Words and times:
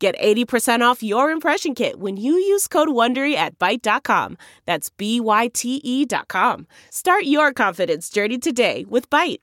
Get 0.00 0.18
80% 0.18 0.80
off 0.80 1.02
your 1.02 1.30
impression 1.30 1.74
kit 1.74 1.98
when 2.00 2.16
you 2.16 2.32
use 2.32 2.66
code 2.66 2.88
WONDERY 2.88 3.34
at 3.34 3.58
Byte.com. 3.58 4.38
That's 4.64 4.88
B-Y-T-E 4.88 6.06
dot 6.06 6.26
com. 6.26 6.66
Start 6.88 7.24
your 7.24 7.52
confidence 7.52 8.08
journey 8.08 8.38
today 8.38 8.86
with 8.88 9.10
Byte. 9.10 9.40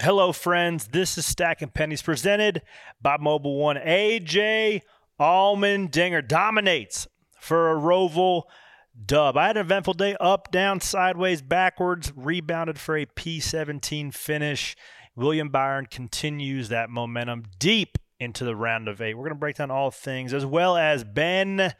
Hello, 0.00 0.30
friends. 0.30 0.90
This 0.92 1.18
is 1.18 1.26
Stacking 1.26 1.70
Pennies 1.70 2.00
presented 2.00 2.62
by 3.02 3.16
Mobil 3.16 3.58
1. 3.58 3.78
AJ 3.78 4.82
Allmendinger 5.18 6.26
dominates 6.26 7.08
for 7.40 7.72
a 7.72 7.74
Roval 7.74 8.44
dub. 9.04 9.36
I 9.36 9.48
had 9.48 9.56
an 9.56 9.66
eventful 9.66 9.94
day 9.94 10.14
up, 10.20 10.52
down, 10.52 10.80
sideways, 10.80 11.42
backwards, 11.42 12.12
rebounded 12.14 12.78
for 12.78 12.96
a 12.96 13.04
P17 13.04 14.14
finish. 14.14 14.76
William 15.16 15.48
Byron 15.48 15.86
continues 15.86 16.68
that 16.68 16.88
momentum 16.88 17.46
deep 17.58 17.98
into 18.18 18.44
the 18.44 18.56
round 18.56 18.88
of 18.88 19.00
eight. 19.00 19.14
We're 19.14 19.24
going 19.24 19.34
to 19.34 19.40
break 19.40 19.56
down 19.56 19.70
all 19.70 19.90
things 19.90 20.32
as 20.32 20.46
well 20.46 20.76
as 20.76 21.04
Ben 21.04 21.74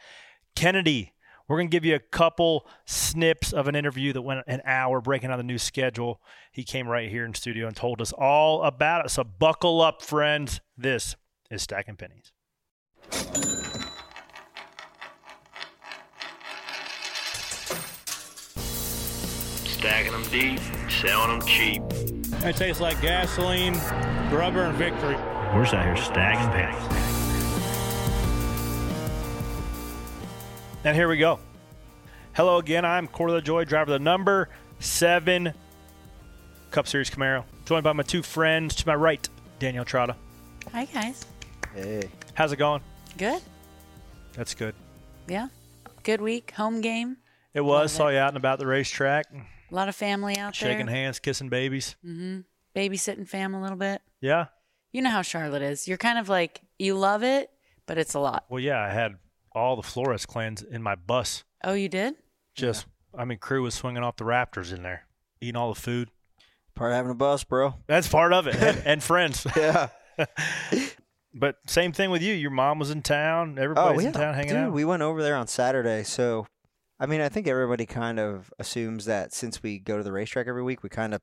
Kennedy. 0.55 1.13
We're 1.49 1.59
going 1.59 1.69
to 1.69 1.73
give 1.73 1.85
you 1.85 1.95
a 1.95 2.01
couple 2.01 2.67
snips 2.87 3.53
of 3.53 3.69
an 3.69 3.77
interview 3.77 4.13
that 4.13 4.23
went 4.23 4.41
an 4.49 4.63
hour 4.65 5.01
breaking 5.01 5.29
down 5.29 5.39
the 5.39 5.45
new 5.45 5.59
schedule. 5.59 6.21
He 6.51 6.65
came 6.65 6.89
right 6.89 7.09
here 7.09 7.25
in 7.25 7.35
studio 7.35 7.69
and 7.69 7.77
told 7.77 8.01
us 8.01 8.13
all 8.13 8.63
about 8.65 9.07
it. 9.07 9.11
So 9.11 9.23
buckle 9.23 9.81
up, 9.81 10.03
friends. 10.03 10.61
This 10.77 11.15
is 11.51 11.63
Stacking 11.63 11.97
Pennies. 11.97 12.33
Stacking 19.65 20.11
them 20.11 20.25
deep, 20.31 20.59
selling 20.91 21.39
them 21.39 21.47
cheap. 21.47 21.83
It 22.45 22.57
tastes 22.57 22.81
like 22.81 23.01
gasoline, 23.01 23.75
rubber, 24.33 24.63
and 24.63 24.77
victory. 24.77 25.17
We're 25.57 25.63
just 25.63 25.73
out 25.73 25.87
here 25.87 25.97
stacking 25.97 26.51
pennies. 26.51 26.83
And 30.85 30.95
here 30.95 31.09
we 31.09 31.17
go. 31.17 31.39
Hello 32.35 32.59
again. 32.59 32.85
I'm 32.85 33.09
Corey 33.09 33.41
LaJoie, 33.41 33.67
driver 33.67 33.91
of 33.91 33.99
the 33.99 34.05
number 34.05 34.51
seven 34.81 35.55
Cup 36.73 36.87
Series 36.87 37.09
Camaro. 37.09 37.45
Joined 37.65 37.85
by 37.85 37.95
my 37.95 38.03
two 38.03 38.23
friends 38.23 38.75
to 38.75 38.87
my 38.87 38.95
right, 38.97 39.27
Danielle 39.59 39.87
Trotta. 39.87 40.15
Hi, 40.73 40.85
guys. 40.85 41.25
Hey. 41.75 42.11
How's 42.35 42.53
it 42.53 42.57
going? 42.57 42.83
Good. 43.17 43.41
That's 44.35 44.53
good. 44.53 44.75
Yeah. 45.27 45.49
Good 46.03 46.21
week. 46.21 46.51
Home 46.59 46.83
game. 46.83 47.17
It 47.55 47.63
was. 47.63 47.93
Saw 47.93 48.09
it. 48.09 48.13
you 48.13 48.19
out 48.19 48.29
and 48.29 48.37
about 48.37 48.59
the 48.59 48.67
racetrack, 48.67 49.25
A 49.33 49.75
lot 49.75 49.89
of 49.89 49.97
family 49.97 50.37
out 50.37 50.55
shaking 50.55 50.69
there. 50.69 50.79
Shaking 50.81 50.95
hands, 50.95 51.19
kissing 51.19 51.49
babies. 51.49 51.97
Mm-hmm. 52.05 52.41
Babysitting 52.79 53.27
fam 53.27 53.55
a 53.55 53.63
little 53.63 53.79
bit. 53.79 54.03
Yeah. 54.21 54.49
You 54.97 55.03
know 55.03 55.11
how 55.11 55.21
Charlotte 55.21 55.61
is. 55.61 55.87
You're 55.87 55.99
kind 55.99 56.19
of 56.19 56.31
like, 56.31 56.63
you 56.79 56.95
love 56.95 57.23
it, 57.23 57.51
but 57.85 57.99
it's 57.99 58.15
a 58.15 58.19
lot. 58.19 58.47
Well, 58.49 58.61
yeah. 58.61 58.81
I 58.81 58.89
had 58.89 59.17
all 59.53 59.77
the 59.77 59.83
Flores 59.83 60.25
clans 60.25 60.63
in 60.63 60.83
my 60.83 60.95
bus. 60.95 61.45
Oh, 61.63 61.75
you 61.75 61.91
did? 61.91 62.15
Just, 62.55 62.87
I 63.15 63.27
mean, 63.27 63.37
crew 63.37 63.61
was 63.61 63.75
swinging 63.75 64.03
off 64.03 64.17
the 64.17 64.25
Raptors 64.25 64.73
in 64.75 64.83
there, 64.83 65.07
eating 65.39 65.55
all 65.57 65.75
the 65.75 65.79
food. 65.79 66.09
Part 66.75 66.93
of 66.93 66.97
having 66.97 67.11
a 67.11 67.15
bus, 67.15 67.45
bro. 67.45 67.75
That's 67.87 68.09
part 68.09 68.33
of 68.33 68.47
it, 68.47 68.55
and, 68.55 68.83
and 68.87 69.03
friends. 69.03 69.47
Yeah. 69.55 69.89
But 71.39 71.57
same 71.67 71.93
thing 71.93 72.11
with 72.11 72.23
you. 72.23 72.33
Your 72.33 72.51
mom 72.51 72.79
was 72.79 72.91
in 72.91 73.03
town. 73.03 73.57
oh, 73.59 73.63
Everybody's 73.63 74.01
yeah. 74.05 74.09
in 74.09 74.15
town 74.15 74.33
hanging 74.33 74.55
Dude, 74.55 74.63
out. 74.63 74.73
we 74.73 74.87
went 74.87 75.03
over 75.03 75.23
there 75.23 75.37
on 75.37 75.47
Saturday. 75.47 76.03
So, 76.05 76.47
I 76.99 77.05
mean, 77.05 77.21
I 77.21 77.29
think 77.29 77.47
everybody 77.47 77.85
kind 77.85 78.19
of 78.19 78.51
assumes 78.59 79.05
that 79.05 79.35
since 79.35 79.63
we 79.63 79.79
go 79.79 79.99
to 79.99 80.03
the 80.03 80.13
racetrack 80.13 80.47
every 80.47 80.63
week, 80.63 80.83
we 80.83 80.89
kind 80.89 81.13
of 81.13 81.21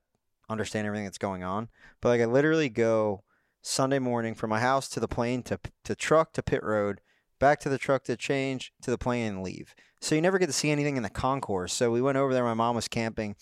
understand 0.47 0.85
everything 0.85 1.05
that's 1.05 1.17
going 1.17 1.43
on. 1.43 1.67
But 1.99 2.09
like, 2.09 2.21
I 2.21 2.25
literally 2.25 2.69
go 2.69 3.23
Sunday 3.65 3.97
morning 3.97 4.35
from 4.35 4.49
my 4.49 4.59
house 4.59 4.87
to 4.89 4.99
the 4.99 5.07
plane 5.07 5.41
to 5.43 5.57
to 5.85 5.95
truck 5.95 6.33
to 6.33 6.43
pit 6.43 6.61
road, 6.63 6.99
back 7.39 7.59
to 7.61 7.69
the 7.69 7.77
truck 7.77 8.03
to 8.03 8.15
change 8.17 8.73
to 8.81 8.91
the 8.91 8.97
plane 8.97 9.25
and 9.27 9.41
leave. 9.43 9.73
So 10.01 10.15
you 10.15 10.21
never 10.21 10.37
get 10.37 10.47
to 10.47 10.53
see 10.53 10.69
anything 10.69 10.97
in 10.97 11.03
the 11.03 11.09
concourse. 11.09 11.73
So 11.73 11.89
we 11.89 12.01
went 12.01 12.17
over 12.17 12.33
there. 12.33 12.43
My 12.43 12.53
mom 12.53 12.75
was 12.75 12.89
camping 12.89 13.35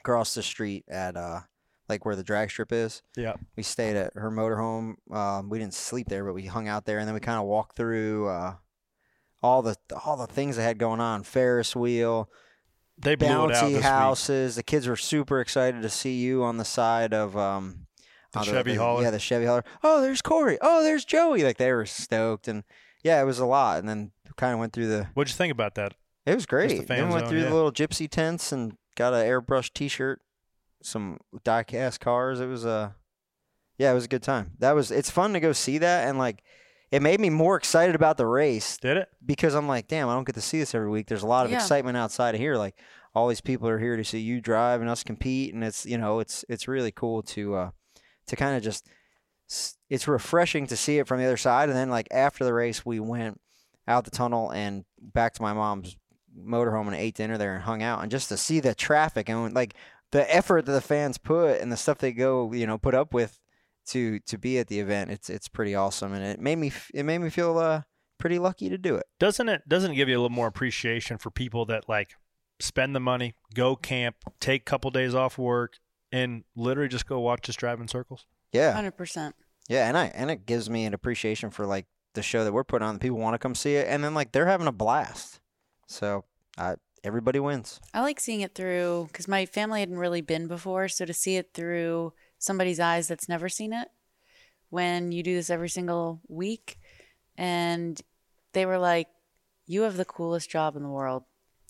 across 0.00 0.34
the 0.34 0.42
street 0.42 0.84
at 0.88 1.14
uh 1.16 1.40
like 1.90 2.04
where 2.06 2.16
the 2.16 2.22
drag 2.22 2.50
strip 2.50 2.72
is. 2.72 3.02
yeah. 3.16 3.34
we 3.56 3.62
stayed 3.64 3.96
at 3.96 4.14
her 4.14 4.30
motorhome. 4.30 4.94
Um, 5.12 5.48
we 5.50 5.58
didn't 5.58 5.74
sleep 5.74 6.08
there, 6.08 6.24
but 6.24 6.34
we 6.34 6.46
hung 6.46 6.68
out 6.68 6.86
there, 6.86 6.98
and 7.00 7.06
then 7.08 7.14
we 7.14 7.20
kind 7.20 7.38
of 7.40 7.46
walked 7.46 7.76
through 7.76 8.28
uh, 8.28 8.54
all 9.42 9.60
the 9.60 9.76
all 10.06 10.16
the 10.16 10.28
things 10.28 10.56
they 10.56 10.62
had 10.62 10.78
going 10.78 11.00
on: 11.00 11.24
Ferris 11.24 11.74
wheel, 11.74 12.30
They 12.96 13.16
blew 13.16 13.26
it 13.26 13.32
out 13.32 13.50
bouncy 13.50 13.60
this 13.60 13.72
week. 13.74 13.82
houses. 13.82 14.54
The 14.54 14.62
kids 14.62 14.86
were 14.86 14.96
super 14.96 15.40
excited 15.40 15.82
to 15.82 15.90
see 15.90 16.14
you 16.14 16.44
on 16.44 16.58
the 16.58 16.64
side 16.64 17.12
of 17.12 17.36
um, 17.36 17.86
The 18.32 18.42
Chevy 18.42 18.74
hauler. 18.74 19.02
Yeah, 19.02 19.10
the 19.10 19.18
Chevy 19.18 19.46
hauler. 19.46 19.64
Oh, 19.82 20.00
there's 20.00 20.22
Corey. 20.22 20.58
Oh, 20.60 20.82
there's 20.82 21.04
Joey. 21.04 21.42
Like 21.42 21.56
they 21.56 21.72
were 21.72 21.86
stoked, 21.86 22.48
and 22.48 22.64
yeah, 23.02 23.20
it 23.20 23.24
was 23.24 23.38
a 23.38 23.46
lot. 23.46 23.78
And 23.78 23.88
then 23.88 24.12
kind 24.36 24.54
of 24.54 24.58
went 24.58 24.72
through 24.72 24.88
the. 24.88 25.08
What'd 25.14 25.30
you 25.30 25.36
think 25.36 25.52
about 25.52 25.74
that? 25.74 25.94
It 26.26 26.34
was 26.34 26.46
great. 26.46 26.68
the 26.68 26.84
then 26.84 27.08
went 27.08 27.22
zone, 27.22 27.28
through 27.28 27.40
yeah. 27.40 27.48
the 27.48 27.54
little 27.54 27.72
gypsy 27.72 28.08
tents 28.08 28.52
and 28.52 28.76
got 28.96 29.14
an 29.14 29.26
airbrush 29.26 29.72
T-shirt, 29.72 30.20
some 30.82 31.18
die-cast 31.44 32.00
cars. 32.00 32.40
It 32.40 32.46
was 32.46 32.64
a, 32.64 32.94
yeah, 33.78 33.90
it 33.90 33.94
was 33.94 34.04
a 34.04 34.08
good 34.08 34.22
time. 34.22 34.52
That 34.58 34.72
was. 34.72 34.90
It's 34.90 35.10
fun 35.10 35.32
to 35.32 35.40
go 35.40 35.52
see 35.52 35.78
that, 35.78 36.08
and 36.08 36.18
like, 36.18 36.42
it 36.90 37.02
made 37.02 37.20
me 37.20 37.30
more 37.30 37.56
excited 37.56 37.94
about 37.94 38.16
the 38.16 38.26
race 38.26 38.76
Did 38.78 38.96
it? 38.96 39.08
because 39.24 39.54
I'm 39.54 39.68
like, 39.68 39.88
damn, 39.88 40.08
I 40.08 40.14
don't 40.14 40.24
get 40.24 40.34
to 40.34 40.40
see 40.40 40.58
this 40.58 40.74
every 40.74 40.90
week. 40.90 41.06
There's 41.06 41.22
a 41.22 41.26
lot 41.26 41.44
of 41.46 41.52
Yeah. 41.52 41.58
excitement 41.58 41.96
outside 41.96 42.34
of 42.34 42.40
here. 42.40 42.56
Like, 42.56 42.76
all 43.14 43.28
these 43.28 43.40
people 43.40 43.68
are 43.68 43.78
here 43.78 43.96
to 43.96 44.04
see 44.04 44.18
you 44.20 44.40
drive 44.40 44.80
and 44.80 44.88
us 44.90 45.02
compete, 45.02 45.52
and 45.54 45.64
it's 45.64 45.84
you 45.86 45.98
know, 45.98 46.20
it's 46.20 46.44
it's 46.48 46.68
really 46.68 46.92
cool 46.92 47.22
to 47.22 47.54
uh, 47.54 47.70
to 48.30 48.36
kind 48.36 48.56
of 48.56 48.62
just. 48.62 48.88
It's 49.88 50.06
refreshing 50.06 50.68
to 50.68 50.76
see 50.76 50.98
it 50.98 51.08
from 51.08 51.18
the 51.18 51.26
other 51.26 51.36
side, 51.36 51.68
and 51.68 51.76
then 51.76 51.90
like 51.90 52.06
after 52.12 52.44
the 52.44 52.54
race, 52.54 52.86
we 52.86 53.00
went 53.00 53.40
out 53.88 54.04
the 54.04 54.10
tunnel 54.12 54.52
and 54.52 54.84
back 55.00 55.34
to 55.34 55.42
my 55.42 55.52
mom's 55.52 55.96
motorhome 56.38 56.86
and 56.86 56.94
ate 56.94 57.16
dinner 57.16 57.36
there 57.36 57.54
and 57.54 57.64
hung 57.64 57.82
out, 57.82 58.00
and 58.00 58.12
just 58.12 58.28
to 58.28 58.36
see 58.36 58.60
the 58.60 58.76
traffic 58.76 59.28
and 59.28 59.52
like 59.52 59.74
the 60.12 60.32
effort 60.34 60.66
that 60.66 60.72
the 60.72 60.80
fans 60.80 61.18
put 61.18 61.60
and 61.60 61.72
the 61.72 61.76
stuff 61.76 61.98
they 61.98 62.12
go, 62.12 62.52
you 62.52 62.64
know, 62.64 62.78
put 62.78 62.94
up 62.94 63.12
with 63.12 63.40
to 63.86 64.20
to 64.20 64.38
be 64.38 64.58
at 64.60 64.68
the 64.68 64.78
event, 64.78 65.10
it's 65.10 65.28
it's 65.28 65.48
pretty 65.48 65.74
awesome, 65.74 66.12
and 66.12 66.24
it 66.24 66.40
made 66.40 66.56
me 66.56 66.70
it 66.94 67.02
made 67.02 67.18
me 67.18 67.28
feel 67.28 67.58
uh 67.58 67.82
pretty 68.18 68.38
lucky 68.38 68.68
to 68.68 68.78
do 68.78 68.94
it. 68.94 69.06
Doesn't 69.18 69.48
it? 69.48 69.68
Doesn't 69.68 69.92
it 69.92 69.96
give 69.96 70.08
you 70.08 70.14
a 70.14 70.20
little 70.20 70.30
more 70.30 70.46
appreciation 70.46 71.18
for 71.18 71.32
people 71.32 71.64
that 71.66 71.88
like 71.88 72.14
spend 72.60 72.94
the 72.94 73.00
money, 73.00 73.34
go 73.54 73.74
camp, 73.74 74.14
take 74.38 74.62
a 74.62 74.64
couple 74.64 74.92
days 74.92 75.14
off 75.14 75.38
work, 75.38 75.78
and 76.12 76.44
literally 76.56 76.88
just 76.88 77.06
go 77.06 77.20
watch 77.20 77.48
us 77.48 77.56
drive 77.56 77.80
in 77.80 77.88
circles? 77.88 78.26
Yeah, 78.52 78.72
100%. 78.80 79.32
yeah, 79.68 79.88
and 79.88 79.96
I 79.96 80.06
and 80.06 80.30
it 80.30 80.46
gives 80.46 80.68
me 80.68 80.84
an 80.84 80.94
appreciation 80.94 81.50
for 81.50 81.66
like 81.66 81.86
the 82.14 82.22
show 82.22 82.44
that 82.44 82.52
we're 82.52 82.64
putting 82.64 82.86
on. 82.86 82.94
The 82.94 83.00
people 83.00 83.18
want 83.18 83.34
to 83.34 83.38
come 83.38 83.54
see 83.54 83.76
it, 83.76 83.86
and 83.88 84.02
then 84.02 84.14
like 84.14 84.32
they're 84.32 84.46
having 84.46 84.66
a 84.66 84.72
blast. 84.72 85.40
So 85.86 86.24
I 86.58 86.76
everybody 87.04 87.38
wins. 87.40 87.80
I 87.94 88.00
like 88.00 88.20
seeing 88.20 88.40
it 88.40 88.54
through 88.54 89.08
because 89.12 89.28
my 89.28 89.46
family 89.46 89.80
hadn't 89.80 89.98
really 89.98 90.20
been 90.20 90.46
before. 90.46 90.88
So 90.88 91.04
to 91.04 91.12
see 91.12 91.36
it 91.36 91.50
through 91.54 92.12
somebody's 92.38 92.80
eyes 92.80 93.08
that's 93.08 93.28
never 93.28 93.48
seen 93.48 93.72
it, 93.72 93.88
when 94.70 95.12
you 95.12 95.22
do 95.22 95.34
this 95.34 95.50
every 95.50 95.68
single 95.68 96.20
week, 96.28 96.78
and 97.36 98.00
they 98.52 98.66
were 98.66 98.78
like, 98.78 99.08
"You 99.66 99.82
have 99.82 99.96
the 99.96 100.04
coolest 100.04 100.50
job 100.50 100.76
in 100.76 100.82
the 100.82 100.88
world." 100.88 101.24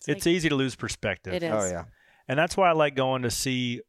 It's 0.06 0.24
like- 0.24 0.32
easy 0.34 0.48
to 0.48 0.54
lose 0.54 0.74
perspective. 0.76 1.34
It 1.34 1.42
oh, 1.44 1.58
is. 1.58 1.64
Oh 1.64 1.68
yeah, 1.68 1.84
And 2.26 2.38
that's 2.38 2.56
why 2.56 2.70
I 2.70 2.72
like 2.72 2.94
going 2.94 3.22
to 3.22 3.30
see. 3.30 3.82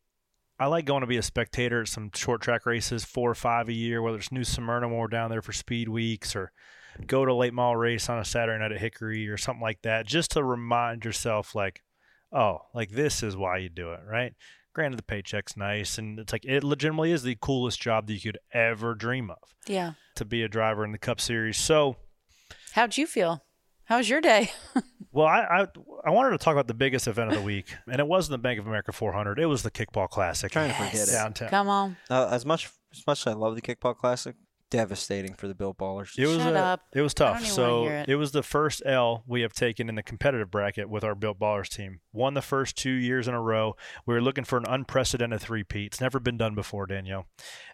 I 0.62 0.68
like 0.68 0.86
going 0.86 1.02
to 1.02 1.08
be 1.08 1.18
a 1.18 1.24
spectator 1.24 1.82
at 1.82 1.88
some 1.88 2.12
short 2.14 2.42
track 2.44 2.68
races, 2.68 3.04
four 3.04 3.32
or 3.32 3.36
five 3.36 3.68
a 3.68 3.74
year, 3.74 4.00
whether 4.00 4.18
it's 4.20 4.32
New 4.32 4.44
Smyrna 4.44 4.88
we're 4.88 5.08
down 5.08 5.32
there 5.32 5.42
for 5.42 5.54
speed 5.54 5.90
weeks, 5.90 6.36
or 6.36 6.52
go 7.08 7.26
to 7.26 7.32
a 7.32 7.34
late 7.34 7.56
model 7.56 7.78
race 7.78 8.10
on 8.10 8.20
a 8.20 8.24
Saturday 8.26 8.60
night 8.60 8.72
at 8.72 8.80
Hickory 8.80 9.28
or 9.28 9.38
something 9.38 9.64
like 9.64 9.82
that, 9.82 10.06
just 10.06 10.30
to 10.32 10.44
remind 10.44 11.04
yourself, 11.04 11.56
like, 11.56 11.82
oh, 12.32 12.60
like 12.76 12.92
this 12.92 13.24
is 13.24 13.36
why 13.36 13.58
you 13.58 13.70
do 13.70 13.92
it, 13.94 14.02
right? 14.08 14.36
Granted, 14.76 15.00
the 15.00 15.04
paycheck's 15.04 15.58
nice, 15.58 15.98
and 15.98 16.20
it's 16.20 16.32
like 16.32 16.46
it 16.46 16.64
legitimately 16.64 17.12
is 17.12 17.24
the 17.24 17.38
coolest 17.42 17.82
job 17.82 18.06
that 18.06 18.14
you 18.14 18.22
could 18.22 18.38
ever 18.54 18.94
dream 18.94 19.32
of 19.32 19.56
Yeah. 19.66 19.94
to 20.14 20.26
be 20.26 20.44
a 20.44 20.48
driver 20.48 20.86
in 20.86 20.92
the 20.92 21.00
Cup 21.00 21.20
Series. 21.20 21.58
So, 21.58 21.96
How'd 22.74 22.98
you 22.98 23.08
feel? 23.08 23.44
How 23.92 23.98
was 23.98 24.10
your 24.10 24.22
day? 24.22 24.52
Well, 25.14 25.28
I, 25.28 25.42
I 25.42 25.68
I 26.06 26.10
wanted 26.12 26.30
to 26.30 26.38
talk 26.38 26.54
about 26.54 26.68
the 26.68 26.74
biggest 26.74 27.06
event 27.06 27.32
of 27.32 27.36
the 27.36 27.42
week, 27.42 27.76
and 27.86 28.00
it 28.00 28.08
wasn't 28.08 28.32
the 28.32 28.38
Bank 28.38 28.62
of 28.62 28.66
America 28.66 28.94
400. 28.94 29.40
It 29.40 29.46
was 29.46 29.62
the 29.62 29.70
Kickball 29.70 30.08
Classic 30.08 30.56
I'm 30.56 30.70
Trying 30.70 30.86
to 30.86 30.90
forget 30.90 31.10
it. 31.10 31.12
downtown. 31.12 31.50
Come 31.50 31.68
on. 31.68 31.98
uh, 32.10 32.30
as 32.32 32.46
much 32.46 32.70
as 32.94 33.04
much 33.06 33.28
as 33.28 33.28
I 33.28 33.36
love 33.36 33.56
the 33.56 33.62
kickball 33.62 33.94
classic, 33.94 34.36
devastating 34.72 35.36
for 35.36 35.48
the 35.48 35.54
Bill 35.54 35.76
Ballers. 35.76 36.18
It 36.18 36.26
was 36.26 36.38
Shut 36.38 36.56
a- 36.56 36.60
up. 36.60 36.82
It 36.94 37.02
was 37.02 37.14
I 37.20 37.26
don't 37.26 37.34
tough. 37.36 37.46
So 37.46 37.84
wanna 37.84 37.90
hear 37.92 38.06
it. 38.08 38.16
was 38.16 38.32
the 38.32 38.42
first 38.42 38.82
L 38.86 39.24
we 39.28 39.42
have 39.42 39.54
taken 39.54 39.88
in 39.90 39.94
the 39.96 40.02
competitive 40.02 40.50
bracket 40.50 40.90
with 40.90 41.04
our 41.04 41.14
Built 41.14 41.38
Ballers 41.40 41.70
team. 41.70 42.00
Won 42.12 42.34
the 42.34 42.42
first 42.42 42.76
two 42.76 42.90
years 42.90 43.28
in 43.28 43.36
a 43.36 43.42
row. 43.42 43.76
We 44.08 44.16
were 44.16 44.22
looking 44.22 44.44
for 44.46 44.58
an 44.58 44.66
unprecedented 44.68 45.42
three-peat. 45.42 45.86
It's 45.88 46.02
never 46.02 46.20
been 46.20 46.38
done 46.38 46.56
before, 46.56 46.88
Danielle. 46.88 47.28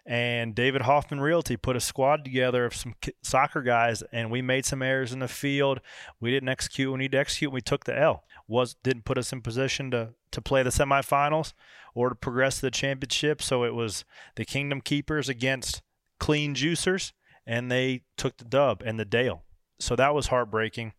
And 0.04 0.54
David 0.54 0.82
Hoffman 0.82 1.20
Realty 1.20 1.56
put 1.56 1.76
a 1.76 1.80
squad 1.80 2.24
together 2.24 2.64
of 2.66 2.74
some 2.74 2.94
ki- 3.00 3.14
soccer 3.22 3.62
guys, 3.62 4.02
and 4.12 4.30
we 4.30 4.42
made 4.42 4.66
some 4.66 4.82
errors 4.82 5.12
in 5.12 5.20
the 5.20 5.28
field. 5.28 5.80
We 6.20 6.30
didn't 6.30 6.48
execute. 6.50 6.88
What 6.90 6.94
we 6.98 7.04
need 7.04 7.12
to 7.12 7.18
execute. 7.18 7.48
And 7.48 7.54
we 7.54 7.60
took 7.62 7.84
the 7.84 7.98
L. 7.98 8.24
Was 8.46 8.74
didn't 8.82 9.04
put 9.04 9.18
us 9.18 9.32
in 9.32 9.40
position 9.42 9.90
to 9.92 10.10
to 10.30 10.42
play 10.42 10.62
the 10.62 10.70
semifinals 10.70 11.54
or 11.94 12.10
to 12.10 12.14
progress 12.14 12.56
to 12.56 12.62
the 12.62 12.70
championship. 12.70 13.40
So 13.42 13.64
it 13.64 13.74
was 13.74 14.04
the 14.36 14.44
Kingdom 14.44 14.80
Keepers 14.82 15.28
against 15.28 15.80
Clean 16.18 16.54
Juicers 16.54 17.12
and 17.46 17.70
they 17.70 18.02
took 18.16 18.36
the 18.36 18.44
dub 18.44 18.82
and 18.84 18.98
the 18.98 19.04
Dale. 19.04 19.42
So 19.80 19.96
that 19.96 20.14
was 20.14 20.26
heartbreaking. 20.28 20.92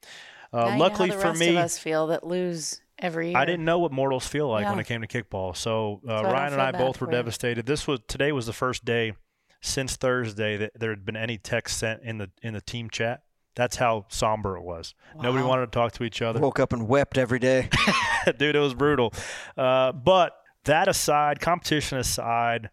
Now 0.52 0.60
Uh, 0.60 0.66
you 0.66 0.72
know 0.74 0.78
luckily 0.80 1.10
how 1.10 1.16
the 1.16 1.22
for 1.22 1.28
rest 1.30 1.40
me, 1.40 1.50
of 1.50 1.58
us 1.58 1.78
feel 1.78 2.08
that 2.08 2.26
lose 2.26 2.82
every 2.98 3.30
year. 3.30 3.38
I 3.38 3.46
didn't 3.46 3.66
know 3.66 3.80
what 3.80 3.92
mortals 3.92 4.28
feel 4.28 4.50
like 4.50 4.66
when 4.68 4.80
it 4.80 4.88
came 4.88 5.02
to 5.02 5.08
kickball. 5.08 5.56
So 5.56 6.02
uh, 6.08 6.22
So 6.22 6.32
Ryan 6.32 6.54
and 6.54 6.62
I 6.62 6.72
both 6.72 7.00
were 7.02 7.12
devastated. 7.12 7.66
This 7.66 7.88
was 7.88 8.00
today 8.08 8.32
was 8.32 8.46
the 8.46 8.54
first 8.54 8.84
day 8.86 9.14
since 9.62 9.96
Thursday 9.96 10.58
that 10.58 10.72
there 10.80 10.90
had 10.90 11.06
been 11.06 11.18
any 11.18 11.38
text 11.38 11.78
sent 11.78 12.02
in 12.04 12.18
the 12.18 12.30
in 12.42 12.54
the 12.54 12.62
team 12.62 12.90
chat. 12.90 13.22
That's 13.56 13.76
how 13.76 14.06
somber 14.10 14.56
it 14.56 14.64
was. 14.64 14.96
Nobody 15.22 15.44
wanted 15.44 15.66
to 15.66 15.72
talk 15.72 15.92
to 15.94 16.04
each 16.04 16.22
other. 16.22 16.40
Woke 16.40 16.60
up 16.60 16.72
and 16.72 16.88
wept 16.88 17.18
every 17.18 17.40
day. 17.40 17.70
dude, 18.38 18.56
it 18.56 18.60
was 18.60 18.74
brutal. 18.74 19.14
Uh, 19.58 19.92
but 19.92 20.34
that 20.64 20.88
aside, 20.88 21.42
competition 21.42 21.98
aside, 21.98 22.70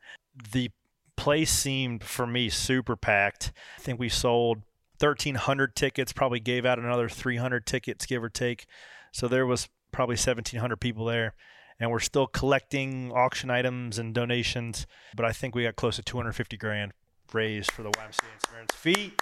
the 0.52 0.70
place 1.17 1.51
seemed 1.51 2.05
for 2.05 2.27
me 2.27 2.49
super 2.49 2.97
packed. 2.97 3.53
I 3.79 3.81
think 3.81 3.99
we 3.99 4.09
sold 4.09 4.59
1,300 4.99 5.75
tickets, 5.77 6.13
probably 6.13 6.41
gave 6.41 6.65
out 6.65 6.79
another 6.79 7.09
300 7.09 7.67
tickets, 7.67 8.07
give 8.07 8.23
or 8.23 8.29
take. 8.29 8.67
So 9.13 9.29
there 9.29 9.47
was 9.47 9.69
probably 9.93 10.15
1,700 10.15 10.77
people 10.77 11.05
there. 11.07 11.35
And 11.79 11.91
we're 11.91 12.01
still 12.01 12.27
collecting 12.27 13.13
auction 13.13 13.51
items 13.51 13.99
and 13.99 14.15
donations, 14.15 14.87
but 15.15 15.27
I 15.27 15.33
think 15.33 15.55
we 15.55 15.65
got 15.65 15.77
close 15.77 15.97
to 15.97 16.03
250 16.03 16.57
grand 16.57 16.93
raised 17.35 17.71
for 17.71 17.83
the 17.83 17.91
YMCA 17.91 18.23
and 18.33 18.43
Samaritan's 18.47 18.75
Feet 18.75 19.21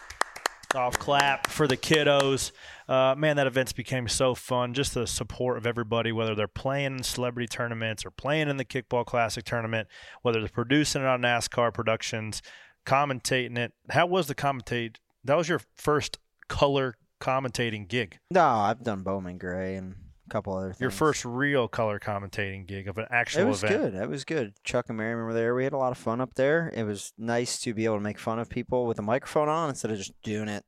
golf 0.74 0.98
clap 0.98 1.46
for 1.46 1.68
the 1.68 1.76
kiddos. 1.76 2.50
Uh, 2.88 3.14
man, 3.16 3.36
that 3.36 3.46
events 3.46 3.72
became 3.72 4.08
so 4.08 4.34
fun. 4.34 4.74
Just 4.74 4.92
the 4.92 5.06
support 5.06 5.56
of 5.56 5.68
everybody, 5.68 6.10
whether 6.10 6.34
they're 6.34 6.48
playing 6.48 6.96
in 6.96 7.02
celebrity 7.04 7.46
tournaments 7.46 8.04
or 8.04 8.10
playing 8.10 8.48
in 8.48 8.56
the 8.56 8.64
Kickball 8.64 9.06
Classic 9.06 9.44
tournament, 9.44 9.86
whether 10.22 10.40
they're 10.40 10.48
producing 10.48 11.02
it 11.02 11.06
on 11.06 11.22
NASCAR 11.22 11.72
productions, 11.72 12.42
commentating 12.84 13.56
it. 13.56 13.72
How 13.90 14.06
was 14.06 14.26
the 14.26 14.34
commentate? 14.34 14.96
That 15.22 15.36
was 15.36 15.48
your 15.48 15.60
first 15.76 16.18
color 16.48 16.96
commentating 17.20 17.86
gig. 17.88 18.18
no, 18.32 18.44
I've 18.44 18.82
done 18.82 19.02
Bowman 19.02 19.38
Gray 19.38 19.76
and 19.76 19.94
a 20.26 20.30
couple 20.30 20.56
other 20.56 20.68
things. 20.68 20.80
Your 20.80 20.90
first 20.90 21.24
real 21.24 21.68
color 21.68 21.98
commentating 21.98 22.66
gig 22.66 22.88
of 22.88 22.98
an 22.98 23.06
actual 23.10 23.42
It 23.42 23.44
was 23.46 23.62
event. 23.64 23.80
good. 23.82 23.94
It 24.02 24.08
was 24.08 24.24
good. 24.24 24.54
Chuck 24.64 24.86
and 24.88 24.96
Merriman 24.98 25.24
were 25.26 25.34
there. 25.34 25.54
We 25.54 25.64
had 25.64 25.72
a 25.72 25.78
lot 25.78 25.92
of 25.92 25.98
fun 25.98 26.20
up 26.20 26.34
there. 26.34 26.70
It 26.74 26.84
was 26.84 27.12
nice 27.18 27.58
to 27.60 27.74
be 27.74 27.84
able 27.84 27.96
to 27.96 28.02
make 28.02 28.18
fun 28.18 28.38
of 28.38 28.48
people 28.48 28.86
with 28.86 28.98
a 28.98 29.02
microphone 29.02 29.48
on 29.48 29.68
instead 29.68 29.90
of 29.90 29.98
just 29.98 30.12
doing 30.22 30.48
it 30.48 30.64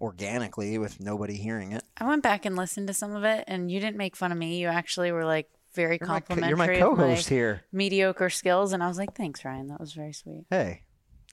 organically 0.00 0.78
with 0.78 1.00
nobody 1.00 1.36
hearing 1.36 1.72
it. 1.72 1.82
I 1.98 2.06
went 2.06 2.22
back 2.22 2.44
and 2.44 2.54
listened 2.56 2.86
to 2.88 2.94
some 2.94 3.14
of 3.16 3.24
it, 3.24 3.44
and 3.46 3.70
you 3.70 3.80
didn't 3.80 3.96
make 3.96 4.14
fun 4.16 4.30
of 4.32 4.38
me. 4.38 4.58
You 4.60 4.68
actually 4.68 5.10
were 5.12 5.24
like 5.24 5.48
very 5.74 5.98
You're 6.00 6.08
my, 6.08 6.20
co- 6.20 6.26
complimentary. 6.34 6.78
you're 6.78 6.90
my 6.90 6.96
co-host 6.96 7.28
here. 7.28 7.62
mediocre 7.72 8.30
skills, 8.30 8.72
and 8.72 8.82
I 8.82 8.88
was 8.88 8.96
like, 8.98 9.14
"Thanks, 9.14 9.44
Ryan. 9.44 9.68
That 9.68 9.80
was 9.80 9.92
very 9.92 10.12
sweet." 10.12 10.44
Hey, 10.50 10.82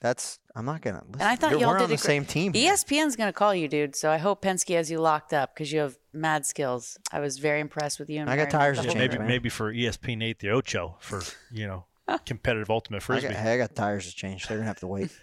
that's 0.00 0.38
I'm 0.54 0.64
not 0.64 0.80
gonna. 0.82 1.02
Listen. 1.06 1.20
And 1.20 1.22
I 1.30 1.36
thought 1.36 1.50
You're- 1.50 1.62
y'all 1.62 1.70
we're 1.72 1.78
did 1.78 1.84
on 1.84 1.88
the 1.90 1.94
a 1.94 1.96
great- 1.98 2.00
same 2.06 2.24
team. 2.24 2.52
here. 2.54 2.72
ESPN's 2.72 3.16
gonna 3.16 3.32
call 3.32 3.54
you, 3.54 3.68
dude. 3.68 3.94
So 3.96 4.10
I 4.10 4.18
hope 4.18 4.42
Penske 4.42 4.74
has 4.76 4.90
you 4.90 4.98
locked 4.98 5.32
up 5.32 5.54
because 5.54 5.72
you 5.72 5.80
have 5.80 5.96
mad 6.12 6.46
skills. 6.46 6.98
I 7.12 7.20
was 7.20 7.38
very 7.38 7.60
impressed 7.60 7.98
with 7.98 8.08
you. 8.10 8.20
And 8.20 8.30
I 8.30 8.36
got 8.36 8.52
Merriman 8.52 8.60
tires 8.60 8.76
the 8.78 8.82
to 8.84 8.88
whole 8.88 8.94
change, 8.94 9.10
Maybe 9.12 9.18
man. 9.18 9.28
maybe 9.28 9.48
for 9.48 9.72
E 9.72 9.82
ESPN 9.86 10.22
8 10.22 10.38
the 10.40 10.50
Ocho 10.50 10.96
for, 11.00 11.22
you 11.50 11.66
know, 11.66 11.86
competitive 12.26 12.70
ultimate 12.70 12.98
I 12.98 13.00
frisbee. 13.00 13.28
got, 13.28 13.36
hey, 13.36 13.54
I 13.54 13.58
got 13.58 13.74
tires 13.74 14.08
to 14.08 14.14
change. 14.14 14.46
They're 14.48 14.58
gonna 14.58 14.66
have 14.68 14.80
to 14.80 14.86
wait. 14.86 15.10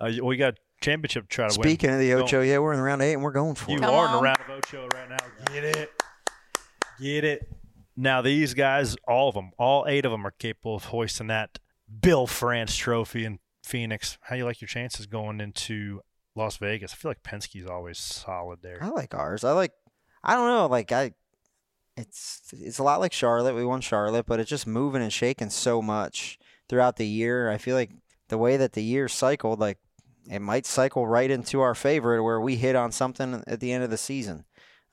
Uh, 0.00 0.10
we 0.20 0.36
got 0.36 0.58
championship 0.80 1.28
to 1.28 1.28
try 1.28 1.46
to 1.48 1.56
win. 1.60 1.68
Speaking 1.68 1.90
of 1.90 2.00
the 2.00 2.10
Don't- 2.10 2.22
Ocho, 2.22 2.40
yeah, 2.40 2.58
we're 2.58 2.72
in 2.72 2.80
round 2.80 3.02
eight 3.02 3.12
and 3.12 3.22
we're 3.22 3.30
going 3.30 3.54
for 3.54 3.70
You 3.70 3.76
it. 3.76 3.82
Come 3.82 3.94
are 3.94 4.06
in 4.06 4.10
the 4.10 4.16
on. 4.18 4.24
round 4.24 4.38
of 4.40 4.50
Ocho 4.50 4.88
right 4.92 5.08
now. 5.08 5.16
Get 5.52 5.62
it. 5.64 5.90
Get 7.00 7.22
it. 7.24 7.48
Now, 7.96 8.20
these 8.20 8.52
guys, 8.54 8.96
all 9.06 9.28
of 9.28 9.36
them, 9.36 9.52
all 9.58 9.84
eight 9.86 10.04
of 10.04 10.10
them 10.10 10.26
are 10.26 10.32
capable 10.32 10.74
of 10.74 10.86
hoisting 10.86 11.28
that 11.28 11.60
Bill 12.00 12.26
France 12.26 12.74
trophy 12.74 13.24
in 13.24 13.38
Phoenix. 13.62 14.18
How 14.22 14.36
you 14.36 14.44
like 14.44 14.60
your 14.60 14.68
chances 14.68 15.06
going 15.06 15.40
into 15.40 16.00
Las 16.34 16.56
Vegas? 16.56 16.92
I 16.92 16.96
feel 16.96 17.10
like 17.10 17.22
Penske's 17.22 17.66
always 17.66 17.98
solid 17.98 18.60
there. 18.62 18.78
I 18.82 18.88
like 18.88 19.14
ours. 19.14 19.44
I 19.44 19.52
like. 19.52 19.72
I 20.24 20.34
don't 20.34 20.48
know. 20.48 20.66
Like 20.66 20.92
I, 20.92 21.12
it's 21.96 22.42
it's 22.52 22.78
a 22.78 22.82
lot 22.82 23.00
like 23.00 23.12
Charlotte. 23.12 23.54
We 23.54 23.64
won 23.64 23.80
Charlotte, 23.80 24.26
but 24.26 24.40
it's 24.40 24.50
just 24.50 24.66
moving 24.66 25.02
and 25.02 25.12
shaking 25.12 25.50
so 25.50 25.82
much 25.82 26.38
throughout 26.68 26.96
the 26.96 27.06
year. 27.06 27.50
I 27.50 27.58
feel 27.58 27.76
like 27.76 27.90
the 28.28 28.38
way 28.38 28.56
that 28.56 28.72
the 28.72 28.82
year 28.82 29.08
cycled, 29.08 29.58
like 29.58 29.78
it 30.30 30.40
might 30.40 30.66
cycle 30.66 31.06
right 31.06 31.30
into 31.30 31.60
our 31.60 31.74
favorite 31.74 32.22
where 32.22 32.40
we 32.40 32.56
hit 32.56 32.76
on 32.76 32.92
something 32.92 33.42
at 33.46 33.60
the 33.60 33.72
end 33.72 33.84
of 33.84 33.90
the 33.90 33.98
season. 33.98 34.44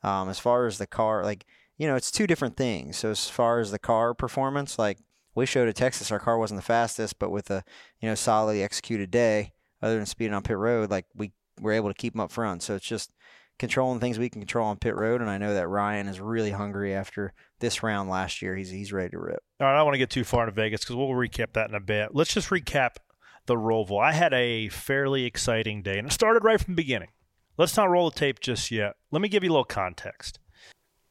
Um, 0.01 0.29
as 0.29 0.39
far 0.39 0.65
as 0.65 0.77
the 0.77 0.87
car, 0.87 1.23
like 1.23 1.45
you 1.77 1.87
know, 1.87 1.95
it's 1.95 2.11
two 2.11 2.27
different 2.27 2.57
things. 2.57 2.97
So 2.97 3.11
as 3.11 3.29
far 3.29 3.59
as 3.59 3.71
the 3.71 3.79
car 3.79 4.13
performance, 4.13 4.77
like 4.77 4.99
we 5.39 5.45
showed 5.45 5.67
at 5.67 5.75
Texas, 5.75 6.11
our 6.11 6.19
car 6.19 6.37
wasn't 6.37 6.59
the 6.59 6.65
fastest, 6.65 7.19
but 7.19 7.31
with 7.31 7.49
a 7.49 7.63
you 7.99 8.07
know 8.07 8.15
solidly 8.15 8.63
executed 8.63 9.11
day, 9.11 9.53
other 9.81 9.97
than 9.97 10.05
speeding 10.05 10.33
on 10.33 10.43
pit 10.43 10.57
road, 10.57 10.89
like 10.89 11.05
we 11.15 11.31
were 11.59 11.71
able 11.71 11.89
to 11.89 11.95
keep 11.95 12.13
them 12.13 12.21
up 12.21 12.31
front. 12.31 12.63
So 12.63 12.75
it's 12.75 12.85
just 12.85 13.11
controlling 13.57 13.99
things 13.99 14.17
we 14.17 14.29
can 14.29 14.41
control 14.41 14.67
on 14.67 14.77
pit 14.77 14.95
road, 14.95 15.21
and 15.21 15.29
I 15.29 15.37
know 15.37 15.53
that 15.53 15.67
Ryan 15.67 16.07
is 16.07 16.19
really 16.19 16.51
hungry 16.51 16.93
after 16.93 17.33
this 17.59 17.83
round 17.83 18.09
last 18.09 18.41
year. 18.41 18.55
He's 18.55 18.69
he's 18.69 18.93
ready 18.93 19.09
to 19.11 19.19
rip. 19.19 19.39
All 19.59 19.67
right, 19.67 19.73
I 19.73 19.77
don't 19.77 19.85
want 19.85 19.95
to 19.95 19.99
get 19.99 20.09
too 20.09 20.23
far 20.23 20.43
into 20.43 20.53
Vegas 20.53 20.81
because 20.81 20.95
we'll 20.95 21.09
recap 21.09 21.53
that 21.53 21.69
in 21.69 21.75
a 21.75 21.81
bit. 21.81 22.13
Let's 22.13 22.33
just 22.33 22.49
recap 22.49 22.97
the 23.45 23.55
Roval. 23.55 24.01
I 24.01 24.13
had 24.13 24.33
a 24.33 24.69
fairly 24.69 25.25
exciting 25.25 25.81
day, 25.81 25.97
and 25.97 26.07
it 26.07 26.13
started 26.13 26.43
right 26.43 26.59
from 26.59 26.73
the 26.75 26.81
beginning. 26.81 27.09
Let's 27.57 27.75
not 27.75 27.89
roll 27.89 28.09
the 28.09 28.17
tape 28.17 28.39
just 28.39 28.71
yet. 28.71 28.95
Let 29.11 29.21
me 29.21 29.27
give 29.27 29.43
you 29.43 29.49
a 29.49 29.53
little 29.53 29.65
context. 29.65 30.39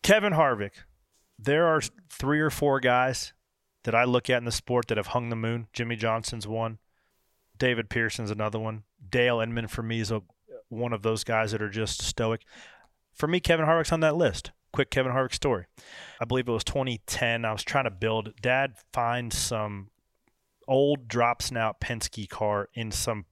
Kevin 0.02 0.32
Harvick, 0.32 0.72
there 1.38 1.66
are 1.66 1.82
three 2.08 2.40
or 2.40 2.48
four 2.48 2.80
guys 2.80 3.34
that 3.88 3.94
I 3.94 4.04
look 4.04 4.28
at 4.28 4.36
in 4.36 4.44
the 4.44 4.52
sport 4.52 4.88
that 4.88 4.98
have 4.98 5.06
hung 5.08 5.30
the 5.30 5.34
moon. 5.34 5.66
Jimmie 5.72 5.96
Johnson's 5.96 6.46
one. 6.46 6.76
David 7.56 7.88
Pearson's 7.88 8.30
another 8.30 8.58
one. 8.58 8.82
Dale 9.08 9.40
Inman 9.40 9.66
for 9.66 9.82
me 9.82 10.00
is 10.00 10.10
a, 10.10 10.20
one 10.68 10.92
of 10.92 11.00
those 11.00 11.24
guys 11.24 11.52
that 11.52 11.62
are 11.62 11.70
just 11.70 12.02
stoic. 12.02 12.42
For 13.14 13.26
me, 13.26 13.40
Kevin 13.40 13.64
Harvick's 13.64 13.90
on 13.90 14.00
that 14.00 14.14
list. 14.14 14.50
Quick 14.74 14.90
Kevin 14.90 15.12
Harvick 15.12 15.32
story. 15.32 15.64
I 16.20 16.26
believe 16.26 16.48
it 16.48 16.52
was 16.52 16.64
2010. 16.64 17.46
I 17.46 17.50
was 17.50 17.64
trying 17.64 17.84
to 17.84 17.90
build. 17.90 18.34
Dad 18.42 18.74
finds 18.92 19.38
some 19.38 19.88
old 20.66 21.08
drop 21.08 21.40
snout 21.40 21.80
Penske 21.80 22.28
car 22.28 22.68
in 22.74 22.92
some 22.92 23.24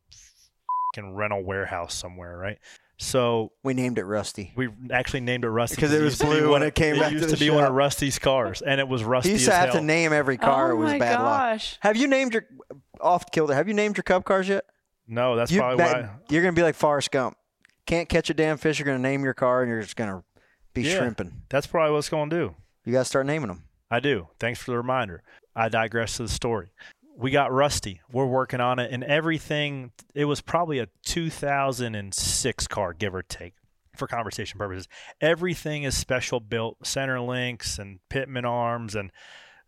rental 0.96 1.44
warehouse 1.44 1.92
somewhere, 1.92 2.38
right? 2.38 2.58
So 2.98 3.52
We 3.62 3.74
named 3.74 3.98
it 3.98 4.04
Rusty. 4.04 4.52
we 4.56 4.68
actually 4.90 5.20
named 5.20 5.44
it 5.44 5.50
Rusty 5.50 5.76
Because 5.76 5.92
it 5.92 6.00
was 6.02 6.14
used 6.14 6.22
be 6.22 6.26
blue 6.28 6.42
one 6.44 6.60
when 6.60 6.62
it 6.62 6.74
came 6.74 6.98
back 6.98 7.08
to 7.08 7.14
used 7.14 7.28
the 7.28 7.36
to 7.36 7.38
be 7.38 7.50
one 7.50 7.64
of. 7.64 7.72
Rusty's 7.74 8.18
cars, 8.18 8.62
and 8.62 8.80
it 8.80 8.88
was 8.88 9.04
Rusty 9.04 9.28
He 9.30 9.34
used 9.34 9.48
as 9.48 9.54
to 9.54 9.58
have 9.60 9.68
hell. 9.70 9.78
to 9.80 9.84
name 9.84 10.12
every 10.14 10.38
car. 10.38 10.72
oh 10.72 10.74
it 10.76 10.78
was 10.78 10.92
my 10.92 10.98
bad 10.98 11.20
luck. 11.20 11.40
gosh. 11.52 11.78
Have 11.80 11.96
you 11.96 12.06
named 12.08 12.32
your 12.32 12.46
off 13.00 13.30
killed 13.30 13.50
it? 13.50 13.54
Have 13.54 13.68
you 13.68 13.74
named 13.74 13.96
your 13.98 14.02
Cup 14.04 14.24
cars 14.24 14.48
yet? 14.48 14.64
no, 15.06 15.36
that's 15.36 15.50
You, 15.52 15.60
probably 15.60 15.76
that- 15.84 16.02
why. 16.02 16.10
You're 16.30 16.42
gonna 16.42 16.52
be 16.54 16.62
like 16.62 16.74
Forrest 16.74 17.10
Gump. 17.10 17.36
Can't 17.86 18.08
catch 18.08 18.30
a 18.30 18.34
damn 18.34 18.56
fish. 18.56 18.78
You're 18.78 18.86
gonna 18.86 18.98
name 18.98 19.22
your 19.24 19.34
car, 19.34 19.62
and 19.62 19.70
you're 19.70 19.82
just 19.82 19.94
gonna 19.96 20.24
be 20.72 20.82
Yeah. 20.82 20.96
shrimping. 20.96 21.42
That's 21.50 21.66
probably 21.66 21.92
what's 21.92 22.08
going 22.08 22.30
to 22.30 22.36
do. 22.36 22.54
You 22.84 22.92
gotta 22.92 23.04
start 23.04 23.26
naming 23.26 23.48
them. 23.48 23.62
I 23.90 24.00
do. 24.00 24.28
Thanks 24.40 24.60
for 24.60 24.70
the 24.72 24.76
reminder. 24.78 25.22
I 25.54 25.68
digress 25.68 26.16
to 26.16 26.22
the 26.24 26.28
story. 26.28 26.72
We 27.18 27.30
got 27.30 27.52
Rusty. 27.52 28.00
We're 28.12 28.26
working 28.26 28.60
on 28.60 28.78
it, 28.78 28.92
and 28.92 29.02
everything. 29.02 29.92
It 30.14 30.26
was 30.26 30.40
probably 30.40 30.78
a 30.78 30.88
2006 31.04 32.66
car, 32.66 32.92
give 32.92 33.14
or 33.14 33.22
take, 33.22 33.54
for 33.96 34.06
conversation 34.06 34.58
purposes. 34.58 34.86
Everything 35.20 35.84
is 35.84 35.96
special 35.96 36.40
built, 36.40 36.86
center 36.86 37.20
links 37.20 37.78
and 37.78 38.00
pitman 38.10 38.44
arms 38.44 38.94
and 38.94 39.10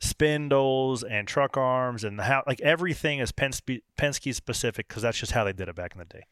spindles 0.00 1.02
and 1.02 1.26
truck 1.26 1.56
arms 1.56 2.04
and 2.04 2.18
the 2.18 2.22
how 2.22 2.42
like 2.46 2.60
everything 2.60 3.18
is 3.18 3.32
Penske, 3.32 3.80
Penske 3.98 4.34
specific 4.34 4.86
because 4.88 5.02
that's 5.02 5.18
just 5.18 5.32
how 5.32 5.44
they 5.44 5.52
did 5.52 5.68
it 5.68 5.74
back 5.74 5.92
in 5.94 5.98
the 5.98 6.04
day. 6.04 6.24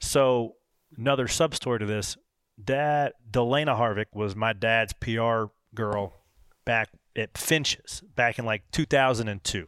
So 0.00 0.56
another 0.96 1.28
sub 1.28 1.54
story 1.54 1.78
to 1.78 1.86
this: 1.86 2.16
Dad, 2.62 3.12
DeLana 3.30 3.78
Harvick 3.78 4.06
was 4.14 4.34
my 4.34 4.52
dad's 4.52 4.92
PR 4.94 5.44
girl 5.74 6.14
back 6.64 6.88
at 7.16 7.36
Finch's 7.36 8.02
back 8.16 8.38
in 8.38 8.44
like 8.44 8.62
2002. 8.72 9.66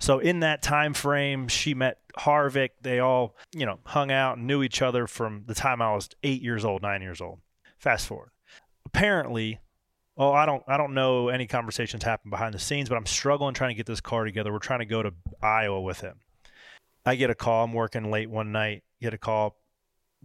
So 0.00 0.18
in 0.18 0.40
that 0.40 0.62
time 0.62 0.94
frame, 0.94 1.48
she 1.48 1.74
met 1.74 1.98
Harvick. 2.16 2.70
They 2.82 3.00
all, 3.00 3.36
you 3.52 3.66
know, 3.66 3.80
hung 3.84 4.10
out 4.10 4.38
and 4.38 4.46
knew 4.46 4.62
each 4.62 4.80
other 4.80 5.06
from 5.06 5.44
the 5.46 5.54
time 5.54 5.82
I 5.82 5.94
was 5.94 6.08
eight 6.22 6.42
years 6.42 6.64
old, 6.64 6.82
nine 6.82 7.02
years 7.02 7.20
old. 7.20 7.40
Fast 7.78 8.06
forward. 8.06 8.30
Apparently, 8.86 9.58
well, 10.16 10.32
I 10.32 10.46
don't, 10.46 10.62
I 10.66 10.76
don't 10.76 10.94
know 10.94 11.28
any 11.28 11.46
conversations 11.46 12.02
happen 12.04 12.30
behind 12.30 12.54
the 12.54 12.58
scenes, 12.58 12.88
but 12.88 12.96
I'm 12.96 13.06
struggling 13.06 13.54
trying 13.54 13.70
to 13.70 13.74
get 13.74 13.86
this 13.86 14.00
car 14.00 14.24
together. 14.24 14.52
We're 14.52 14.58
trying 14.58 14.80
to 14.80 14.86
go 14.86 15.02
to 15.02 15.12
Iowa 15.42 15.80
with 15.80 16.00
him. 16.00 16.20
I 17.04 17.14
get 17.14 17.30
a 17.30 17.34
call. 17.34 17.64
I'm 17.64 17.72
working 17.72 18.10
late 18.10 18.30
one 18.30 18.52
night, 18.52 18.82
get 19.00 19.14
a 19.14 19.18
call, 19.18 19.56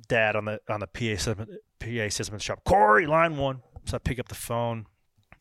dad 0.08 0.36
on 0.36 0.46
the 0.46 0.60
on 0.70 0.80
the 0.80 0.88
PA 0.88 1.22
system, 1.22 1.48
PA 1.80 2.10
system 2.10 2.39
shop. 2.39 2.63
Corey, 2.65 3.06
line 3.06 3.38
one. 3.38 3.62
So 3.86 3.96
I 3.96 4.00
pick 4.00 4.20
up 4.20 4.27
the 4.27 4.36
phone. 4.36 4.86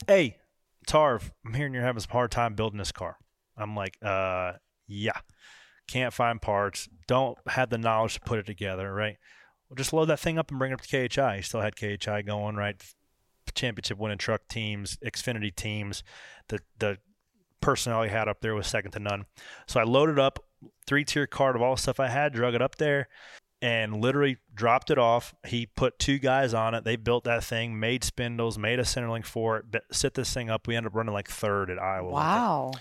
Hey, 0.07 0.39
Tarv, 0.87 1.31
I'm 1.47 1.55
hearing 1.55 1.75
you're 1.75 1.83
having 1.83 2.01
some 2.01 2.11
hard 2.11 2.31
time 2.31 2.55
building 2.55 2.79
this 2.79 2.93
car. 2.93 3.19
I'm 3.56 3.76
like, 3.76 3.97
uh, 4.02 4.52
yeah. 4.87 5.18
Can't 5.88 6.12
find 6.12 6.40
parts. 6.40 6.88
Don't 7.06 7.37
have 7.47 7.71
the 7.71 7.78
knowledge 7.78 8.14
to 8.14 8.21
put 8.21 8.38
it 8.38 8.47
together, 8.47 8.92
right? 8.92 9.16
Well, 9.68 9.76
just 9.76 9.92
load 9.92 10.06
that 10.06 10.21
thing 10.21 10.38
up 10.38 10.50
and 10.50 10.59
bring 10.59 10.73
it 10.73 10.75
up 10.75 10.80
to 10.82 11.09
KHI. 11.09 11.37
He 11.37 11.42
still 11.42 11.61
had 11.61 11.76
KHI 11.76 12.23
going, 12.23 12.56
right? 12.56 12.82
Championship 13.54 13.99
winning 13.99 14.18
truck 14.18 14.49
teams, 14.49 14.97
Xfinity 15.04 15.54
teams. 15.54 16.02
The 16.49 16.61
the 16.78 16.99
personnel 17.61 18.02
he 18.02 18.11
had 18.11 18.28
up 18.28 18.40
there 18.40 18.54
was 18.54 18.66
second 18.66 18.92
to 18.92 18.99
none. 18.99 19.25
So 19.66 19.80
I 19.80 19.85
loaded 19.85 20.18
up 20.18 20.38
three 20.87 21.04
tier 21.04 21.26
card 21.26 21.56
of 21.56 21.62
all 21.62 21.75
the 21.75 21.80
stuff 21.80 22.00
I 22.00 22.09
had, 22.09 22.32
drug 22.32 22.54
it 22.54 22.62
up 22.62 22.76
there, 22.76 23.09
and 23.62 24.00
literally 24.00 24.38
dropped 24.54 24.90
it 24.90 24.99
off. 24.99 25.35
He 25.47 25.66
put 25.66 25.99
two 25.99 26.18
guys 26.18 26.52
on 26.54 26.75
it. 26.75 26.85
They 26.85 26.97
built 26.97 27.25
that 27.25 27.44
thing, 27.44 27.78
made 27.78 28.04
spindles, 28.04 28.59
made 28.59 28.78
a 28.78 28.82
centerlink 28.82 29.25
for 29.25 29.59
it, 29.59 29.82
set 29.90 30.14
this 30.14 30.32
thing 30.32 30.50
up. 30.50 30.66
We 30.66 30.76
ended 30.76 30.92
up 30.92 30.97
running 30.97 31.14
like 31.14 31.28
third 31.28 31.71
at 31.71 31.78
Iowa. 31.78 32.11
Wow. 32.11 32.73
it. 32.75 32.80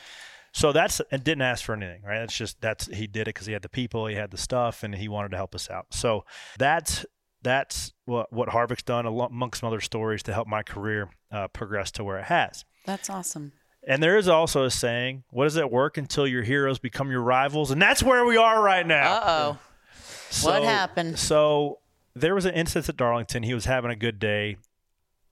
So 0.54 0.72
that's 0.72 1.02
and 1.12 1.24
didn't 1.24 1.44
ask 1.44 1.64
for 1.64 1.74
anything, 1.74 2.02
right? 2.04 2.20
That's 2.20 2.36
just 2.36 2.60
that's 2.62 2.88
he 2.88 3.08
did 3.08 3.22
it 3.22 3.26
because 3.36 3.48
he 3.48 3.54
had 3.54 3.62
the 3.62 3.70
people, 3.70 4.08
he 4.08 4.16
had 4.16 4.32
the 4.32 4.38
stuff, 4.38 4.84
and 4.84 4.94
he 4.96 5.08
wanted 5.08 5.32
to 5.32 5.38
help 5.38 5.56
us 5.56 5.70
out. 5.70 5.88
So 5.92 6.26
that's 6.58 7.06
that's 7.42 7.94
what 8.06 8.32
what 8.34 8.50
Harvick's 8.50 8.84
done 8.84 9.06
amongst 9.06 9.62
some 9.62 9.68
other 9.68 9.82
stories 9.82 10.24
to 10.24 10.34
help 10.34 10.48
my 10.48 10.64
career 10.64 11.10
uh, 11.32 11.48
progress 11.48 11.92
to 11.92 12.04
where 12.04 12.20
it 12.20 12.26
has. 12.26 12.66
That's 12.86 13.10
awesome. 13.10 13.54
And 13.88 14.04
there 14.04 14.18
is 14.18 14.28
also 14.28 14.66
a 14.66 14.72
saying, 14.72 15.24
"What 15.30 15.46
does 15.46 15.56
it 15.56 15.72
work 15.72 15.98
until 15.98 16.28
your 16.28 16.44
heroes 16.44 16.80
become 16.80 17.10
your 17.10 17.22
rivals?" 17.22 17.72
And 17.72 17.82
that's 17.82 18.04
where 18.04 18.26
we 18.26 18.38
are 18.38 18.62
right 18.62 18.86
now. 18.86 19.14
Uh 19.14 19.24
oh. 19.26 19.60
What 20.44 20.64
happened? 20.64 21.18
So 21.18 21.80
there 22.16 22.36
was 22.36 22.46
an 22.46 22.54
instance 22.54 22.90
at 22.90 22.98
Darlington. 22.98 23.44
He 23.44 23.54
was 23.54 23.66
having 23.66 23.92
a 23.92 23.96
good 23.96 24.20
day. 24.20 24.58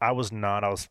I 0.01 0.13
was 0.13 0.31
not. 0.31 0.63
I 0.63 0.69
was 0.69 0.89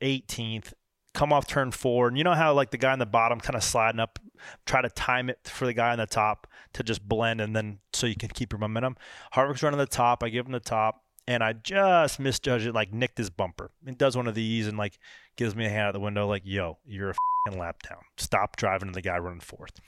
18th. 0.00 0.72
Come 1.16 1.32
off 1.32 1.46
turn 1.46 1.70
four, 1.70 2.08
and 2.08 2.18
you 2.18 2.24
know 2.24 2.34
how 2.34 2.52
like 2.52 2.70
the 2.70 2.76
guy 2.76 2.92
in 2.92 2.98
the 2.98 3.06
bottom 3.06 3.40
kind 3.40 3.56
of 3.56 3.64
sliding 3.64 4.00
up, 4.00 4.18
try 4.66 4.82
to 4.82 4.90
time 4.90 5.30
it 5.30 5.38
for 5.44 5.64
the 5.64 5.72
guy 5.72 5.92
on 5.92 5.98
the 5.98 6.06
top 6.06 6.46
to 6.74 6.82
just 6.82 7.08
blend, 7.08 7.40
and 7.40 7.56
then 7.56 7.78
so 7.94 8.06
you 8.06 8.14
can 8.14 8.28
keep 8.28 8.52
your 8.52 8.58
momentum. 8.58 8.96
Harvick's 9.32 9.62
running 9.62 9.78
the 9.78 9.86
top. 9.86 10.22
I 10.22 10.28
give 10.28 10.44
him 10.44 10.52
the 10.52 10.60
top, 10.60 11.02
and 11.26 11.42
I 11.42 11.54
just 11.54 12.20
misjudge 12.20 12.66
it, 12.66 12.74
like 12.74 12.92
nicked 12.92 13.16
his 13.16 13.30
bumper. 13.30 13.70
He 13.86 13.92
does 13.92 14.14
one 14.14 14.26
of 14.28 14.34
these 14.34 14.66
and 14.68 14.76
like 14.76 14.98
gives 15.36 15.56
me 15.56 15.64
a 15.64 15.70
hand 15.70 15.88
out 15.88 15.92
the 15.94 16.00
window, 16.00 16.28
like, 16.28 16.42
"Yo, 16.44 16.76
you're 16.84 17.10
a 17.10 17.14
fing 17.48 17.58
lap 17.58 17.82
down. 17.88 18.00
Stop 18.18 18.56
driving 18.56 18.88
to 18.88 18.94
the 18.94 19.00
guy 19.02 19.16
running 19.16 19.40
fourth. 19.40 19.80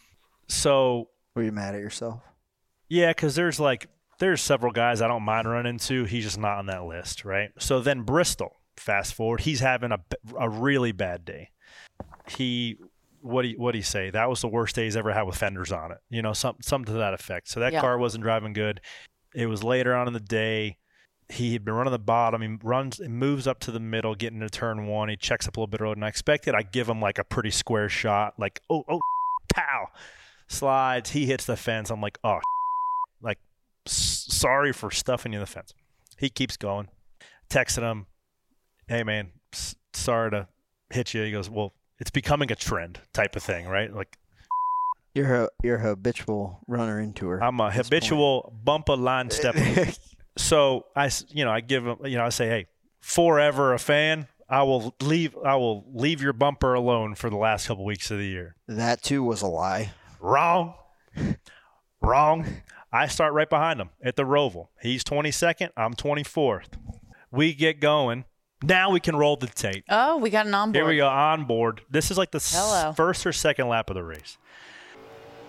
So 0.48 1.10
Were 1.36 1.42
you 1.42 1.52
mad 1.52 1.74
at 1.74 1.80
yourself? 1.82 2.22
yeah, 2.88 3.10
because 3.10 3.34
there's 3.34 3.60
like 3.60 3.86
there's 4.18 4.40
several 4.40 4.72
guys 4.72 5.02
I 5.02 5.08
don't 5.08 5.22
mind 5.24 5.46
running 5.48 5.74
into. 5.74 6.04
He's 6.04 6.24
just 6.24 6.38
not 6.38 6.56
on 6.58 6.66
that 6.66 6.84
list, 6.84 7.24
right? 7.24 7.50
So 7.58 7.80
then 7.80 8.00
Bristol, 8.02 8.52
fast 8.78 9.14
forward, 9.14 9.40
he's 9.40 9.60
having 9.60 9.92
a, 9.92 9.98
a 10.38 10.48
really 10.48 10.92
bad 10.92 11.24
day. 11.24 11.50
He 12.28 12.76
what 13.20 13.42
do 13.42 13.48
you, 13.48 13.56
what 13.58 13.72
do 13.72 13.78
you 13.78 13.84
say? 13.84 14.10
That 14.10 14.28
was 14.30 14.40
the 14.40 14.48
worst 14.48 14.76
day 14.76 14.84
he's 14.84 14.96
ever 14.96 15.12
had 15.12 15.22
with 15.22 15.36
fenders 15.36 15.72
on 15.72 15.90
it. 15.92 15.98
You 16.08 16.22
know, 16.22 16.32
some 16.32 16.56
something 16.62 16.92
to 16.94 16.98
that 16.98 17.14
effect. 17.14 17.48
So 17.48 17.60
that 17.60 17.72
Yeah. 17.72 17.80
car 17.80 17.98
wasn't 17.98 18.22
driving 18.22 18.52
good. 18.52 18.80
It 19.34 19.46
was 19.46 19.62
later 19.64 19.94
on 19.94 20.06
in 20.06 20.12
the 20.12 20.20
day. 20.20 20.78
He 21.30 21.52
had 21.52 21.64
been 21.64 21.74
running 21.74 21.90
the 21.92 21.98
bottom. 21.98 22.40
He 22.40 22.56
runs 22.62 23.00
and 23.00 23.12
moves 23.18 23.46
up 23.46 23.58
to 23.60 23.70
the 23.70 23.80
middle, 23.80 24.14
getting 24.14 24.40
into 24.40 24.48
turn 24.48 24.86
one. 24.86 25.08
He 25.10 25.16
checks 25.16 25.46
up 25.46 25.56
a 25.56 25.60
little 25.60 25.66
bit 25.70 25.80
earlier 25.82 25.94
than 25.96 26.04
I 26.04 26.08
expected. 26.08 26.54
I 26.54 26.62
give 26.62 26.88
him 26.88 27.00
like 27.02 27.18
a 27.18 27.24
pretty 27.24 27.50
square 27.50 27.88
shot, 27.90 28.34
like 28.38 28.60
oh 28.70 28.84
oh, 28.88 29.00
pow, 29.52 29.88
slides. 30.46 31.10
He 31.10 31.26
hits 31.26 31.44
the 31.44 31.56
fence. 31.56 31.90
I'm 31.90 32.00
like 32.00 32.18
oh, 32.24 32.38
like 33.20 33.38
s- 33.86 34.26
sorry 34.28 34.72
for 34.72 34.90
stuffing 34.90 35.32
you 35.32 35.38
in 35.38 35.42
the 35.42 35.46
fence. 35.46 35.74
He 36.16 36.30
keeps 36.30 36.56
going. 36.56 36.88
Texting 37.50 37.82
him, 37.82 38.06
hey 38.88 39.02
man, 39.04 39.30
s- 39.52 39.74
sorry 39.92 40.30
to 40.32 40.48
hit 40.90 41.14
you. 41.14 41.22
He 41.22 41.30
goes, 41.32 41.48
well, 41.50 41.74
it's 41.98 42.10
becoming 42.10 42.50
a 42.52 42.56
trend 42.56 43.00
type 43.12 43.36
of 43.36 43.42
thing, 43.42 43.66
right? 43.66 43.92
Like 43.94 44.16
You're 45.14 45.34
a 45.44 45.48
you're 45.62 45.76
a 45.76 45.80
habitual 45.80 46.60
runner 46.66 47.00
into 47.00 47.28
her. 47.28 47.42
I'm 47.42 47.60
a 47.60 47.70
habitual 47.70 48.54
bumper 48.64 48.96
line 48.96 49.30
stepper. 49.38 49.92
so 50.36 50.86
I, 50.96 51.10
you 51.28 51.44
know, 51.44 51.50
I 51.50 51.60
give 51.60 51.86
him, 51.86 51.96
you 52.04 52.16
know, 52.18 52.24
I 52.24 52.28
say, 52.30 52.48
hey, 52.48 52.66
forever 53.00 53.74
a 53.74 53.78
fan. 53.78 54.26
I 54.50 54.62
will 54.62 54.94
leave. 55.02 55.36
I 55.44 55.56
will 55.56 55.84
leave 55.92 56.22
your 56.22 56.32
bumper 56.32 56.72
alone 56.72 57.14
for 57.16 57.28
the 57.28 57.36
last 57.36 57.66
couple 57.66 57.84
weeks 57.84 58.10
of 58.10 58.16
the 58.18 58.26
year. 58.26 58.56
that 58.66 59.02
too 59.02 59.22
was 59.22 59.42
a 59.42 59.46
lie. 59.46 59.92
Wrong. 60.20 60.74
Wrong. 62.00 62.46
I 62.92 63.08
start 63.08 63.34
right 63.34 63.50
behind 63.50 63.80
him 63.80 63.90
at 64.02 64.16
the 64.16 64.22
Roval. 64.22 64.68
He's 64.80 65.04
22nd. 65.04 65.70
I'm 65.76 65.92
24th. 65.94 66.68
We 67.30 67.52
get 67.52 67.80
going. 67.80 68.24
Now 68.62 68.90
we 68.90 68.98
can 69.00 69.14
roll 69.16 69.36
the 69.36 69.46
tape. 69.46 69.84
Oh, 69.88 70.16
we 70.16 70.30
got 70.30 70.46
an 70.46 70.54
onboard. 70.54 70.76
Here 70.76 70.86
we 70.86 70.96
go 70.96 71.06
on 71.08 71.44
board. 71.44 71.80
This 71.90 72.10
is 72.10 72.18
like 72.18 72.30
the 72.32 72.36
s- 72.36 72.54
Hello. 72.56 72.92
first 72.92 73.24
or 73.26 73.32
second 73.32 73.68
lap 73.68 73.88
of 73.90 73.94
the 73.94 74.02
race. 74.02 74.36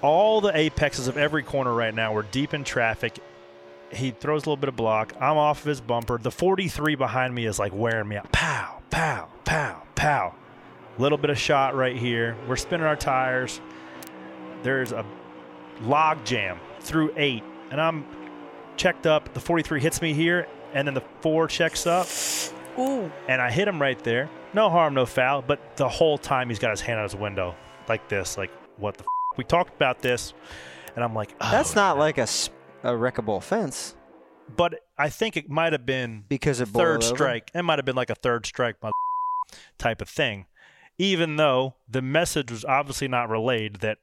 All 0.01 0.41
the 0.41 0.55
apexes 0.55 1.07
of 1.07 1.17
every 1.17 1.43
corner 1.43 1.73
right 1.73 1.93
now 1.93 2.13
were 2.13 2.23
deep 2.23 2.53
in 2.53 2.63
traffic. 2.63 3.19
He 3.91 4.11
throws 4.11 4.43
a 4.43 4.49
little 4.49 4.57
bit 4.57 4.69
of 4.69 4.75
block. 4.75 5.13
I'm 5.19 5.37
off 5.37 5.61
of 5.61 5.65
his 5.65 5.81
bumper. 5.81 6.17
The 6.19 6.31
43 6.31 6.95
behind 6.95 7.33
me 7.33 7.45
is 7.45 7.57
like 7.59 7.73
wearing 7.73 8.07
me 8.07 8.17
out. 8.17 8.31
Pow, 8.31 8.79
pow, 8.91 9.27
pow, 9.43 9.81
pow. 9.95 10.35
Little 10.99 11.17
bit 11.17 11.31
of 11.31 11.37
shot 11.39 11.75
right 11.75 11.95
here. 11.97 12.35
We're 12.47 12.55
spinning 12.57 12.85
our 12.85 12.95
tires. 12.95 13.59
There's 14.63 14.91
a 14.91 15.03
log 15.81 16.23
jam 16.25 16.59
through 16.81 17.13
eight, 17.17 17.43
and 17.71 17.81
I'm 17.81 18.05
checked 18.77 19.07
up. 19.07 19.33
The 19.33 19.39
43 19.39 19.81
hits 19.81 20.01
me 20.01 20.13
here, 20.13 20.47
and 20.73 20.87
then 20.87 20.93
the 20.93 21.03
four 21.21 21.47
checks 21.47 21.87
up 21.87 22.07
Ooh. 22.79 23.11
and 23.27 23.41
I 23.41 23.51
hit 23.51 23.67
him 23.67 23.81
right 23.81 24.01
there. 24.03 24.29
No 24.53 24.69
harm, 24.69 24.93
no 24.93 25.05
foul. 25.05 25.41
But 25.41 25.75
the 25.77 25.87
whole 25.89 26.17
time 26.17 26.49
he's 26.49 26.59
got 26.59 26.71
his 26.71 26.81
hand 26.81 26.99
out 26.99 27.03
his 27.03 27.15
window 27.15 27.55
like 27.87 28.07
this, 28.09 28.37
like 28.37 28.51
what 28.77 28.95
the. 28.97 29.03
F-? 29.03 29.37
We 29.37 29.43
talked 29.43 29.75
about 29.75 30.01
this, 30.01 30.33
and 30.95 31.03
I'm 31.03 31.13
like, 31.13 31.33
oh, 31.41 31.51
That's 31.51 31.75
not 31.75 31.95
no. 31.97 32.01
like 32.01 32.17
a 32.17 32.25
wreckable 32.83 33.37
offense 33.37 33.95
But 34.55 34.75
I 34.97 35.09
think 35.09 35.37
it 35.37 35.49
might 35.49 35.73
have 35.73 35.85
been 35.85 36.23
because 36.29 36.59
it 36.61 36.67
third 36.69 36.73
boiled 37.01 37.03
over. 37.03 37.15
strike. 37.15 37.51
It 37.53 37.61
might 37.63 37.77
have 37.77 37.85
been 37.85 37.95
like 37.95 38.09
a 38.09 38.15
third 38.15 38.45
strike 38.45 38.75
mother- 38.81 38.91
type 39.77 40.01
of 40.01 40.09
thing. 40.09 40.45
Even 40.97 41.35
though 41.37 41.75
the 41.87 42.01
message 42.01 42.51
was 42.51 42.65
obviously 42.65 43.07
not 43.07 43.29
relayed 43.29 43.77
that 43.77 43.99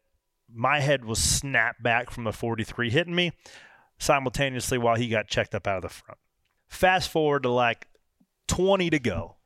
my 0.54 0.80
head 0.80 1.04
was 1.04 1.18
snapped 1.18 1.82
back 1.82 2.10
from 2.10 2.24
the 2.24 2.32
43 2.32 2.88
hitting 2.90 3.14
me 3.14 3.32
simultaneously 3.98 4.78
while 4.78 4.94
he 4.94 5.08
got 5.08 5.26
checked 5.26 5.54
up 5.54 5.66
out 5.66 5.76
of 5.76 5.82
the 5.82 5.88
front. 5.88 6.18
Fast 6.68 7.10
forward 7.10 7.42
to 7.42 7.50
like 7.50 7.86
20 8.46 8.90
to 8.90 8.98
go. 8.98 9.36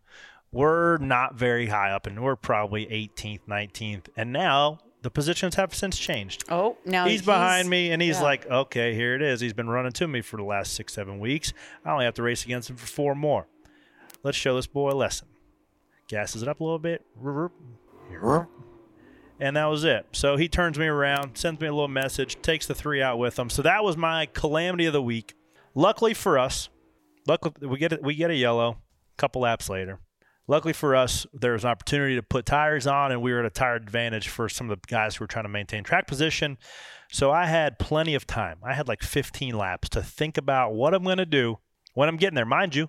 We're 0.53 0.99
not 0.99 1.37
very 1.37 1.67
high 1.67 1.93
up, 1.93 2.07
and 2.07 2.23
we're 2.23 2.37
probably 2.37 2.87
18th, 2.87 3.43
19th. 3.49 4.07
And 4.17 4.33
now 4.33 4.79
the 5.03 5.11
positions 5.11 5.55
have 5.55 5.75
since 5.75 5.99
changed. 5.99 6.45
Oh, 6.49 6.77
now 6.85 7.07
He's 7.07 7.23
behind 7.23 7.71
me, 7.71 7.93
and 7.93 8.03
he's 8.03 8.17
yeah. 8.17 8.23
like, 8.23 8.47
okay, 8.47 8.95
here 8.95 9.15
it 9.15 9.23
is. 9.23 9.41
He's 9.41 9.53
been 9.53 9.69
running 9.69 9.93
to 9.93 10.09
me 10.09 10.21
for 10.23 10.37
the 10.37 10.43
last 10.43 10.75
six, 10.75 10.95
seven 10.95 11.21
weeks. 11.21 11.53
I 11.85 11.93
only 11.93 12.05
have 12.05 12.15
to 12.15 12.23
race 12.23 12.45
against 12.45 12.69
him 12.69 12.77
for 12.77 12.87
four 12.87 13.15
more. 13.15 13.47
Let's 14.23 14.37
show 14.37 14.57
this 14.57 14.67
boy 14.67 14.91
a 14.91 14.93
lesson. 14.93 15.29
Gasses 16.09 16.43
it 16.43 16.49
up 16.49 16.61
a 16.61 16.65
little 16.65 16.79
bit. 16.79 17.07
And 19.39 19.57
that 19.57 19.67
was 19.67 19.85
it. 19.85 20.07
So 20.13 20.37
he 20.37 20.49
turns 20.49 20.79
me 20.79 20.87
around, 20.87 21.37
sends 21.37 21.61
me 21.61 21.69
a 21.69 21.73
little 21.73 21.89
message, 21.89 22.43
takes 22.43 22.67
the 22.67 22.75
three 22.75 23.01
out 23.01 23.19
with 23.19 23.39
him. 23.39 23.49
So 23.49 23.63
that 23.63 23.83
was 23.83 23.97
my 23.97 24.27
calamity 24.27 24.85
of 24.85 24.93
the 24.93 25.01
week. 25.01 25.35
Luckily 25.75 26.13
for 26.13 26.39
us, 26.39 26.69
luckily 27.27 27.67
we 27.67 27.79
get 27.79 27.93
a, 27.93 28.01
we 28.03 28.15
get 28.15 28.31
a 28.31 28.35
yellow. 28.35 28.79
Couple 29.21 29.43
laps 29.43 29.69
later, 29.69 30.01
luckily 30.49 30.73
for 30.73 30.97
us, 30.97 31.27
there 31.35 31.53
was 31.53 31.63
an 31.63 31.69
opportunity 31.69 32.15
to 32.15 32.23
put 32.23 32.47
tires 32.47 32.87
on, 32.87 33.13
and 33.13 33.21
we 33.21 33.35
were 33.35 33.41
at 33.41 33.45
a 33.45 33.51
tire 33.51 33.75
advantage 33.75 34.29
for 34.29 34.49
some 34.49 34.71
of 34.71 34.81
the 34.81 34.87
guys 34.87 35.17
who 35.17 35.25
were 35.25 35.29
trying 35.29 35.45
to 35.45 35.51
maintain 35.51 35.85
track 35.85 36.07
position. 36.07 36.57
So 37.13 37.31
I 37.31 37.45
had 37.45 37.79
plenty 37.79 38.15
of 38.15 38.27
time. 38.27 38.57
I 38.65 38.73
had 38.73 38.89
like 38.89 39.03
15 39.03 39.55
laps 39.55 39.91
to 39.91 40.03
think 40.03 40.39
about 40.39 40.73
what 40.73 40.95
I'm 40.95 41.05
going 41.05 41.19
to 41.19 41.27
do 41.27 41.59
when 41.93 42.09
I'm 42.09 42.17
getting 42.17 42.35
there. 42.35 42.47
Mind 42.47 42.75
you, 42.75 42.87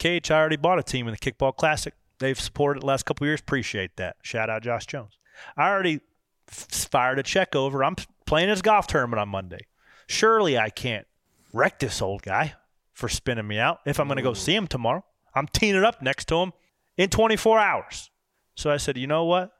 KH 0.00 0.32
I 0.32 0.40
already 0.40 0.56
bought 0.56 0.80
a 0.80 0.82
team 0.82 1.06
in 1.06 1.12
the 1.12 1.18
Kickball 1.18 1.54
Classic. 1.54 1.94
They've 2.18 2.40
supported 2.40 2.82
the 2.82 2.86
last 2.86 3.04
couple 3.04 3.24
years. 3.28 3.38
Appreciate 3.38 3.96
that. 3.96 4.16
Shout 4.22 4.50
out 4.50 4.64
Josh 4.64 4.86
Jones. 4.86 5.18
I 5.56 5.68
already 5.68 6.00
fired 6.48 7.20
a 7.20 7.22
check 7.22 7.54
over. 7.54 7.84
I'm 7.84 7.94
playing 8.26 8.48
his 8.48 8.60
golf 8.60 8.88
tournament 8.88 9.20
on 9.20 9.28
Monday. 9.28 9.66
Surely 10.08 10.58
I 10.58 10.70
can't 10.70 11.06
wreck 11.52 11.78
this 11.78 12.02
old 12.02 12.22
guy 12.22 12.54
for 12.92 13.08
spinning 13.08 13.46
me 13.46 13.60
out 13.60 13.78
if 13.86 14.00
I'm 14.00 14.08
going 14.08 14.16
to 14.16 14.22
go 14.24 14.34
see 14.34 14.56
him 14.56 14.66
tomorrow. 14.66 15.04
I'm 15.34 15.46
teeing 15.48 15.74
it 15.76 15.84
up 15.84 16.02
next 16.02 16.26
to 16.28 16.36
him 16.36 16.52
in 16.96 17.08
24 17.10 17.58
hours. 17.58 18.10
So 18.56 18.70
I 18.70 18.76
said, 18.76 18.96
you 18.96 19.06
know 19.06 19.24
what? 19.24 19.52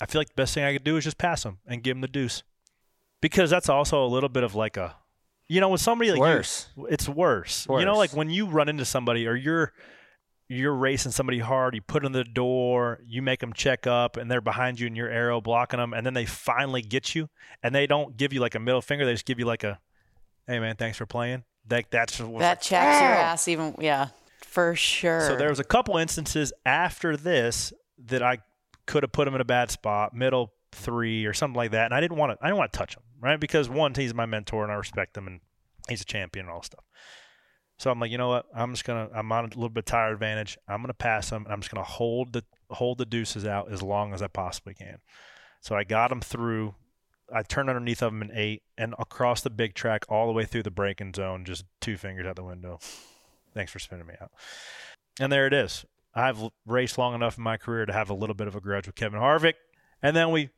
I 0.00 0.06
feel 0.06 0.20
like 0.20 0.28
the 0.28 0.34
best 0.34 0.54
thing 0.54 0.64
I 0.64 0.72
could 0.72 0.84
do 0.84 0.96
is 0.96 1.04
just 1.04 1.18
pass 1.18 1.44
him 1.44 1.58
and 1.66 1.82
give 1.82 1.96
him 1.96 2.00
the 2.00 2.08
deuce. 2.08 2.42
Because 3.20 3.50
that's 3.50 3.68
also 3.68 4.04
a 4.04 4.08
little 4.08 4.28
bit 4.28 4.42
of 4.42 4.54
like 4.54 4.76
a, 4.76 4.96
you 5.48 5.60
know, 5.60 5.68
when 5.68 5.78
somebody 5.78 6.10
like 6.10 6.18
you- 6.18 6.22
Worse. 6.22 6.68
it's 6.88 7.08
worse. 7.08 7.66
You 7.68 7.84
know, 7.84 7.96
like 7.96 8.12
when 8.12 8.30
you 8.30 8.46
run 8.46 8.68
into 8.68 8.84
somebody 8.84 9.26
or 9.26 9.34
you're 9.34 9.72
you're 10.46 10.74
racing 10.74 11.10
somebody 11.10 11.38
hard, 11.38 11.74
you 11.74 11.80
put 11.80 12.04
in 12.04 12.12
the 12.12 12.22
door, 12.22 13.00
you 13.06 13.22
make 13.22 13.40
them 13.40 13.54
check 13.54 13.86
up, 13.86 14.18
and 14.18 14.30
they're 14.30 14.42
behind 14.42 14.78
you 14.78 14.86
and 14.86 14.94
your 14.94 15.08
arrow 15.08 15.40
blocking 15.40 15.78
them, 15.78 15.94
and 15.94 16.04
then 16.04 16.12
they 16.12 16.26
finally 16.26 16.82
get 16.82 17.14
you, 17.14 17.30
and 17.62 17.74
they 17.74 17.86
don't 17.86 18.18
give 18.18 18.30
you 18.30 18.40
like 18.40 18.54
a 18.54 18.58
middle 18.58 18.82
finger, 18.82 19.06
they 19.06 19.12
just 19.14 19.24
give 19.24 19.38
you 19.38 19.46
like 19.46 19.64
a 19.64 19.78
hey 20.46 20.58
man, 20.58 20.76
thanks 20.76 20.98
for 20.98 21.06
playing. 21.06 21.44
That 21.66 21.86
that's 21.90 22.18
That 22.18 22.60
checks 22.60 23.00
your 23.00 23.10
ass 23.10 23.48
even. 23.48 23.74
Yeah, 23.78 24.08
for 24.54 24.74
sure. 24.76 25.22
So 25.22 25.36
there 25.36 25.48
was 25.48 25.58
a 25.58 25.64
couple 25.64 25.96
instances 25.96 26.52
after 26.64 27.16
this 27.16 27.72
that 28.06 28.22
I 28.22 28.38
could 28.86 29.02
have 29.02 29.10
put 29.10 29.26
him 29.26 29.34
in 29.34 29.40
a 29.40 29.44
bad 29.44 29.70
spot, 29.70 30.14
middle 30.14 30.52
three 30.70 31.26
or 31.26 31.32
something 31.32 31.56
like 31.56 31.72
that, 31.72 31.86
and 31.86 31.94
I 31.94 32.00
didn't 32.00 32.16
want 32.16 32.32
to. 32.32 32.38
I 32.40 32.48
didn't 32.48 32.58
want 32.58 32.72
to 32.72 32.78
touch 32.78 32.96
him, 32.96 33.02
right? 33.20 33.38
Because 33.38 33.68
one, 33.68 33.94
he's 33.94 34.14
my 34.14 34.26
mentor 34.26 34.62
and 34.62 34.72
I 34.72 34.76
respect 34.76 35.16
him, 35.16 35.26
and 35.26 35.40
he's 35.88 36.02
a 36.02 36.04
champion 36.04 36.46
and 36.46 36.54
all 36.54 36.62
stuff. 36.62 36.84
So 37.78 37.90
I'm 37.90 37.98
like, 37.98 38.12
you 38.12 38.18
know 38.18 38.28
what? 38.28 38.46
I'm 38.54 38.72
just 38.72 38.84
gonna. 38.84 39.08
I'm 39.12 39.30
on 39.32 39.44
a 39.44 39.48
little 39.48 39.68
bit 39.68 39.86
tire 39.86 40.12
advantage. 40.12 40.56
I'm 40.68 40.80
gonna 40.80 40.94
pass 40.94 41.30
him, 41.30 41.44
and 41.44 41.52
I'm 41.52 41.60
just 41.60 41.72
gonna 41.72 41.84
hold 41.84 42.32
the 42.32 42.44
hold 42.70 42.98
the 42.98 43.06
deuces 43.06 43.44
out 43.44 43.72
as 43.72 43.82
long 43.82 44.14
as 44.14 44.22
I 44.22 44.28
possibly 44.28 44.74
can. 44.74 44.98
So 45.60 45.74
I 45.74 45.82
got 45.82 46.12
him 46.12 46.20
through. 46.20 46.76
I 47.34 47.42
turned 47.42 47.70
underneath 47.70 48.02
of 48.02 48.12
him 48.12 48.22
in 48.22 48.30
eight 48.32 48.62
and 48.78 48.94
across 48.98 49.40
the 49.40 49.50
big 49.50 49.74
track 49.74 50.04
all 50.08 50.26
the 50.26 50.32
way 50.32 50.44
through 50.44 50.62
the 50.62 50.70
braking 50.70 51.14
zone, 51.14 51.44
just 51.44 51.64
two 51.80 51.96
fingers 51.96 52.26
out 52.26 52.36
the 52.36 52.44
window. 52.44 52.78
Thanks 53.54 53.72
for 53.72 53.78
spinning 53.78 54.06
me 54.06 54.14
out. 54.20 54.30
And 55.20 55.30
there 55.32 55.46
it 55.46 55.52
is. 55.54 55.84
I've 56.14 56.38
raced 56.66 56.98
long 56.98 57.14
enough 57.14 57.38
in 57.38 57.44
my 57.44 57.56
career 57.56 57.86
to 57.86 57.92
have 57.92 58.10
a 58.10 58.14
little 58.14 58.34
bit 58.34 58.46
of 58.46 58.54
a 58.54 58.60
grudge 58.60 58.86
with 58.86 58.94
Kevin 58.94 59.20
Harvick, 59.20 59.54
and 60.02 60.14
then 60.16 60.30
we 60.30 60.50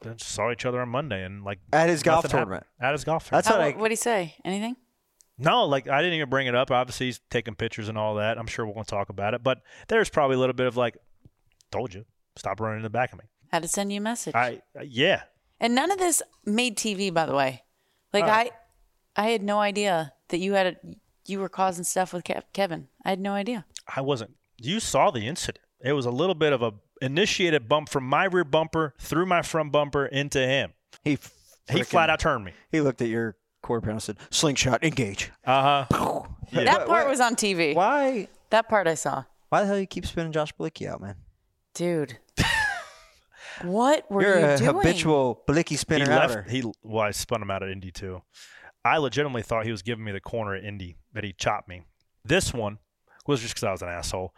then 0.00 0.18
saw 0.18 0.50
each 0.50 0.64
other 0.66 0.80
on 0.80 0.88
Monday 0.88 1.24
and 1.24 1.44
like 1.44 1.60
At 1.72 1.88
his 1.88 2.02
golf 2.02 2.24
nothing 2.24 2.30
happened. 2.30 2.46
tournament. 2.48 2.66
At 2.80 2.92
his 2.92 3.04
golf 3.04 3.30
That's 3.30 3.46
tournament. 3.46 3.66
what 3.66 3.74
How, 3.74 3.78
I. 3.78 3.82
what'd 3.82 3.92
he 3.92 3.96
say? 3.96 4.34
Anything? 4.44 4.76
No, 5.38 5.64
like 5.66 5.88
I 5.88 6.02
didn't 6.02 6.14
even 6.16 6.28
bring 6.28 6.46
it 6.48 6.54
up. 6.54 6.70
Obviously, 6.70 7.06
he's 7.06 7.20
taking 7.30 7.54
pictures 7.54 7.88
and 7.88 7.96
all 7.96 8.16
that. 8.16 8.38
I'm 8.38 8.46
sure 8.46 8.66
we're 8.66 8.74
going 8.74 8.84
to 8.84 8.90
talk 8.90 9.08
about 9.08 9.34
it, 9.34 9.42
but 9.42 9.58
there's 9.88 10.10
probably 10.10 10.36
a 10.36 10.38
little 10.40 10.54
bit 10.54 10.66
of 10.66 10.76
like, 10.76 10.96
told 11.70 11.94
you, 11.94 12.04
stop 12.36 12.58
running 12.60 12.78
in 12.78 12.82
the 12.82 12.90
back 12.90 13.12
of 13.12 13.18
me. 13.18 13.24
Had 13.52 13.62
to 13.62 13.68
send 13.68 13.92
you 13.92 13.98
a 13.98 14.02
message. 14.02 14.34
I 14.34 14.60
yeah, 14.82 15.22
and 15.60 15.74
none 15.74 15.90
of 15.92 15.98
this 15.98 16.22
made 16.44 16.76
TV, 16.76 17.12
by 17.14 17.26
the 17.26 17.34
way. 17.34 17.62
Like 18.12 18.24
Oh. 18.24 18.28
I, 18.28 18.50
I 19.14 19.28
had 19.30 19.42
no 19.42 19.58
idea 19.60 20.12
that 20.28 20.38
you 20.38 20.54
had 20.54 20.66
a, 20.66 20.76
you 21.26 21.38
were 21.40 21.48
causing 21.48 21.84
stuff 21.84 22.12
with 22.12 22.24
Kev- 22.24 22.44
Kevin. 22.52 22.88
I 23.04 23.10
had 23.10 23.20
no 23.20 23.32
idea. 23.32 23.64
I 23.94 24.00
wasn't. 24.00 24.32
You 24.60 24.80
saw 24.80 25.10
the 25.10 25.26
incident. 25.26 25.64
It 25.84 25.92
was 25.94 26.06
a 26.06 26.10
little 26.10 26.34
bit 26.34 26.52
of 26.52 26.62
a 26.62 26.72
initiated 27.00 27.68
bump 27.68 27.88
from 27.88 28.04
my 28.04 28.24
rear 28.24 28.44
bumper 28.44 28.94
through 29.00 29.26
my 29.26 29.42
front 29.42 29.72
bumper 29.72 30.06
into 30.06 30.38
him. 30.38 30.72
He 31.02 31.18
He 31.70 31.82
flat 31.82 32.10
out 32.10 32.20
turned 32.20 32.44
me. 32.44 32.52
He 32.70 32.80
looked 32.80 33.02
at 33.02 33.08
your 33.08 33.36
quarter 33.62 33.80
panel 33.80 33.94
and 33.94 34.02
said, 34.02 34.16
"Slingshot, 34.30 34.84
engage." 34.84 35.30
Uh 35.44 35.84
huh. 35.88 36.22
Yeah. 36.52 36.64
That 36.64 36.86
part 36.86 37.08
was 37.08 37.18
on 37.18 37.34
TV. 37.34 37.74
Why? 37.74 38.28
That 38.50 38.68
part 38.68 38.86
I 38.86 38.94
saw, 38.94 39.24
Why 39.48 39.62
the 39.62 39.66
hell 39.68 39.78
you 39.78 39.86
keep 39.86 40.04
spinning 40.04 40.32
Josh 40.32 40.52
Bilicki 40.52 40.86
out, 40.86 41.00
man? 41.00 41.14
dude. 41.72 42.18
what 43.62 44.10
were 44.10 44.22
You're 44.22 44.38
you 44.40 44.46
a 44.46 44.56
doing? 44.58 44.74
habitual 44.76 45.42
Bilicki 45.48 45.78
he 45.78 46.04
left. 46.04 46.30
outer. 46.30 46.42
He 46.48 46.62
well, 46.82 47.02
I 47.04 47.10
spun 47.12 47.40
him 47.42 47.50
out 47.50 47.62
at 47.62 47.70
Indy 47.70 47.90
too. 47.90 48.22
I 48.84 48.98
legitimately 48.98 49.42
thought 49.42 49.64
he 49.64 49.70
was 49.70 49.82
giving 49.82 50.04
me 50.04 50.12
the 50.12 50.20
corner 50.20 50.54
at 50.54 50.64
Indy, 50.64 50.96
but 51.12 51.24
he 51.24 51.32
chopped 51.32 51.68
me. 51.68 51.82
This 52.24 52.52
one 52.52 52.78
was 53.26 53.40
just 53.40 53.54
because 53.54 53.64
I 53.64 53.72
was 53.72 53.82
an 53.82 53.88
asshole. 53.88 54.34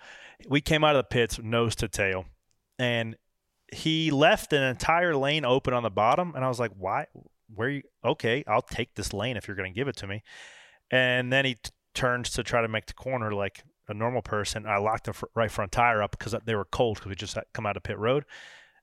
We 0.49 0.61
came 0.61 0.85
out 0.85 0.97
of 0.97 1.01
the 1.01 1.09
pits 1.09 1.39
nose 1.43 1.75
to 1.77 1.89
tail, 1.89 2.27
and 2.79 3.17
he 3.73 4.11
left 4.11 4.53
an 4.53 4.63
entire 4.63 5.17
lane 5.17 5.45
open 5.45 5.73
on 5.73 5.83
the 5.83 5.91
bottom, 5.91 6.35
and 6.35 6.45
I 6.45 6.49
was 6.49 6.61
like, 6.61 6.73
"Why? 6.77 7.07
Where 7.55 7.71
you? 7.71 7.83
Okay, 8.05 8.45
I'll 8.47 8.63
take 8.63 8.95
this 8.95 9.13
lane 9.13 9.37
if 9.37 9.49
you're 9.49 9.57
going 9.57 9.73
to 9.73 9.75
give 9.75 9.89
it 9.89 9.97
to 9.97 10.07
me." 10.07 10.23
And 10.91 11.33
then 11.33 11.45
he 11.45 11.55
t- 11.55 11.71
turns 11.95 12.31
to 12.31 12.43
try 12.43 12.61
to 12.61 12.69
make 12.69 12.87
the 12.87 12.95
corner 12.95 13.33
like 13.33 13.65
a 13.89 13.95
normal 13.95 14.23
person. 14.23 14.67
I 14.67 14.79
locked 14.79 15.05
the 15.05 15.13
fr- 15.13 15.27
right 15.35 15.51
front 15.51 15.73
tire 15.73 16.03
up 16.03 16.11
because 16.19 16.35
they 16.45 16.55
were 16.55 16.67
cold 16.67 16.97
because 16.97 17.09
we 17.09 17.15
just 17.15 17.35
had 17.35 17.45
come 17.53 17.67
out 17.67 17.77
of 17.77 17.83
pit 17.83 17.99
road, 17.99 18.25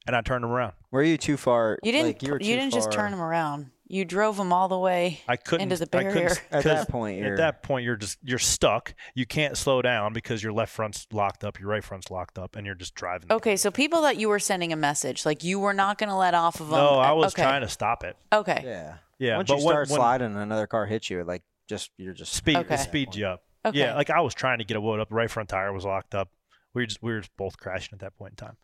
and 0.07 0.15
I 0.15 0.21
turned 0.21 0.43
him 0.43 0.51
around. 0.51 0.73
Were 0.91 1.03
you 1.03 1.17
too 1.17 1.37
far? 1.37 1.77
You 1.83 1.91
didn't. 1.91 2.07
Like, 2.07 2.23
you 2.23 2.31
were 2.33 2.39
you 2.41 2.55
didn't 2.55 2.73
just 2.73 2.91
turn 2.91 3.13
him 3.13 3.21
around. 3.21 3.71
You 3.87 4.05
drove 4.05 4.39
him 4.39 4.53
all 4.53 4.69
the 4.69 4.79
way. 4.79 5.19
I 5.27 5.35
couldn't 5.35 5.63
Into 5.69 5.75
the 5.75 5.97
I 5.97 6.03
couldn't- 6.03 6.13
barrier. 6.13 6.29
At 6.49 6.51
'cause 6.51 6.63
that 6.63 6.87
point, 6.89 7.19
you're 7.19 7.33
at 7.33 7.37
that 7.37 7.61
point 7.63 7.83
you're 7.85 7.97
just 7.97 8.17
you're 8.23 8.39
stuck. 8.39 8.93
You 9.15 9.25
can't 9.25 9.57
slow 9.57 9.81
down 9.81 10.13
because 10.13 10.41
your 10.41 10.53
left 10.53 10.71
front's 10.73 11.07
locked 11.11 11.43
up, 11.43 11.59
your 11.59 11.67
right 11.67 11.83
front's 11.83 12.09
locked 12.09 12.39
up, 12.39 12.55
and 12.55 12.65
you're 12.65 12.75
just 12.75 12.95
driving. 12.95 13.29
Okay, 13.31 13.57
so 13.57 13.69
people 13.69 14.01
that 14.03 14.15
you 14.15 14.29
were 14.29 14.39
sending 14.39 14.71
a 14.71 14.77
message, 14.77 15.25
like 15.25 15.43
you 15.43 15.59
were 15.59 15.73
not 15.73 15.97
going 15.97 16.09
to 16.09 16.15
let 16.15 16.33
off 16.33 16.61
of 16.61 16.69
them. 16.69 16.77
No, 16.79 16.99
I 16.99 17.11
was 17.11 17.33
okay. 17.33 17.41
trying 17.43 17.61
to 17.61 17.67
stop 17.69 18.03
it. 18.05 18.15
Okay. 18.31 18.61
yeah. 18.63 18.95
Yeah, 19.19 19.35
Once 19.37 19.49
but 19.49 19.55
you 19.57 19.61
start 19.61 19.89
when 19.89 19.97
sliding, 19.97 20.27
and 20.27 20.37
another 20.37 20.67
car 20.67 20.85
hits 20.85 21.09
you. 21.09 21.23
Like 21.25 21.43
just 21.67 21.91
you're 21.97 22.13
just 22.13 22.33
speed 22.33 22.55
Okay. 22.57 22.75
it 22.75 22.79
speeds 22.79 23.17
you 23.17 23.27
up. 23.27 23.43
Okay. 23.65 23.77
Yeah, 23.77 23.95
like 23.95 24.09
I 24.09 24.21
was 24.21 24.33
trying 24.33 24.59
to 24.59 24.63
get 24.63 24.77
a 24.77 24.79
load 24.79 24.99
up. 25.01 25.09
The 25.09 25.15
right 25.15 25.29
front 25.29 25.49
tire 25.49 25.71
was 25.73 25.83
locked 25.83 26.15
up. 26.15 26.29
We 26.73 26.83
were 26.83 26.85
just 26.87 27.03
we 27.03 27.11
were 27.11 27.19
just 27.19 27.35
both 27.35 27.57
crashing 27.57 27.89
at 27.93 27.99
that 27.99 28.15
point 28.15 28.31
in 28.31 28.47
time. 28.47 28.57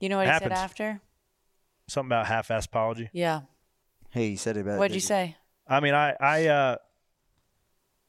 You 0.00 0.08
know 0.08 0.16
what 0.16 0.26
he 0.26 0.32
Happens. 0.32 0.50
said 0.50 0.58
after? 0.64 1.00
Something 1.88 2.08
about 2.08 2.26
half-ass 2.26 2.66
apology. 2.66 3.10
Yeah. 3.12 3.42
Hey, 4.10 4.28
you 4.28 4.36
said 4.36 4.56
it 4.56 4.60
about. 4.60 4.78
What'd 4.78 4.94
you 4.94 5.00
say? 5.00 5.36
I 5.68 5.80
mean, 5.80 5.94
I 5.94 6.16
I 6.20 6.46
uh, 6.48 6.76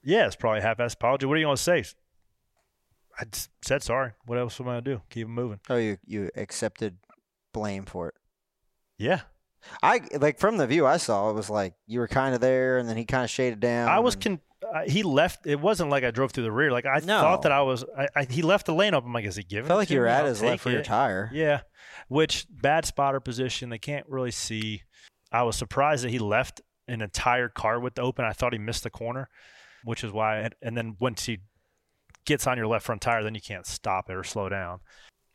yeah, 0.04 0.26
it's 0.26 0.36
probably 0.36 0.62
half-ass 0.62 0.94
apology. 0.96 1.26
What 1.26 1.36
are 1.36 1.40
you 1.40 1.46
gonna 1.46 1.58
say? 1.58 1.84
I 3.20 3.26
just 3.26 3.50
said 3.62 3.84
sorry. 3.84 4.14
What 4.26 4.38
else 4.40 4.60
am 4.60 4.68
I 4.68 4.72
gonna 4.72 4.82
do? 4.82 5.02
Keep 5.10 5.28
it 5.28 5.30
moving. 5.30 5.60
Oh, 5.70 5.76
you 5.76 5.98
you 6.06 6.32
accepted 6.36 6.98
blame 7.54 7.86
for 7.86 8.08
it. 8.10 8.16
Yeah, 8.98 9.22
I 9.84 10.02
like 10.20 10.40
from 10.40 10.58
the 10.58 10.68
view 10.68 10.86
I 10.86 10.98
saw, 10.98 11.30
it 11.30 11.34
was 11.34 11.50
like 11.50 11.74
you 11.88 12.00
were 12.00 12.08
kind 12.08 12.34
of 12.36 12.42
there, 12.42 12.78
and 12.78 12.88
then 12.90 12.98
he 12.98 13.06
kind 13.06 13.24
of 13.24 13.30
shaded 13.30 13.60
down. 13.60 13.90
I 13.90 14.00
was 14.00 14.16
and- 14.16 14.24
con- 14.24 14.40
uh, 14.76 14.84
he 14.88 15.02
left. 15.04 15.48
It 15.48 15.60
wasn't 15.60 15.90
like 15.90 16.04
I 16.04 16.12
drove 16.12 16.32
through 16.32 16.44
the 16.44 16.52
rear. 16.52 16.72
Like 16.72 16.86
I 16.86 17.00
No. 17.00 17.20
thought 17.22 17.42
that 17.44 17.52
I 17.52 17.62
was. 17.62 17.84
I, 17.98 18.08
I, 18.16 18.24
he 18.26 18.42
left 18.44 18.68
the 18.68 18.74
lane 18.74 18.94
up. 18.94 19.04
I'm 19.06 19.12
like, 19.14 19.26
is 19.26 19.36
he 19.36 19.44
giving? 19.44 19.68
felt 19.68 19.78
it 19.78 19.82
like 19.82 19.88
to 19.90 19.94
you 19.96 20.00
were 20.02 20.08
at 20.08 20.26
his 20.26 20.42
left 20.42 20.66
rear 20.66 20.84
tire. 20.84 21.30
Yeah, 21.34 21.62
which 22.10 22.46
bad 22.50 22.86
spotter 22.86 23.20
position. 23.20 23.70
They 23.70 23.80
can't 23.80 24.08
really 24.08 24.32
see. 24.32 24.84
I 25.32 25.44
was 25.44 25.56
surprised 25.56 26.04
that 26.04 26.12
he 26.12 26.20
left 26.20 26.62
an 26.88 27.02
entire 27.02 27.50
car 27.50 27.80
width 27.80 27.98
open. 28.00 28.24
I 28.26 28.34
thought 28.34 28.54
he 28.54 28.60
missed 28.60 28.84
the 28.84 28.90
corner, 28.90 29.30
which 29.84 30.04
is 30.04 30.12
why. 30.12 30.50
And 30.62 30.78
then 30.78 30.96
once 31.00 31.26
he 31.26 31.40
gets 32.26 32.46
on 32.46 32.58
your 32.58 32.68
left 32.68 32.86
front 32.86 33.02
tire, 33.02 33.24
then 33.24 33.34
you 33.34 33.42
can't 33.42 33.66
stop 33.66 34.10
it 34.10 34.16
or 34.16 34.24
slow 34.24 34.48
down. 34.50 34.80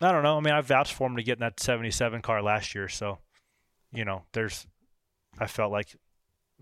I 0.01 0.13
don't 0.13 0.23
know. 0.23 0.37
I 0.37 0.41
mean, 0.41 0.55
I 0.55 0.61
vouched 0.61 0.93
for 0.93 1.09
him 1.09 1.17
to 1.17 1.23
get 1.23 1.39
in 1.39 1.41
that 1.41 1.59
77 1.59 2.21
car 2.23 2.43
last 2.43 2.75
year, 2.75 2.89
so 2.89 3.19
you 3.97 4.05
know, 4.05 4.23
there's. 4.33 4.67
I 5.39 5.47
felt 5.47 5.73
like 5.73 5.97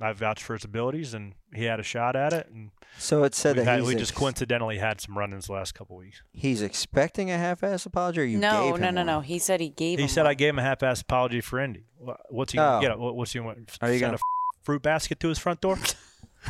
I 0.00 0.12
vouched 0.12 0.42
for 0.42 0.54
his 0.54 0.64
abilities, 0.64 1.14
and 1.14 1.34
he 1.54 1.64
had 1.64 1.78
a 1.78 1.82
shot 1.84 2.16
at 2.16 2.32
it, 2.32 2.48
and 2.50 2.70
So 2.98 3.22
it 3.24 3.34
said 3.34 3.54
we, 3.56 3.62
that 3.62 3.70
had- 3.70 3.78
he's 3.80 3.88
we 3.88 3.94
just 3.94 4.10
ex- 4.12 4.18
coincidentally 4.18 4.78
had 4.78 5.00
some 5.00 5.16
run-ins 5.16 5.46
the 5.46 5.52
last 5.52 5.74
couple 5.74 5.96
weeks. 5.96 6.22
he's 6.32 6.62
expecting 6.62 7.30
a 7.30 7.38
half-ass 7.38 7.86
apology. 7.86 8.20
Or 8.20 8.24
you 8.24 8.38
no, 8.38 8.72
gave 8.72 8.80
no, 8.80 8.88
him 8.88 8.94
no, 8.96 9.02
no. 9.04 9.16
one? 9.18 9.24
He 9.24 9.38
said 9.38 9.60
he 9.60 9.68
gave 9.68 9.98
He 9.98 10.04
him 10.04 10.08
said 10.08 10.22
one. 10.22 10.30
I 10.30 10.34
gave 10.34 10.48
him 10.50 10.58
a 10.58 10.62
half-ass 10.62 11.02
apology 11.02 11.40
for 11.40 11.60
Indy. 11.60 11.84
What's 12.30 12.52
he 12.52 12.56
gonna 12.56 12.78
Oh. 12.78 12.80
get? 12.80 12.98
What's 12.98 13.32
he 13.32 13.38
want? 13.40 13.58
Are 13.80 13.88
you 13.92 13.98
send 14.00 14.00
gonna- 14.00 14.14
a 14.16 14.64
fruit 14.64 14.82
basket 14.82 15.20
to 15.20 15.28
his 15.28 15.38
front 15.38 15.60
door? 15.60 15.78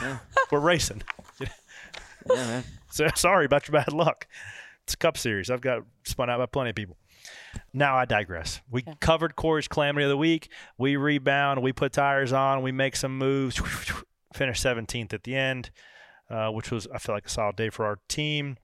Yeah. 0.03 0.19
We're 0.51 0.59
racing. 0.61 1.03
Yeah, 1.41 1.49
man. 2.37 2.65
So, 2.91 3.07
sorry 3.17 3.45
about 3.45 3.69
your 3.69 3.73
bad 3.75 3.93
luck. 3.93 4.27
It's 4.85 4.95
a 4.95 4.97
Cup 4.97 5.19
Series. 5.19 5.51
I've 5.51 5.61
got 5.61 5.83
spun 6.05 6.31
out 6.31 6.39
by 6.39 6.47
plenty 6.47 6.71
of 6.71 6.77
people. 6.77 6.97
Now 7.73 7.97
I 7.97 8.05
digress. 8.05 8.61
We 8.71 8.85
covered 9.01 9.37
Corey's 9.37 9.69
calamity 9.69 10.05
of 10.05 10.11
the 10.11 10.17
week. 10.17 10.51
We 10.79 10.97
rebound. 10.97 11.63
We 11.63 11.73
put 11.73 11.93
tires 11.93 12.33
on. 12.33 12.63
We 12.63 12.73
make 12.73 12.97
some 12.97 13.17
moves. 13.19 13.57
Finish 14.35 14.61
17th 14.61 15.13
at 15.13 15.23
the 15.23 15.37
end, 15.37 15.71
uh, 16.29 16.49
which 16.49 16.73
was 16.73 16.89
I 16.93 16.99
feel 16.99 17.15
like 17.15 17.27
a 17.27 17.29
solid 17.29 17.55
day 17.55 17.71
for 17.71 17.87
our 17.87 18.01
team. 18.09 18.57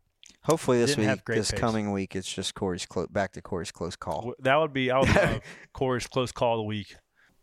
Hopefully 0.42 0.78
this 0.80 0.96
week, 0.96 1.08
this 1.26 1.50
pace. 1.52 1.60
coming 1.60 1.92
week, 1.92 2.16
it's 2.16 2.32
just 2.32 2.54
Corey's 2.54 2.86
clo- 2.86 3.06
back 3.08 3.32
to 3.32 3.42
Corey's 3.42 3.70
close 3.70 3.94
call. 3.94 4.34
That 4.40 4.56
would 4.56 4.72
be 4.72 4.90
I 4.90 4.98
would 4.98 5.14
love 5.14 5.40
Corey's 5.72 6.06
close 6.06 6.32
call 6.32 6.54
of 6.54 6.58
the 6.60 6.64
week. 6.64 6.96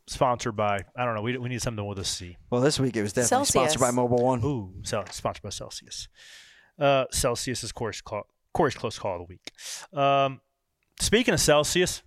Sponsored 0.07 0.55
by 0.55 0.79
I 0.95 1.05
don't 1.05 1.15
know. 1.15 1.21
We, 1.21 1.37
we 1.37 1.49
need 1.49 1.61
something 1.61 1.85
with 1.85 1.99
a 1.99 2.05
C. 2.05 2.37
Well, 2.49 2.61
this 2.61 2.79
week 2.79 2.95
it 2.95 3.01
was 3.01 3.13
definitely 3.13 3.45
sponsored 3.45 3.81
by 3.81 3.91
Mobil 3.91 4.21
1. 4.21 4.43
Ooh, 4.43 4.73
Cel- 4.83 5.05
sponsored 5.07 5.43
by 5.43 5.49
Celsius. 5.49 6.07
Uh, 6.79 7.05
Celsius 7.11 7.63
is 7.63 7.71
Corey's 7.71 8.01
call, 8.01 8.23
Corey's 8.53 8.75
close 8.75 8.97
call 8.97 9.13
of 9.13 9.19
the 9.19 9.25
week. 9.25 9.51
Um, 9.93 10.41
speaking 10.99 11.33
of 11.33 11.39
Celsius, 11.39 12.01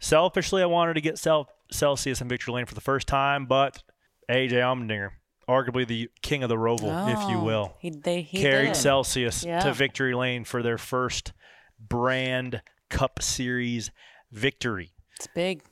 selfishly, 0.00 0.62
I 0.62 0.66
wanted 0.66 0.94
to 0.94 1.00
get 1.00 1.18
Cel- 1.18 1.48
Celsius 1.70 2.20
in 2.20 2.28
Victory 2.28 2.54
Lane 2.54 2.66
for 2.66 2.74
the 2.74 2.80
first 2.80 3.06
time, 3.08 3.46
but 3.46 3.82
AJ 4.30 4.52
Allmendinger, 4.52 5.10
arguably 5.48 5.86
the 5.86 6.08
king 6.22 6.42
of 6.42 6.48
the 6.48 6.56
Roval, 6.56 7.12
if 7.12 7.28
you 7.30 7.38
Oh, 7.38 7.44
will, 7.44 7.76
He, 7.80 7.90
they, 7.90 8.22
he 8.22 8.40
carried 8.40 8.68
did. 8.68 8.76
Celsius 8.76 9.44
Yeah. 9.44 9.60
to 9.60 9.72
Victory 9.72 10.14
Lane 10.14 10.44
for 10.44 10.62
their 10.62 10.78
first 10.78 11.32
brand 11.78 12.62
Cup 12.90 13.22
Series 13.22 13.90
victory. 14.30 14.92
It's 15.16 15.26
big. 15.28 15.62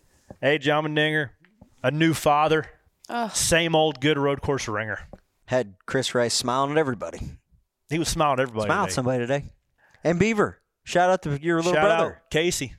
AJ 0.43 0.62
Allmendinger, 0.65 1.31
a 1.83 1.91
new 1.91 2.15
father, 2.15 2.67
Ugh. 3.09 3.31
same 3.35 3.75
old 3.75 4.01
good 4.01 4.19
road 4.19 4.41
course 4.43 4.67
ringer. 4.69 5.01
Had 5.47 5.75
Chris 5.87 6.15
Rice 6.15 6.35
smiling 6.35 6.73
at 6.73 6.79
everybody. 6.79 7.21
He 7.89 7.99
was 8.01 8.09
smiling 8.09 8.41
at 8.41 8.43
everybody. 8.43 8.67
Smiled 8.67 8.81
at 8.81 8.85
today. 8.89 8.95
somebody 8.95 9.19
today. 9.21 9.45
And 10.03 10.19
Beaver, 10.19 10.59
shout 10.87 11.11
out 11.11 11.22
to 11.22 11.38
your 11.42 11.57
little 11.59 11.75
Shout 11.75 11.83
brother. 11.85 12.14
out 12.16 12.31
Casey. 12.31 12.75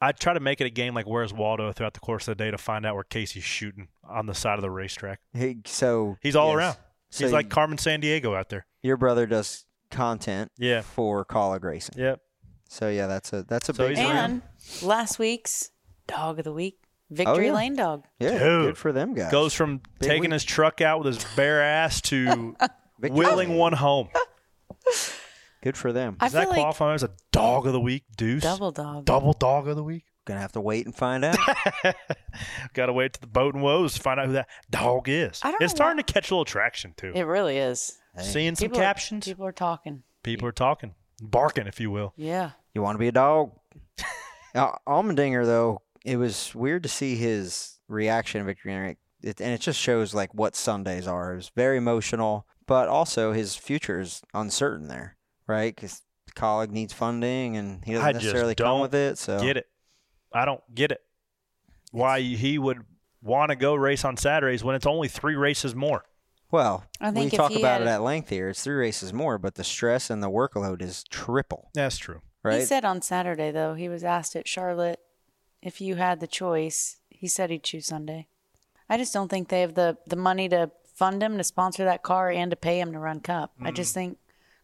I 0.00 0.10
try 0.10 0.32
to 0.34 0.40
make 0.40 0.60
it 0.60 0.64
a 0.66 0.70
game 0.70 0.94
like 0.94 1.06
Where's 1.06 1.32
Waldo 1.32 1.70
throughout 1.70 1.94
the 1.94 2.00
course 2.00 2.26
of 2.26 2.36
the 2.36 2.44
day 2.44 2.50
to 2.50 2.58
find 2.58 2.84
out 2.84 2.96
where 2.96 3.04
Casey's 3.04 3.44
shooting 3.44 3.86
on 4.02 4.26
the 4.26 4.34
side 4.34 4.56
of 4.58 4.62
the 4.62 4.70
racetrack. 4.70 5.20
He, 5.32 5.58
so 5.64 6.16
He's 6.20 6.34
all 6.34 6.48
yes. 6.48 6.56
around. 6.56 6.76
So 7.10 7.24
He's 7.24 7.32
like 7.32 7.48
Carmen 7.50 7.78
Sandiego 7.78 8.36
out 8.36 8.48
there. 8.48 8.66
your 8.82 8.96
brother 8.96 9.26
does 9.26 9.64
content 9.92 10.50
Yeah. 10.58 10.80
for 10.80 11.24
Kaulig 11.24 11.62
Racing. 11.62 11.94
Yep. 11.98 12.20
So 12.68 12.88
yeah, 12.88 13.06
that's 13.06 13.32
a 13.32 13.42
that's 13.44 13.68
a 13.68 13.74
So 13.74 13.84
big 13.86 13.96
he's 13.96 13.98
deal. 14.06 14.10
around. 14.10 14.24
And 14.24 14.42
last 14.82 15.18
week's 15.20 15.70
dog 16.08 16.38
of 16.38 16.44
the 16.44 16.52
week, 16.52 16.78
Victory 17.10 17.50
oh, 17.50 17.52
yeah. 17.52 17.56
Lane 17.58 17.76
dog. 17.76 18.04
Yeah, 18.18 18.30
Dude. 18.38 18.40
good 18.68 18.78
for 18.78 18.90
them 18.92 19.12
guys. 19.14 19.30
Goes 19.30 19.52
from 19.54 19.82
Big 20.00 20.08
taking 20.08 20.20
week. 20.22 20.32
his 20.32 20.42
truck 20.44 20.80
out 20.80 21.04
with 21.04 21.14
his 21.14 21.24
bare 21.36 21.62
ass 21.62 22.00
to 22.00 22.56
Victory 22.98 23.10
wheeling 23.18 23.56
one 23.56 23.74
home. 23.74 24.08
Good 25.62 25.76
for 25.76 25.92
them. 25.92 26.16
I 26.20 26.26
Does 26.26 26.32
that 26.32 26.40
feel 26.42 26.50
like 26.50 26.58
qualify 26.60 26.94
as 26.94 27.02
a 27.02 27.10
dog 27.30 27.66
of 27.66 27.72
the 27.72 27.80
week, 27.80 28.04
Deuce? 28.16 28.42
double 28.42 28.72
dog. 28.72 29.04
Double 29.04 29.32
dog 29.32 29.68
of 29.68 29.76
the 29.76 29.84
week. 29.84 30.04
Gonna 30.24 30.40
have 30.40 30.52
to 30.52 30.60
wait 30.60 30.86
and 30.86 30.94
find 30.94 31.24
out. 31.24 31.36
Got 32.74 32.86
to 32.86 32.92
wait 32.92 33.12
to 33.14 33.20
the 33.20 33.26
boat 33.26 33.54
and 33.54 33.62
woes 33.62 33.94
to 33.94 34.00
find 34.00 34.20
out 34.20 34.26
who 34.26 34.32
that 34.34 34.48
dog 34.70 35.08
is. 35.08 35.40
I 35.42 35.50
don't 35.50 35.62
It's 35.62 35.72
know 35.72 35.76
starting 35.76 35.96
why- 35.98 36.02
to 36.02 36.12
catch 36.12 36.30
a 36.30 36.34
little 36.34 36.44
traction 36.44 36.94
too. 36.96 37.12
It 37.14 37.22
really 37.22 37.58
is. 37.58 37.98
Seeing 38.18 38.54
some 38.54 38.66
People 38.68 38.78
are- 38.78 38.82
captions. 38.84 39.24
people 39.26 39.46
are 39.46 39.52
talking. 39.52 40.02
People 40.22 40.46
are 40.46 40.52
talking, 40.52 40.94
barking, 41.20 41.66
if 41.66 41.80
you 41.80 41.90
will. 41.90 42.12
Yeah. 42.16 42.52
You 42.74 42.82
want 42.82 42.94
to 42.94 42.98
be 43.00 43.08
a 43.08 43.12
dog? 43.12 43.50
Now, 44.54 44.74
uh, 44.86 44.90
Allmendinger, 44.92 45.44
though, 45.44 45.82
it 46.04 46.16
was 46.16 46.54
weird 46.54 46.84
to 46.84 46.88
see 46.88 47.16
his 47.16 47.78
reaction 47.88 48.40
to 48.40 48.44
Victory 48.44 48.72
Lane. 48.72 48.96
It, 49.22 49.40
and 49.40 49.52
it 49.52 49.60
just 49.60 49.78
shows 49.80 50.14
like 50.14 50.32
what 50.34 50.54
Sundays 50.54 51.06
are. 51.08 51.32
It 51.32 51.36
was 51.36 51.50
very 51.56 51.76
emotional, 51.78 52.46
but 52.66 52.88
also 52.88 53.32
his 53.32 53.56
future 53.56 54.00
is 54.00 54.22
uncertain 54.34 54.88
there, 54.88 55.16
right? 55.46 55.74
Because 55.74 56.02
college 56.34 56.70
needs 56.70 56.92
funding, 56.92 57.56
and 57.56 57.84
he 57.84 57.92
doesn't 57.92 58.06
I 58.08 58.12
necessarily 58.12 58.54
come 58.54 58.64
don't 58.66 58.80
with 58.82 58.94
it. 58.94 59.18
So 59.18 59.40
Get 59.40 59.56
it? 59.56 59.66
I 60.32 60.44
don't 60.44 60.62
get 60.74 60.92
it. 60.92 61.00
Why 61.90 62.20
he 62.20 62.58
would 62.58 62.84
want 63.22 63.50
to 63.50 63.56
go 63.56 63.74
race 63.74 64.04
on 64.04 64.16
Saturdays 64.16 64.64
when 64.64 64.74
it's 64.74 64.86
only 64.86 65.08
three 65.08 65.36
races 65.36 65.74
more? 65.74 66.04
well, 66.50 66.84
I 67.00 67.08
we 67.08 67.14
think 67.20 67.32
if 67.32 67.38
talk 67.38 67.50
about 67.52 67.80
had- 67.80 67.82
it 67.82 67.86
at 67.90 68.02
length 68.02 68.28
here. 68.28 68.50
It's 68.50 68.62
three 68.62 68.74
races 68.74 69.10
more, 69.12 69.38
but 69.38 69.54
the 69.54 69.64
stress 69.64 70.10
and 70.10 70.22
the 70.22 70.28
workload 70.30 70.82
is 70.82 71.02
triple, 71.04 71.70
That's 71.72 71.96
true. 71.96 72.20
right? 72.42 72.60
He 72.60 72.66
said 72.66 72.84
on 72.84 73.00
Saturday 73.00 73.50
though, 73.50 73.72
he 73.74 73.88
was 73.88 74.04
asked 74.04 74.36
at 74.36 74.46
Charlotte 74.46 75.00
if 75.62 75.80
you 75.80 75.94
had 75.94 76.20
the 76.20 76.26
choice. 76.26 76.96
He 77.08 77.26
said 77.26 77.48
he'd 77.48 77.62
choose 77.62 77.86
Sunday. 77.86 78.26
I 78.88 78.98
just 78.98 79.14
don't 79.14 79.28
think 79.30 79.48
they 79.48 79.62
have 79.62 79.72
the 79.74 79.96
the 80.06 80.16
money 80.16 80.46
to 80.50 80.70
fund 80.94 81.22
him 81.22 81.38
to 81.38 81.44
sponsor 81.44 81.84
that 81.86 82.02
car 82.02 82.28
and 82.30 82.50
to 82.50 82.56
pay 82.56 82.78
him 82.80 82.92
to 82.92 82.98
run 82.98 83.20
Cup. 83.20 83.52
I 83.62 83.70
Mm. 83.70 83.74
just 83.74 83.94
think 83.94 84.18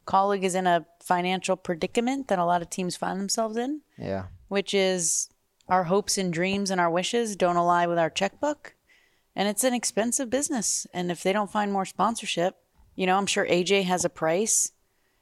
Kaulig 0.08 0.42
is 0.42 0.54
in 0.54 0.66
a 0.66 0.86
financial 1.02 1.54
predicament 1.56 2.28
that 2.28 2.38
a 2.38 2.44
lot 2.44 2.62
of 2.62 2.70
teams 2.70 2.96
find 2.96 3.20
themselves 3.20 3.56
in, 3.56 3.82
yeah. 3.98 4.24
which 4.48 4.72
is 4.72 5.28
our 5.68 5.84
hopes 5.84 6.16
and 6.16 6.32
dreams 6.32 6.70
and 6.70 6.80
our 6.80 6.90
wishes 6.90 7.36
don't 7.36 7.56
align 7.56 7.88
with 7.90 7.98
our 7.98 8.08
checkbook. 8.10 8.74
And 9.36 9.46
it's 9.48 9.64
an 9.64 9.74
expensive 9.74 10.30
business. 10.30 10.86
And 10.94 11.10
if 11.10 11.22
they 11.22 11.32
don't 11.32 11.52
find 11.52 11.70
more 11.72 11.84
sponsorship, 11.84 12.56
you 12.96 13.06
know, 13.06 13.16
I'm 13.18 13.26
sure 13.26 13.46
AJ 13.46 13.84
has 13.84 14.04
a 14.04 14.08
price 14.08 14.72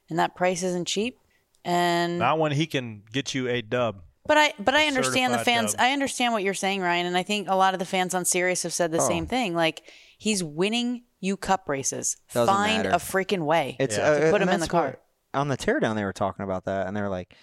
and 0.09 0.19
that 0.21 0.37
price 0.37 0.63
isn't 0.63 0.87
cheap. 0.87 1.19
And 1.65 2.21
Not 2.21 2.39
when 2.39 2.53
he 2.53 2.67
can 2.67 3.03
get 3.13 3.35
you 3.35 3.49
a 3.49 3.61
dub. 3.61 4.03
but 4.25 4.37
I 4.39 4.55
but 4.59 4.75
I 4.75 4.87
understand 4.87 5.35
the 5.35 5.39
fans. 5.41 5.73
dub. 5.73 5.81
I 5.81 5.93
understand 5.93 6.33
what 6.33 6.45
you're 6.45 6.55
saying, 6.55 6.81
Ryan, 6.81 7.07
and 7.07 7.17
I 7.19 7.25
think 7.25 7.49
a 7.49 7.57
lot 7.57 7.75
of 7.75 7.81
the 7.81 7.85
fans 7.87 8.15
on 8.15 8.25
Sirius 8.25 8.63
have 8.63 8.73
said 8.73 8.93
the 8.93 8.99
Oh. 9.03 9.09
same 9.09 9.27
thing. 9.27 9.55
Like 9.55 9.83
he's 10.17 10.43
winning 10.45 11.03
you 11.27 11.37
cup 11.37 11.69
races. 11.69 12.17
Doesn't 12.33 12.55
Find 12.55 12.85
matter. 12.85 12.91
a 12.91 12.99
freaking 12.99 13.45
way 13.45 13.77
It's 13.79 13.97
Yeah. 13.99 14.05
uh, 14.05 14.15
to 14.21 14.31
put 14.31 14.41
and 14.41 14.45
him 14.45 14.55
in 14.55 14.61
the 14.61 14.67
that's 14.67 14.71
car. 14.71 14.87
what- 14.87 15.03
on 15.35 15.49
the 15.49 15.57
teardown. 15.59 15.95
They 15.97 16.05
were 16.05 16.13
talking 16.15 16.45
about 16.45 16.65
that, 16.65 16.87
and 16.87 16.97
they're 16.97 17.11
like, 17.11 17.35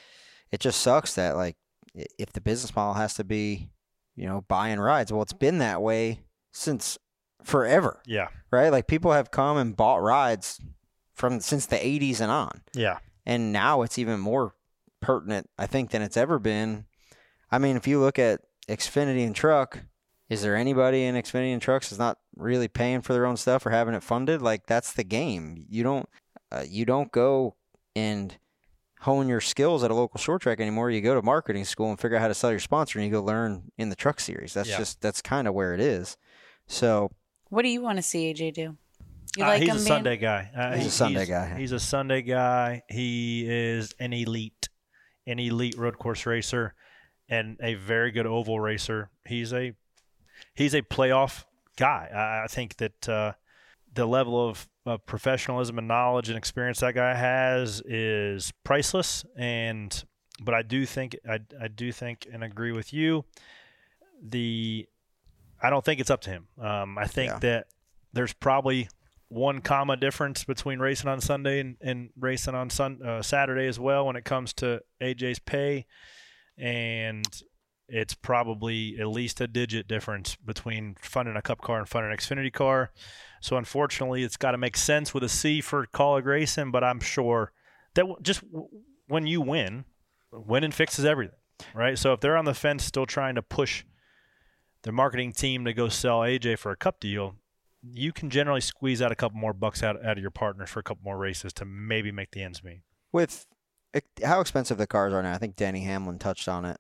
it 0.52 0.60
just 0.60 0.82
sucks 0.82 1.14
that 1.16 1.36
like 1.36 1.58
i- 1.98 2.06
if 2.18 2.32
the 2.34 2.42
business 2.42 2.76
model 2.76 2.96
has 2.96 3.14
to 3.16 3.24
be, 3.24 3.70
you 4.16 4.26
know, 4.26 4.42
buying 4.48 4.80
rides. 4.80 5.12
Well, 5.12 5.22
it's 5.22 5.34
been 5.34 5.60
that 5.60 5.82
way 5.82 6.22
since 6.52 6.98
forever, 7.44 8.02
Yeah. 8.06 8.30
right? 8.52 8.70
Like 8.70 8.88
people 8.88 9.12
have 9.12 9.30
come 9.32 9.58
and 9.58 9.76
bought 9.76 10.02
rides 10.02 10.60
from 11.14 11.40
since 11.40 11.66
the 11.68 11.76
'80s 11.86 12.20
and 12.22 12.32
on, 12.32 12.62
Yeah. 12.74 13.00
and 13.26 13.52
now 13.54 13.82
it's 13.84 14.00
even 14.00 14.20
more 14.20 14.56
pertinent, 15.02 15.50
I 15.58 15.68
think, 15.68 15.92
than 15.92 16.02
it's 16.02 16.18
ever 16.18 16.40
been. 16.40 16.86
I 17.52 17.60
mean, 17.60 17.76
if 17.76 17.88
you 17.88 18.00
look 18.00 18.18
at 18.18 18.42
Xfinity 18.68 19.26
and 19.26 19.36
Truck. 19.36 19.80
Is 20.30 20.42
there 20.42 20.56
anybody 20.56 21.04
in 21.04 21.14
Xfinity 21.16 21.52
and 21.54 21.62
Trucks 21.62 21.90
that's 21.90 22.00
not 22.00 22.18
really 22.36 22.68
paying 22.68 23.02
for 23.02 23.14
their 23.14 23.26
own 23.26 23.38
stuff 23.38 23.66
or 23.66 23.70
having 23.72 23.94
it 23.94 24.04
funded? 24.04 24.42
Like 24.42 24.66
that's 24.68 24.94
the 24.94 25.04
game. 25.04 25.66
You 25.70 25.84
don't 25.84 26.10
uh, 26.52 26.64
you 26.68 26.86
don't 26.86 27.12
go 27.12 27.56
and 27.96 28.38
hone 29.02 29.28
your 29.28 29.42
skills 29.42 29.84
at 29.84 29.92
a 29.92 29.94
local 29.96 30.18
short 30.20 30.42
track 30.42 30.60
anymore. 30.60 30.90
You 30.90 31.02
go 31.02 31.16
to 31.16 31.22
marketing 31.22 31.66
school 31.66 31.90
and 31.90 32.00
figure 32.00 32.18
out 32.18 32.22
how 32.22 32.28
to 32.30 32.34
sell 32.34 32.52
your 32.52 32.60
sponsor, 32.60 33.00
and 33.00 33.06
you 33.06 33.12
go 33.12 33.22
learn 33.24 33.72
in 33.78 33.90
the 33.90 33.96
truck 33.96 34.20
series. 34.20 34.54
That's 34.54 34.70
Yeah. 34.70 34.78
just 34.78 35.02
that's 35.02 35.22
kind 35.22 35.48
of 35.48 35.54
where 35.54 35.74
it 35.74 35.80
is. 35.80 36.18
So 36.68 37.12
What 37.50 37.64
do 37.64 37.70
you 37.70 37.82
want 37.82 37.98
to 37.98 38.02
see 38.04 38.34
AJ 38.34 38.52
do? 38.54 38.78
You 39.36 39.44
Uh, 39.44 39.58
he's 39.58 39.64
him 39.70 39.76
a 39.76 39.80
being- 39.80 39.88
Sunday 39.88 40.18
guy. 40.18 40.50
Uh, 40.56 40.72
He's 40.76 40.82
a 40.82 40.84
he- 40.84 40.90
Sunday 40.90 41.26
guy. 41.26 41.58
He's 41.58 41.72
a 41.72 41.80
Sunday 41.80 42.22
guy. 42.22 42.84
He 42.88 43.46
is 43.48 43.94
an 44.00 44.14
elite, 44.14 44.70
an 45.28 45.40
elite 45.40 45.76
road 45.78 45.98
course 45.98 46.26
racer, 46.26 46.74
and 47.30 47.58
a 47.62 47.74
very 47.76 48.12
good 48.12 48.26
oval 48.28 48.60
racer. 48.60 49.10
He's 49.28 49.52
a 49.54 49.74
he's 50.56 50.74
a 50.76 50.82
playoff 50.84 51.46
guy. 51.78 52.42
I, 52.44 52.48
think 52.48 52.78
that 52.78 53.10
uh, 53.10 53.34
the 53.94 54.06
level 54.06 54.48
of, 54.50 54.68
of 54.86 55.06
professionalism 55.06 55.78
and 55.78 55.88
knowledge 55.88 56.30
and 56.30 56.38
experience 56.38 56.80
that 56.80 56.96
guy 56.96 57.14
has 57.16 57.82
is 57.86 58.52
priceless. 58.64 59.26
And 59.36 60.04
but 60.42 60.54
I 60.54 60.62
do 60.62 60.86
think 60.86 61.16
I, 61.28 61.40
I 61.62 61.68
do 61.68 61.92
think 61.92 62.28
and 62.32 62.44
agree 62.44 62.72
with 62.72 62.94
you. 62.94 63.26
The 64.22 64.88
I 65.62 65.70
don't 65.70 65.84
think 65.86 66.00
it's 66.00 66.10
up 66.10 66.22
to 66.22 66.30
him. 66.30 66.48
Um, 66.60 66.98
I 66.98 67.08
think 67.08 67.32
Yeah. 67.32 67.40
that 67.40 67.68
there's 68.12 68.34
probably 68.34 68.90
one 69.30 69.62
comma 69.62 69.98
difference 69.98 70.44
between 70.44 70.80
racing 70.80 71.10
on 71.10 71.20
Sunday 71.20 71.60
and, 71.60 71.78
and 71.82 72.10
racing 72.20 72.54
on 72.54 72.70
sun, 72.70 73.02
uh, 73.04 73.22
Saturday 73.22 73.68
as 73.68 73.80
well 73.80 74.06
when 74.06 74.16
it 74.16 74.26
comes 74.26 74.54
to 74.54 74.82
AJ's 75.02 75.40
pay, 75.40 75.88
and 76.58 77.26
it's 77.94 78.16
probably 78.16 78.98
at 79.00 79.08
least 79.08 79.40
a 79.40 79.48
digit 79.48 79.88
difference 79.88 80.36
between 80.36 80.96
funding 81.00 81.36
a 81.36 81.42
Cup 81.42 81.62
car 81.62 81.78
and 81.78 81.88
funding 81.88 82.12
an 82.12 82.18
Xfinity 82.18 82.52
car. 82.52 82.92
So 83.40 83.56
unfortunately, 83.56 84.24
it's 84.24 84.36
got 84.36 84.52
to 84.52 84.58
make 84.58 84.76
sense 84.76 85.14
with 85.14 85.24
a 85.24 85.30
C 85.30 85.62
for 85.62 85.86
Kaulig 85.86 86.26
Racing, 86.26 86.72
but 86.72 86.84
I'm 86.84 87.00
sure 87.00 87.52
that 87.94 88.06
just 88.22 88.42
when 89.08 89.28
you 89.28 89.42
win, 89.42 89.86
winning 90.32 90.72
fixes 90.72 91.06
everything, 91.06 91.38
right? 91.76 91.98
So 91.98 92.14
if 92.14 92.20
they're 92.20 92.38
on 92.38 92.46
the 92.46 92.56
fence 92.56 92.84
still 92.84 93.06
trying 93.06 93.36
to 93.36 93.44
push 93.44 93.84
their 94.82 94.94
marketing 94.94 95.32
team 95.32 95.64
to 95.66 95.74
go 95.74 95.88
sell 95.88 96.22
AJ 96.22 96.58
for 96.58 96.72
a 96.72 96.78
Cup 96.78 97.00
deal, 97.00 97.36
you 97.84 98.12
can 98.12 98.30
generally 98.30 98.62
squeeze 98.62 99.02
out 99.02 99.12
a 99.12 99.16
couple 99.16 99.38
more 99.38 99.54
bucks 99.54 99.84
out, 99.84 100.04
out 100.04 100.18
of 100.18 100.22
your 100.22 100.32
partners 100.32 100.70
for 100.70 100.80
a 100.80 100.84
couple 100.84 101.04
more 101.04 101.18
races 101.18 101.54
to 101.54 101.66
maybe 101.66 102.12
make 102.12 102.32
the 102.32 102.42
ends 102.42 102.64
meet. 102.64 102.82
with 103.14 103.46
how 104.26 104.42
expensive 104.42 104.78
the 104.78 104.88
cars 104.88 105.14
are 105.14 105.24
now, 105.24 105.34
I 105.34 105.38
think 105.38 105.56
Denny 105.56 105.82
Hamlin 105.82 106.20
touched 106.20 106.50
on 106.50 106.66
it. 106.66 106.78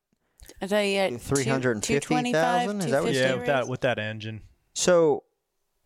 I 0.61 0.67
tell 0.67 0.83
you, 0.83 0.99
uh, 0.99 1.17
350,000? 1.17 2.81
Is 2.81 2.91
that 2.91 3.03
what 3.03 3.13
you 3.13 3.19
Yeah, 3.19 3.35
with 3.35 3.45
that 3.47 3.67
with 3.67 3.81
that 3.81 3.99
engine, 3.99 4.41
So 4.73 5.23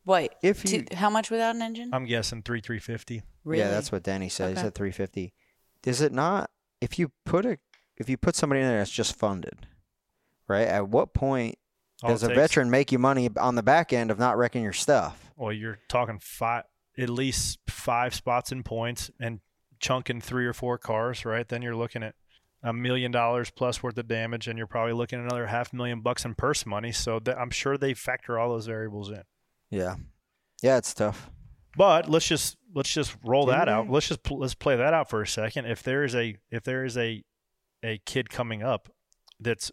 What? 0.04 0.36
if 0.42 0.64
Two- 0.64 0.78
you 0.78 0.86
how 0.98 1.10
much 1.10 1.30
without 1.30 1.56
an 1.56 1.62
engine? 1.62 1.90
I'm 1.94 2.06
guessing 2.06 2.42
three 2.44 2.62
three 2.62 2.80
fifty. 2.80 3.24
really? 3.44 3.60
Yeah, 3.64 3.70
that's 3.70 3.92
what 3.92 4.04
Danny 4.04 4.30
said. 4.30 4.48
He 4.50 4.54
Okay. 4.54 4.62
said 4.64 4.76
350. 4.76 5.34
Is 5.86 6.02
it 6.02 6.12
not 6.14 6.50
if 6.82 6.98
you 7.00 7.12
put 7.26 7.46
a 7.46 7.58
if 7.98 8.08
you 8.10 8.18
put 8.18 8.36
somebody 8.36 8.62
in 8.62 8.68
there 8.68 8.78
that's 8.78 8.92
just 8.92 9.16
funded, 9.16 9.68
right? 10.48 10.68
At 10.68 10.88
what 10.90 11.14
point 11.14 11.58
All 12.04 12.10
does 12.12 12.24
a 12.24 12.28
takes- 12.28 12.38
veteran 12.38 12.70
make 12.70 12.92
you 12.92 13.00
money 13.00 13.30
on 13.38 13.56
the 13.56 13.64
back 13.64 13.92
end 13.92 14.12
of 14.12 14.20
not 14.20 14.38
wrecking 14.38 14.64
your 14.64 14.74
stuff? 14.74 15.32
Well, 15.36 15.52
you're 15.52 15.80
talking 15.90 16.20
five, 16.20 16.66
at 16.98 17.10
least 17.10 17.60
five 17.68 18.14
spots 18.14 18.52
in 18.52 18.64
points 18.64 19.10
and 19.20 19.40
chunking 19.80 20.22
three 20.22 20.46
or 20.46 20.54
four 20.54 20.78
cars, 20.78 21.26
right? 21.26 21.48
Then 21.48 21.62
you're 21.62 21.76
looking 21.76 22.04
at 22.04 22.16
a 22.68 22.74
million 22.74 23.12
dollars 23.12 23.50
plus 23.50 23.82
worth 23.82 23.98
of 23.98 24.08
damage, 24.10 24.48
and 24.48 24.58
you're 24.58 24.68
probably 24.68 24.92
looking 24.94 25.20
at 25.20 25.26
another 25.26 25.48
half 25.48 25.72
million 25.72 26.02
bucks 26.02 26.26
in 26.26 26.36
purse 26.36 26.66
money. 26.66 26.92
So 26.92 27.20
that, 27.20 27.38
I'm 27.38 27.50
sure 27.50 27.78
they 27.78 27.94
factor 27.94 28.38
all 28.38 28.50
those 28.50 28.68
variables 28.68 29.10
in. 29.10 29.24
Yeah, 29.70 29.96
yeah, 30.62 30.78
it's 30.78 30.94
tough. 30.94 31.30
But 31.78 32.10
let's 32.10 32.28
just 32.28 32.58
let's 32.76 32.92
just 32.92 33.16
roll 33.24 33.46
Didn't 33.46 33.60
that 33.60 33.70
out. 33.70 33.88
they? 33.88 33.94
Let's 33.94 34.10
just 34.10 34.30
let's 34.30 34.54
play 34.54 34.76
that 34.76 34.94
out 34.94 35.10
for 35.10 35.22
a 35.22 35.28
second. 35.28 35.66
If 35.66 35.82
there 35.82 36.04
is 36.04 36.14
a 36.14 36.36
if 36.52 36.64
there 36.64 36.84
is 36.84 36.98
a 36.98 37.24
a 37.84 38.02
kid 38.06 38.30
coming 38.30 38.64
up 38.64 38.90
that's 39.40 39.72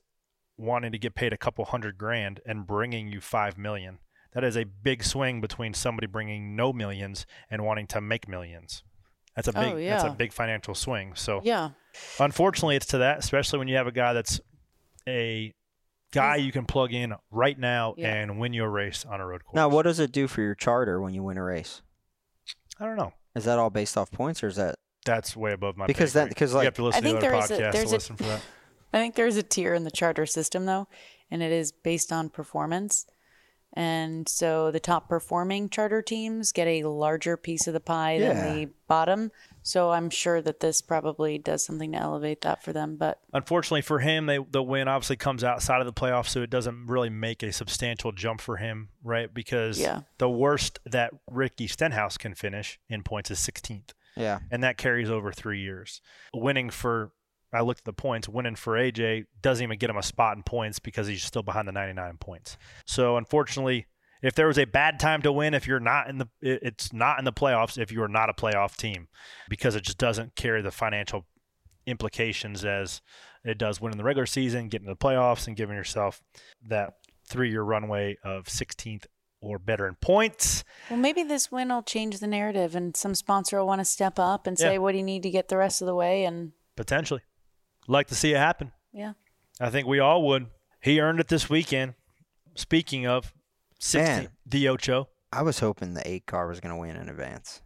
wanting 0.57 0.93
to 0.93 0.99
get 0.99 1.17
paid 1.17 1.33
a 1.33 1.37
couple 1.37 1.65
hundred 1.65 1.99
grand 1.99 2.41
and 2.47 2.65
bringing 2.65 3.09
you 3.09 3.21
five 3.21 3.59
million, 3.59 3.99
that 4.35 4.45
is 4.45 4.57
a 4.57 4.65
big 4.65 5.03
swing 5.03 5.41
between 5.41 5.75
somebody 5.75 6.07
bringing 6.07 6.55
no 6.55 6.73
millions 6.73 7.27
and 7.51 7.65
wanting 7.65 7.89
to 7.89 8.01
make 8.01 8.29
millions. 8.29 8.85
That's 9.37 9.49
a 9.49 9.53
oh, 9.57 9.63
big 9.63 9.73
Oh, 9.73 9.89
that's 9.91 10.05
a 10.05 10.11
big 10.11 10.33
financial 10.33 10.75
swing. 10.75 11.13
So 11.17 11.41
yeah. 11.43 11.71
unfortunately, 12.21 12.77
it's 12.77 12.87
to 12.87 12.99
that, 12.99 13.19
especially 13.19 13.59
when 13.59 13.69
you 13.69 13.77
have 13.77 13.87
a 13.87 13.93
guy 13.93 14.13
that's 14.13 14.41
a 15.09 15.53
guy 16.13 16.37
you 16.37 16.53
can 16.53 16.65
plug 16.67 16.93
in 16.93 17.15
right 17.31 17.59
now 17.59 17.95
Yeah. 17.97 18.15
and 18.15 18.39
win 18.39 18.53
your 18.53 18.71
race 18.71 19.05
on 19.05 19.21
a 19.21 19.27
road 19.27 19.45
course. 19.45 19.57
Now, 19.57 19.69
what 19.69 19.83
does 19.83 19.99
it 19.99 20.13
do 20.13 20.29
for 20.29 20.41
your 20.41 20.55
charter 20.55 21.01
when 21.01 21.13
you 21.15 21.23
win 21.23 21.37
a 21.39 21.43
race? 21.43 21.83
I 22.79 22.85
don't 22.87 22.97
know. 22.97 23.13
Is 23.35 23.45
that 23.45 23.59
all 23.59 23.71
based 23.71 23.99
off 23.99 24.11
points, 24.13 24.43
or 24.43 24.47
is 24.47 24.57
that 24.57 24.77
That's 25.05 25.37
way 25.37 25.53
above 25.53 25.77
my 25.77 25.87
Because 25.87 26.13
that- 26.15 26.23
grade. 26.23 26.29
because, 26.31 26.53
you 26.53 26.57
like- 26.59 26.65
have 26.67 26.75
to 26.75 26.85
listen 26.85 26.99
I 26.99 27.01
to 27.01 27.07
think 27.07 27.19
other 27.19 27.31
there 27.31 27.39
is 27.39 27.51
a- 27.51 27.55
podcasts 27.55 27.73
there's 27.73 27.85
to 27.85 27.91
a- 27.91 27.97
listen 27.97 28.17
for 28.17 28.23
that. 28.25 28.41
I 28.93 28.99
think 28.99 29.17
there's 29.17 29.37
a 29.37 29.43
tier 29.43 29.75
in 29.75 29.83
the 29.85 29.91
charter 29.91 30.25
system 30.25 30.67
though, 30.67 30.87
and 31.31 31.43
it 31.43 31.51
is 31.53 31.73
based 31.73 32.13
on 32.13 32.29
performance. 32.31 33.07
And 33.77 34.29
so 34.29 34.71
the 34.71 34.79
top 34.81 35.09
performing 35.09 35.69
charter 35.69 36.01
teams 36.01 36.53
get 36.53 36.69
a 36.69 36.85
larger 36.85 37.37
piece 37.37 37.67
of 37.67 37.75
the 37.75 37.81
pie 37.81 38.15
Yeah. 38.19 38.33
than 38.33 38.55
the 38.55 38.69
bottom. 38.87 39.33
So 39.63 39.91
I'm 39.91 40.11
sure 40.11 40.41
that 40.43 40.61
this 40.61 40.81
probably 40.81 41.39
does 41.39 41.65
something 41.65 41.91
to 41.93 41.99
elevate 41.99 42.43
that 42.43 42.63
for 42.63 42.73
them. 42.73 42.97
But 42.97 43.19
Unfortunately 43.33 43.81
for 43.83 43.99
him, 43.99 44.27
they, 44.27 44.39
the 44.39 44.63
win 44.63 44.87
obviously 44.89 45.17
comes 45.17 45.43
outside 45.43 45.81
of 45.81 45.87
the 45.87 45.93
playoffs, 45.93 46.29
so 46.29 46.43
it 46.43 46.51
doesn't 46.51 46.87
really 46.87 47.11
make 47.11 47.43
a 47.43 47.53
substantial 47.53 48.13
jump 48.13 48.41
for 48.41 48.59
him, 48.59 48.91
right? 49.03 49.33
Because 49.33 49.81
Yeah. 49.81 50.03
the 50.19 50.31
worst 50.31 50.79
that 50.85 51.13
Ricky 51.31 51.67
Stenhouse 51.67 52.17
can 52.17 52.35
finish 52.35 52.79
in 52.89 53.03
points 53.03 53.31
is 53.31 53.39
16th, 53.41 53.93
Yeah. 54.17 54.39
and 54.51 54.63
that 54.63 54.77
carries 54.77 55.11
over 55.11 55.33
three 55.33 55.61
years. 55.63 56.01
Winning 56.33 56.71
for, 56.71 57.13
I 57.55 57.61
looked 57.63 57.81
at 57.81 57.85
the 57.85 57.93
points, 57.93 58.29
winning 58.29 58.57
for 58.57 58.75
AJ 58.75 59.27
doesn't 59.41 59.63
even 59.63 59.79
get 59.79 59.91
him 59.91 59.97
a 59.97 60.03
spot 60.03 60.37
in 60.37 60.43
points 60.43 60.79
because 60.79 61.07
he's 61.07 61.23
still 61.23 61.43
behind 61.43 61.69
the 61.69 61.73
99 61.73 62.17
points. 62.19 62.57
So 62.87 63.17
unfortunately, 63.17 63.87
if 64.23 64.35
there 64.35 64.47
was 64.47 64.59
a 64.59 64.65
bad 64.65 64.99
time 64.99 65.23
to 65.23 65.31
win, 65.33 65.55
if 65.55 65.67
you're 65.67 65.81
not 65.81 66.09
in 66.09 66.19
the, 66.19 66.29
it's 66.41 66.93
not 66.93 67.19
in 67.19 67.25
the 67.25 67.33
playoffs 67.33 67.79
if 67.79 67.93
you 67.93 68.03
are 68.03 68.09
not 68.09 68.31
a 68.31 68.33
playoff 68.33 68.77
team, 68.77 69.09
because 69.49 69.75
it 69.77 69.83
just 69.83 69.99
doesn't 69.99 70.35
carry 70.35 70.63
the 70.63 70.71
financial 70.71 71.27
implications 71.87 72.65
as 72.65 73.01
it 73.45 73.59
does 73.59 73.81
winning 73.81 73.99
the 73.99 74.05
regular 74.05 74.27
season, 74.27 74.69
getting 74.69 74.87
to 74.87 74.93
the 74.95 74.97
playoffs, 74.97 75.47
and 75.47 75.57
giving 75.57 75.77
yourself 75.77 76.23
that 76.67 76.95
three-year 77.29 77.63
runway 77.63 78.17
of 78.25 78.47
16th 78.47 79.05
or 79.41 79.59
better 79.59 79.87
in 79.87 79.95
points. 79.97 80.65
well, 80.89 80.99
maybe 80.99 81.23
this 81.23 81.53
win 81.53 81.69
will 81.69 81.83
change 81.83 82.19
the 82.19 82.27
narrative, 82.27 82.75
and 82.75 82.97
some 82.97 83.15
sponsor 83.15 83.59
will 83.59 83.67
want 83.67 83.81
to 83.81 83.85
step 83.85 84.19
up 84.19 84.47
and 84.47 84.59
say, 84.59 84.73
Yeah. 84.73 84.79
"What 84.79 84.93
do 84.93 84.99
you 84.99 85.05
need 85.05 85.23
to 85.25 85.31
get 85.31 85.49
the 85.49 85.59
rest 85.59 85.83
of 85.83 85.87
the 85.87 85.95
way?" 85.95 86.25
And 86.25 86.53
Potentially, 86.77 87.21
like 87.87 88.07
to 88.09 88.15
see 88.15 88.33
it 88.33 88.39
happen. 88.39 88.73
yeah, 88.93 89.13
I 89.61 89.71
think 89.71 89.87
we 89.87 89.99
all 90.01 90.27
would. 90.29 90.47
He 90.81 91.01
earned 91.01 91.21
it 91.21 91.29
this 91.29 91.49
weekend. 91.49 91.95
Speaking 92.55 93.07
of 93.07 93.33
16, 93.81 94.05
Man. 94.25 94.29
the 94.47 94.69
Ocho. 94.69 95.09
I 95.33 95.43
was 95.43 95.59
hoping 95.59 95.95
the 95.95 96.09
eight 96.09 96.27
car 96.27 96.47
was 96.47 96.61
going 96.61 96.75
to 96.75 96.81
win 96.81 96.95
in 96.97 97.09
advance. 97.09 97.61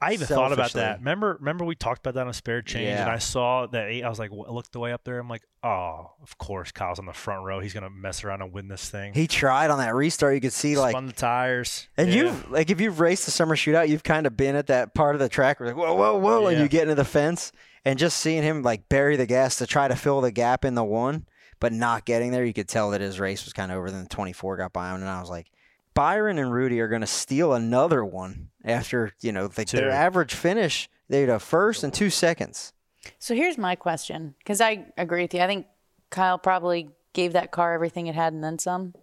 I 0.00 0.12
even 0.12 0.28
thought 0.28 0.52
about 0.52 0.74
that. 0.74 0.98
Remember, 0.98 1.36
remember 1.40 1.64
we 1.64 1.74
talked 1.74 1.98
about 2.06 2.14
that 2.14 2.24
on 2.26 2.32
spare 2.32 2.62
change, 2.62 2.86
and 2.86 3.10
I 3.10 3.18
saw 3.18 3.66
that 3.66 3.88
eight. 3.88 4.04
I 4.04 4.08
was 4.08 4.20
like, 4.20 4.30
I 4.30 4.52
looked 4.52 4.70
the 4.70 4.78
way 4.78 4.92
up 4.92 5.02
there. 5.02 5.18
I'm 5.18 5.28
like, 5.28 5.42
oh, 5.64 6.12
of 6.22 6.38
course, 6.38 6.70
Kyle's 6.70 7.00
on 7.00 7.06
the 7.06 7.12
front 7.12 7.44
row. 7.44 7.58
He's 7.58 7.74
gonna 7.74 7.90
mess 7.90 8.22
around 8.22 8.40
and 8.42 8.52
win 8.52 8.68
this 8.68 8.88
thing. 8.88 9.12
He 9.12 9.26
tried 9.26 9.70
on 9.72 9.78
that 9.78 9.96
restart. 9.96 10.34
You 10.36 10.40
could 10.40 10.52
see 10.52 10.76
like, 10.78 10.92
spun 10.92 11.06
the 11.06 11.12
tires. 11.12 11.88
and 11.96 12.10
Yeah. 12.12 12.22
you've 12.22 12.48
like 12.48 12.70
if 12.70 12.80
you've 12.80 13.00
raced 13.00 13.24
the 13.24 13.32
summer 13.32 13.56
shootout, 13.56 13.88
you've 13.88 14.04
kind 14.04 14.28
of 14.28 14.36
been 14.36 14.54
at 14.54 14.68
that 14.68 14.94
part 14.94 15.16
of 15.16 15.20
the 15.20 15.28
track 15.28 15.58
where 15.58 15.68
like 15.70 15.76
whoa, 15.76 15.94
whoa, 15.94 16.16
whoa, 16.16 16.46
and 16.46 16.60
you 16.60 16.68
get 16.68 16.82
into 16.82 16.94
the 16.94 17.04
fence, 17.04 17.50
and 17.84 17.98
just 17.98 18.18
seeing 18.18 18.42
him 18.42 18.62
like 18.62 18.88
bury 18.88 19.16
the 19.16 19.26
gas 19.26 19.56
to 19.56 19.66
try 19.66 19.88
to 19.88 19.96
fill 19.96 20.20
the 20.20 20.32
gap 20.32 20.64
in 20.64 20.74
the 20.74 20.84
one, 20.84 21.26
but 21.60 21.72
not 21.72 22.04
getting 22.04 22.30
there, 22.30 22.44
you 22.44 22.52
could 22.52 22.68
tell 22.68 22.90
that 22.90 23.00
his 23.00 23.20
race 23.20 23.44
was 23.44 23.52
kind 23.52 23.72
of 23.72 23.78
over. 23.78 23.90
Then 23.90 24.04
the 24.04 24.08
24 24.08 24.56
got 24.56 24.72
by 24.72 24.90
him, 24.90 25.00
and 25.00 25.08
I 25.08 25.20
was 25.20 25.30
like, 25.30 25.50
Byron 25.94 26.38
and 26.38 26.52
Rudy 26.52 26.80
are 26.80 26.88
going 26.88 27.00
to 27.00 27.06
steal 27.06 27.54
another 27.54 28.04
one 28.04 28.50
after 28.64 29.12
you 29.20 29.32
know 29.32 29.50
like 29.56 29.68
Two. 29.68 29.78
their 29.78 29.90
average 29.90 30.34
finish. 30.34 30.88
They 31.08 31.22
had 31.22 31.30
a 31.30 31.38
first 31.38 31.82
and 31.82 31.92
two 31.92 32.10
seconds. 32.10 32.72
So 33.18 33.34
here's 33.34 33.58
my 33.58 33.74
question 33.74 34.34
because 34.38 34.60
I 34.60 34.86
agree 34.96 35.22
with 35.22 35.34
you. 35.34 35.40
I 35.40 35.46
think 35.46 35.66
Kyle 36.10 36.38
probably 36.38 36.90
gave 37.12 37.32
that 37.32 37.50
car 37.50 37.74
everything 37.74 38.06
it 38.06 38.14
had 38.14 38.32
and 38.32 38.44
then 38.44 38.58
some, 38.58 38.94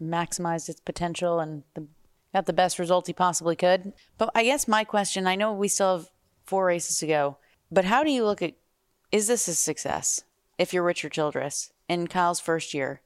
maximized 0.00 0.68
its 0.68 0.80
potential 0.80 1.40
and 1.40 1.62
the, 1.74 1.86
got 2.32 2.46
the 2.46 2.52
best 2.52 2.78
result 2.78 3.06
he 3.06 3.12
possibly 3.12 3.56
could. 3.56 3.92
But 4.16 4.30
I 4.34 4.44
guess 4.44 4.66
my 4.66 4.84
question 4.84 5.26
I 5.26 5.36
know 5.36 5.52
we 5.52 5.68
still 5.68 5.98
have 5.98 6.10
four 6.44 6.64
races 6.64 6.98
to 6.98 7.06
go, 7.06 7.38
but 7.70 7.84
how 7.84 8.02
do 8.04 8.10
you 8.10 8.24
look 8.24 8.42
at 8.42 8.54
is 9.12 9.26
this 9.26 9.48
a 9.48 9.54
success 9.54 10.22
if 10.58 10.72
you're 10.72 10.82
Richard 10.84 11.12
Childress 11.12 11.72
in 11.88 12.06
Kyle's 12.06 12.40
first 12.40 12.74
year? 12.74 13.00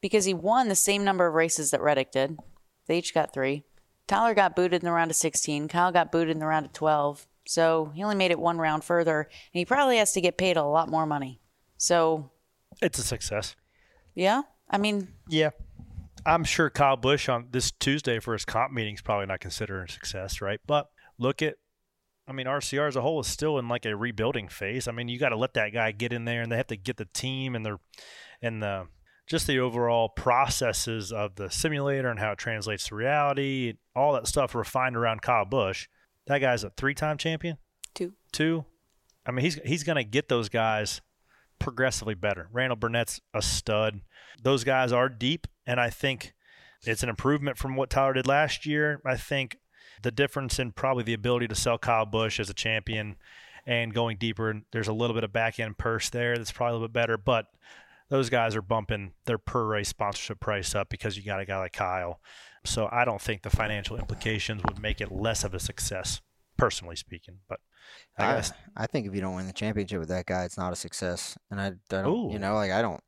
Because 0.00 0.24
he 0.24 0.34
won 0.34 0.68
the 0.68 0.74
same 0.74 1.04
number 1.04 1.26
of 1.26 1.34
races 1.34 1.70
that 1.70 1.80
Reddick 1.80 2.10
did. 2.12 2.38
They 2.86 2.98
each 2.98 3.14
got 3.14 3.32
three. 3.32 3.64
Tyler 4.06 4.34
got 4.34 4.54
booted 4.56 4.82
in 4.82 4.84
the 4.84 4.92
round 4.92 5.10
of 5.10 5.16
16. 5.16 5.68
Kyle 5.68 5.92
got 5.92 6.12
booted 6.12 6.30
in 6.32 6.40
the 6.40 6.46
round 6.46 6.66
of 6.66 6.72
12. 6.72 7.26
So 7.46 7.90
he 7.94 8.02
only 8.02 8.16
made 8.16 8.30
it 8.30 8.38
one 8.38 8.58
round 8.58 8.84
further, 8.84 9.20
and 9.22 9.58
he 9.58 9.64
probably 9.64 9.96
has 9.98 10.12
to 10.12 10.20
get 10.20 10.36
paid 10.36 10.56
a 10.56 10.64
lot 10.64 10.90
more 10.90 11.06
money. 11.06 11.40
So, 11.78 12.30
It's 12.82 12.98
a 12.98 13.02
success. 13.02 13.54
yeah, 14.14 14.42
I 14.68 14.78
mean, 14.78 15.08
Yeah. 15.28 15.50
I'm 16.26 16.44
sure 16.44 16.70
Kyle 16.70 16.96
Busch 16.96 17.28
on 17.28 17.48
this 17.50 17.70
Tuesday 17.70 18.18
for 18.18 18.32
his 18.32 18.46
comp 18.46 18.72
meeting 18.72 18.94
is 18.94 19.02
probably 19.02 19.26
not 19.26 19.40
considered 19.40 19.88
a 19.88 19.92
success, 19.92 20.40
right? 20.40 20.58
But 20.66 20.88
look 21.18 21.42
at, 21.42 21.56
I 22.26 22.32
mean, 22.32 22.46
RCR 22.46 22.88
as 22.88 22.96
a 22.96 23.02
whole 23.02 23.20
is 23.20 23.26
still 23.26 23.58
in 23.58 23.68
like 23.68 23.84
a 23.84 23.96
rebuilding 23.96 24.48
phase. 24.48 24.88
I 24.88 24.92
mean, 24.92 25.08
you 25.08 25.18
got 25.18 25.28
to 25.30 25.36
let 25.36 25.54
that 25.54 25.72
guy 25.72 25.92
get 25.92 26.12
in 26.12 26.24
there, 26.24 26.42
and 26.42 26.50
they 26.50 26.56
have 26.56 26.68
to 26.68 26.76
get 26.76 26.96
the 26.96 27.08
team 27.12 27.54
and 27.54 27.64
the 27.64 27.78
and 28.40 28.62
the 28.62 28.88
just 29.26 29.46
the 29.46 29.58
overall 29.58 30.08
processes 30.08 31.12
of 31.12 31.36
the 31.36 31.50
simulator 31.50 32.08
and 32.08 32.20
how 32.20 32.32
it 32.32 32.38
translates 32.38 32.88
to 32.88 32.94
reality, 32.94 33.74
all 33.96 34.12
that 34.12 34.26
stuff 34.26 34.54
refined 34.54 34.96
around 34.96 35.22
Kyle 35.22 35.46
Busch. 35.46 35.88
That 36.26 36.38
guy's 36.38 36.62
a 36.64 36.70
three-time 36.70 37.16
champion. 37.16 37.56
two. 37.94 38.14
Two. 38.32 38.64
I 39.26 39.30
mean, 39.30 39.44
he's 39.44 39.56
he's 39.64 39.84
going 39.84 39.96
to 39.96 40.04
get 40.04 40.28
those 40.28 40.48
guys 40.48 41.00
progressively 41.58 42.14
better. 42.14 42.48
Randall 42.52 42.76
Burnett's 42.76 43.20
a 43.32 43.40
stud. 43.40 44.00
Those 44.42 44.64
guys 44.64 44.92
are 44.92 45.08
deep, 45.08 45.46
and 45.66 45.80
I 45.80 45.90
think 45.90 46.34
it's 46.82 47.02
an 47.02 47.08
improvement 47.08 47.56
from 47.56 47.76
what 47.76 47.90
Tyler 47.90 48.14
did 48.14 48.26
last 48.26 48.66
year. 48.66 49.00
I 49.06 49.16
think 49.16 49.58
the 50.04 50.12
difference 50.12 50.58
in 50.58 50.70
probably 50.70 51.02
the 51.02 51.14
ability 51.14 51.48
to 51.48 51.54
sell 51.54 51.78
Kyle 51.78 52.06
Busch 52.06 52.38
as 52.38 52.48
a 52.48 52.54
champion 52.54 53.16
and 53.66 53.92
going 53.92 54.18
deeper, 54.18 54.62
there's 54.70 54.86
a 54.86 54.92
little 54.92 55.14
bit 55.14 55.24
of 55.24 55.32
back 55.32 55.58
end 55.58 55.78
purse 55.78 56.10
there 56.10 56.36
that's 56.36 56.52
probably 56.52 56.70
a 56.70 56.74
little 56.74 56.88
bit 56.88 56.92
better, 56.92 57.16
but 57.16 57.46
those 58.10 58.28
guys 58.28 58.54
are 58.54 58.62
bumping 58.62 59.12
their 59.24 59.38
per 59.38 59.64
race 59.64 59.88
sponsorship 59.88 60.38
price 60.38 60.74
up 60.74 60.90
because 60.90 61.16
you 61.16 61.24
got 61.24 61.40
a 61.40 61.46
guy 61.46 61.58
like 61.58 61.72
Kyle. 61.72 62.20
So 62.64 62.88
I 62.92 63.06
don't 63.06 63.20
think 63.20 63.42
the 63.42 63.50
financial 63.50 63.96
implications 63.96 64.62
would 64.64 64.80
make 64.80 65.00
it 65.00 65.10
less 65.10 65.42
of 65.42 65.54
a 65.54 65.58
success, 65.58 66.20
personally 66.58 66.96
speaking. 66.96 67.38
But 67.48 67.60
I 68.18 68.26
I, 68.26 68.34
guess 68.34 68.52
I 68.76 68.86
think 68.86 69.06
if 69.06 69.14
you 69.14 69.22
don't 69.22 69.34
win 69.34 69.46
the 69.46 69.52
championship 69.54 70.00
with 70.00 70.10
that 70.10 70.26
guy, 70.26 70.44
it's 70.44 70.58
not 70.58 70.72
a 70.72 70.76
success. 70.76 71.38
And 71.50 71.58
I, 71.58 71.66
I 71.68 71.72
don't, 71.88 72.06
Ooh. 72.06 72.32
you 72.32 72.38
know, 72.38 72.54
like 72.54 72.70
I 72.70 72.82
don't. 72.82 73.02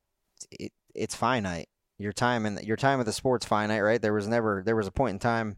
It, 0.50 0.72
it's 0.94 1.14
finite. 1.14 1.68
Your 1.98 2.12
time 2.12 2.46
and 2.46 2.60
your 2.62 2.76
time 2.76 2.98
with 2.98 3.06
the 3.06 3.12
sport's 3.12 3.46
finite, 3.46 3.82
right? 3.82 4.00
There 4.00 4.12
was 4.14 4.28
never 4.28 4.62
there 4.64 4.76
was 4.76 4.86
a 4.86 4.92
point 4.92 5.14
in 5.14 5.18
time 5.18 5.56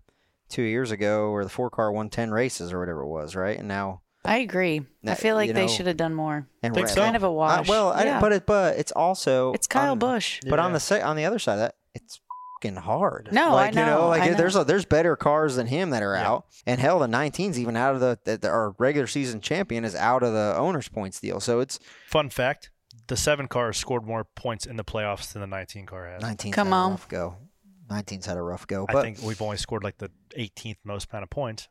two 0.48 0.62
years 0.62 0.90
ago 0.90 1.30
where 1.32 1.44
the 1.44 1.50
four 1.50 1.70
car 1.70 1.92
won 1.92 2.11
ten 2.11 2.30
races 2.30 2.72
or 2.72 2.78
whatever 2.80 3.02
it 3.02 3.08
was, 3.08 3.37
right? 3.37 3.58
And 3.58 3.68
now 3.68 4.02
I 4.24 4.38
agree. 4.38 4.84
I 5.06 5.14
feel 5.14 5.34
like 5.37 5.48
you 5.48 5.54
they 5.54 5.62
know, 5.66 5.72
should 5.72 5.87
have 5.87 5.96
done 5.96 6.14
more. 6.14 6.46
and 6.62 6.74
Think 6.74 6.88
so? 6.88 7.00
Kind 7.00 7.16
of 7.16 7.22
a 7.22 7.26
Uh, 7.26 7.30
wash. 7.30 7.68
well, 7.68 7.92
I, 7.92 8.04
yeah. 8.04 8.20
but 8.20 8.32
it 8.32 8.46
but 8.46 8.76
it's 8.78 8.92
also 8.92 9.52
it's 9.52 9.66
Kyle 9.66 9.92
on- 9.92 9.98
Busch. 9.98 10.40
But 10.48 10.58
on 10.58 10.72
the 10.72 10.80
se- 10.80 11.02
on 11.02 11.16
the 11.16 11.24
other 11.24 11.38
side 11.38 11.54
of 11.54 11.58
that, 11.61 11.74
it's 11.94 12.20
fucking 12.62 12.76
hard. 12.76 13.28
No, 13.32 13.50
I 13.50 13.52
like, 13.52 13.74
You 13.74 13.80
know, 13.82 14.00
know, 14.02 14.08
like 14.08 14.22
I 14.22 14.32
there's 14.34 14.56
a, 14.56 14.64
there's 14.64 14.84
better 14.84 15.14
cars 15.16 15.56
than 15.56 15.66
him 15.68 15.90
that 15.90 16.02
are 16.02 16.14
Yeah. 16.14 16.28
out, 16.28 16.46
and 16.66 16.80
hell, 16.80 16.98
the 16.98 17.06
19's 17.06 17.58
even 17.58 17.76
out 17.76 17.94
of 17.94 18.00
the, 18.00 18.18
the, 18.24 18.37
the 18.38 18.48
our 18.48 18.74
regular 18.78 19.06
season 19.06 19.40
champion 19.40 19.84
is 19.84 19.94
out 19.94 20.22
of 20.22 20.32
the 20.32 20.54
owners 20.58 20.88
points 20.88 21.20
deal. 21.20 21.38
So 21.40 21.61
it's 21.61 21.78
fun 22.08 22.28
fact: 22.30 22.70
the 23.06 23.16
seven 23.16 23.46
car 23.46 23.72
scored 23.72 24.04
more 24.04 24.24
points 24.24 24.66
in 24.66 24.76
the 24.76 24.84
playoffs 24.84 25.32
than 25.32 25.40
the 25.40 25.46
19 25.46 25.87
car 25.87 26.06
has. 26.08 26.22
19's 26.22 26.54
Come 26.54 26.72
on. 26.72 26.92
a 26.94 26.98
go. 27.08 27.37
19's 27.90 28.27
had 28.27 28.37
a 28.37 28.42
rough 28.42 28.66
go, 28.66 28.87
I 28.88 29.01
think 29.03 29.22
we've 29.22 29.40
only 29.42 29.57
scored 29.57 29.85
like 29.85 29.98
the 29.98 30.11
18th 30.37 30.77
most 30.85 31.09
amount 31.11 31.24
of 31.24 31.31
points. 31.31 31.68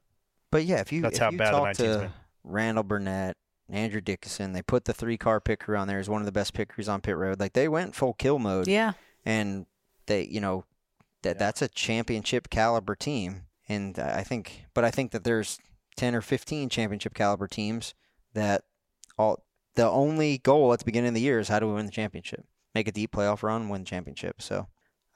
but 0.51 0.65
yeah, 0.65 0.79
if 0.81 0.91
you 0.91 1.01
That's 1.01 1.17
if 1.17 1.21
how 1.23 1.31
you 1.31 1.37
bad 1.37 1.53
the 1.53 1.57
talk 1.57 1.67
19's 1.69 1.77
to 1.77 1.99
been. 1.99 2.11
Randall 2.43 2.83
Burnett, 2.83 3.37
Andrew 3.69 4.01
Dickinson, 4.01 4.53
they 4.53 4.61
put 4.61 4.85
the 4.85 4.93
three 4.93 5.17
car 5.17 5.39
picker 5.41 5.75
on 5.75 5.87
there 5.87 5.99
as 5.99 6.09
one 6.09 6.21
of 6.21 6.25
the 6.25 6.31
best 6.31 6.53
pickers 6.53 6.87
on 6.87 7.01
pit 7.01 7.17
road. 7.17 7.39
Like 7.39 7.53
they 7.53 7.67
went 7.67 7.95
full 7.95 8.13
kill 8.13 8.39
mode. 8.39 8.67
Yeah. 8.67 8.93
and 9.25 9.65
they 10.05 10.23
you 10.23 10.39
know 10.39 10.63
that 11.23 11.35
Yeah. 11.35 11.39
that's 11.39 11.61
a 11.61 11.67
championship 11.67 12.49
caliber 12.49 12.95
team 12.95 13.41
and 13.67 13.99
i 13.99 14.23
think 14.23 14.65
but 14.73 14.85
i 14.85 14.91
think 14.91 15.11
that 15.11 15.23
there's 15.25 15.59
10 15.97 16.15
or 16.15 16.21
15 16.21 16.69
championship 16.69 17.13
caliber 17.13 17.47
teams 17.47 17.93
that 18.33 18.63
all 19.17 19.43
the 19.75 19.83
only 19.89 20.37
goal 20.37 20.71
at 20.71 20.79
the 20.79 20.85
beginning 20.85 21.09
of 21.09 21.13
the 21.15 21.19
year 21.21 21.39
is 21.39 21.49
how 21.49 21.59
do 21.59 21.67
we 21.67 21.73
win 21.73 21.85
the 21.85 21.91
championship 21.91 22.45
make 22.73 22.87
a 22.87 22.91
deep 22.93 23.11
playoff 23.11 23.43
run 23.43 23.67
win 23.67 23.81
the 23.81 23.85
championship 23.87 24.41
so 24.41 24.67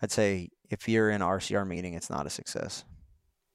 i'd 0.02 0.12
say 0.12 0.50
if 0.70 0.88
you're 0.90 1.10
in 1.10 1.22
an 1.22 1.28
rcr 1.28 1.66
meeting 1.68 1.94
it's 1.94 2.10
not 2.10 2.26
a 2.26 2.30
success 2.30 2.84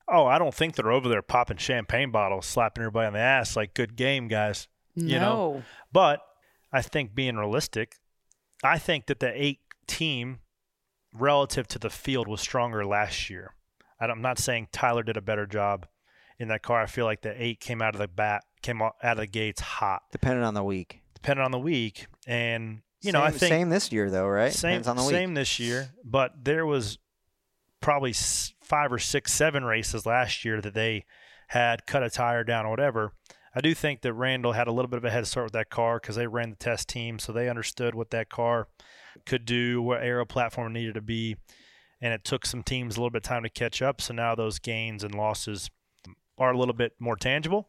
Oh, 0.08 0.24
I 0.24 0.38
don't 0.38 0.54
think 0.54 0.76
they're 0.76 0.92
over 0.92 1.08
there 1.08 1.20
popping 1.20 1.56
champagne 1.56 2.12
bottles, 2.12 2.46
slapping 2.46 2.82
everybody 2.82 3.08
on 3.08 3.12
the 3.14 3.18
ass 3.18 3.56
like 3.56 3.74
good 3.74 3.96
game, 3.96 4.28
guys. 4.28 4.68
You 4.94 5.18
know, 5.18 5.54
no. 5.54 5.62
But 5.90 6.20
I 6.72 6.80
think 6.80 7.12
being 7.12 7.34
realistic, 7.36 7.96
I 8.62 8.78
think 8.78 9.06
that 9.06 9.18
the 9.18 9.32
eight 9.34 9.58
team 9.88 10.38
relative 11.12 11.66
to 11.68 11.80
the 11.80 11.90
field 11.90 12.28
was 12.28 12.40
stronger 12.40 12.86
last 12.86 13.28
year. 13.30 13.54
I 13.98 14.06
don't- 14.06 14.18
I'm 14.18 14.22
not 14.22 14.38
saying 14.38 14.68
Tyler 14.70 15.02
did 15.02 15.16
a 15.16 15.20
better 15.22 15.44
job 15.44 15.88
in 16.38 16.46
that 16.48 16.62
car. 16.62 16.82
I 16.82 16.86
feel 16.86 17.04
like 17.04 17.22
the 17.22 17.34
eight 17.42 17.58
came 17.58 17.82
out 17.82 17.96
of 17.96 18.00
the 18.00 18.06
bat, 18.06 18.44
came 18.62 18.80
out 18.82 18.94
out 19.02 19.12
of 19.12 19.18
the 19.18 19.26
gates 19.26 19.60
hot, 19.60 20.02
depending 20.12 20.44
on 20.44 20.54
the 20.54 20.62
week 20.64 21.00
depending 21.14 21.44
on 21.44 21.50
the 21.50 21.58
week. 21.58 22.06
And 22.28 22.82
you 23.02 23.12
know, 23.12 23.22
I 23.22 23.30
think 23.30 23.50
same 23.50 23.68
this 23.68 23.92
year 23.92 24.10
though 24.10 24.26
right 24.26 24.52
same 24.52 24.82
Depends 24.82 24.88
on 24.88 24.96
the 24.96 25.02
week 25.02 25.12
same 25.12 25.34
this 25.34 25.58
year, 25.58 25.90
but 26.04 26.44
there 26.44 26.66
was 26.66 26.98
probably 27.80 28.12
five 28.62 28.92
or 28.92 28.98
six, 28.98 29.32
seven 29.32 29.64
races 29.64 30.06
last 30.06 30.44
year 30.44 30.60
that 30.60 30.74
they 30.74 31.04
had 31.48 31.86
cut 31.86 32.02
a 32.02 32.10
tire 32.10 32.42
down 32.42 32.66
or 32.66 32.70
whatever. 32.70 33.12
I 33.54 33.60
do 33.60 33.74
think 33.74 34.02
that 34.02 34.12
Randall 34.12 34.52
had 34.52 34.66
a 34.66 34.72
little 34.72 34.88
bit 34.88 34.98
of 34.98 35.04
a 35.04 35.10
head 35.10 35.26
start 35.26 35.46
with 35.46 35.52
that 35.54 35.70
car 35.70 35.98
because 35.98 36.16
they 36.16 36.26
ran 36.26 36.50
the 36.50 36.56
test 36.56 36.88
team, 36.88 37.18
so 37.18 37.32
they 37.32 37.48
understood 37.48 37.94
what 37.94 38.10
that 38.10 38.28
car 38.28 38.68
could 39.24 39.46
do, 39.46 39.80
what 39.80 40.02
aero 40.02 40.26
platform 40.26 40.72
needed 40.74 40.94
to 40.94 41.00
be, 41.00 41.36
and 42.00 42.12
it 42.12 42.24
took 42.24 42.44
some 42.44 42.62
teams 42.62 42.96
a 42.96 43.00
little 43.00 43.10
bit 43.10 43.24
of 43.24 43.28
time 43.28 43.44
to 43.44 43.48
catch 43.48 43.80
up. 43.80 44.00
So 44.00 44.12
now 44.12 44.34
those 44.34 44.58
gains 44.58 45.02
and 45.04 45.14
losses 45.14 45.70
are 46.38 46.52
a 46.52 46.58
little 46.58 46.74
bit 46.74 46.92
more 46.98 47.16
tangible. 47.16 47.68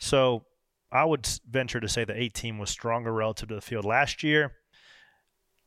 So 0.00 0.44
I 0.90 1.04
would 1.04 1.28
venture 1.48 1.78
to 1.78 1.88
say 1.88 2.04
the 2.04 2.20
eight 2.20 2.34
team 2.34 2.58
was 2.58 2.70
stronger 2.70 3.12
relative 3.12 3.48
to 3.50 3.54
the 3.54 3.60
field 3.60 3.84
last 3.84 4.24
year, 4.24 4.54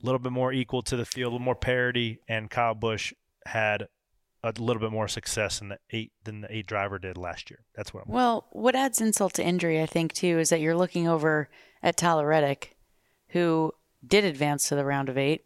a 0.02 0.06
little 0.06 0.20
bit 0.20 0.32
more 0.32 0.52
equal 0.52 0.82
to 0.84 0.96
the 0.96 1.06
field, 1.06 1.32
a 1.32 1.34
little 1.34 1.46
more 1.46 1.56
parity, 1.56 2.20
and 2.28 2.50
Kyle 2.50 2.76
Busch 2.76 3.14
had 3.46 3.88
a 4.44 4.54
little 4.58 4.80
bit 4.80 4.92
more 4.92 5.08
success 5.08 5.62
in 5.62 5.70
the 5.70 5.78
eight 5.92 6.12
than 6.24 6.42
the 6.42 6.56
eight 6.56 6.66
driver 6.66 6.98
did 6.98 7.18
last 7.18 7.50
year. 7.50 7.60
That's 7.76 7.94
what 7.94 8.04
I'm. 8.06 8.14
Well, 8.14 8.48
what 8.52 8.76
adds 8.76 9.00
insult 9.00 9.34
to 9.36 9.44
injury, 9.44 9.82
I 9.82 9.86
think, 9.86 10.14
too, 10.14 10.40
is 10.40 10.50
that 10.50 10.62
you're 10.62 10.76
looking 10.76 11.08
over 11.08 11.50
at 11.84 11.98
Tyler 11.98 12.28
Reddick, 12.28 12.76
who 13.30 13.72
did 14.06 14.24
advance 14.24 14.68
to 14.70 14.76
the 14.76 14.86
round 14.86 15.10
of 15.10 15.18
eight, 15.18 15.46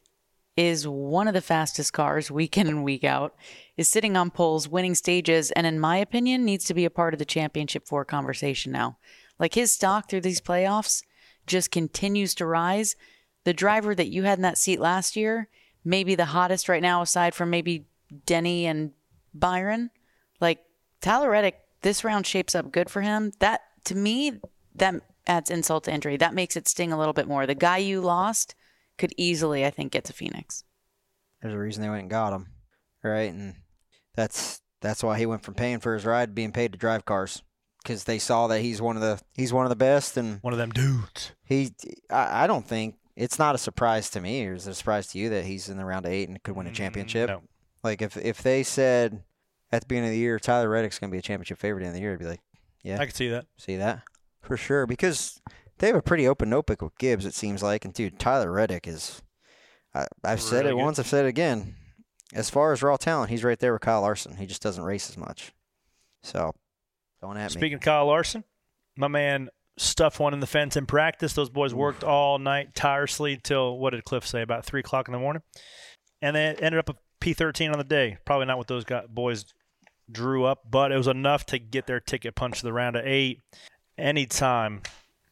is 0.55 0.87
one 0.87 1.27
of 1.27 1.33
the 1.33 1.41
fastest 1.41 1.91
cars 1.91 2.31
week 2.31 2.57
in 2.57 2.67
and 2.67 2.85
week 2.85 3.03
out, 3.03 3.35
is 3.75 3.89
sitting 3.89 4.15
on 4.15 4.31
poles, 4.31 4.69
winning 4.69 4.95
stages, 4.95 5.51
and 5.51 5.67
in 5.67 5.77
my 5.79 5.97
opinion, 5.97 6.45
needs 6.45 6.63
to 6.65 6.73
be 6.73 6.85
a 6.85 6.89
part 6.89 7.13
of 7.13 7.19
the 7.19 7.25
championship 7.25 7.85
four 7.85 8.05
conversation 8.05 8.71
now. 8.71 8.97
Like 9.37 9.55
his 9.55 9.73
stock 9.73 10.09
through 10.09 10.21
these 10.21 10.39
playoffs 10.39 11.03
just 11.45 11.71
continues 11.71 12.33
to 12.35 12.45
rise. 12.45 12.95
The 13.45 13.53
driver 13.53 13.95
that 13.95 14.09
you 14.09 14.23
had 14.23 14.37
in 14.37 14.43
that 14.43 14.57
seat 14.57 14.79
last 14.79 15.15
year, 15.15 15.47
maybe 15.83 16.15
the 16.15 16.25
hottest 16.25 16.67
right 16.67 16.81
now, 16.81 17.01
aside 17.01 17.33
from 17.33 17.49
maybe 17.49 17.85
Denny 18.25 18.65
and 18.65 18.91
Byron. 19.33 19.91
Like 20.41 20.59
Tyler 21.01 21.29
Reddick, 21.29 21.59
this 21.81 22.03
round 22.03 22.27
shapes 22.27 22.55
up 22.55 22.71
good 22.71 22.89
for 22.89 23.01
him. 23.01 23.31
That 23.39 23.61
to 23.85 23.95
me, 23.95 24.39
that 24.75 24.95
adds 25.27 25.49
insult 25.49 25.85
to 25.85 25.93
injury. 25.93 26.17
That 26.17 26.33
makes 26.33 26.55
it 26.57 26.67
sting 26.67 26.91
a 26.91 26.97
little 26.97 27.13
bit 27.13 27.27
more. 27.27 27.45
The 27.45 27.55
guy 27.55 27.77
you 27.77 28.01
lost 28.01 28.55
could 28.97 29.13
easily, 29.17 29.65
I 29.65 29.69
think, 29.69 29.91
get 29.91 30.05
to 30.05 30.13
Phoenix. 30.13 30.63
There's 31.41 31.53
a 31.53 31.57
reason 31.59 31.83
they 31.83 31.89
went 31.89 32.01
and 32.01 32.09
got 32.09 32.33
him, 32.33 32.47
right? 33.03 33.31
And 33.31 33.55
that's 34.15 34.61
that's 34.81 35.03
why 35.03 35.17
he 35.17 35.25
went 35.25 35.43
from 35.43 35.53
paying 35.53 35.79
for 35.79 35.93
his 35.93 36.05
ride 36.05 36.29
to 36.29 36.33
being 36.33 36.51
paid 36.51 36.71
to 36.71 36.77
drive 36.77 37.05
cars 37.05 37.43
because 37.83 38.05
they 38.05 38.17
saw 38.17 38.47
that 38.47 38.61
he's 38.61 38.81
one 38.81 38.95
of 38.95 39.01
the 39.01 39.21
he's 39.33 39.53
one 39.53 39.65
of 39.65 39.69
the 39.69 39.75
best, 39.75 40.17
and 40.17 40.39
One 40.41 40.53
of 40.53 40.59
them 40.59 40.71
dudes. 40.71 41.31
he 41.43 41.71
I, 42.09 42.43
I 42.45 42.47
don't 42.47 42.67
think 42.67 42.95
it's 43.15 43.39
not 43.39 43.55
a 43.55 43.57
surprise 43.57 44.09
to 44.11 44.21
me, 44.21 44.45
or 44.45 44.53
is 44.53 44.67
it 44.67 44.71
a 44.71 44.73
surprise 44.73 45.07
to 45.07 45.17
you 45.17 45.29
that 45.29 45.45
he's 45.45 45.69
in 45.69 45.77
the 45.77 45.85
round 45.85 46.05
of 46.05 46.11
eight 46.11 46.27
and 46.27 46.41
could 46.43 46.55
win 46.55 46.67
a 46.67 46.71
mm, 46.71 46.75
championship? 46.75 47.29
No. 47.29 47.41
Like 47.83 48.01
if 48.01 48.17
if 48.17 48.41
they 48.41 48.63
said 48.63 49.23
at 49.71 49.81
the 49.81 49.87
beginning 49.87 50.09
of 50.09 50.13
the 50.13 50.19
year 50.19 50.39
Tyler 50.39 50.69
Reddick's 50.69 50.99
going 50.99 51.09
to 51.09 51.15
be 51.15 51.19
a 51.19 51.23
championship 51.23 51.57
favorite 51.57 51.85
in 51.85 51.93
the 51.93 51.99
year, 51.99 52.13
I'd 52.13 52.19
be 52.19 52.25
like, 52.25 52.41
yeah, 52.83 52.99
I 52.99 53.05
could 53.05 53.15
see 53.15 53.29
that. 53.29 53.45
see 53.57 53.77
that 53.77 54.01
for 54.41 54.57
sure 54.57 54.85
because 54.85 55.41
they 55.77 55.87
have 55.87 55.95
a 55.95 56.01
pretty 56.01 56.27
open 56.27 56.49
notebook 56.49 56.81
with 56.81 56.97
Gibbs. 56.97 57.25
It 57.25 57.33
seems 57.33 57.61
like, 57.63 57.85
and 57.85 57.93
dude, 57.93 58.19
Tyler 58.19 58.51
Reddick 58.51 58.87
is. 58.87 59.21
I, 59.93 60.07
I've 60.23 60.41
said 60.41 60.65
Really 60.65 60.69
it 60.69 60.73
good. 60.73 60.83
once. 60.83 60.99
I've 60.99 61.07
said 61.07 61.25
it 61.25 61.29
again. 61.29 61.75
As 62.33 62.49
far 62.49 62.73
as 62.73 62.83
raw 62.83 62.97
talent, 62.97 63.29
he's 63.29 63.43
right 63.43 63.57
there 63.57 63.73
with 63.73 63.81
Kyle 63.81 64.01
Larson. 64.01 64.35
He 64.35 64.45
just 64.45 64.61
doesn't 64.61 64.83
race 64.83 65.09
as 65.09 65.17
much. 65.17 65.53
So, 66.21 66.53
don't 67.21 67.37
at 67.37 67.51
me. 67.51 67.59
Speaking 67.59 67.75
of 67.75 67.81
Kyle 67.81 68.07
Larson, 68.07 68.43
my 68.97 69.07
man 69.07 69.49
stuffed 69.77 70.19
one 70.19 70.33
in 70.33 70.39
the 70.39 70.47
fence 70.47 70.75
in 70.77 70.85
practice. 70.85 71.33
Those 71.33 71.49
boys 71.49 71.73
worked 71.73 72.03
all 72.03 72.39
night 72.39 72.75
tirelessly 72.75 73.37
till 73.41 73.77
what 73.77 73.91
did 73.91 74.03
Cliff 74.05 74.25
say 74.25 74.41
about 74.41 74.65
three 74.65 74.79
o'clock 74.79 75.07
in 75.07 75.11
the 75.11 75.19
morning, 75.19 75.41
and 76.21 76.35
they 76.35 76.45
ended 76.55 76.77
up 76.77 76.89
a 76.89 76.95
P 77.19 77.33
thirteen 77.33 77.71
on 77.71 77.77
the 77.77 77.83
day. 77.83 78.17
Probably 78.25 78.45
not 78.45 78.57
what 78.57 78.67
those 78.67 78.83
guys, 78.85 79.05
boys 79.09 79.45
drew 80.11 80.45
up, 80.45 80.69
but 80.69 80.91
it 80.91 80.97
was 80.97 81.07
enough 81.07 81.45
to 81.47 81.57
get 81.59 81.87
their 81.87 81.99
ticket 81.99 82.35
punched 82.35 82.59
to 82.59 82.65
the 82.65 82.73
round 82.73 82.95
of 82.95 83.05
eight. 83.05 83.41
Anytime 83.97 84.81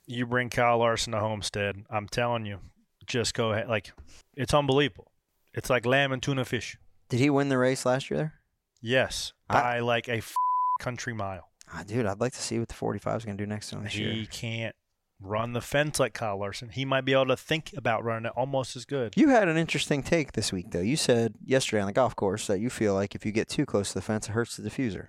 you 0.08 0.25
bring 0.25 0.49
Kyle 0.49 0.79
Larson 0.79 1.13
to 1.13 1.19
Homestead, 1.19 1.84
I'm 1.89 2.08
telling 2.08 2.45
you, 2.45 2.60
just 3.06 3.34
go 3.34 3.51
ahead. 3.51 3.67
Like 3.67 3.91
it's 4.36 4.53
unbelievable. 4.53 5.12
It's 5.53 5.69
like 5.69 5.86
lamb 5.86 6.12
and 6.12 6.23
tuna 6.23 6.45
fish. 6.45 6.77
Did 7.10 7.19
he 7.19 7.29
win 7.29 7.49
the 7.49 7.58
race 7.58 7.86
last 7.86 8.10
year 8.10 8.17
there? 8.17 8.34
Yes, 8.82 9.34
I- 9.49 9.62
by 9.62 9.79
like 9.79 10.08
a 10.08 10.17
f- 10.17 10.34
country 10.82 11.13
mile. 11.13 11.49
Ah, 11.74 11.84
dude, 11.86 12.06
I'd 12.06 12.22
like 12.22 12.34
to 12.34 12.42
see 12.42 12.60
what 12.60 12.68
the 12.68 12.76
45 12.76 13.18
is 13.18 13.26
going 13.26 13.38
to 13.38 13.44
do 13.44 13.48
next 13.48 13.72
him 13.72 13.84
this 13.84 13.94
he 13.94 14.04
year. 14.04 14.26
can't 14.30 14.76
run 15.20 15.54
the 15.54 15.62
fence 15.62 16.00
like 16.00 16.14
Kyle 16.14 16.38
Larson. 16.38 16.70
He 16.70 16.86
might 16.86 17.06
be 17.06 17.14
able 17.14 17.28
to 17.28 17.38
think 17.38 17.72
about 17.76 18.04
running 18.04 18.26
it 18.28 18.34
almost 18.36 18.76
as 18.76 18.86
good. 18.86 19.14
You 19.16 19.30
had 19.30 19.48
an 19.48 19.58
interesting 19.58 20.04
take 20.04 20.34
this 20.34 20.52
week, 20.52 20.72
though. 20.72 20.82
You 20.82 20.96
said 20.98 21.34
yesterday 21.44 21.82
on 21.82 21.88
the 21.88 21.94
golf 21.94 22.16
course 22.16 22.48
that 22.48 22.60
you 22.60 22.70
feel 22.70 22.94
like 22.94 23.16
if 23.16 23.26
you 23.26 23.32
get 23.32 23.48
too 23.48 23.66
close 23.66 23.90
to 23.90 23.96
the 23.96 24.02
fence, 24.02 24.30
it 24.30 24.34
hurts 24.34 24.58
the 24.58 24.70
diffuser. 24.70 25.08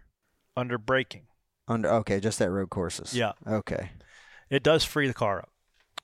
Under 0.57 0.79
braking. 0.79 1.27
Under 1.66 1.90
okay, 1.90 2.20
just 2.20 2.40
at 2.40 2.50
road 2.50 2.70
courses. 2.70 3.14
Yeah. 3.14 3.33
Okay. 3.46 3.90
It 4.50 4.62
does 4.62 4.85
free 4.85 5.09
the 5.09 5.14
car 5.14 5.40
up. 5.40 5.50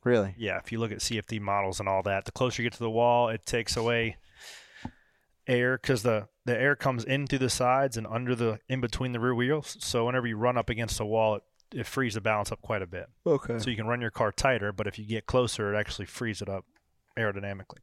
Really? 0.03 0.35
Yeah, 0.39 0.59
if 0.59 0.73
you 0.73 0.79
look 0.79 0.93
at 0.93 0.99
CFD 0.99 1.41
models 1.41 1.79
and 1.79 1.89
all 1.89 2.03
that, 2.03 2.25
the 2.25 2.33
closer 2.33 2.63
you 2.63 2.67
get 2.69 2.73
to 2.75 2.83
the 2.83 2.91
wall, 2.91 3.29
it 3.29 3.45
takes 3.45 3.77
away 3.77 4.17
air 5.51 5.79
because 5.81 6.03
the, 6.03 6.29
the 6.45 6.57
air 6.57 6.77
comes 6.77 7.05
in 7.05 7.27
through 7.27 7.41
the 7.41 7.51
sides 7.51 7.97
and 7.97 8.07
under 8.07 8.35
the 8.35 8.61
in 8.69 8.81
between 8.81 9.13
the 9.13 9.21
rear 9.21 9.35
wheels. 9.35 9.77
So 9.81 10.07
whenever 10.07 10.27
you 10.27 10.37
run 10.37 10.57
up 10.57 10.71
against 10.71 11.01
a 11.01 11.05
wall, 11.05 11.37
it, 11.37 11.43
it 11.75 11.87
frees 11.87 12.15
the 12.15 12.21
balance 12.21 12.51
up 12.53 12.63
quite 12.63 12.83
a 12.83 12.87
bit. 12.87 13.07
Okay. 13.27 13.59
So 13.59 13.71
you 13.71 13.77
can 13.77 13.87
run 13.87 14.01
your 14.01 14.11
car 14.11 14.33
tighter, 14.33 14.73
but 14.73 14.87
if 14.87 14.99
you 14.99 15.07
get 15.07 15.27
closer, 15.27 15.75
it 15.75 15.79
actually 15.79 16.07
frees 16.07 16.41
it 16.41 16.49
up 16.49 16.65
aerodynamically. 17.19 17.79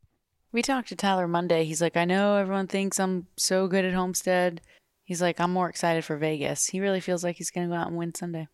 We 0.51 0.61
talked 0.61 0.89
to 0.89 0.95
Tyler 0.95 1.27
Monday. 1.27 1.65
He's 1.65 1.81
like, 1.81 1.97
I 1.97 2.05
know 2.05 2.37
everyone 2.37 2.67
thinks 2.67 2.99
I'm 2.99 3.27
so 3.37 3.67
good 3.67 3.85
at 3.85 3.93
Homestead. 3.93 4.61
He's 5.03 5.21
like, 5.21 5.39
I'm 5.39 5.51
more 5.51 5.69
excited 5.69 6.03
for 6.03 6.17
Vegas. 6.17 6.67
He 6.67 6.79
really 6.79 6.99
feels 6.99 7.23
like 7.23 7.35
he's 7.35 7.51
going 7.51 7.67
to 7.67 7.73
go 7.73 7.79
out 7.79 7.87
and 7.87 7.97
win 7.97 8.15
Sunday. 8.15 8.47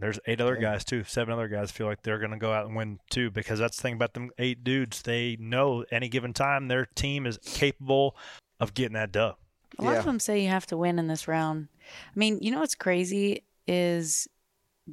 There's 0.00 0.18
eight 0.26 0.40
other 0.40 0.52
Okay. 0.54 0.62
guys 0.62 0.84
too. 0.84 1.04
Seven 1.04 1.32
other 1.34 1.48
guys 1.48 1.70
feel 1.70 1.86
like 1.86 2.02
they're 2.02 2.18
going 2.18 2.30
to 2.32 2.36
go 2.38 2.52
out 2.52 2.66
and 2.66 2.74
win 2.74 2.98
too 3.10 3.30
because 3.30 3.58
that's 3.58 3.76
the 3.76 3.82
thing 3.82 3.94
about 3.94 4.14
them 4.14 4.30
eight 4.38 4.64
dudes. 4.64 5.02
They 5.02 5.36
know 5.38 5.84
any 5.92 6.08
given 6.08 6.32
time 6.32 6.68
their 6.68 6.86
team 6.86 7.26
is 7.26 7.38
capable 7.44 8.16
of 8.58 8.74
getting 8.74 8.94
that 8.94 9.12
dub. 9.12 9.36
A 9.78 9.84
lot 9.84 9.92
Yeah. 9.92 9.98
of 10.00 10.04
them 10.06 10.18
say 10.18 10.42
you 10.42 10.48
have 10.48 10.66
to 10.66 10.76
win 10.76 10.98
in 10.98 11.06
this 11.06 11.28
round. 11.28 11.68
I 11.80 12.18
mean, 12.18 12.38
you 12.40 12.50
know 12.50 12.60
what's 12.60 12.74
crazy 12.74 13.44
is 13.66 14.26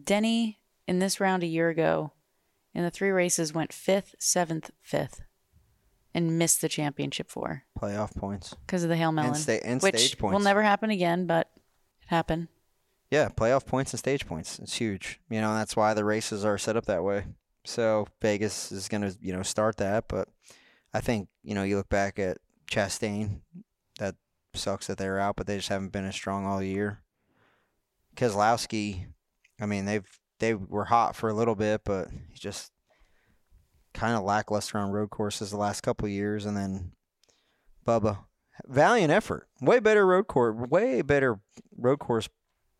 Denny 0.03 0.59
in 0.87 0.99
this 0.99 1.19
round 1.19 1.43
a 1.43 1.47
year 1.47 1.69
ago 1.69 2.13
in 2.73 2.83
the 2.83 2.91
three 2.91 3.09
races 3.09 3.53
went 3.53 3.73
fifth, 3.73 4.13
seventh, 4.19 4.71
fifth, 4.81 5.21
and 6.13 6.37
missed 6.37 6.61
the 6.61 6.69
championship 6.69 7.29
four 7.29 7.63
Playoff 7.79 8.15
points. 8.15 8.53
because 8.65 8.83
of 8.83 8.89
the 8.89 8.95
Hail 8.97 9.11
Melon, 9.11 9.31
And, 9.31 9.37
sta- 9.37 9.61
and 9.63 9.81
which 9.81 9.97
stage 9.97 10.17
points. 10.17 10.33
will 10.33 10.39
never 10.43 10.61
happen 10.63 10.89
again, 10.89 11.25
but 11.25 11.49
it 12.01 12.07
happened. 12.07 12.47
Yeah, 13.09 13.29
playoff 13.29 13.65
points 13.65 13.93
and 13.93 13.99
stage 13.99 14.25
points. 14.25 14.59
It's 14.59 14.75
huge. 14.75 15.19
You 15.29 15.39
know, 15.41 15.53
that's 15.53 15.75
why 15.75 15.93
the 15.93 16.03
races 16.03 16.43
are 16.43 16.57
set 16.57 16.75
up 16.75 16.85
that 16.87 17.03
way. 17.03 17.25
So 17.63 18.07
Vegas 18.21 18.71
is 18.71 18.87
going 18.87 19.01
to, 19.01 19.17
you 19.21 19.33
know, 19.33 19.43
start 19.43 19.77
that. 19.77 20.07
But 20.07 20.27
I 20.93 20.99
think, 20.99 21.29
you 21.43 21.55
know, 21.55 21.63
you 21.63 21.77
look 21.77 21.89
back 21.89 22.19
at 22.19 22.37
Chastain, 22.69 23.41
that 23.99 24.15
sucks 24.53 24.87
that 24.87 24.97
they're 24.97 25.19
out, 25.19 25.35
but 25.37 25.47
they 25.47 25.57
just 25.57 25.69
haven't 25.69 25.91
been 25.91 26.05
as 26.05 26.15
strong 26.15 26.45
all 26.45 26.61
year. 26.61 27.01
Keselowski, 28.15 29.05
I 29.61 29.65
mean, 29.65 29.85
they've 29.85 30.05
they 30.39 30.53
were 30.53 30.85
hot 30.85 31.15
for 31.15 31.29
a 31.29 31.33
little 31.33 31.55
bit, 31.55 31.81
but 31.83 32.09
he's 32.29 32.39
just 32.39 32.71
kind 33.93 34.15
of 34.15 34.23
lackluster 34.23 34.77
on 34.77 34.91
road 34.91 35.09
courses 35.09 35.51
the 35.51 35.57
last 35.57 35.81
couple 35.81 36.07
years. 36.07 36.45
And 36.45 36.55
then 36.55 36.91
Bubba, 37.85 38.19
valiant 38.67 39.11
effort, 39.11 39.47
way 39.61 39.79
better 39.79 40.05
road 40.05 40.27
course, 40.27 40.55
way 40.69 41.01
better 41.01 41.39
road 41.75 41.99
course 41.99 42.29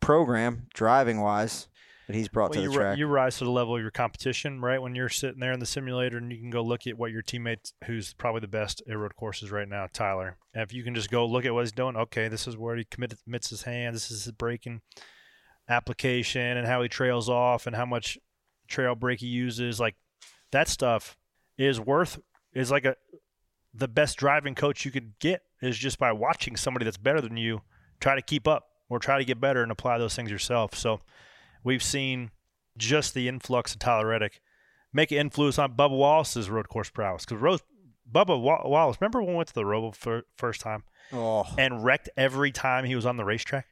program 0.00 0.66
driving 0.74 1.20
wise 1.20 1.68
that 2.06 2.16
he's 2.16 2.28
brought 2.28 2.50
Well, 2.50 2.62
to 2.62 2.62
the 2.62 2.68
ri- 2.68 2.74
track. 2.76 2.98
you 2.98 3.06
rise 3.06 3.36
to 3.38 3.44
the 3.44 3.50
level 3.50 3.76
of 3.76 3.82
your 3.82 3.90
competition, 3.90 4.60
right? 4.62 4.80
When 4.80 4.94
you're 4.94 5.10
sitting 5.10 5.40
there 5.40 5.52
in 5.52 5.60
the 5.60 5.66
simulator 5.66 6.16
and 6.16 6.32
you 6.32 6.38
can 6.38 6.48
go 6.50 6.62
look 6.62 6.86
at 6.86 6.96
what 6.96 7.10
your 7.12 7.22
teammate, 7.22 7.72
who's 7.84 8.14
probably 8.14 8.40
the 8.40 8.48
best 8.48 8.82
at 8.88 8.96
road 8.96 9.14
courses 9.14 9.50
right 9.50 9.68
now, 9.68 9.86
Tyler. 9.92 10.38
And 10.54 10.62
if 10.62 10.72
you 10.72 10.82
can 10.82 10.94
just 10.94 11.10
go 11.10 11.26
look 11.26 11.44
at 11.44 11.52
what 11.52 11.60
he's 11.64 11.72
doing, 11.72 11.96
okay, 11.96 12.28
this 12.28 12.46
is 12.48 12.56
where 12.56 12.76
he 12.76 12.84
commit, 12.84 13.14
commits 13.24 13.50
his 13.50 13.62
hand, 13.64 13.94
this 13.94 14.10
is 14.10 14.24
his 14.24 14.32
braking 14.32 14.80
application, 15.68 16.56
and 16.56 16.66
how 16.66 16.80
he 16.82 16.88
trails 16.88 17.28
off, 17.28 17.66
and 17.66 17.76
how 17.76 17.84
much 17.86 18.18
trail 18.68 18.94
brake 18.94 19.20
he 19.20 19.26
uses. 19.26 19.78
Like 19.78 19.96
that 20.52 20.68
stuff 20.68 21.16
is 21.58 21.78
worth 21.80 22.18
is 22.54 22.70
like 22.70 22.84
a 22.84 22.96
the 23.74 23.88
best 23.88 24.16
driving 24.16 24.54
coach 24.54 24.84
you 24.84 24.90
could 24.90 25.18
get 25.18 25.42
is 25.60 25.76
just 25.76 25.98
by 25.98 26.10
watching 26.12 26.56
somebody 26.56 26.84
that's 26.84 26.96
better 26.96 27.20
than 27.20 27.36
you 27.36 27.60
try 28.00 28.14
to 28.14 28.22
keep 28.22 28.48
up 28.48 28.64
or 28.88 28.98
try 28.98 29.18
to 29.18 29.24
get 29.24 29.40
better 29.40 29.62
and 29.62 29.70
apply 29.70 29.98
those 29.98 30.14
things 30.14 30.30
yourself. 30.30 30.74
So 30.74 31.00
we've 31.64 31.82
seen 31.82 32.30
just 32.76 33.14
the 33.14 33.28
influx 33.28 33.72
of 33.72 33.80
Tyler 33.80 34.08
Reddick 34.08 34.40
make 34.92 35.10
an 35.10 35.18
influence 35.18 35.58
on 35.58 35.74
Bubba 35.74 35.96
Wallace's 35.96 36.48
road 36.48 36.68
course 36.68 36.90
prowess. 36.90 37.24
Because 37.24 37.40
Rose, 37.40 37.60
Bubba 38.10 38.40
Wallace, 38.40 38.96
remember 39.00 39.20
when 39.20 39.30
we 39.30 39.36
went 39.36 39.48
to 39.48 39.54
the 39.54 39.62
Roval 39.62 39.94
for 39.94 40.22
first 40.36 40.60
time 40.60 40.84
oh, 41.12 41.46
and 41.58 41.84
wrecked 41.84 42.08
every 42.16 42.52
time 42.52 42.84
he 42.84 42.96
was 42.96 43.06
on 43.06 43.16
the 43.16 43.24
racetrack? 43.24 43.66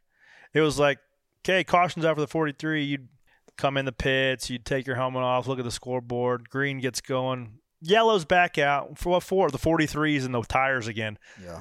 It 0.53 0.61
was 0.61 0.79
like, 0.79 0.99
okay, 1.45 1.65
cautions 1.65 2.05
out 2.05 2.17
for 2.17 2.21
the 2.21 2.27
43. 2.27 2.85
You'd 2.85 3.09
come 3.57 3.77
in 3.77 3.85
the 3.87 3.93
pits, 3.93 4.51
you'd 4.51 4.67
take 4.67 4.87
your 4.87 4.97
helmet 4.97 5.23
off, 5.23 5.47
look 5.47 5.59
at 5.59 5.65
the 5.65 5.71
scoreboard. 5.71 6.51
Green 6.51 6.79
gets 6.79 7.01
going, 7.01 7.59
yellow's 7.81 8.25
back 8.25 8.59
out 8.59 8.99
for 8.99 9.11
what 9.11 9.23
for? 9.23 9.51
The 9.51 9.59
43s 9.59 10.25
and 10.25 10.35
the 10.35 10.43
tires 10.43 10.89
again. 10.89 11.19
yeah. 11.43 11.61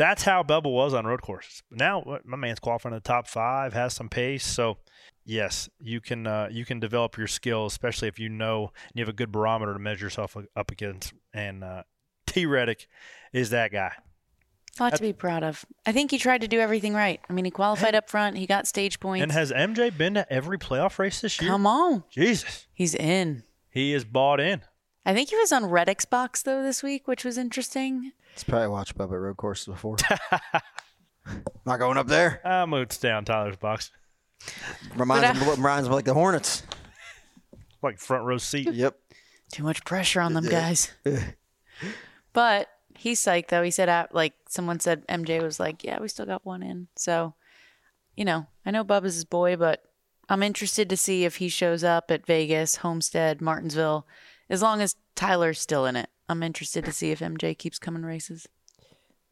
That's 0.00 0.22
how 0.22 0.42
Bubba 0.42 0.72
was 0.72 0.94
on 0.94 1.04
road 1.04 1.20
courses. 1.20 1.62
Now 1.70 2.02
my 2.24 2.38
man's 2.38 2.58
qualifying 2.58 2.94
in 2.94 2.96
the 2.96 3.06
top 3.06 3.28
five, 3.28 3.74
has 3.74 3.92
some 3.92 4.08
pace. 4.08 4.46
So 4.46 4.78
yes, 5.26 5.68
you 5.78 6.00
can 6.00 6.26
uh, 6.26 6.48
you 6.50 6.64
can 6.64 6.80
develop 6.80 7.18
your 7.18 7.26
skills, 7.26 7.74
especially 7.74 8.08
if 8.08 8.18
you 8.18 8.30
know 8.30 8.70
and 8.88 8.92
you 8.94 9.02
have 9.02 9.10
a 9.10 9.12
good 9.12 9.30
barometer 9.30 9.74
to 9.74 9.78
measure 9.78 10.06
yourself 10.06 10.38
up 10.56 10.70
against. 10.70 11.12
And 11.34 11.62
uh, 11.62 11.82
T. 12.26 12.46
Reddick 12.46 12.88
is 13.34 13.50
that 13.50 13.72
guy. 13.72 13.92
a 14.78 14.82
lot 14.84 14.94
to 14.94 15.02
be 15.02 15.12
proud 15.12 15.42
of. 15.42 15.66
I 15.84 15.92
think 15.92 16.12
he 16.12 16.16
tried 16.16 16.40
to 16.40 16.48
do 16.48 16.60
everything 16.60 16.94
right. 16.94 17.20
I 17.28 17.34
mean, 17.34 17.44
he 17.44 17.50
qualified 17.50 17.94
up 17.94 18.08
front. 18.08 18.38
He 18.38 18.46
got 18.46 18.66
stage 18.66 19.00
points. 19.00 19.22
And 19.22 19.32
has 19.32 19.52
MJ 19.52 19.94
been 19.94 20.14
to 20.14 20.32
every 20.32 20.56
playoff 20.56 20.98
race 20.98 21.20
this 21.20 21.38
year? 21.42 21.50
Come 21.50 21.66
on, 21.66 22.04
Jesus. 22.08 22.66
he's 22.72 22.94
in. 22.94 23.42
He 23.68 23.92
is 23.92 24.06
bought 24.06 24.40
in. 24.40 24.62
I 25.04 25.12
think 25.12 25.28
he 25.28 25.36
was 25.36 25.52
on 25.52 25.66
Red 25.66 25.94
box 26.08 26.42
though 26.42 26.62
this 26.62 26.82
week, 26.82 27.06
which 27.06 27.22
was 27.22 27.36
interesting. 27.36 28.12
He's 28.34 28.44
probably 28.44 28.68
watched 28.68 28.96
Bubba 28.96 29.20
road 29.20 29.36
courses 29.36 29.66
before. 29.66 29.96
Not 31.66 31.78
going 31.78 31.98
up 31.98 32.06
there. 32.06 32.40
I 32.44 32.64
moved 32.66 32.92
to 32.92 33.00
down 33.00 33.24
Tyler's 33.24 33.56
box. 33.56 33.90
Reminds 34.96 35.38
But, 35.38 35.46
him, 35.46 35.50
reminds 35.50 35.86
him 35.86 35.92
like 35.92 36.04
the 36.04 36.14
Hornets. 36.14 36.62
Like 37.82 37.98
front 37.98 38.24
row 38.24 38.38
seat. 38.38 38.72
Yep. 38.72 38.96
Too 39.52 39.62
much 39.62 39.84
pressure 39.84 40.20
on 40.20 40.34
them 40.34 40.46
guys. 40.46 40.92
but 42.32 42.68
he's 42.96 43.20
psyched 43.20 43.48
though. 43.48 43.62
He 43.62 43.70
said, 43.70 43.88
uh, 43.88 44.06
like 44.12 44.34
someone 44.48 44.80
said, 44.80 45.06
MJ 45.08 45.42
was 45.42 45.58
like, 45.58 45.82
"Yeah, 45.82 45.98
we 46.00 46.08
still 46.08 46.26
got 46.26 46.44
one 46.44 46.62
in." 46.62 46.88
So, 46.96 47.34
you 48.16 48.24
know, 48.24 48.46
I 48.64 48.70
know 48.70 48.84
Bubba's 48.84 49.14
his 49.14 49.24
boy, 49.24 49.56
but 49.56 49.82
I'm 50.28 50.42
interested 50.42 50.88
to 50.90 50.96
see 50.96 51.24
if 51.24 51.36
he 51.36 51.48
shows 51.48 51.82
up 51.82 52.10
at 52.10 52.26
Vegas, 52.26 52.76
Homestead, 52.76 53.40
Martinsville. 53.40 54.06
As 54.48 54.62
long 54.62 54.80
as 54.80 54.96
Tyler's 55.16 55.60
still 55.60 55.86
in 55.86 55.96
it, 55.96 56.08
I'm 56.30 56.42
interested 56.42 56.84
to 56.84 56.92
see 56.92 57.10
if 57.10 57.18
MJ 57.20 57.56
keeps 57.58 57.78
coming 57.78 58.02
races. 58.02 58.46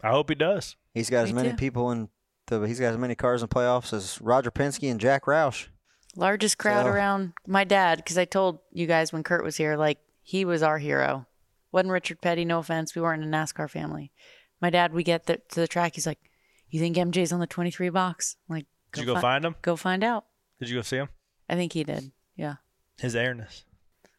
I 0.03 0.11
hope 0.11 0.29
he 0.29 0.35
does. 0.35 0.77
He's 0.95 1.11
got 1.11 1.25
as 1.25 1.33
many 1.33 1.51
too. 1.51 1.57
people 1.57 1.91
in 1.93 2.09
the. 2.47 2.61
He's 2.63 2.81
got 2.81 2.93
as 2.93 2.99
many 2.99 3.15
cars 3.15 3.43
in 3.43 3.49
playoffs 3.49 3.93
as 3.93 4.21
Roger 4.21 4.51
Penske 4.51 4.91
and 4.91 5.01
Jack 5.01 5.25
Roush. 5.27 5.69
Largest 6.17 6.59
crowd 6.59 6.85
So- 6.85 6.91
around 6.91 7.33
my 7.47 7.65
dad, 7.65 7.99
because 7.99 8.19
I 8.19 8.25
told 8.25 8.59
you 8.73 8.87
guys 8.87 9.13
when 9.13 9.23
Kurt 9.23 9.45
was 9.45 9.57
here, 9.57 9.77
like 9.77 9.99
he 10.23 10.45
was 10.45 10.63
our 10.63 10.79
hero. 10.79 11.27
Wasn't 11.71 11.93
Richard 11.93 12.21
Petty? 12.21 12.45
No 12.45 12.59
offense, 12.61 12.95
we 12.95 13.03
weren't 13.03 13.23
a 13.23 13.27
NASCAR 13.27 13.69
family. 13.71 14.11
My 14.61 14.71
dad, 14.71 14.93
we 14.93 15.03
get 15.05 15.27
the, 15.27 15.37
to 15.51 15.61
the 15.61 15.69
track, 15.69 15.95
he's 15.95 16.07
like, 16.07 16.19
"You 16.71 16.81
think 16.81 16.97
MJ's 16.97 17.33
on 17.33 17.41
the 17.41 17.47
23 17.47 17.91
box?" 17.91 18.37
I'm 18.49 18.57
like, 18.57 18.67
Did 18.93 19.03
you 19.03 19.07
go 19.07 19.15
fi- 19.15 19.21
find 19.21 19.45
him? 19.45 19.55
Go 19.63 19.77
find 19.77 20.03
out. 20.03 20.25
Did 20.59 20.69
you 20.71 20.77
go 20.77 20.83
see 20.83 20.97
him? 20.97 21.09
I 21.49 21.55
think 21.55 21.73
he 21.75 21.85
did. 21.85 22.11
Yeah. 22.37 22.57
His 22.99 23.15
airness. 23.15 23.65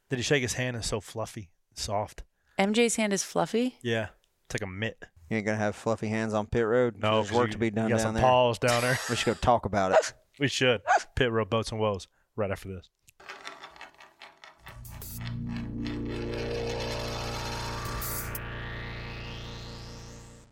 Did 0.10 0.18
he 0.18 0.24
shake 0.24 0.42
his 0.42 0.54
hand? 0.54 0.78
It's 0.78 0.88
so 0.88 1.02
fluffy, 1.02 1.50
soft. 1.74 2.24
MJ's 2.60 2.98
hand 2.98 3.14
is 3.14 3.24
fluffy. 3.24 3.78
Yeah. 3.82 4.08
It's 4.46 4.62
like 4.62 4.68
a 4.68 4.72
mitt. 4.72 5.04
You 5.30 5.38
ain't 5.38 5.46
gonna 5.46 5.58
have 5.58 5.76
fluffy 5.76 6.08
hands 6.10 6.34
on 6.34 6.48
pit 6.48 6.66
road. 6.66 6.96
No, 7.00 7.16
there's 7.16 7.30
'cause 7.30 7.38
work 7.38 7.48
you- 7.48 7.54
to 7.54 7.58
be 7.60 7.70
done 7.70 7.86
you 7.86 7.92
got 7.92 7.98
down 7.98 8.06
some 8.08 8.14
there. 8.16 8.24
paws 8.24 8.60
down 8.60 8.82
there. 8.82 9.00
We 9.10 9.16
should 9.16 9.26
go 9.28 9.34
talk 9.36 9.66
about 9.66 9.92
it. 9.94 10.14
we 10.40 10.48
should. 10.48 10.82
Pit 11.16 11.32
road 11.32 11.50
boats 11.50 11.72
and 11.72 11.80
woes 11.80 12.08
right 12.36 12.52
after 12.52 12.68
this. 12.70 12.90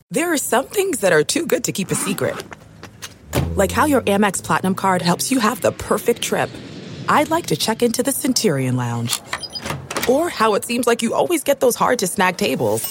There 0.09 0.31
are 0.31 0.37
some 0.37 0.65
things 0.67 1.01
that 1.01 1.11
are 1.11 1.23
too 1.23 1.45
good 1.45 1.63
to 1.65 1.71
keep 1.71 1.91
a 1.91 1.95
secret. 1.95 2.35
Like 3.55 3.71
how 3.71 3.85
your 3.85 4.01
Amex 4.01 4.41
Platinum 4.43 4.75
card 4.75 5.01
helps 5.01 5.31
you 5.31 5.39
have 5.39 5.61
the 5.61 5.71
perfect 5.71 6.21
trip. 6.21 6.49
I'd 7.09 7.29
like 7.29 7.47
to 7.47 7.55
check 7.57 7.83
into 7.83 8.03
the 8.03 8.11
Centurion 8.11 8.75
Lounge. 8.77 9.19
Or 10.09 10.29
how 10.29 10.55
it 10.55 10.65
seems 10.65 10.87
like 10.87 11.01
you 11.01 11.13
always 11.13 11.43
get 11.43 11.59
those 11.59 11.75
hard 11.75 11.99
to 11.99 12.07
snag 12.07 12.37
tables. 12.37 12.83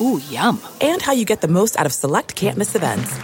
Ooh, 0.00 0.20
yum. 0.28 0.60
And 0.80 1.00
how 1.00 1.12
you 1.12 1.24
get 1.24 1.40
the 1.40 1.48
most 1.48 1.78
out 1.78 1.86
of 1.86 1.92
select 1.92 2.34
can't 2.34 2.58
miss 2.58 2.74
events. 2.74 3.14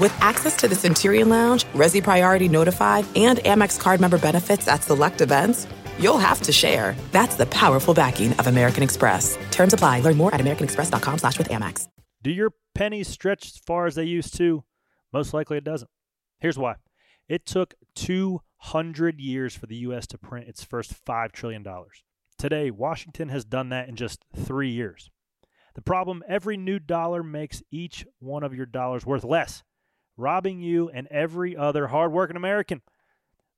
With 0.00 0.14
access 0.20 0.56
to 0.56 0.68
the 0.68 0.74
Centurion 0.74 1.28
Lounge, 1.28 1.64
Resy 1.66 2.02
Priority 2.02 2.48
Notified, 2.48 3.06
and 3.16 3.38
Amex 3.38 3.78
card 3.80 4.00
member 4.00 4.18
benefits 4.18 4.68
at 4.68 4.82
select 4.82 5.20
events, 5.20 5.66
you'll 5.98 6.18
have 6.18 6.42
to 6.42 6.52
share. 6.52 6.94
That's 7.12 7.36
the 7.36 7.46
powerful 7.46 7.94
backing 7.94 8.32
of 8.34 8.46
American 8.46 8.82
Express. 8.82 9.38
Terms 9.50 9.72
apply. 9.72 10.00
Learn 10.00 10.16
more 10.16 10.34
at 10.34 10.40
americanexpress.com 10.40 11.18
slash 11.18 11.38
with 11.38 11.48
Amex. 11.48 11.88
Do 12.22 12.30
your 12.30 12.50
pennies 12.74 13.08
stretch 13.08 13.46
as 13.46 13.58
far 13.66 13.86
as 13.86 13.94
they 13.94 14.04
used 14.04 14.36
to? 14.36 14.64
Most 15.12 15.32
likely 15.32 15.56
it 15.56 15.64
doesn't. 15.64 15.90
Here's 16.40 16.58
why. 16.58 16.74
It 17.28 17.46
took 17.46 17.74
200 18.62 19.20
years 19.20 19.56
for 19.56 19.66
the 19.66 19.76
U.S. 19.76 20.06
to 20.08 20.18
print 20.18 20.48
its 20.48 20.64
first 20.64 21.04
$5 21.04 21.32
trillion. 21.32 21.64
Today, 22.38 22.70
Washington 22.70 23.28
has 23.28 23.44
done 23.44 23.70
that 23.70 23.88
in 23.88 23.96
just 23.96 24.24
three 24.34 24.70
years. 24.70 25.10
The 25.74 25.82
problem 25.82 26.22
every 26.28 26.56
new 26.56 26.78
dollar 26.78 27.22
makes 27.22 27.62
each 27.70 28.06
one 28.18 28.42
of 28.42 28.54
your 28.54 28.66
dollars 28.66 29.06
worth 29.06 29.24
less, 29.24 29.62
robbing 30.16 30.60
you 30.60 30.88
and 30.88 31.06
every 31.08 31.56
other 31.56 31.88
hardworking 31.88 32.36
American. 32.36 32.82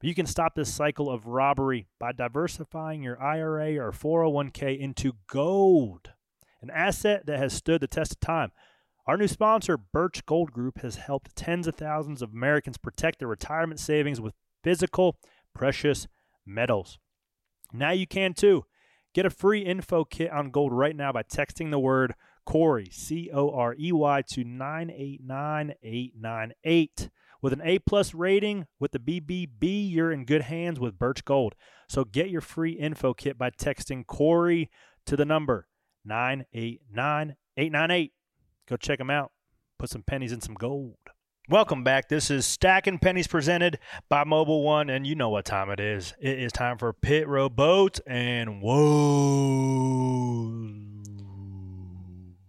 But 0.01 0.09
you 0.09 0.15
can 0.15 0.27
stop 0.27 0.55
this 0.55 0.73
cycle 0.73 1.11
of 1.11 1.27
robbery 1.27 1.89
by 1.99 2.13
diversifying 2.13 3.03
your 3.03 3.21
IRA 3.21 3.77
or 3.79 3.93
401k 3.93 4.79
into 4.79 5.13
gold, 5.27 6.11
an 6.61 6.71
asset 6.71 7.27
that 7.27 7.39
has 7.39 7.53
stood 7.53 7.81
the 7.81 7.89
test 7.89 8.13
of 8.13 8.21
time. 8.21 8.53
Our 9.07 9.17
new 9.17 9.29
sponsor, 9.29 9.77
Birch 9.77 10.27
Gold 10.27 10.53
Group, 10.53 10.81
has 10.83 10.97
helped 10.97 11.35
tens 11.35 11.67
of 11.67 11.77
thousands 11.77 12.21
of 12.21 12.33
Americans 12.33 12.79
protect 12.79 13.21
their 13.21 13.29
retirement 13.29 13.81
savings 13.81 14.21
with 14.21 14.35
physical, 14.63 15.17
precious 15.55 16.07
metals. 16.47 16.99
Now 17.73 17.91
you 17.91 18.07
can 18.07 18.35
too. 18.35 18.67
Get 19.15 19.25
a 19.27 19.31
free 19.31 19.63
info 19.63 20.05
kit 20.05 20.31
on 20.31 20.51
gold 20.51 20.73
right 20.73 20.95
now 20.95 21.11
by 21.13 21.23
texting 21.23 21.71
the 21.71 21.79
word 21.79 22.15
Corey, 22.45 22.91
C 22.91 23.31
O 23.33 23.51
R 23.51 23.75
E 23.79 23.91
Y, 23.93 24.23
to 24.33 24.45
989898. 24.45 27.09
With 27.41 27.53
an 27.53 27.63
A 27.63 27.79
plus 27.79 28.15
rating 28.15 28.67
with 28.81 28.91
the 28.93 28.99
BBB, 28.99 29.93
you're 29.93 30.11
in 30.11 30.25
good 30.25 30.43
hands 30.43 30.81
with 30.81 30.99
Birch 30.99 31.25
Gold. 31.25 31.55
So 31.89 32.03
get 32.05 32.31
your 32.31 32.41
free 32.41 32.73
info 32.73 33.15
kit 33.15 33.39
by 33.39 33.51
texting 33.51 34.05
Corey 34.07 34.71
to 35.07 35.17
the 35.17 35.25
number 35.25 35.69
989898. 36.05 38.13
Go 38.69 38.77
check 38.77 38.99
them 38.99 39.11
out. 39.11 39.31
Put 39.79 39.91
some 39.91 40.03
pennies 40.03 40.33
in 40.33 40.41
some 40.41 40.55
gold. 40.55 40.97
Welcome 41.51 41.83
back. 41.83 42.11
This 42.11 42.31
is 42.31 42.45
Stacking 42.45 42.99
Pennies 42.99 43.27
presented 43.27 43.79
by 44.11 44.25
Mobil 44.25 44.63
1, 44.63 44.91
and 44.91 45.07
you 45.07 45.15
know 45.15 45.31
what 45.31 45.47
time 45.47 45.71
it 45.71 45.81
is. 45.81 46.13
It 46.21 46.39
is 46.39 46.53
time 46.53 46.77
for 46.77 46.93
Pit 46.93 47.27
Road 47.27 47.57
Boats 47.57 48.03
and 48.07 48.61
Whoa. 48.61 48.75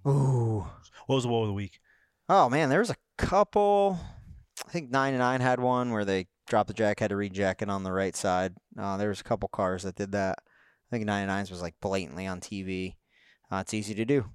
Ooh. 0.06 0.66
What 1.06 1.16
was 1.16 1.24
the 1.24 1.30
woe 1.30 1.44
of 1.44 1.48
the 1.48 1.54
week? 1.54 1.80
Oh 2.28 2.50
man, 2.50 2.68
there 2.68 2.80
was 2.80 2.90
a 2.90 2.98
couple. 3.18 3.98
I 4.68 4.70
think 4.70 4.92
nine 4.92 5.14
and 5.14 5.22
nine 5.22 5.40
had 5.40 5.62
one 5.62 5.94
where 5.94 6.04
they 6.04 6.28
dropped 6.48 6.68
the 6.68 6.74
jack, 6.74 7.00
had 7.00 7.12
to 7.12 7.16
rejack 7.16 7.62
it 7.62 7.70
on 7.70 7.84
the 7.84 7.94
right 7.94 8.18
side. 8.18 8.56
Uh, 8.78 8.98
there 8.98 9.08
was 9.08 9.22
a 9.22 9.24
couple 9.24 9.48
cars 9.48 9.84
that 9.84 9.96
did 9.96 10.12
that. 10.12 10.40
I 10.40 10.90
think 10.92 11.06
nine 11.06 11.22
and 11.22 11.30
nines 11.30 11.50
was 11.50 11.62
like 11.62 11.76
blatantly 11.80 12.28
on 12.28 12.42
TV. 12.42 12.96
Uh, 13.50 13.60
it's 13.62 13.74
easy 13.74 13.96
to 13.96 14.04
do. 14.04 14.26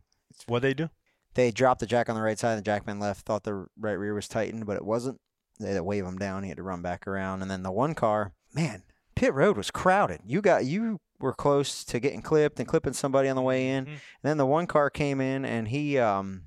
What 0.47 0.63
they 0.63 0.73
do? 0.73 0.89
They 1.35 1.51
dropped 1.51 1.81
the 1.81 1.87
jack 1.87 2.09
on 2.09 2.15
the 2.15 2.23
right 2.23 2.39
side, 2.39 2.53
and 2.53 2.59
the 2.59 2.65
jackman 2.65 2.99
left. 3.01 3.27
Thought 3.27 3.43
the 3.45 3.67
right 3.79 3.93
rear 3.93 4.15
was 4.15 4.29
tightened, 4.29 4.67
but 4.67 4.77
it 4.77 4.85
wasn't. 4.85 5.21
They 5.61 5.69
had 5.69 5.77
to 5.77 5.85
wave 5.85 6.05
him 6.05 6.19
down. 6.19 6.43
He 6.43 6.49
had 6.49 6.57
to 6.57 6.63
run 6.63 6.83
back 6.83 7.07
around, 7.07 7.43
and 7.43 7.51
then 7.51 7.63
the 7.63 7.73
one 7.73 7.95
car, 7.95 8.33
man, 8.53 8.83
pit 9.15 9.35
road 9.35 9.57
was 9.57 9.71
crowded. 9.71 10.21
You 10.25 10.41
got 10.41 10.65
you 10.65 11.01
were 11.21 11.33
close 11.35 11.85
to 11.85 12.01
getting 12.01 12.23
clipped 12.23 12.59
and 12.59 12.69
clipping 12.69 12.93
somebody 12.93 13.29
on 13.29 13.37
the 13.37 13.43
way 13.43 13.69
in. 13.69 13.87
Mhm. 13.87 13.89
And 13.89 13.99
then 14.23 14.37
the 14.37 14.47
one 14.47 14.67
car 14.67 14.91
came 14.91 15.21
in, 15.21 15.45
and 15.45 15.69
he 15.69 15.99
um 15.99 16.43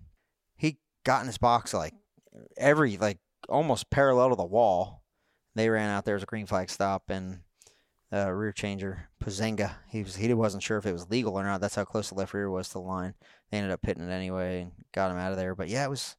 he 0.55 0.79
got 1.03 1.21
in 1.21 1.27
his 1.27 1.37
box 1.37 1.73
like 1.73 1.93
every 2.57 2.97
like 2.97 3.19
almost 3.49 3.89
parallel 3.89 4.29
to 4.29 4.35
the 4.35 4.45
wall. 4.45 5.03
They 5.55 5.69
ran 5.69 5.89
out 5.89 6.05
there 6.05 6.13
was 6.15 6.23
a 6.23 6.27
green 6.27 6.45
flag 6.45 6.69
stop, 6.69 7.09
and 7.09 7.39
uh, 8.13 8.31
rear 8.31 8.51
changer 8.51 9.09
Pazenga. 9.21 9.75
He 9.89 10.03
was 10.03 10.15
he 10.15 10.33
wasn't 10.33 10.63
sure 10.63 10.77
if 10.77 10.85
it 10.85 10.93
was 10.93 11.09
legal 11.09 11.37
or 11.39 11.43
not. 11.43 11.61
That's 11.61 11.75
how 11.75 11.85
close 11.85 12.09
the 12.09 12.15
left 12.15 12.33
rear 12.33 12.49
was 12.49 12.67
to 12.69 12.73
the 12.73 12.79
line. 12.81 13.15
They 13.51 13.57
ended 13.57 13.71
up 13.71 13.81
pitting 13.81 14.07
it 14.07 14.11
anyway 14.11 14.61
and 14.61 14.71
got 14.93 15.11
him 15.11 15.17
out 15.17 15.31
of 15.31 15.37
there. 15.37 15.55
But 15.55 15.69
yeah, 15.69 15.85
it 15.85 15.89
was 15.89 16.15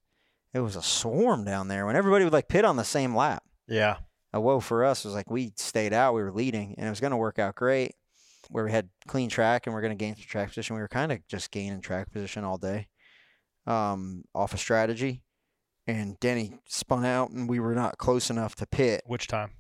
it 0.55 0.61
was 0.61 0.77
a 0.77 0.83
swarm 0.83 1.45
down 1.45 1.69
there 1.69 1.87
when 1.87 1.97
everybody 1.97 2.25
would 2.25 2.33
like 2.33 2.49
pit 2.49 2.65
on 2.65 2.77
the 2.77 2.85
same 2.85 3.15
lap. 3.15 3.43
Yeah. 3.67 3.99
A 4.33 4.41
woe 4.41 4.61
for 4.61 4.85
us 4.85 5.05
was 5.05 5.15
like 5.15 5.31
we 5.31 5.53
stayed 5.57 5.93
out, 5.93 6.15
we 6.15 6.23
were 6.23 6.33
leading, 6.33 6.75
and 6.77 6.87
it 6.87 6.91
was 6.91 7.01
going 7.01 7.11
to 7.13 7.17
work 7.17 7.39
out 7.39 7.55
great. 7.55 7.95
Where 8.51 8.65
we 8.65 8.71
had 8.73 8.89
clean 9.07 9.29
track 9.29 9.67
and 9.67 9.75
we're 9.75 9.83
going 9.83 9.97
to 9.97 10.03
gain 10.03 10.17
some 10.17 10.25
track 10.25 10.49
position. 10.49 10.75
We 10.77 10.81
were 10.83 10.89
kind 10.89 11.13
of 11.13 11.27
just 11.29 11.51
gaining 11.51 11.83
track 11.83 12.11
position 12.11 12.45
all 12.45 12.57
day, 12.57 12.89
um, 13.67 14.25
off 14.35 14.55
of 14.55 14.61
strategy. 14.61 15.23
And 15.87 16.19
Denny 16.21 16.59
spun 16.67 17.05
out, 17.05 17.31
and 17.31 17.49
we 17.49 17.61
were 17.61 17.75
not 17.75 17.99
close 17.99 18.31
enough 18.31 18.55
to 18.57 18.67
pit 18.67 19.03
Which 19.07 19.27
time? 19.27 19.53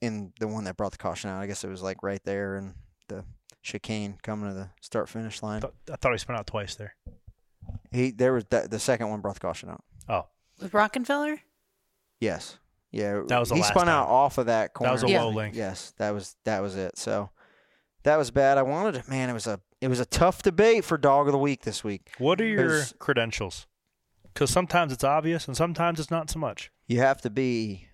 in 0.00 0.32
the 0.40 0.46
one 0.48 0.64
that 0.64 0.76
brought 0.76 0.92
the 0.92 0.98
caution 0.98 1.30
out. 1.30 1.40
I 1.40 1.46
guess 1.46 1.62
it 1.64 1.68
was 1.68 1.82
like 1.82 2.02
right 2.02 2.20
there 2.24 2.56
in 2.56 2.74
the 3.08 3.24
chicane 3.66 4.16
coming 4.22 4.48
to 4.48 4.54
the 4.54 4.70
start 4.80 5.08
finish 5.08 5.42
line. 5.42 5.60
thought, 5.60 5.74
I 5.92 5.96
thought 5.96 6.12
he 6.12 6.18
spun 6.18 6.36
out 6.36 6.46
twice 6.46 6.76
there. 6.76 6.94
He 7.90 8.12
there 8.12 8.32
was 8.32 8.44
the, 8.48 8.68
the 8.70 8.78
second 8.78 9.08
one 9.10 9.20
brought 9.20 9.34
the 9.34 9.40
caution 9.40 9.68
out. 9.68 9.82
Oh, 10.08 10.26
With 10.62 10.72
Rockefeller? 10.72 11.40
Yes. 12.20 12.58
Yeah. 12.92 13.22
That 13.26 13.38
was 13.40 13.48
the 13.48 13.56
he 13.56 13.60
last 13.62 13.70
spun 13.70 13.88
out 13.88 14.06
off 14.08 14.38
of 14.38 14.46
that 14.46 14.72
corner. 14.72 14.90
That 14.90 15.02
was 15.02 15.02
a 15.02 15.08
Yeah. 15.12 15.22
low 15.24 15.30
link. 15.30 15.54
Yes, 15.56 15.92
that 15.98 16.10
was 16.10 16.36
that 16.44 16.60
was 16.60 16.76
it. 16.76 16.96
So 16.96 17.30
that 18.04 18.16
was 18.16 18.30
bad. 18.30 18.56
I 18.56 18.62
wanted 18.62 19.02
to 19.02 19.10
man, 19.10 19.28
it 19.28 19.32
was 19.34 19.46
a 19.48 19.60
it 19.80 19.88
was 19.88 20.00
a 20.00 20.06
tough 20.06 20.42
debate 20.42 20.84
for 20.84 20.96
dog 20.96 21.26
of 21.26 21.32
the 21.32 21.38
week 21.38 21.62
this 21.62 21.82
week. 21.82 22.10
What 22.18 22.40
are 22.40 22.46
your 22.46 22.68
There's- 22.68 22.94
credentials? 22.98 23.66
Because 24.32 24.50
sometimes 24.50 24.92
it's 24.92 25.02
obvious 25.04 25.48
and 25.48 25.56
sometimes 25.56 25.98
it's 25.98 26.10
not 26.10 26.30
so 26.30 26.38
much. 26.38 26.70
You 26.86 26.98
have 27.00 27.20
to 27.22 27.30
be 27.30 27.88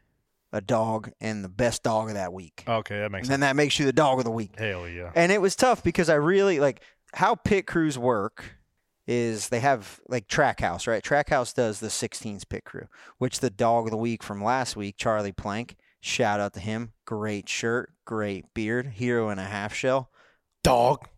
a 0.53 0.61
dog 0.61 1.11
and 1.20 1.42
the 1.44 1.48
best 1.48 1.82
dog 1.82 2.09
of 2.09 2.14
that 2.14 2.32
week. 2.32 2.64
Okay, 2.68 2.96
that 2.98 3.05
and 3.05 3.12
makes 3.12 3.28
then 3.28 3.34
sense. 3.34 3.40
that 3.40 3.57
makes 3.57 3.78
you 3.78 3.86
the 3.86 3.92
dog 3.92 4.18
of 4.18 4.24
the 4.24 4.30
week. 4.30 4.59
Hell 4.59 4.88
yeah. 4.88 5.11
And 5.14 5.32
it 5.32 5.40
was 5.40 5.57
tough 5.57 5.82
because 5.82 6.09
I 6.09 6.14
really 6.14 6.61
like 6.61 6.82
how 7.14 7.34
pit 7.34 7.66
crews 7.66 7.98
work 7.98 8.57
is 9.07 9.48
they 9.48 9.61
have 9.61 10.00
like 10.09 10.28
Trackhouse, 10.28 10.86
right? 10.86 11.03
Trackhouse 11.03 11.55
does 11.55 11.80
the 11.80 11.88
16s 11.88 12.48
pit 12.48 12.64
crew, 12.64 12.86
which 13.18 13.40
the 13.40 13.50
dog 13.50 13.86
of 13.86 13.90
the 13.90 13.96
week 13.96 14.22
from 14.22 14.42
last 14.44 14.76
week, 14.76 14.96
Charlie 14.96 15.32
Plank, 15.32 15.76
shout 16.00 16.38
out 16.38 16.53
to 16.55 16.61
him. 16.61 16.92
Great 17.05 17.48
shirt, 17.48 17.92
great 18.05 18.53
beard, 18.55 18.86
hero 18.94 19.28
and 19.28 19.40
a 19.40 19.44
half 19.44 19.74
shell. 19.74 20.11
Dog. 20.62 21.09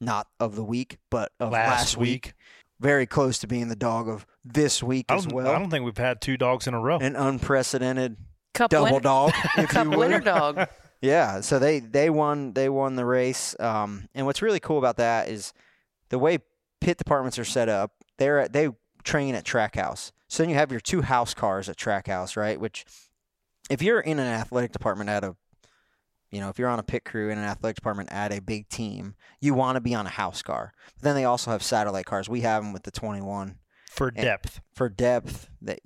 Not 0.00 0.26
of 0.40 0.56
the 0.56 0.64
week, 0.64 0.98
but 1.10 1.30
of 1.38 1.52
Last 1.52 1.68
last, 1.68 1.96
week. 1.96 2.08
week. 2.26 2.34
Very 2.80 3.06
close 3.06 3.38
to 3.38 3.46
being 3.46 3.68
the 3.68 3.76
dog 3.76 4.08
of 4.08 4.26
this 4.44 4.82
week 4.82 5.06
as 5.08 5.28
well. 5.28 5.46
I 5.46 5.56
don't 5.56 5.70
think 5.70 5.84
we've 5.84 5.96
had 5.96 6.20
two 6.20 6.36
dogs 6.36 6.66
in 6.66 6.74
a 6.74 6.80
row. 6.80 6.98
An 6.98 7.14
unprecedented 7.14 8.16
Cup 8.54 8.70
double 8.70 8.84
winner, 8.84 9.00
dog, 9.00 9.32
if 9.56 9.70
cup 9.70 9.84
you 9.84 9.90
will. 9.90 9.98
winner 9.98 10.20
dog. 10.20 10.68
Yeah, 11.00 11.40
so 11.40 11.58
they 11.58 11.80
they 11.80 12.10
won 12.10 12.52
they 12.52 12.68
won 12.68 12.96
the 12.96 13.04
race. 13.04 13.56
Um, 13.58 14.08
and 14.14 14.26
what's 14.26 14.42
really 14.42 14.60
cool 14.60 14.78
about 14.78 14.96
that 14.98 15.28
is 15.28 15.52
the 16.10 16.18
way 16.18 16.38
pit 16.80 16.98
departments 16.98 17.38
are 17.38 17.44
set 17.44 17.68
up. 17.68 17.92
They're 18.18 18.40
at, 18.40 18.52
they 18.52 18.68
train 19.04 19.34
at 19.34 19.44
Trackhouse. 19.44 20.12
So 20.28 20.42
then 20.42 20.50
you 20.50 20.56
have 20.56 20.70
your 20.70 20.80
two 20.80 21.02
house 21.02 21.34
cars 21.34 21.68
at 21.68 21.76
Trackhouse, 21.76 22.36
right? 22.36 22.60
Which 22.60 22.84
if 23.70 23.82
you're 23.82 24.00
in 24.00 24.18
an 24.18 24.26
athletic 24.26 24.72
department 24.72 25.10
at 25.10 25.24
a 25.24 25.36
you 26.30 26.40
know, 26.40 26.48
if 26.48 26.58
you're 26.58 26.68
on 26.68 26.78
a 26.78 26.82
pit 26.82 27.04
crew 27.04 27.28
in 27.28 27.36
an 27.38 27.44
athletic 27.44 27.76
department 27.76 28.10
at 28.10 28.32
a 28.32 28.40
big 28.40 28.68
team, 28.68 29.14
you 29.40 29.52
want 29.52 29.76
to 29.76 29.80
be 29.82 29.94
on 29.94 30.06
a 30.06 30.10
house 30.10 30.40
car. 30.40 30.72
But 30.96 31.02
then 31.02 31.14
they 31.14 31.24
also 31.26 31.50
have 31.50 31.62
satellite 31.62 32.06
cars. 32.06 32.26
We 32.28 32.40
have 32.40 32.62
them 32.62 32.72
with 32.72 32.84
the 32.84 32.90
21 32.90 33.56
for 33.90 34.08
and- 34.08 34.16
depth. 34.16 34.60
for 34.74 34.88
depth 34.88 35.50
that 35.60 35.80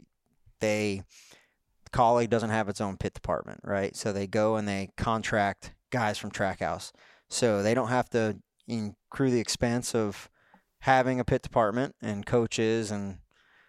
they 0.61 1.03
Kaulig 1.93 2.31
doesn't 2.31 2.51
have 2.51 2.69
its 2.69 2.81
own 2.81 2.97
pit 2.97 3.15
department 3.15 3.61
right? 3.65 3.95
So 3.97 4.13
they 4.13 4.27
go 4.27 4.57
and 4.57 4.67
they 4.67 4.91
contract 4.97 5.73
guys 5.91 6.19
from 6.19 6.31
trackhouse 6.31 6.93
so 7.29 7.63
they 7.63 7.75
don't 7.75 7.89
have 7.89 8.09
to 8.11 8.37
accrue 8.69 9.31
the 9.31 9.41
expense 9.41 9.95
of 9.95 10.29
having 10.81 11.21
a 11.21 11.25
pit 11.25 11.43
department 11.43 11.95
and 12.03 12.27
coaches 12.27 12.91
and 12.91 13.19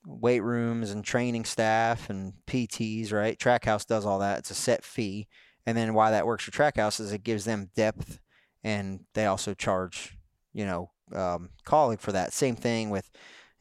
weight 0.06 0.42
rooms 0.42 0.92
and 0.92 1.04
training 1.04 1.46
staff 1.46 2.10
and 2.10 2.34
pts 2.48 3.12
right? 3.12 3.38
Trackhouse 3.38 3.86
does 3.86 4.06
all 4.06 4.20
that. 4.20 4.40
It's 4.40 4.52
a 4.52 4.56
set 4.56 4.84
fee. 4.84 5.28
And 5.66 5.78
then 5.78 5.94
why 5.94 6.12
that 6.12 6.26
works 6.26 6.46
for 6.46 6.52
trackhouse 6.52 7.00
is 7.00 7.12
it 7.12 7.24
gives 7.24 7.46
them 7.46 7.72
depth 7.76 8.20
and 8.64 9.02
they 9.14 9.26
also 9.26 9.54
charge 9.54 10.18
you 10.54 10.66
know 10.66 10.92
um, 11.14 11.50
Kaulig 11.66 12.00
for 12.00 12.12
that. 12.12 12.34
Same 12.34 12.56
thing 12.56 12.90
with 12.90 13.10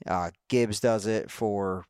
uh, 0.06 0.30
Gibbs 0.48 0.80
does 0.80 1.06
it 1.06 1.30
for 1.30 1.84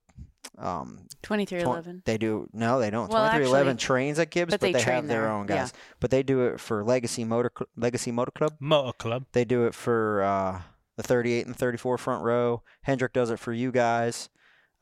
um, 0.59 1.07
Twenty 1.23 1.45
three 1.45 1.61
twen- 1.61 1.73
eleven. 1.73 2.03
They 2.05 2.19
do 2.19 2.49
no, 2.53 2.79
they 2.79 2.91
don't. 2.91 3.11
Well, 3.11 3.25
Twenty 3.25 3.39
three 3.39 3.49
eleven 3.49 3.75
actually- 3.75 3.87
trains 3.87 4.19
at 4.19 4.31
Gibbs, 4.31 4.51
but 4.51 4.61
but, 4.61 4.67
they 4.67 4.73
they, 4.73 4.81
train 4.83 4.97
have 4.97 5.07
their 5.09 5.23
there, 5.23 5.31
own 5.31 5.47
yeah. 5.49 5.57
guys. 5.57 5.73
But 6.01 6.11
they 6.11 6.23
do 6.23 6.43
it 6.47 6.61
for 6.61 6.85
Legacy 6.85 7.25
Motor 7.25 7.51
Legacy 7.77 8.13
Motor 8.13 8.31
Club. 8.31 8.55
Motor 8.61 8.93
Club. 8.93 9.25
They 9.33 9.45
do 9.45 9.67
it 9.67 9.75
for 9.75 10.23
uh, 10.23 10.63
the 10.97 11.03
38 11.03 11.47
and 11.47 11.57
34 11.57 11.99
front 11.99 12.25
row. 12.25 12.63
Hendrick 12.83 13.13
does 13.13 13.31
it 13.31 13.39
for 13.39 13.53
you 13.53 13.71
guys. 13.73 14.29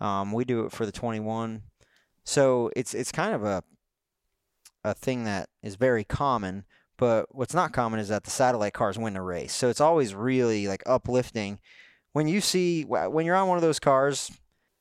Um, 0.01 0.33
we 0.33 0.45
do 0.45 0.65
it 0.67 0.73
for 0.73 0.87
the 0.87 0.93
21. 0.93 1.63
So 2.25 2.71
it's 2.77 2.95
it's 2.95 3.13
kind 3.13 3.35
of 3.35 3.45
a 3.45 3.63
a 4.85 4.95
thing 4.95 5.25
that 5.25 5.49
is 5.63 5.77
very 5.77 6.05
common. 6.05 6.65
But 6.97 7.35
what's 7.35 7.55
not 7.55 7.73
common 7.73 7.99
is 7.99 8.09
that 8.09 8.25
the 8.25 8.31
satellite 8.31 8.73
cars 8.73 8.97
win 8.99 9.15
the 9.15 9.23
race. 9.23 9.53
So 9.53 9.69
it's 9.69 9.81
always 9.81 10.15
really 10.15 10.69
like 10.69 10.83
uplifting 10.87 11.59
when 12.13 12.29
you 12.29 12.41
see 12.41 12.83
when 12.85 13.27
you're 13.27 13.35
on 13.35 13.49
one 13.49 13.59
of 13.59 13.63
those 13.63 13.81
cars. 13.81 14.31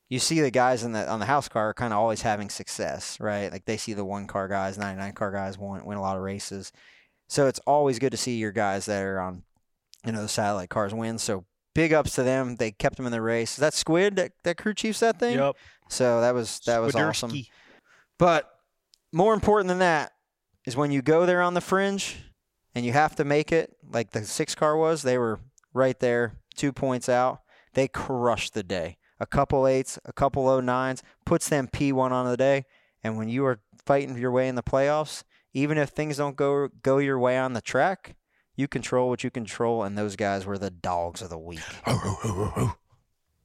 You 0.08 0.18
see 0.18 0.40
the 0.40 0.50
guys 0.50 0.84
in 0.84 0.92
the 0.92 1.08
on 1.10 1.18
the 1.18 1.26
house 1.26 1.48
car 1.48 1.74
kind 1.74 1.92
of 1.92 1.98
always 1.98 2.22
having 2.22 2.50
success, 2.50 3.18
right? 3.20 3.50
Like 3.50 3.64
they 3.64 3.76
see 3.76 3.94
the 3.94 4.04
one 4.04 4.26
car 4.26 4.48
guys, 4.48 4.78
99 4.78 5.12
car 5.14 5.32
guys 5.32 5.58
win 5.58 5.84
win 5.84 5.98
a 5.98 6.02
lot 6.02 6.16
of 6.16 6.22
races. 6.22 6.72
So 7.28 7.46
it's 7.46 7.60
always 7.66 7.98
good 7.98 8.12
to 8.12 8.18
see 8.18 8.36
your 8.36 8.52
guys 8.52 8.86
that 8.86 9.02
are 9.02 9.20
on 9.20 9.42
you 10.04 10.12
know 10.12 10.22
the 10.22 10.28
satellite 10.28 10.68
cars 10.68 10.92
win. 10.94 11.18
So 11.18 11.46
big 11.74 11.92
ups 11.92 12.14
to 12.14 12.22
them. 12.22 12.56
They 12.56 12.70
kept 12.70 12.96
them 12.96 13.06
in 13.06 13.12
the 13.12 13.22
race. 13.22 13.52
Is 13.52 13.58
that 13.58 13.74
Squid 13.74 14.16
that, 14.16 14.32
that 14.44 14.56
crew 14.56 14.74
chiefs 14.74 15.00
that 15.00 15.18
thing? 15.18 15.38
Yep. 15.38 15.56
So 15.88 16.20
that 16.20 16.34
was 16.34 16.60
that 16.66 16.78
was 16.78 16.94
awesome. 16.94 17.32
But 18.18 18.50
more 19.12 19.34
important 19.34 19.68
than 19.68 19.78
that 19.78 20.12
is 20.66 20.76
when 20.76 20.90
you 20.90 21.02
go 21.02 21.26
there 21.26 21.42
on 21.42 21.54
the 21.54 21.60
fringe 21.60 22.16
and 22.74 22.84
you 22.84 22.92
have 22.92 23.14
to 23.16 23.24
make 23.24 23.52
it, 23.52 23.76
like 23.90 24.10
the 24.10 24.24
six 24.24 24.54
car 24.54 24.76
was, 24.76 25.02
they 25.02 25.18
were 25.18 25.40
right 25.72 25.98
there, 26.00 26.34
two 26.56 26.72
points 26.72 27.08
out. 27.08 27.40
They 27.74 27.88
crushed 27.88 28.54
the 28.54 28.62
day. 28.62 28.98
A 29.24 29.26
couple 29.26 29.66
eights, 29.66 29.98
a 30.04 30.12
couple 30.12 30.46
oh 30.50 30.60
nines, 30.60 31.02
puts 31.24 31.48
them 31.48 31.66
P1 31.66 32.10
on 32.10 32.28
the 32.28 32.36
day. 32.36 32.66
And 33.02 33.16
when 33.16 33.30
you 33.30 33.46
are 33.46 33.58
fighting 33.86 34.18
your 34.18 34.30
way 34.30 34.48
in 34.48 34.54
the 34.54 34.62
playoffs, 34.62 35.24
even 35.54 35.78
if 35.78 35.88
things 35.88 36.18
don't 36.18 36.36
go 36.36 36.68
go 36.82 36.98
your 36.98 37.18
way 37.18 37.38
on 37.38 37.54
the 37.54 37.62
track, 37.62 38.16
you 38.54 38.68
control 38.68 39.08
what 39.08 39.24
you 39.24 39.30
control, 39.30 39.82
and 39.82 39.96
those 39.96 40.14
guys 40.14 40.44
were 40.44 40.58
the 40.58 40.70
dogs 40.70 41.22
of 41.22 41.30
the 41.30 41.38
week. 41.38 41.62
The 41.86 41.92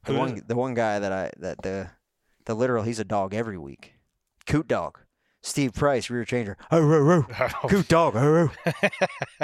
Who 0.06 0.14
is 0.14 0.20
one, 0.20 0.42
the 0.48 0.56
one 0.56 0.74
guy 0.74 1.00
that 1.00 1.14
I 1.14 1.32
that 1.38 1.62
the 1.62 1.92
the 2.44 2.56
literal, 2.56 2.84
he's 2.84 3.00
a 3.00 3.06
dog 3.06 3.34
every 3.34 3.58
week. 3.58 3.94
Coot 4.46 4.68
dog. 4.68 5.00
Steve 5.42 5.74
Price, 5.74 6.10
rear 6.10 6.26
changer. 6.26 6.58
Oh, 6.72 6.82
oh, 6.82 7.26
oh. 7.64 7.68
Coot 7.70 7.88
dog. 7.88 8.16
Oh, 8.18 8.52
oh. 8.66 8.90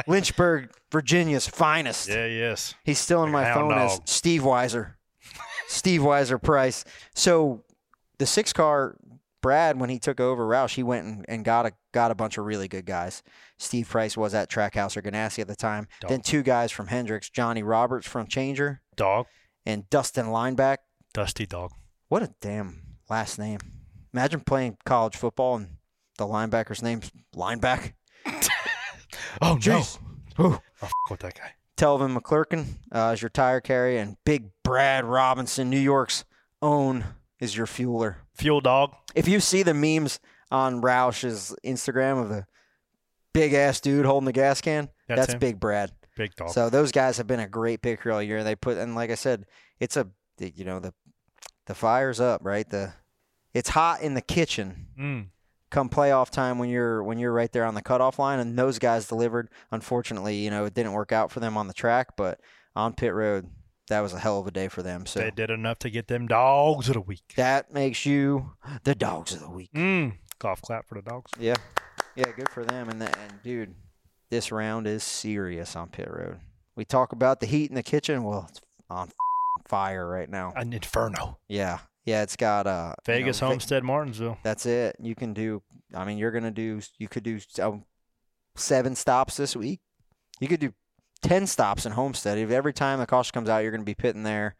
Lynchburg, 0.08 0.70
Virginia's 0.92 1.48
finest. 1.48 2.10
yeah, 2.10 2.26
yes. 2.26 2.76
He's 2.84 3.00
still 3.00 3.24
in 3.24 3.32
my 3.32 3.54
phone 3.54 3.72
as. 3.74 4.02
Steve 4.04 4.42
Weiser. 4.42 4.96
Steve 5.68 6.02
Weiser 6.02 6.42
Price. 6.42 6.86
So 7.14 7.64
the 8.20 8.26
six 8.26 8.54
car 8.54 8.98
Brad, 9.42 9.80
when 9.80 9.90
he 9.92 10.00
took 10.00 10.20
over 10.20 10.46
Roush, 10.48 10.74
he 10.74 10.82
went 10.84 11.06
and, 11.06 11.26
and 11.28 11.46
got 11.46 11.66
a 11.68 11.74
got 11.92 12.10
a 12.12 12.16
bunch 12.16 12.38
of 12.38 12.46
really 12.46 12.68
good 12.68 12.86
guys. 12.86 13.22
Steve 13.60 13.88
Price 13.88 14.18
was 14.18 14.34
at 14.34 14.50
Trackhouse 14.50 14.98
or 14.98 15.02
Ganassi 15.04 15.40
at 15.40 15.48
the 15.48 15.56
time. 15.56 15.88
Dog. 16.02 16.10
Then 16.10 16.22
two 16.22 16.42
guys 16.42 16.72
from 16.72 16.88
Hendricks, 16.88 17.30
Johnny 17.30 17.62
Roberts 17.62 18.08
from 18.08 18.26
Changer, 18.28 18.82
Dog. 18.96 19.28
and 19.66 19.88
Dustin 19.90 20.26
Lineback. 20.28 20.78
Dusty 21.14 21.46
dog. 21.46 21.72
What 22.10 22.24
a 22.24 22.34
damn 22.42 22.82
last 23.10 23.38
name. 23.40 23.60
Imagine 24.14 24.40
playing 24.42 24.78
college 24.86 25.16
football 25.16 25.56
and 25.58 25.78
the 26.18 26.26
linebacker's 26.26 26.82
name's 26.82 27.12
Lineback. 27.36 27.94
Oh, 29.42 29.58
Jeez. 29.60 30.00
no. 30.40 30.46
Oh, 30.46 30.62
f- 30.82 30.92
with 31.10 31.20
that 31.22 31.36
guy. 31.36 31.52
Telvin 31.78 32.18
McClurkin 32.18 32.66
uh, 32.92 33.12
is 33.14 33.22
your 33.22 33.30
tire 33.30 33.62
carrier, 33.62 34.00
and 34.00 34.18
Big 34.26 34.50
Brad 34.64 35.06
Robinson, 35.06 35.70
New 35.70 35.80
York's 35.80 36.24
own, 36.62 37.06
is 37.40 37.56
your 37.56 37.66
fueler. 37.66 38.16
Fuel 38.36 38.62
dog. 38.62 38.96
If 39.14 39.28
you 39.28 39.40
see 39.40 39.64
the 39.64 39.74
memes 39.74 40.20
on 40.52 40.82
Roush's 40.82 41.56
Instagram 41.66 42.22
of 42.22 42.30
the 42.30 42.46
big 43.34 43.54
ass 43.54 43.82
dude 43.82 44.06
holding 44.06 44.26
the 44.26 44.32
gas 44.32 44.62
can, 44.62 44.90
That's 45.08 45.28
that's. 45.28 45.40
Big 45.40 45.60
Brad. 45.60 45.92
Big 46.16 46.34
dog. 46.36 46.50
So 46.52 46.70
those 46.70 46.92
guys 46.92 47.18
have 47.18 47.28
been 47.28 47.42
a 47.42 47.48
great 47.48 47.82
picker 47.82 48.12
all 48.12 48.24
year. 48.24 48.44
They 48.44 48.56
put 48.56 48.78
and 48.78 48.96
like 48.96 49.12
I 49.12 49.16
said, 49.16 49.46
it's 49.80 49.98
a 49.98 50.08
you 50.40 50.64
know 50.64 50.80
the 50.80 50.94
the 51.66 51.76
fire's 51.76 52.22
up, 52.22 52.42
right? 52.44 52.68
The 52.70 52.94
it's 53.54 53.70
hot 53.70 54.02
in 54.02 54.14
the 54.14 54.22
kitchen 54.22 54.88
mm. 54.98 55.28
Come 55.72 55.90
playoff 55.90 56.30
time 56.30 56.58
when 56.60 56.70
you're 56.70 57.04
when 57.04 57.18
you're 57.20 57.34
right 57.34 57.52
there 57.52 57.66
on 57.66 57.74
the 57.76 57.82
cutoff 57.82 58.20
line 58.20 58.40
and 58.40 58.58
those 58.58 58.80
guys 58.80 59.08
delivered. 59.08 59.50
Unfortunately, 59.72 60.36
you 60.38 60.50
know, 60.50 60.66
it 60.66 60.74
didn't 60.74 60.94
work 60.94 61.12
out 61.12 61.32
for 61.32 61.40
them 61.40 61.58
on 61.58 61.68
the 61.68 61.74
track, 61.74 62.16
but 62.18 62.40
on 62.76 62.94
pit 62.94 63.14
road, 63.14 63.48
that 63.90 64.00
was 64.02 64.14
a 64.14 64.20
hell 64.20 64.40
of 64.40 64.48
a 64.48 64.52
day 64.52 64.68
for 64.68 64.82
them. 64.82 65.06
So 65.06 65.20
They 65.20 65.32
did 65.32 65.50
enough 65.50 65.80
to 65.80 65.90
get 65.90 66.08
them 66.08 66.28
dogs 66.28 66.88
of 66.88 66.94
the 66.96 67.02
week. 67.02 67.34
that 67.36 67.74
makes 67.74 68.06
you 68.06 68.52
the 68.84 68.96
dogs 68.96 69.34
of 69.34 69.42
the 69.42 69.50
week. 69.50 69.72
Mm. 69.74 70.14
Golf 70.40 70.62
clap 70.62 70.88
for 70.88 70.96
the 70.96 71.02
dogs. 71.10 71.32
Yeah. 71.40 71.56
Yeah, 72.16 72.32
good 72.36 72.50
for 72.50 72.64
them. 72.66 72.90
And, 72.90 73.02
the, 73.02 73.06
and 73.08 73.34
dude, 73.44 73.76
this 74.30 74.52
round 74.52 74.88
is 74.88 75.04
serious 75.04 75.76
on 75.76 75.90
pit 75.90 76.10
road. 76.10 76.40
We 76.76 76.84
talk 76.86 77.12
about 77.14 77.40
the 77.40 77.46
heat 77.46 77.70
in 77.70 77.76
the 77.76 77.84
kitchen. 77.84 78.24
Well, 78.24 78.48
it's 78.50 78.60
on 78.90 79.12
fire 79.68 80.08
right 80.08 80.30
now. 80.30 80.54
An 80.56 80.74
inferno. 80.74 81.38
Yeah. 81.48 81.80
Yeah, 82.06 82.22
it's 82.22 82.36
got 82.36 82.68
uh 82.68 82.94
you 83.08 83.14
know, 83.14 83.18
Vegas, 83.18 83.40
Homestead, 83.40 83.84
Martinsville. 83.84 84.38
That's 84.44 84.66
it. 84.66 84.96
You 85.00 85.16
can 85.16 85.34
do. 85.34 85.64
I 85.94 86.06
mean, 86.06 86.18
you're 86.18 86.32
gonna 86.32 86.52
do. 86.52 86.80
You 87.00 87.08
could 87.08 87.24
do 87.24 87.40
um, 87.62 87.84
seven 88.56 88.96
stops 88.96 89.38
this 89.38 89.56
week. 89.56 89.82
You 90.40 90.48
could 90.48 90.60
do 90.60 90.74
ten 91.22 91.48
stops 91.48 91.86
in 91.86 91.92
Homestead. 91.94 92.38
If 92.38 92.52
every 92.52 92.74
time 92.74 93.00
the 93.00 93.08
caution 93.08 93.34
comes 93.34 93.50
out, 93.50 93.60
you're 93.60 93.72
gonna 93.72 93.84
be 93.84 93.96
pitting 93.96 94.24
there. 94.24 94.56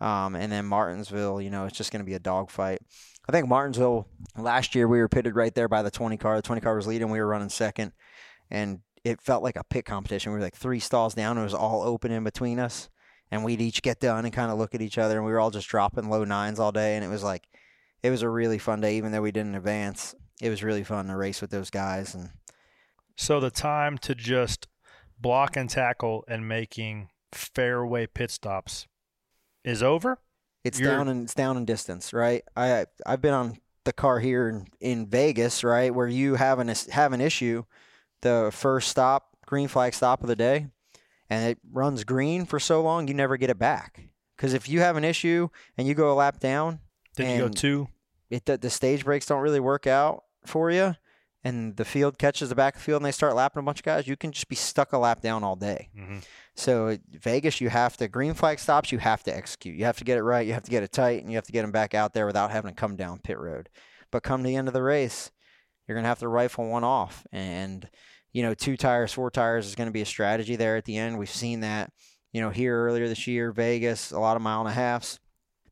Um, 0.00 0.36
and 0.36 0.52
then 0.52 0.66
Martinsville, 0.66 1.40
you 1.40 1.50
know, 1.50 1.64
it's 1.64 1.76
just 1.76 1.90
gonna 1.90 2.04
be 2.04 2.14
a 2.14 2.20
dogfight. 2.20 2.80
I 3.28 3.32
think 3.32 3.48
Martinsville 3.48 4.06
last 4.36 4.74
year 4.74 4.86
we 4.86 4.98
were 4.98 5.08
pitted 5.08 5.34
right 5.34 5.54
there 5.54 5.68
by 5.68 5.82
the 5.82 5.90
20 5.90 6.16
car. 6.18 6.36
The 6.36 6.42
20 6.42 6.60
car 6.60 6.76
was 6.76 6.86
leading. 6.86 7.10
We 7.10 7.20
were 7.20 7.26
running 7.26 7.48
second, 7.48 7.92
and 8.50 8.80
it 9.02 9.20
felt 9.20 9.42
like 9.42 9.56
a 9.56 9.64
pit 9.64 9.84
competition. 9.84 10.32
We 10.32 10.38
were 10.38 10.44
like 10.44 10.56
three 10.56 10.80
stalls 10.80 11.14
down. 11.14 11.38
It 11.38 11.42
was 11.42 11.54
all 11.54 11.82
open 11.82 12.12
in 12.12 12.22
between 12.22 12.60
us, 12.60 12.88
and 13.34 13.44
we'd 13.44 13.60
each 13.60 13.82
get 13.82 13.98
done 14.00 14.24
and 14.24 14.32
kind 14.32 14.50
of 14.52 14.58
look 14.58 14.74
at 14.74 14.80
each 14.80 14.96
other, 14.96 15.16
and 15.16 15.26
we 15.26 15.32
were 15.32 15.40
all 15.40 15.50
just 15.50 15.68
dropping 15.68 16.08
low 16.08 16.22
nines 16.24 16.60
all 16.60 16.72
day, 16.72 16.94
and 16.94 17.04
it 17.04 17.08
was 17.08 17.22
like 17.24 17.48
it 18.02 18.10
was 18.10 18.22
a 18.22 18.28
really 18.28 18.58
fun 18.58 18.80
day, 18.80 18.96
even 18.96 19.10
though 19.12 19.22
we 19.22 19.32
didn't 19.32 19.54
advance. 19.56 20.14
It 20.40 20.50
was 20.50 20.62
really 20.62 20.84
fun 20.84 21.06
to 21.08 21.16
race 21.16 21.40
with 21.40 21.50
those 21.50 21.70
guys, 21.70 22.14
and 22.14 22.30
So 23.16 23.40
the 23.40 23.50
time 23.50 23.98
to 23.98 24.14
just 24.14 24.68
block 25.20 25.56
and 25.56 25.68
tackle 25.70 26.24
and 26.28 26.46
making 26.48 27.08
fairway 27.32 28.06
pit 28.06 28.30
stops 28.30 28.86
is 29.64 29.82
over. 29.82 30.18
it's 30.64 30.78
You're- 30.80 30.92
down 30.96 31.08
and 31.08 31.24
it's 31.24 31.34
down 31.34 31.56
in 31.56 31.64
distance, 31.64 32.12
right? 32.12 32.42
I 32.56 32.86
I've 33.04 33.20
been 33.20 33.34
on 33.34 33.58
the 33.84 33.92
car 33.92 34.18
here 34.18 34.48
in, 34.48 34.66
in 34.80 35.06
Vegas, 35.06 35.62
right, 35.62 35.94
where 35.94 36.06
you 36.08 36.36
have 36.36 36.58
an 36.58 36.72
have 36.90 37.12
an 37.12 37.20
issue, 37.20 37.64
the 38.22 38.50
first 38.52 38.88
stop, 38.88 39.36
green 39.46 39.68
flag 39.68 39.92
stop 39.94 40.22
of 40.22 40.28
the 40.28 40.36
day, 40.36 40.68
and 41.34 41.50
it 41.50 41.58
runs 41.72 42.04
green 42.04 42.44
for 42.46 42.60
so 42.60 42.80
long 42.82 43.08
you 43.08 43.14
never 43.14 43.36
get 43.36 43.50
it 43.50 43.58
back. 43.58 44.08
Because 44.36 44.54
if 44.54 44.68
you 44.68 44.80
have 44.80 44.96
an 44.96 45.04
issue 45.04 45.48
and 45.76 45.86
you 45.88 45.94
go 45.94 46.12
a 46.12 46.14
lap 46.14 46.38
down, 46.40 46.80
Then 47.16 47.36
you 47.38 47.46
go 47.46 47.48
two. 47.48 47.88
it 48.30 48.44
the, 48.46 48.56
the 48.58 48.70
stage 48.70 49.04
breaks 49.04 49.26
don't 49.26 49.42
really 49.42 49.60
work 49.60 49.86
out 49.86 50.24
for 50.46 50.70
you, 50.70 50.96
and 51.42 51.76
the 51.76 51.84
field 51.84 52.18
catches 52.18 52.48
the 52.48 52.54
back 52.54 52.74
of 52.74 52.80
the 52.80 52.84
field 52.84 53.00
and 53.02 53.06
they 53.06 53.12
start 53.12 53.34
lapping 53.34 53.60
a 53.60 53.62
bunch 53.62 53.78
of 53.80 53.84
guys, 53.84 54.06
you 54.08 54.16
can 54.16 54.32
just 54.32 54.48
be 54.48 54.56
stuck 54.56 54.92
a 54.92 54.98
lap 54.98 55.20
down 55.20 55.44
all 55.44 55.56
day. 55.56 55.88
Mhm. 55.96 56.24
So 56.56 56.98
Vegas, 57.10 57.60
you 57.60 57.68
have 57.68 57.96
to 57.98 58.08
green 58.08 58.34
flag 58.34 58.58
stops. 58.58 58.92
You 58.92 58.98
have 58.98 59.22
to 59.24 59.36
execute. 59.36 59.76
You 59.76 59.84
have 59.86 59.98
to 59.98 60.04
get 60.04 60.18
it 60.18 60.22
right. 60.22 60.46
You 60.46 60.52
have 60.52 60.62
to 60.64 60.70
get 60.70 60.82
it 60.82 60.92
tight, 60.92 61.20
and 61.22 61.30
you 61.30 61.36
have 61.36 61.46
to 61.46 61.52
get 61.52 61.62
them 61.62 61.72
back 61.72 61.94
out 61.94 62.12
there 62.14 62.26
without 62.26 62.50
having 62.50 62.70
to 62.70 62.74
come 62.80 62.96
down 62.96 63.18
pit 63.18 63.38
road. 63.38 63.68
But 64.10 64.22
come 64.22 64.42
to 64.42 64.46
the 64.46 64.56
end 64.56 64.68
of 64.68 64.74
the 64.74 64.82
race, 64.82 65.30
you're 65.86 65.96
gonna 65.96 66.08
have 66.08 66.20
to 66.20 66.28
rifle 66.28 66.68
one 66.68 66.84
off, 66.84 67.26
and 67.32 67.88
you 68.34 68.42
know 68.42 68.52
two 68.52 68.76
tires, 68.76 69.12
four 69.12 69.30
tires 69.30 69.66
is 69.66 69.74
going 69.74 69.88
to 69.88 69.92
be 69.92 70.02
a 70.02 70.06
strategy 70.06 70.56
there 70.56 70.76
at 70.76 70.84
the 70.84 70.98
end. 70.98 71.18
We've 71.18 71.30
seen 71.30 71.60
that, 71.60 71.90
you 72.32 72.42
know, 72.42 72.50
here 72.50 72.76
earlier 72.84 73.08
this 73.08 73.26
year, 73.26 73.52
Vegas, 73.52 74.10
a 74.10 74.18
lot 74.18 74.36
of 74.36 74.42
mile 74.42 74.60
and 74.60 74.68
a 74.68 74.72
halfs. 74.72 75.18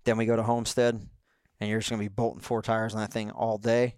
Then 0.05 0.17
we 0.17 0.25
go 0.25 0.37
to 0.37 0.43
Homestead, 0.43 1.01
and 1.61 1.69
you're 1.69 1.81
just 1.81 1.91
going 1.91 2.01
to 2.01 2.09
be 2.09 2.15
bolting 2.15 2.41
four 2.41 2.63
tires 2.63 2.95
on 2.95 3.01
that 3.01 3.13
thing 3.13 3.31
all 3.33 3.59
day. 3.59 3.97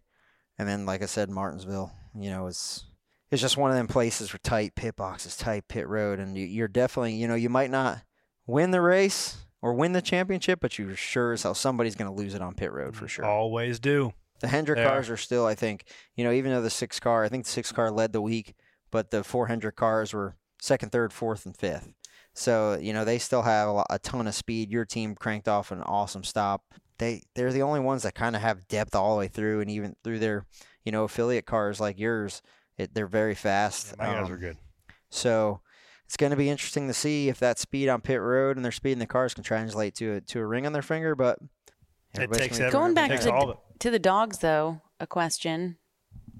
And 0.59 0.69
then, 0.69 0.87
like 0.87 1.03
I 1.03 1.07
said, 1.07 1.31
Martinsville, 1.31 1.93
you 2.19 2.31
know, 2.31 2.47
it's 2.47 2.87
it's 3.31 3.43
just 3.43 3.57
one 3.57 3.71
of 3.71 3.77
them 3.77 3.87
places 3.87 4.33
where 4.33 4.41
tight 4.43 4.75
pit 4.75 4.97
boxes, 4.97 5.37
tight 5.37 5.69
pit 5.69 5.87
road, 5.87 6.19
and 6.19 6.37
you're 6.37 6.69
definitely, 6.69 7.15
you 7.15 7.29
know, 7.29 7.35
you 7.35 7.51
might 7.51 7.71
not 7.71 7.99
win 8.47 8.71
the 8.71 8.81
race 8.81 9.45
or 9.61 9.75
win 9.75 9.93
the 9.93 10.03
championship, 10.03 10.61
but 10.61 10.79
you're 10.79 10.97
sure 10.97 11.33
as 11.33 11.43
hell 11.43 11.55
somebody's 11.55 11.97
going 11.97 12.11
to 12.11 12.17
lose 12.17 12.35
it 12.35 12.43
on 12.43 12.55
pit 12.55 12.73
road 12.73 12.97
for 12.97 13.09
sure. 13.09 13.25
Always 13.25 13.79
do. 13.79 14.13
The 14.45 14.51
Hendrick 14.51 14.79
are. 14.79 14.89
cars 14.89 15.11
are 15.11 15.17
still, 15.17 15.47
I 15.47 15.55
think, 15.55 15.85
you 16.17 16.25
know, 16.25 16.33
even 16.33 16.53
though 16.53 16.63
the 16.63 16.71
six 16.71 17.01
car, 17.01 17.25
I 17.25 17.29
think 17.29 17.45
the 17.45 17.51
six 17.51 17.73
car 17.73 17.91
led 17.91 18.13
the 18.13 18.21
week, 18.23 18.55
but 18.91 19.11
the 19.11 19.25
four 19.25 19.47
Hendrick 19.49 19.77
cars 19.77 20.13
were 20.13 20.37
second, 20.61 20.93
third, 20.93 21.13
fourth, 21.13 21.47
and 21.47 21.57
fifth. 21.57 21.93
So 22.37 22.77
you 22.81 22.93
know 22.93 23.05
they 23.05 23.19
still 23.19 23.43
have 23.43 23.69
a, 23.69 23.73
lot, 23.73 23.87
a 23.91 23.99
ton 24.01 24.27
of 24.27 24.35
speed. 24.35 24.71
Your 24.71 24.85
team 24.85 25.15
cranked 25.15 25.47
off 25.47 25.71
an 25.71 25.83
awesome 25.83 26.25
stop. 26.25 26.65
They 26.99 27.23
they're 27.35 27.53
the 27.53 27.63
only 27.63 27.79
ones 27.81 28.03
that 28.03 28.17
kind 28.17 28.35
of 28.35 28.43
have 28.43 28.67
depth 28.67 28.95
all 28.95 29.15
the 29.15 29.19
way 29.21 29.29
through, 29.29 29.61
and 29.61 29.71
even 29.71 29.95
through 30.03 30.19
their 30.19 30.45
you 30.85 30.91
know 30.91 31.05
affiliate 31.05 31.47
cars 31.47 31.79
like 31.79 31.97
yours, 31.99 32.43
it, 32.77 32.93
they're 32.93 33.07
very 33.07 33.37
fast. 33.37 33.95
Yeah, 33.99 34.05
my 34.07 34.13
guys 34.15 34.27
Um, 34.27 34.33
are 34.33 34.37
good. 34.37 34.57
So 35.11 35.61
it's 36.07 36.17
going 36.17 36.31
to 36.31 36.37
be 36.37 36.51
interesting 36.51 36.89
to 36.89 36.95
see 36.95 37.29
if 37.29 37.39
that 37.39 37.59
speed 37.61 37.89
on 37.89 38.01
pit 38.01 38.21
road 38.21 38.57
and 38.57 38.65
their 38.65 38.73
speed 38.73 38.93
in 38.93 38.99
the 38.99 39.07
cars 39.07 39.33
can 39.33 39.45
translate 39.45 39.95
to 39.97 40.15
a, 40.15 40.21
to 40.23 40.41
a 40.41 40.47
ring 40.47 40.67
on 40.67 40.73
their 40.73 40.83
finger. 40.83 41.15
But 41.15 41.39
It 42.15 42.33
takes 42.33 42.59
gonna 42.59 42.71
Going 42.71 42.95
back 42.95 43.11
to 43.11 43.25
the, 43.25 43.33
all 43.33 43.51
of 43.51 43.57
it. 43.57 43.81
to 43.81 43.91
the 43.91 43.99
dogs, 43.99 44.39
though, 44.39 44.83
a 45.01 45.07
question. 45.07 45.77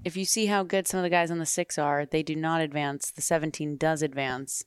If 0.03 0.15
you 0.15 0.25
see 0.25 0.45
how 0.45 0.63
good 0.63 0.87
some 0.87 0.99
of 0.99 1.03
the 1.03 1.09
guys 1.09 1.31
on 1.31 1.39
the 1.39 1.45
six 1.45 1.77
are, 1.77 2.05
they 2.05 2.21
do 2.23 2.35
not 2.35 2.61
advance. 2.61 3.11
The 3.11 3.21
17 3.21 3.77
does 3.77 4.01
advance. 4.01 4.63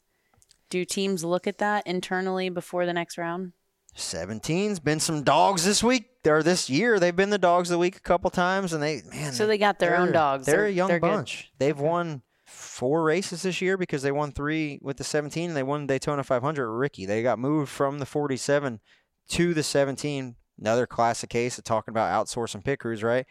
Do 0.68 0.84
teams 0.84 1.24
look 1.24 1.46
at 1.46 1.59
that 1.59 1.86
internally 1.86 2.48
before 2.48 2.84
the 2.86 2.92
next 2.92 3.16
round? 3.16 3.52
17's 3.96 4.80
been 4.80 5.00
some 5.00 5.22
dogs 5.22 5.64
this 5.64 5.82
week 5.82 6.06
or 6.26 6.42
this 6.42 6.68
year. 6.68 6.98
They've 7.00 7.14
been 7.14 7.30
the 7.30 7.38
dogs 7.38 7.70
of 7.70 7.74
the 7.74 7.78
week 7.78 7.96
a 7.96 8.00
couple 8.00 8.30
times, 8.30 8.72
and 8.72 8.82
they 8.82 9.02
man. 9.11 9.32
So 9.32 9.46
they 9.46 9.59
got 9.59 9.78
their 9.78 9.96
own 9.96 10.12
dogs. 10.12 10.46
They're, 10.46 10.56
They're- 10.59 10.66
a 10.66 10.70
young 10.70 10.88
they're 10.88 11.00
good. 11.00 11.06
bunch. 11.11 11.50
They've 11.59 11.78
won 11.78 12.22
four 12.44 13.02
races 13.02 13.42
this 13.42 13.61
year 13.61 13.76
because 13.76 14.02
they 14.02 14.12
won 14.12 14.32
three 14.32 14.78
with 14.82 14.96
the 14.98 15.04
17, 15.04 15.50
and 15.50 15.56
they 15.56 15.62
won 15.62 15.86
Daytona 15.86 16.22
500 16.22 16.70
Ricky. 16.70 17.06
They 17.06 17.22
got 17.22 17.38
moved 17.38 17.70
from 17.70 17.98
the 17.98 18.06
47 18.06 18.80
to 19.30 19.54
the 19.54 19.62
17. 19.62 20.36
Another 20.59 20.86
classic 20.86 21.30
case 21.30 21.59
of 21.59 21.64
talking 21.64 21.92
about 21.92 22.26
outsourcing 22.26 22.64
pit 22.64 22.80
crews, 22.80 23.02
right? 23.02 23.26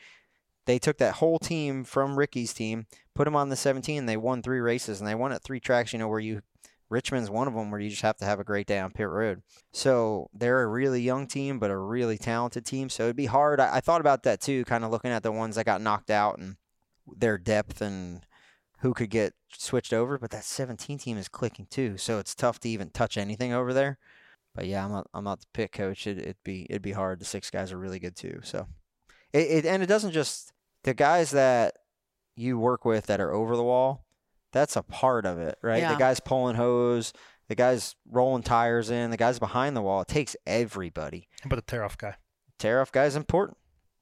They 0.65 0.80
took 0.80 0.97
that 0.97 1.15
whole 1.15 1.39
team 1.39 1.84
from 1.84 2.17
Ricky's 2.17 2.53
team, 2.53 2.88
put 3.15 3.25
them 3.25 3.36
on 3.36 3.49
the 3.49 3.55
17, 3.55 3.99
and 3.99 4.09
they 4.09 4.17
won 4.17 4.41
three 4.41 4.59
races, 4.59 4.99
and 4.99 5.07
they 5.07 5.15
won 5.15 5.32
at 5.32 5.43
three 5.43 5.59
tracks. 5.59 5.93
You 5.93 5.99
know 5.99 6.07
where 6.07 6.19
you 6.19 6.41
Richmond's 6.89 7.30
one 7.30 7.47
of 7.47 7.53
them 7.53 7.69
where 7.69 7.80
you 7.80 7.89
just 7.89 8.01
have 8.01 8.17
to 8.17 8.25
have 8.25 8.39
a 8.39 8.45
great 8.45 8.67
day 8.67 8.80
on 8.80 8.91
pit 8.91 9.09
road. 9.09 9.41
So 9.71 10.30
they're 10.34 10.63
a 10.63 10.67
really 10.67 11.01
young 11.01 11.28
team, 11.28 11.59
but 11.59 11.71
a 11.71 11.78
really 11.78 12.17
talented 12.17 12.65
team. 12.65 12.89
So 12.89 13.03
it'd 13.03 13.15
be 13.15 13.25
hard. 13.25 13.59
I, 13.59 13.78
I 13.78 13.80
thought 13.82 14.01
about 14.01 14.23
that 14.23 14.39
too, 14.39 14.63
kind 14.65 14.84
of 14.84 14.91
looking 14.91 15.11
at 15.11 15.23
the 15.23 15.32
ones 15.32 15.55
that 15.55 15.65
got 15.65 15.82
knocked 15.82 16.09
out 16.09 16.38
and 16.38 16.55
their 17.05 17.38
depth 17.38 17.82
and 17.82 18.25
who 18.80 18.93
could 18.93 19.09
get 19.09 19.34
switched 19.51 19.93
over. 19.93 20.17
But 20.17 20.32
that 20.32 20.45
17 20.45 20.97
team 20.97 21.17
is 21.17 21.28
clicking 21.28 21.67
too, 21.69 21.97
so 21.97 22.19
it's 22.19 22.36
tough 22.36 22.59
to 22.61 22.69
even 22.69 22.89
touch 22.89 23.17
anything 23.17 23.51
over 23.53 23.73
there. 23.73 23.97
But 24.58 24.66
yeah, 24.66 24.84
I'm 24.84 24.91
not. 24.91 25.08
I'm 25.14 25.24
not 25.24 25.39
the 25.39 25.45
pit 25.53 25.72
coach. 25.72 26.08
It, 26.08 26.18
it'd 26.18 26.43
be. 26.43 26.66
It'd 26.68 26.82
be 26.82 26.93
hard. 26.93 27.20
The 27.20 27.26
six 27.26 27.51
guys 27.51 27.72
are 27.72 27.78
really 27.78 27.99
good 27.99 28.16
too. 28.16 28.39
So, 28.43 28.66
it, 29.32 29.39
it 29.51 29.66
and 29.68 29.84
it 29.84 29.86
doesn't 29.86 30.14
just 30.14 30.51
the 30.84 30.95
guys 30.95 31.30
that 31.30 31.76
you 32.36 32.58
work 32.58 32.84
with 32.84 33.05
that 33.05 33.22
are 33.22 33.32
over 33.32 33.55
the 33.55 33.64
wall. 33.64 34.03
That's 34.51 34.76
a 34.76 34.82
part 34.82 35.28
of 35.28 35.38
it, 35.38 35.60
right? 35.62 35.88
The 35.88 35.95
guys 35.95 36.20
pulling 36.20 36.55
hose, 36.55 37.14
the 37.49 37.53
guys 37.53 37.95
rolling 38.10 38.41
tires 38.41 38.89
in, 38.89 39.12
the 39.12 39.18
guys 39.18 39.38
behind 39.38 39.78
the 39.78 39.82
wall. 39.84 40.01
It 40.01 40.08
takes 40.08 40.36
everybody. 40.47 41.28
How 41.43 41.49
about 41.49 41.58
the 41.58 41.62
tear 41.62 41.84
off 41.84 41.95
guy? 41.95 42.16
Tear 42.58 42.82
off 42.82 42.91
guy 42.91 43.05
is 43.05 43.16
important. 43.16 43.60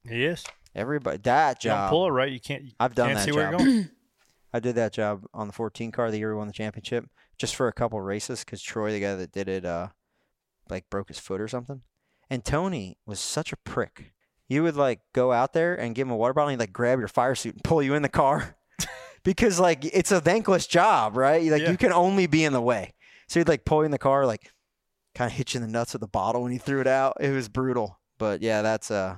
He 0.08 0.24
is. 0.24 0.42
Everybody. 0.74 1.18
That 1.18 1.62
You 1.64 1.70
don't 1.70 1.90
pull 1.90 2.06
it 2.06 2.12
right. 2.12 2.32
You 2.32 2.40
can't. 2.40 2.64
You 2.64 2.72
I've 2.80 2.94
done 2.94 3.08
can't 3.08 3.18
that 3.18 3.24
see 3.26 3.30
job. 3.32 3.36
where 3.36 3.50
you're 3.50 3.58
going. 3.58 3.90
I 4.54 4.60
did 4.60 4.76
that 4.76 4.94
job 4.94 5.26
on 5.34 5.48
the 5.48 5.52
14 5.52 5.92
car 5.92 6.10
the 6.10 6.16
year 6.16 6.32
we 6.32 6.38
won 6.38 6.46
the 6.46 6.52
championship, 6.54 7.04
just 7.36 7.54
for 7.54 7.68
a 7.68 7.74
couple 7.74 8.00
races, 8.00 8.42
because 8.42 8.62
Troy, 8.62 8.92
the 8.92 9.00
guy 9.00 9.14
that 9.16 9.32
did 9.32 9.50
it, 9.50 9.66
uh, 9.66 9.88
like 10.68 10.88
broke 10.90 11.08
his 11.08 11.18
foot 11.18 11.40
or 11.40 11.48
something. 11.48 11.82
And 12.30 12.44
Tony 12.44 12.98
was 13.06 13.20
such 13.20 13.52
a 13.52 13.56
prick. 13.56 14.12
You 14.48 14.62
would 14.62 14.76
like 14.76 15.00
go 15.12 15.32
out 15.32 15.52
there 15.52 15.74
and 15.74 15.94
give 15.94 16.06
him 16.08 16.12
a 16.12 16.16
water 16.16 16.34
bottle, 16.34 16.48
and 16.48 16.60
he'd 16.60 16.62
like 16.62 16.72
grab 16.72 16.98
your 16.98 17.08
fire 17.08 17.34
suit 17.34 17.54
and 17.54 17.64
pull 17.64 17.82
you 17.82 17.94
in 17.94 18.02
the 18.02 18.08
car, 18.08 18.56
because 19.24 19.58
like 19.60 19.84
it's 19.84 20.12
a 20.12 20.20
thankless 20.20 20.66
job, 20.66 21.16
right? 21.16 21.42
Like 21.50 21.62
Yeah. 21.62 21.70
you 21.70 21.76
can 21.76 21.92
only 21.92 22.26
be 22.26 22.44
in 22.44 22.52
the 22.52 22.60
way. 22.60 22.94
So 23.28 23.40
he'd 23.40 23.48
like 23.48 23.64
pull 23.64 23.80
you 23.80 23.86
in 23.86 23.90
the 23.90 23.98
car, 23.98 24.24
like 24.26 24.52
kind 25.14 25.30
of 25.30 25.36
hit 25.36 25.54
you 25.54 25.58
in 25.58 25.66
the 25.66 25.72
nuts 25.72 25.94
with 25.94 26.00
the 26.00 26.06
bottle 26.08 26.42
when 26.42 26.52
he 26.52 26.58
threw 26.58 26.80
it 26.80 26.86
out. 26.86 27.16
It 27.20 27.30
was 27.32 27.48
brutal. 27.48 27.98
But 28.18 28.40
yeah, 28.42 28.62
that's 28.62 28.90
uh, 28.90 29.16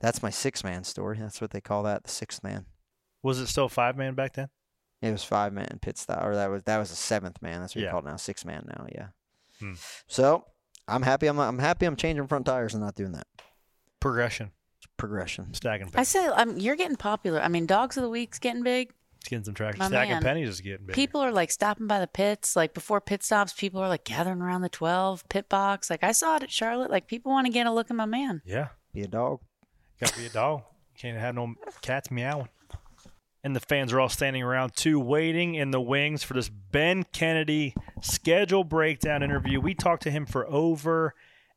that's 0.00 0.22
my 0.22 0.30
six 0.30 0.62
man 0.62 0.84
story. 0.84 1.18
That's 1.18 1.40
what 1.40 1.50
they 1.50 1.60
call 1.60 1.82
that, 1.84 2.04
the 2.04 2.10
sixth 2.10 2.42
man. 2.44 2.66
Was 3.22 3.40
it 3.40 3.46
still 3.46 3.68
five 3.70 3.96
man 3.96 4.14
back 4.14 4.34
then? 4.34 4.48
It 5.00 5.10
was 5.10 5.24
five 5.24 5.52
man 5.52 5.78
pit 5.80 5.96
stop, 5.98 6.22
or 6.24 6.34
that 6.34 6.50
was 6.50 6.62
that 6.64 6.78
was 6.78 6.90
a 6.90 6.96
seventh 6.96 7.40
man. 7.40 7.60
That's 7.60 7.74
what 7.74 7.80
you 7.80 7.86
Yeah. 7.86 7.90
call 7.92 8.00
it 8.00 8.06
now, 8.06 8.16
six 8.16 8.44
man 8.44 8.66
now. 8.68 8.86
Yeah. 8.94 9.06
Hmm. 9.60 9.74
So 10.06 10.44
I'm 10.88 11.02
happy. 11.02 11.26
I'm 11.26 11.38
I'm 11.38 11.58
happy. 11.58 11.86
I'm 11.86 11.96
changing 11.96 12.26
front 12.26 12.46
tires 12.46 12.74
and 12.74 12.82
not 12.82 12.94
doing 12.94 13.12
that. 13.12 13.26
Progression. 14.00 14.50
It's 14.78 14.86
progression. 14.96 15.54
Stacking 15.54 15.90
I 15.94 16.02
say 16.02 16.26
um, 16.26 16.58
you're 16.58 16.76
getting 16.76 16.96
popular. 16.96 17.40
I 17.40 17.48
mean, 17.48 17.66
dogs 17.66 17.96
of 17.96 18.02
the 18.02 18.10
week's 18.10 18.38
getting 18.38 18.62
big. 18.62 18.92
It's 19.20 19.30
getting 19.30 19.44
some 19.44 19.54
traction. 19.54 19.78
My 19.78 19.88
Stacking 19.88 20.12
man. 20.12 20.22
pennies 20.22 20.50
is 20.50 20.60
getting 20.60 20.84
big. 20.86 20.94
People 20.94 21.22
are 21.22 21.32
like 21.32 21.50
stopping 21.50 21.86
by 21.86 22.00
the 22.00 22.06
pits. 22.06 22.54
Like 22.54 22.74
before 22.74 23.00
pit 23.00 23.22
stops, 23.22 23.54
people 23.54 23.80
are 23.80 23.88
like 23.88 24.04
gathering 24.04 24.42
around 24.42 24.60
the 24.60 24.68
12 24.68 25.26
pit 25.30 25.48
box. 25.48 25.88
Like 25.88 26.04
I 26.04 26.12
saw 26.12 26.36
it 26.36 26.42
at 26.42 26.50
Charlotte. 26.50 26.90
Like 26.90 27.06
people 27.06 27.32
want 27.32 27.46
to 27.46 27.52
get 27.52 27.66
a 27.66 27.72
look 27.72 27.90
at 27.90 27.96
my 27.96 28.04
man. 28.04 28.42
Yeah. 28.44 28.68
Be 28.92 29.02
a 29.02 29.08
dog. 29.08 29.40
Got 29.98 30.10
to 30.10 30.18
be 30.18 30.26
a 30.26 30.30
dog. 30.30 30.62
Can't 30.98 31.18
have 31.18 31.34
no 31.34 31.54
cats 31.80 32.10
meowing. 32.10 32.48
And 33.44 33.54
the 33.54 33.60
fans 33.60 33.92
are 33.92 34.00
all 34.00 34.08
standing 34.08 34.42
around 34.42 34.74
too, 34.74 34.98
waiting 34.98 35.54
in 35.54 35.70
the 35.70 35.80
wings 35.80 36.22
for 36.22 36.32
this 36.32 36.48
Ben 36.48 37.04
Kennedy 37.12 37.74
schedule 38.00 38.64
breakdown 38.64 39.22
interview. 39.22 39.60
We 39.60 39.74
talked 39.74 40.02
to 40.04 40.10
him 40.10 40.24
for 40.24 40.46
over 40.50 41.14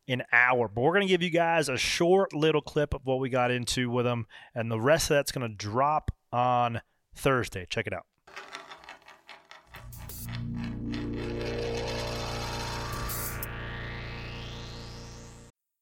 an 0.10 0.24
hour, 0.34 0.68
but 0.68 0.82
we're 0.82 0.92
going 0.92 1.08
to 1.08 1.08
give 1.08 1.24
you 1.24 1.30
guys 1.30 1.70
a 1.70 1.78
short 1.78 2.34
little 2.34 2.60
clip 2.60 2.94
of 2.94 3.06
what 3.06 3.20
we 3.20 3.30
got 3.30 3.52
into 3.52 3.90
with 3.90 4.06
him, 4.06 4.28
and 4.54 4.70
the 4.70 4.82
rest 4.82 5.10
of 5.10 5.16
that's 5.16 5.32
going 5.32 5.50
to 5.50 5.56
drop 5.56 6.12
on 6.34 6.82
Thursday. 7.16 7.66
Check 7.70 7.88
it 7.88 7.94
out. 7.94 8.06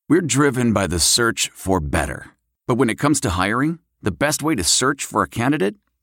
We're 0.08 0.22
driven 0.22 0.72
by 0.72 0.86
the 0.86 1.00
search 1.00 1.50
for 1.50 1.80
better. 1.80 2.28
But 2.68 2.76
when 2.76 2.92
it 2.92 3.00
comes 3.00 3.20
to 3.22 3.32
hiring, 3.32 3.80
the 4.04 4.12
best 4.12 4.44
way 4.44 4.54
to 4.54 4.64
search 4.64 5.04
for 5.04 5.24
a 5.24 5.28
candidate 5.28 5.78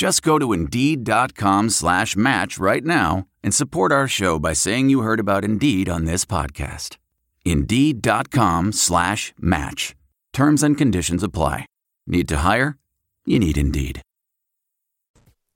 Just 0.00 0.22
go 0.22 0.38
to 0.38 0.54
Indeed.com 0.54 1.68
slash 1.68 2.16
match 2.16 2.56
right 2.58 2.82
now 2.82 3.26
and 3.42 3.52
support 3.52 3.92
our 3.92 4.08
show 4.08 4.38
by 4.38 4.54
saying 4.54 4.88
you 4.88 5.02
heard 5.02 5.20
about 5.20 5.44
Indeed 5.44 5.90
on 5.90 6.06
this 6.06 6.24
podcast. 6.24 6.96
Indeed.com 7.44 8.72
slash 8.72 9.34
match. 9.38 9.94
Terms 10.32 10.62
and 10.62 10.78
conditions 10.78 11.22
apply. 11.22 11.66
Need 12.06 12.28
to 12.28 12.38
hire? 12.38 12.78
You 13.26 13.38
need 13.40 13.58
Indeed. 13.58 14.00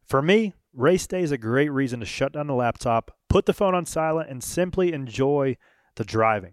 For 0.05 0.21
me, 0.21 0.53
race 0.75 1.07
day 1.07 1.23
is 1.23 1.33
a 1.33 1.39
great 1.39 1.73
reason 1.73 2.01
to 2.01 2.07
shut 2.07 2.35
down 2.35 2.47
the 2.47 2.55
laptop, 2.55 3.17
put 3.31 3.47
the 3.47 3.55
phone 3.55 3.75
on 3.75 3.87
silent, 3.87 4.29
and 4.29 4.45
simply 4.45 4.93
enjoy 4.93 5.57
the 5.95 6.05
driving. 6.05 6.53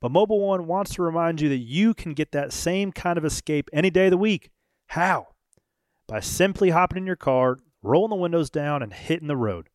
But 0.00 0.10
Mobil 0.10 0.40
1 0.40 0.66
wants 0.66 0.94
to 0.94 1.02
remind 1.02 1.42
you 1.42 1.50
that 1.50 1.58
you 1.58 1.92
can 1.92 2.14
get 2.14 2.32
that 2.32 2.54
same 2.54 2.92
kind 2.92 3.18
of 3.18 3.26
escape 3.26 3.68
any 3.74 3.90
day 3.90 4.06
of 4.06 4.12
the 4.12 4.16
week. 4.16 4.48
How? 4.86 5.35
By 6.08 6.20
simply 6.20 6.70
hopping 6.70 6.98
in 6.98 7.06
your 7.06 7.16
car, 7.16 7.58
rolling 7.82 8.10
the 8.10 8.22
windows 8.22 8.48
down, 8.48 8.82
and 8.82 8.92
hitting 8.92 9.26
the 9.26 9.36
road. 9.36 9.68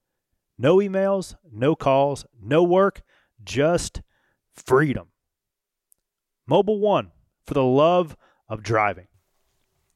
No 0.57 0.77
emails, 0.77 1.35
no 1.51 1.75
calls, 1.75 2.25
no 2.41 2.63
work, 2.63 3.01
just 3.43 4.01
freedom. 4.53 5.07
Mobil 6.49 6.79
1 6.79 7.11
for 7.45 7.53
the 7.53 7.63
love 7.63 8.15
of 8.47 8.63
driving. 8.63 9.07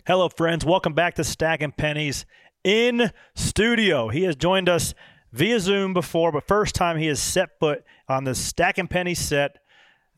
Hello, 0.06 0.28
friends. 0.28 0.66
Welcome 0.66 0.94
back 0.94 1.16
to 1.16 1.24
Stacking 1.24 1.72
Pennies 1.72 2.26
in 2.66 3.12
studio. 3.34 4.10
He 4.10 4.24
has 4.24 4.36
joined 4.36 4.68
us 4.68 4.94
via 5.32 5.60
Zoom 5.60 5.94
before, 5.94 6.34
but 6.34 6.48
first 6.48 6.76
time 6.76 6.98
he 6.98 7.08
has 7.08 7.22
set 7.22 7.60
foot 7.60 7.84
on 8.10 8.26
the 8.26 8.36
Stacking 8.36 8.88
Pennies 8.88 9.20
set. 9.20 9.58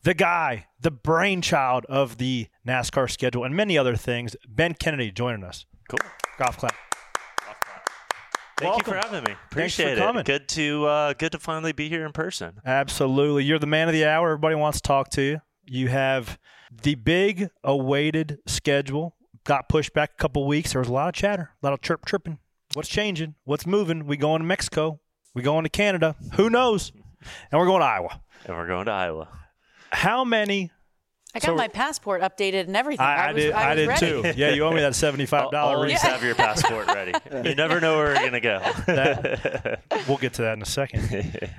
The 0.02 0.14
guy, 0.14 0.66
the 0.80 0.90
brainchild 0.90 1.84
of 1.86 2.18
the 2.18 2.48
NASCAR 2.66 3.08
schedule, 3.10 3.44
and 3.44 3.54
many 3.54 3.78
other 3.78 3.96
things. 3.96 4.36
Ben 4.48 4.74
Kennedy 4.74 5.12
joining 5.12 5.44
us. 5.44 5.64
Cool. 5.88 5.98
Golf 6.38 6.58
clap. 6.58 6.74
Thank 8.58 8.72
Welcome. 8.72 8.94
you 8.94 9.00
for 9.00 9.06
having 9.06 9.24
me. 9.24 9.36
Appreciate 9.50 9.98
it. 9.98 10.26
Good 10.26 10.48
to 10.48 10.86
uh, 10.86 11.12
good 11.12 11.32
to 11.32 11.38
finally 11.38 11.72
be 11.72 11.88
here 11.88 12.04
in 12.04 12.12
person. 12.12 12.60
Absolutely. 12.64 13.44
You're 13.44 13.60
the 13.60 13.66
man 13.66 13.88
of 13.88 13.94
the 13.94 14.04
hour. 14.04 14.30
Everybody 14.30 14.56
wants 14.56 14.80
to 14.80 14.82
talk 14.82 15.10
to 15.10 15.22
you. 15.22 15.40
You 15.64 15.88
have 15.88 16.38
the 16.82 16.96
big 16.96 17.50
awaited 17.62 18.38
schedule. 18.46 19.14
Got 19.44 19.68
pushed 19.68 19.92
back 19.94 20.10
a 20.12 20.16
couple 20.16 20.46
weeks. 20.46 20.72
There 20.72 20.80
was 20.80 20.88
a 20.88 20.92
lot 20.92 21.08
of 21.08 21.14
chatter, 21.14 21.52
a 21.62 21.66
lot 21.66 21.72
of 21.72 21.80
chirp 21.80 22.04
tripping. 22.04 22.38
What's 22.74 22.88
changing? 22.88 23.36
What's 23.44 23.64
moving? 23.66 24.06
We 24.06 24.16
going 24.16 24.40
to 24.40 24.46
Mexico. 24.46 25.00
We 25.34 25.42
going 25.42 25.62
to 25.62 25.70
Canada. 25.70 26.16
Who 26.34 26.50
knows? 26.50 26.92
And 27.50 27.60
we're 27.60 27.66
going 27.66 27.80
to 27.80 27.86
Iowa. 27.86 28.20
And 28.44 28.56
we're 28.56 28.66
going 28.66 28.86
to 28.86 28.92
Iowa. 28.92 29.28
How 29.90 30.24
many? 30.24 30.70
I 31.44 31.46
got 31.46 31.52
So- 31.52 31.56
my 31.56 31.68
passport 31.68 32.22
updated 32.22 32.66
and 32.66 32.76
everything. 32.76 33.04
I, 33.06 33.28
I 33.28 33.32
was, 33.32 33.42
did. 33.42 33.52
I, 33.52 33.70
I, 33.70 33.74
did 33.74 33.88
ready. 33.88 34.06
too. 34.06 34.22
Yeah, 34.36 34.50
you 34.50 34.64
owe 34.64 34.72
me 34.72 34.80
that 34.80 34.94
seventy-five 34.94 35.50
dollar. 35.50 35.52
dollar. 35.52 35.76
Always 35.76 36.02
have 36.02 36.22
your 36.22 36.34
passport 36.34 36.86
ready. 36.88 37.12
You 37.48 37.54
never 37.54 37.80
know 37.80 37.96
where 37.96 38.14
we're 38.14 38.30
gonna 38.30 38.40
go. 38.40 39.76
We'll 40.08 40.18
get 40.18 40.34
to 40.34 40.42
that 40.42 40.54
in 40.54 40.62
a 40.62 40.66
second. 40.66 41.50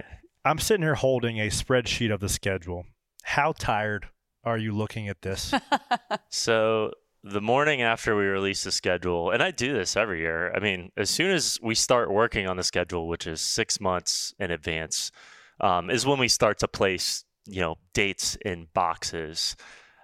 I'm 0.45 0.59
sitting 0.59 0.83
here 0.83 0.95
holding 0.95 1.39
a 1.39 1.47
spreadsheet 1.47 2.11
of 2.13 2.19
the 2.19 2.29
schedule. 2.29 2.85
How 3.23 3.51
tired 3.51 4.07
are 4.43 4.57
you 4.57 4.71
looking 4.71 5.07
at 5.09 5.21
this? 5.21 5.53
So 6.29 6.91
the 7.23 7.41
morning 7.41 7.81
after 7.81 8.15
we 8.15 8.23
release 8.23 8.63
the 8.63 8.71
schedule, 8.71 9.29
and 9.31 9.43
I 9.43 9.51
do 9.51 9.73
this 9.73 9.95
every 9.97 10.19
year. 10.21 10.51
I 10.55 10.59
mean, 10.59 10.91
as 10.97 11.09
soon 11.09 11.31
as 11.31 11.59
we 11.61 11.75
start 11.75 12.11
working 12.11 12.47
on 12.47 12.57
the 12.57 12.63
schedule, 12.63 13.07
which 13.07 13.27
is 13.27 13.41
six 13.41 13.79
months 13.79 14.33
in 14.39 14.51
advance, 14.51 15.11
um, 15.59 15.89
is 15.89 16.05
when 16.05 16.17
we 16.19 16.27
start 16.29 16.57
to 16.59 16.67
place, 16.67 17.25
you 17.49 17.61
know, 17.61 17.75
dates 17.93 18.37
in 18.45 18.67
boxes. 18.73 19.55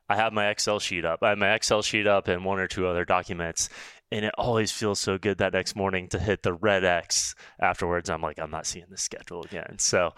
I 0.08 0.16
have 0.16 0.34
my 0.34 0.50
Excel 0.50 0.80
sheet 0.80 1.06
up. 1.06 1.24
I 1.24 1.30
have 1.30 1.38
my 1.38 1.54
Excel 1.54 1.82
sheet 1.82 2.08
up 2.08 2.28
and 2.28 2.46
one 2.46 2.60
or 2.60 2.68
two 2.68 2.88
other 2.88 3.06
documents. 3.06 3.70
And 4.12 4.24
it 4.24 4.34
always 4.38 4.72
feels 4.72 5.00
so 5.00 5.18
good 5.18 5.40
that 5.40 5.54
next 5.54 5.76
morning 5.76 6.08
to 6.10 6.20
hit 6.20 6.44
the 6.44 6.54
red 6.54 6.84
X 6.84 7.34
afterwards. 7.60 8.10
I'm 8.10 8.22
like, 8.22 8.40
I'm 8.40 8.52
not 8.52 8.68
seeing 8.68 8.86
the 8.90 8.98
schedule 8.98 9.44
again. 9.44 9.80
So 9.80 10.14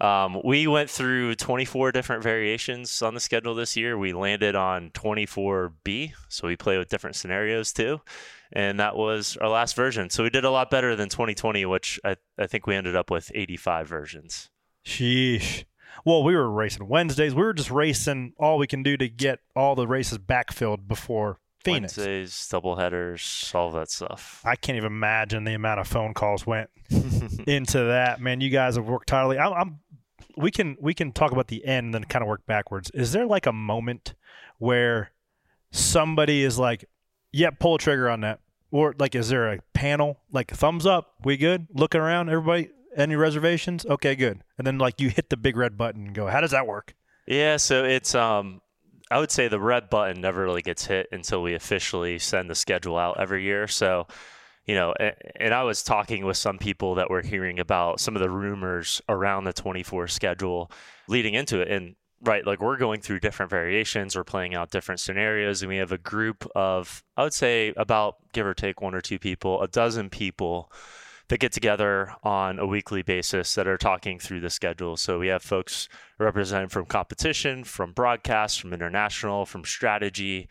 um, 0.00 0.40
we 0.44 0.66
went 0.66 0.88
through 0.88 1.34
24 1.36 1.92
different 1.92 2.22
variations 2.22 3.02
on 3.02 3.14
the 3.14 3.20
schedule 3.20 3.54
this 3.54 3.76
year. 3.76 3.98
We 3.98 4.12
landed 4.12 4.56
on 4.56 4.90
24B, 4.90 6.12
so 6.28 6.46
we 6.46 6.56
play 6.56 6.78
with 6.78 6.88
different 6.88 7.16
scenarios 7.16 7.72
too. 7.72 8.00
And 8.52 8.80
that 8.80 8.96
was 8.96 9.36
our 9.38 9.48
last 9.48 9.76
version. 9.76 10.10
So 10.10 10.22
we 10.22 10.30
did 10.30 10.44
a 10.44 10.50
lot 10.50 10.70
better 10.70 10.96
than 10.96 11.08
2020, 11.08 11.66
which 11.66 12.00
I, 12.04 12.16
I 12.38 12.46
think 12.46 12.66
we 12.66 12.74
ended 12.74 12.96
up 12.96 13.10
with 13.10 13.30
85 13.34 13.88
versions. 13.88 14.50
Sheesh. 14.86 15.64
Well, 16.04 16.22
we 16.22 16.34
were 16.34 16.50
racing 16.50 16.88
Wednesdays. 16.88 17.34
We 17.34 17.42
were 17.42 17.52
just 17.52 17.70
racing 17.70 18.32
all 18.38 18.58
we 18.58 18.66
can 18.66 18.82
do 18.82 18.96
to 18.96 19.08
get 19.08 19.40
all 19.54 19.74
the 19.74 19.86
races 19.86 20.18
backfilled 20.18 20.88
before 20.88 21.38
Phoenix. 21.62 21.96
Wednesdays, 21.96 22.48
double 22.50 22.76
headers, 22.76 23.52
all 23.54 23.70
that 23.72 23.90
stuff. 23.90 24.40
I 24.44 24.56
can't 24.56 24.76
even 24.76 24.86
imagine 24.92 25.44
the 25.44 25.54
amount 25.54 25.80
of 25.80 25.86
phone 25.86 26.14
calls 26.14 26.46
went 26.46 26.70
into 27.46 27.84
that. 27.84 28.20
Man, 28.20 28.40
you 28.40 28.50
guys 28.50 28.76
have 28.76 28.86
worked 28.86 29.08
tirelessly. 29.08 29.38
I'm, 29.38 29.52
I'm 29.52 29.80
we 30.36 30.50
can 30.50 30.76
we 30.80 30.94
can 30.94 31.12
talk 31.12 31.32
about 31.32 31.48
the 31.48 31.64
end 31.64 31.86
and 31.86 31.94
then 31.94 32.04
kind 32.04 32.22
of 32.22 32.28
work 32.28 32.46
backwards. 32.46 32.90
Is 32.94 33.12
there 33.12 33.26
like 33.26 33.46
a 33.46 33.52
moment 33.52 34.14
where 34.58 35.12
somebody 35.70 36.42
is 36.42 36.58
like, 36.58 36.84
"Yep, 37.32 37.58
pull 37.58 37.74
a 37.74 37.78
trigger 37.78 38.08
on 38.08 38.20
that," 38.22 38.40
or 38.70 38.94
like, 38.98 39.14
is 39.14 39.28
there 39.28 39.52
a 39.52 39.58
panel 39.74 40.20
like 40.32 40.50
thumbs 40.50 40.86
up? 40.86 41.14
We 41.24 41.36
good? 41.36 41.66
Looking 41.72 42.00
around, 42.00 42.30
everybody. 42.30 42.70
Any 42.96 43.16
reservations? 43.16 43.86
Okay, 43.86 44.14
good. 44.14 44.42
And 44.58 44.66
then 44.66 44.78
like 44.78 45.00
you 45.00 45.08
hit 45.10 45.30
the 45.30 45.36
big 45.36 45.56
red 45.56 45.76
button 45.76 46.06
and 46.06 46.14
go. 46.14 46.26
How 46.26 46.40
does 46.40 46.50
that 46.50 46.66
work? 46.66 46.94
Yeah, 47.26 47.56
so 47.56 47.84
it's 47.84 48.14
um 48.14 48.60
I 49.10 49.18
would 49.18 49.30
say 49.30 49.48
the 49.48 49.60
red 49.60 49.90
button 49.90 50.20
never 50.20 50.42
really 50.44 50.62
gets 50.62 50.86
hit 50.86 51.08
until 51.12 51.42
we 51.42 51.54
officially 51.54 52.18
send 52.18 52.48
the 52.48 52.54
schedule 52.54 52.96
out 52.96 53.18
every 53.18 53.42
year. 53.42 53.66
So, 53.66 54.06
you 54.66 54.74
know, 54.74 54.94
a- 55.00 55.42
and 55.42 55.52
I 55.52 55.64
was 55.64 55.82
talking 55.82 56.24
with 56.24 56.36
some 56.36 56.58
people 56.58 56.94
that 56.96 57.10
were 57.10 57.22
hearing 57.22 57.58
about 57.58 58.00
some 58.00 58.14
of 58.14 58.22
the 58.22 58.30
rumors 58.30 59.00
around 59.08 59.44
the 59.44 59.52
24 59.52 60.06
schedule 60.08 60.70
leading 61.08 61.34
into 61.34 61.60
it 61.60 61.68
and 61.68 61.96
right, 62.22 62.46
like 62.46 62.60
we're 62.60 62.76
going 62.76 63.00
through 63.00 63.18
different 63.18 63.50
variations, 63.50 64.14
we're 64.14 64.24
playing 64.24 64.54
out 64.54 64.70
different 64.70 65.00
scenarios 65.00 65.62
and 65.62 65.68
we 65.70 65.78
have 65.78 65.90
a 65.92 65.98
group 65.98 66.46
of 66.54 67.02
I 67.16 67.22
would 67.24 67.34
say 67.34 67.72
about 67.76 68.16
give 68.32 68.46
or 68.46 68.54
take 68.54 68.80
one 68.80 68.94
or 68.94 69.00
two 69.00 69.18
people, 69.18 69.60
a 69.62 69.68
dozen 69.68 70.10
people 70.10 70.70
that 71.30 71.38
get 71.38 71.52
together 71.52 72.12
on 72.24 72.58
a 72.58 72.66
weekly 72.66 73.02
basis 73.02 73.54
that 73.54 73.68
are 73.68 73.78
talking 73.78 74.18
through 74.18 74.40
the 74.40 74.50
schedule. 74.50 74.96
So 74.96 75.20
we 75.20 75.28
have 75.28 75.42
folks 75.42 75.88
represented 76.18 76.72
from 76.72 76.86
competition, 76.86 77.62
from 77.62 77.92
broadcast, 77.92 78.60
from 78.60 78.72
international, 78.72 79.46
from 79.46 79.64
strategy, 79.64 80.48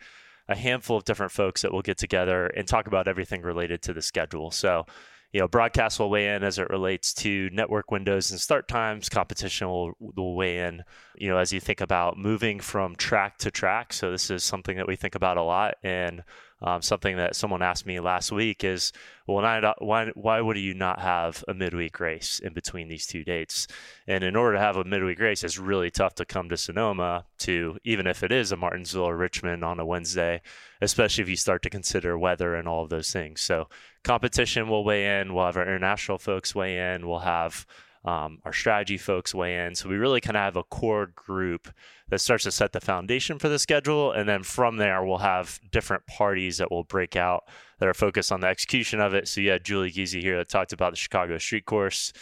a 0.48 0.56
handful 0.56 0.96
of 0.96 1.04
different 1.04 1.32
folks 1.32 1.60
that 1.60 1.72
will 1.72 1.82
get 1.82 1.98
together 1.98 2.46
and 2.46 2.66
talk 2.66 2.86
about 2.86 3.08
everything 3.08 3.42
related 3.42 3.82
to 3.82 3.92
the 3.92 4.00
schedule. 4.00 4.50
So, 4.50 4.86
you 5.32 5.40
know, 5.40 5.48
broadcast 5.48 6.00
will 6.00 6.08
weigh 6.08 6.34
in 6.34 6.42
as 6.42 6.58
it 6.58 6.70
relates 6.70 7.12
to 7.14 7.50
network 7.52 7.90
windows 7.90 8.30
and 8.30 8.40
start 8.40 8.66
times. 8.66 9.10
Competition 9.10 9.68
will, 9.68 9.92
will 10.00 10.34
weigh 10.34 10.60
in, 10.60 10.82
you 11.14 11.28
know, 11.28 11.36
as 11.36 11.52
you 11.52 11.60
think 11.60 11.82
about 11.82 12.16
moving 12.16 12.58
from 12.58 12.96
track 12.96 13.36
to 13.38 13.50
track. 13.50 13.92
So 13.92 14.10
this 14.10 14.30
is 14.30 14.42
something 14.42 14.78
that 14.78 14.88
we 14.88 14.96
think 14.96 15.14
about 15.14 15.36
a 15.36 15.42
lot 15.42 15.74
and 15.82 16.24
um, 16.62 16.82
something 16.82 17.16
that 17.16 17.36
someone 17.36 17.62
asked 17.62 17.86
me 17.86 18.00
last 18.00 18.32
week 18.32 18.64
is, 18.64 18.92
well, 19.26 19.42
why, 19.42 19.74
why, 19.78 20.10
why 20.14 20.40
would 20.40 20.58
you 20.58 20.74
not 20.74 21.00
have 21.00 21.42
a 21.48 21.54
midweek 21.54 21.98
race 22.00 22.38
in 22.38 22.52
between 22.52 22.88
these 22.88 23.06
two 23.06 23.24
dates? 23.24 23.66
And 24.06 24.22
in 24.22 24.36
order 24.36 24.56
to 24.56 24.62
have 24.62 24.76
a 24.76 24.84
midweek 24.84 25.20
race, 25.20 25.42
it's 25.42 25.58
really 25.58 25.90
tough 25.90 26.14
to 26.16 26.24
come 26.24 26.48
to 26.48 26.56
Sonoma 26.56 27.24
to, 27.38 27.78
even 27.84 28.06
if 28.06 28.22
it 28.22 28.32
is 28.32 28.52
a 28.52 28.56
Martinsville 28.56 29.04
or 29.04 29.16
Richmond 29.16 29.64
on 29.64 29.80
a 29.80 29.86
Wednesday, 29.86 30.42
especially 30.80 31.22
if 31.22 31.28
you 31.28 31.36
start 31.36 31.62
to 31.62 31.70
consider 31.70 32.18
weather 32.18 32.54
and 32.54 32.68
all 32.68 32.84
of 32.84 32.90
those 32.90 33.10
things. 33.10 33.40
So 33.40 33.68
competition 34.04 34.68
will 34.68 34.84
weigh 34.84 35.20
in. 35.20 35.32
We'll 35.32 35.46
have 35.46 35.56
our 35.56 35.62
international 35.62 36.18
folks 36.18 36.54
weigh 36.54 36.94
in. 36.94 37.08
We'll 37.08 37.20
have 37.20 37.66
um, 38.04 38.38
our 38.44 38.52
strategy 38.52 38.96
folks 38.96 39.34
weigh 39.34 39.66
in. 39.66 39.74
So 39.74 39.88
we 39.88 39.96
really 39.96 40.20
kind 40.20 40.36
of 40.36 40.42
have 40.42 40.56
a 40.56 40.62
core 40.62 41.06
group 41.14 41.68
that 42.08 42.20
starts 42.20 42.44
to 42.44 42.50
set 42.50 42.72
the 42.72 42.80
foundation 42.80 43.38
for 43.38 43.48
the 43.48 43.58
schedule. 43.58 44.12
And 44.12 44.28
then 44.28 44.42
from 44.42 44.78
there, 44.78 45.04
we'll 45.04 45.18
have 45.18 45.60
different 45.70 46.06
parties 46.06 46.58
that 46.58 46.70
will 46.70 46.84
break 46.84 47.14
out 47.14 47.44
that 47.78 47.88
are 47.88 47.94
focused 47.94 48.32
on 48.32 48.40
the 48.40 48.46
execution 48.46 49.00
of 49.00 49.14
it. 49.14 49.28
So 49.28 49.40
you 49.40 49.50
had 49.50 49.64
Julie 49.64 49.90
Giese 49.90 50.20
here 50.20 50.38
that 50.38 50.48
talked 50.48 50.72
about 50.72 50.92
the 50.92 50.96
Chicago 50.96 51.36
Street 51.38 51.66
Course, 51.66 52.12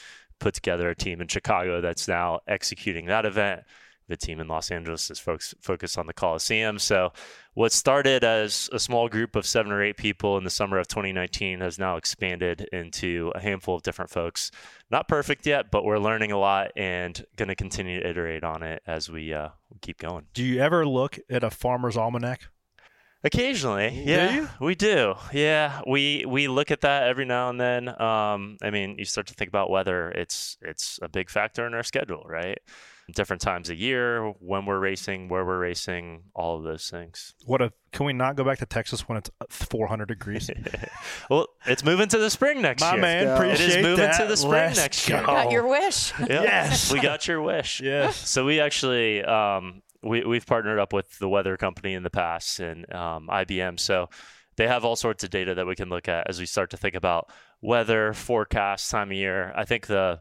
put 0.41 0.55
together 0.55 0.91
a 0.91 0.97
team 0.97 1.20
in 1.20 1.29
Chicago 1.29 1.81
that's 1.81 2.09
now 2.09 2.41
executing 2.49 3.07
that 3.07 3.24
event. 3.24 3.62
The 4.09 4.16
team 4.16 4.41
in 4.41 4.49
Los 4.49 4.70
Angeles 4.70 5.11
is 5.11 5.20
focused 5.20 5.99
on 5.99 6.07
the 6.07 6.14
Coliseum. 6.14 6.79
So, 6.79 7.12
what 7.59 7.72
started 7.72 8.22
as 8.22 8.70
a 8.72 8.78
small 8.78 9.09
group 9.09 9.34
of 9.34 9.44
seven 9.44 9.72
or 9.72 9.82
eight 9.82 9.96
people 9.96 10.38
in 10.38 10.44
the 10.44 10.50
summer 10.50 10.78
of 10.78 10.86
2019 10.86 11.59
has 11.59 11.76
now 11.76 11.96
expanded 11.96 12.68
into 12.72 13.32
a 13.34 13.40
handful 13.40 13.74
of 13.74 13.82
different 13.82 14.12
folks. 14.12 14.52
Not 14.92 15.09
perfect 15.09 15.44
yet, 15.44 15.68
but 15.72 15.84
we're 15.84 15.98
learning 15.98 16.30
a 16.30 16.38
lot 16.38 16.70
and 16.76 17.20
going 17.34 17.48
to 17.48 17.56
continue 17.56 17.98
to 17.98 18.09
iterate 18.09 18.44
on 18.44 18.62
it 18.62 18.80
as 18.86 19.11
we 19.11 19.34
uh, 19.34 19.48
keep 19.80 19.98
going. 19.98 20.26
Do 20.34 20.44
you 20.44 20.61
ever 20.61 20.86
look 20.86 21.18
at 21.28 21.42
a 21.42 21.50
farmer's 21.50 21.96
almanac? 21.96 22.42
Occasionally, 23.24 24.04
yeah, 24.06 24.50
we 24.61 24.76
do. 24.76 25.16
Yeah, 25.32 25.80
we 25.84 26.24
we 26.28 26.46
look 26.46 26.70
at 26.70 26.82
that 26.82 27.09
every 27.09 27.24
now 27.24 27.50
and 27.50 27.61
then. 27.61 27.88
Um, 28.00 28.59
I 28.62 28.70
mean, 28.70 28.94
you 29.00 29.04
start 29.04 29.26
to 29.26 29.34
think 29.34 29.48
about 29.48 29.68
weather. 29.68 30.11
It's 30.11 30.56
it's 30.62 31.00
a 31.02 31.09
big 31.09 31.28
factor 31.28 31.66
in 31.66 31.74
our 31.74 31.82
schedule, 31.82 32.22
right? 32.24 32.61
Different 33.14 33.40
times 33.40 33.70
a 33.70 33.74
year, 33.74 34.34
when 34.38 34.66
we're 34.66 34.78
racing, 34.78 35.28
where 35.28 35.42
we're 35.42 35.59
racing, 35.59 36.24
all 36.34 36.59
of 36.59 36.62
those 36.64 36.90
things. 36.90 37.32
What 37.46 37.62
if 37.62 37.72
can 37.90 38.04
we 38.04 38.12
not 38.12 38.36
go 38.36 38.44
back 38.44 38.59
to 38.59 38.66
Texas 38.66 39.09
when 39.09 39.16
it's 39.16 39.30
400 39.48 40.06
degrees? 40.09 40.50
Well, 41.30 41.46
it's 41.66 41.82
moving 41.84 42.09
to 42.09 42.18
the 42.18 42.28
spring 42.30 42.61
next 42.61 42.82
My 42.82 42.92
year. 42.92 42.96
My 43.00 43.00
man, 43.09 43.24
go. 43.24 43.34
appreciate 43.36 43.70
It 43.70 43.76
is 43.78 43.82
moving 43.82 43.96
that. 44.06 44.20
to 44.20 44.26
the 44.26 44.36
spring 44.36 44.52
Let's 44.52 44.76
next 44.78 45.09
year. 45.09 45.20
go. 45.20 45.26
Got 45.26 45.50
your 45.50 45.66
wish. 45.66 46.12
Yep. 46.18 46.28
Yes. 46.30 46.92
we 46.92 47.00
got 47.00 47.26
your 47.26 47.40
wish. 47.42 47.80
Yes. 47.84 48.16
So 48.28 48.44
we 48.44 48.61
actually 48.61 49.24
um, 49.24 49.82
we 50.02 50.22
we've 50.24 50.46
partnered 50.46 50.78
up 50.78 50.92
with 50.92 51.18
the 51.18 51.28
weather 51.28 51.56
company 51.56 51.94
in 51.94 52.02
the 52.02 52.11
past 52.11 52.61
and 52.61 52.90
um, 52.94 53.28
IBM. 53.32 53.80
So 53.80 54.09
they 54.56 54.66
have 54.68 54.84
all 54.84 54.96
sorts 54.96 55.24
of 55.24 55.30
data 55.30 55.54
that 55.54 55.66
we 55.66 55.74
can 55.76 55.88
look 55.88 56.09
at 56.09 56.28
as 56.28 56.38
we 56.40 56.46
start 56.46 56.70
to 56.70 56.76
think 56.76 56.94
about 56.94 57.30
weather 57.62 58.12
forecast 58.12 58.90
time 58.90 59.11
of 59.11 59.16
year. 59.16 59.52
I 59.56 59.64
think 59.64 59.86
the 59.86 60.20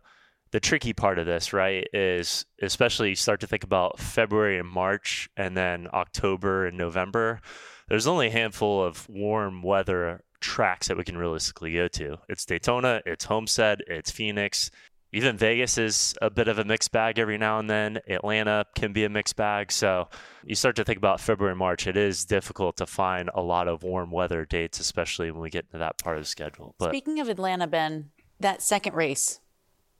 the 0.52 0.60
tricky 0.60 0.94
part 0.94 1.20
of 1.20 1.26
this, 1.26 1.54
right, 1.54 1.88
is 1.94 2.46
especially 2.62 3.10
you 3.10 3.16
start 3.16 3.42
to 3.42 3.48
think 3.48 3.64
about 3.64 4.00
February 4.00 4.60
and 4.60 4.68
March 4.68 5.30
and 5.36 5.58
then 5.58 5.88
October 5.94 6.66
and 6.66 6.78
November. 6.78 7.42
There's 7.88 8.08
only 8.08 8.28
a 8.28 8.32
handful 8.32 8.84
of 8.84 9.08
warm 9.10 9.62
weather 9.62 10.24
tracks 10.40 10.88
that 10.88 10.98
we 10.98 11.04
can 11.04 11.18
realistically 11.18 11.74
go 11.74 11.88
to. 11.88 12.18
It's 12.30 12.46
Daytona, 12.46 13.02
it's 13.06 13.26
Homestead, 13.26 13.82
it's 13.88 14.12
Phoenix. 14.12 14.72
Even 15.14 15.38
Vegas 15.38 15.78
is 15.78 16.16
a 16.22 16.30
bit 16.30 16.50
of 16.50 16.60
a 16.60 16.66
mixed 16.66 16.92
bag 16.92 17.18
every 17.18 17.38
now 17.38 17.60
and 17.60 17.70
then. 17.70 18.00
Atlanta 18.10 18.66
can 18.76 18.92
be 18.92 19.06
a 19.06 19.10
mixed 19.10 19.38
bag. 19.38 19.72
So 19.72 20.10
you 20.44 20.54
start 20.54 20.76
to 20.76 20.84
think 20.84 20.98
about 20.98 21.22
February 21.22 21.54
and 21.54 21.60
March. 21.60 21.88
It 21.88 21.96
is 21.96 22.26
difficult 22.26 22.76
to 22.78 22.86
find 22.86 23.30
a 23.34 23.42
lot 23.42 23.70
of 23.70 23.84
warm 23.84 24.12
weather 24.12 24.46
dates, 24.46 24.82
especially 24.82 25.32
when 25.32 25.42
we 25.42 25.50
get 25.50 25.72
to 25.72 25.78
that 25.78 25.98
part 25.98 26.18
of 26.18 26.24
the 26.24 26.30
schedule. 26.30 26.76
But 26.78 26.90
Speaking 26.90 27.20
of 27.22 27.30
Atlanta, 27.30 27.68
Ben, 27.68 28.12
that 28.40 28.62
second 28.62 28.96
race, 28.96 29.40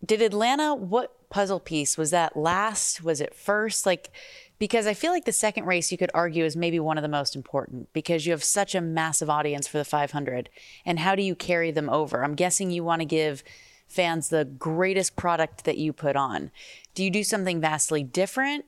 did 0.06 0.22
Atlanta, 0.22 0.76
what 0.76 1.30
puzzle 1.30 1.60
piece 1.60 1.98
was 1.98 2.12
that 2.12 2.38
last? 2.38 3.04
Was 3.04 3.20
it 3.20 3.34
first? 3.34 3.86
Like, 3.86 4.12
because 4.60 4.88
I 4.88 4.94
feel 4.94 5.12
like 5.12 5.26
the 5.26 5.32
second 5.32 5.66
race 5.66 5.92
you 5.92 5.98
could 5.98 6.12
argue 6.14 6.46
is 6.46 6.56
maybe 6.56 6.80
one 6.80 6.98
of 6.98 7.02
the 7.02 7.08
most 7.08 7.36
important 7.36 7.92
because 7.94 8.26
you 8.26 8.32
have 8.32 8.44
such 8.44 8.74
a 8.76 8.82
massive 8.82 9.30
audience 9.30 9.68
for 9.68 9.78
the 9.78 9.86
500. 9.86 10.50
And 10.86 11.00
how 11.00 11.16
do 11.16 11.22
you 11.22 11.36
carry 11.36 11.72
them 11.72 11.90
over? 11.90 12.24
I'm 12.24 12.36
guessing 12.36 12.72
you 12.72 12.84
want 12.84 13.02
to 13.02 13.06
give 13.06 13.44
fans 13.88 14.30
the 14.30 14.46
greatest 14.46 15.16
product 15.16 15.64
that 15.66 15.78
you 15.78 15.94
put 15.94 16.16
on. 16.16 16.52
Do 16.94 17.04
you 17.04 17.10
do 17.10 17.24
something 17.24 17.62
vastly 17.62 18.04
different? 18.04 18.66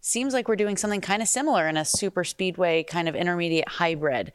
Seems 0.00 0.34
like 0.34 0.48
we're 0.48 0.56
doing 0.56 0.76
something 0.76 1.00
kind 1.00 1.22
of 1.22 1.28
similar 1.28 1.68
in 1.68 1.76
a 1.76 1.84
super 1.84 2.24
speedway 2.24 2.82
kind 2.82 3.08
of 3.08 3.14
intermediate 3.14 3.68
hybrid. 3.68 4.32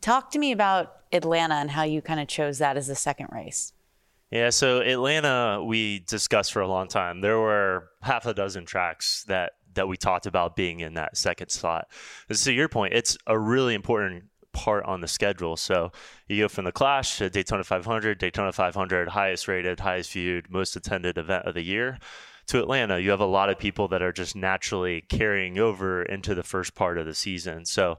Talk 0.00 0.30
to 0.30 0.38
me 0.38 0.52
about 0.52 0.96
Atlanta 1.12 1.56
and 1.56 1.72
how 1.72 1.82
you 1.82 2.00
kind 2.00 2.20
of 2.20 2.28
chose 2.28 2.58
that 2.58 2.76
as 2.76 2.86
the 2.86 2.94
second 2.94 3.28
race. 3.32 3.72
Yeah, 4.30 4.50
so 4.50 4.80
Atlanta, 4.80 5.62
we 5.64 6.00
discussed 6.00 6.52
for 6.52 6.60
a 6.60 6.68
long 6.68 6.88
time. 6.88 7.22
There 7.22 7.38
were 7.38 7.88
half 8.02 8.26
a 8.26 8.34
dozen 8.34 8.66
tracks 8.66 9.24
that 9.24 9.52
that 9.74 9.86
we 9.86 9.96
talked 9.96 10.26
about 10.26 10.56
being 10.56 10.80
in 10.80 10.94
that 10.94 11.16
second 11.16 11.50
slot. 11.50 11.88
To 12.30 12.52
your 12.52 12.68
point, 12.68 12.94
it's 12.94 13.16
a 13.26 13.38
really 13.38 13.74
important 13.74 14.24
part 14.52 14.84
on 14.86 15.00
the 15.00 15.06
schedule. 15.06 15.56
So 15.56 15.92
you 16.26 16.44
go 16.44 16.48
from 16.48 16.64
the 16.64 16.72
Clash 16.72 17.18
to 17.18 17.30
Daytona 17.30 17.62
500, 17.62 18.18
Daytona 18.18 18.50
500, 18.50 19.08
highest 19.08 19.46
rated, 19.46 19.78
highest 19.78 20.12
viewed, 20.12 20.50
most 20.50 20.74
attended 20.74 21.16
event 21.16 21.46
of 21.46 21.54
the 21.54 21.62
year. 21.62 21.98
To 22.48 22.58
Atlanta, 22.58 22.98
you 22.98 23.10
have 23.10 23.20
a 23.20 23.26
lot 23.26 23.50
of 23.50 23.58
people 23.58 23.88
that 23.88 24.02
are 24.02 24.10
just 24.10 24.34
naturally 24.34 25.02
carrying 25.02 25.58
over 25.58 26.02
into 26.02 26.34
the 26.34 26.42
first 26.42 26.74
part 26.74 26.98
of 26.98 27.06
the 27.06 27.14
season. 27.14 27.64
So 27.64 27.98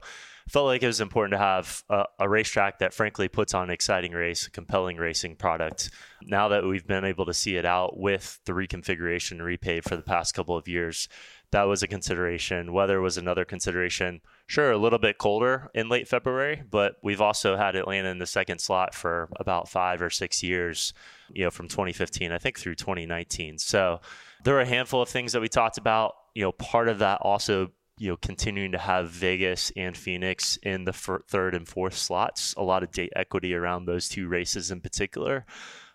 felt 0.50 0.66
like 0.66 0.82
it 0.82 0.88
was 0.88 1.00
important 1.00 1.32
to 1.32 1.38
have 1.38 1.84
a, 1.88 2.04
a, 2.18 2.28
racetrack 2.28 2.80
that 2.80 2.92
frankly 2.92 3.28
puts 3.28 3.54
on 3.54 3.64
an 3.64 3.70
exciting 3.70 4.12
race, 4.12 4.46
a 4.46 4.50
compelling 4.50 4.96
racing 4.96 5.36
product. 5.36 5.90
Now 6.22 6.48
that 6.48 6.64
we've 6.64 6.86
been 6.86 7.04
able 7.04 7.24
to 7.26 7.34
see 7.34 7.56
it 7.56 7.64
out 7.64 7.98
with 7.98 8.40
the 8.46 8.52
reconfiguration 8.52 9.38
repave 9.38 9.84
for 9.84 9.94
the 9.94 10.02
past 10.02 10.34
couple 10.34 10.56
of 10.56 10.66
years, 10.66 11.08
that 11.52 11.64
was 11.64 11.82
a 11.82 11.88
consideration. 11.88 12.72
Weather 12.72 13.00
was 13.00 13.16
another 13.16 13.44
consideration. 13.44 14.20
Sure, 14.46 14.72
a 14.72 14.78
little 14.78 14.98
bit 14.98 15.18
colder 15.18 15.70
in 15.74 15.88
late 15.88 16.08
February, 16.08 16.62
but 16.68 16.96
we've 17.02 17.20
also 17.20 17.56
had 17.56 17.76
Atlanta 17.76 18.08
in 18.08 18.18
the 18.18 18.26
second 18.26 18.60
slot 18.60 18.94
for 18.94 19.28
about 19.36 19.68
five 19.68 20.02
or 20.02 20.10
six 20.10 20.42
years, 20.42 20.92
you 21.32 21.44
know, 21.44 21.50
from 21.50 21.68
2015, 21.68 22.32
I 22.32 22.38
think, 22.38 22.58
through 22.58 22.74
2019. 22.74 23.58
So 23.58 24.00
there 24.44 24.54
were 24.54 24.60
a 24.60 24.66
handful 24.66 25.02
of 25.02 25.08
things 25.08 25.32
that 25.32 25.40
we 25.40 25.48
talked 25.48 25.78
about. 25.78 26.14
You 26.34 26.42
know, 26.42 26.52
part 26.52 26.88
of 26.88 27.00
that 27.00 27.20
also 27.22 27.70
you 28.00 28.08
know 28.08 28.16
continuing 28.16 28.72
to 28.72 28.78
have 28.78 29.10
Vegas 29.10 29.70
and 29.76 29.96
Phoenix 29.96 30.56
in 30.62 30.84
the 30.84 30.92
fir- 30.92 31.22
third 31.28 31.54
and 31.54 31.68
fourth 31.68 31.96
slots. 31.96 32.54
A 32.56 32.62
lot 32.62 32.82
of 32.82 32.90
date 32.90 33.12
equity 33.14 33.54
around 33.54 33.84
those 33.84 34.08
two 34.08 34.26
races 34.26 34.70
in 34.70 34.80
particular. 34.80 35.44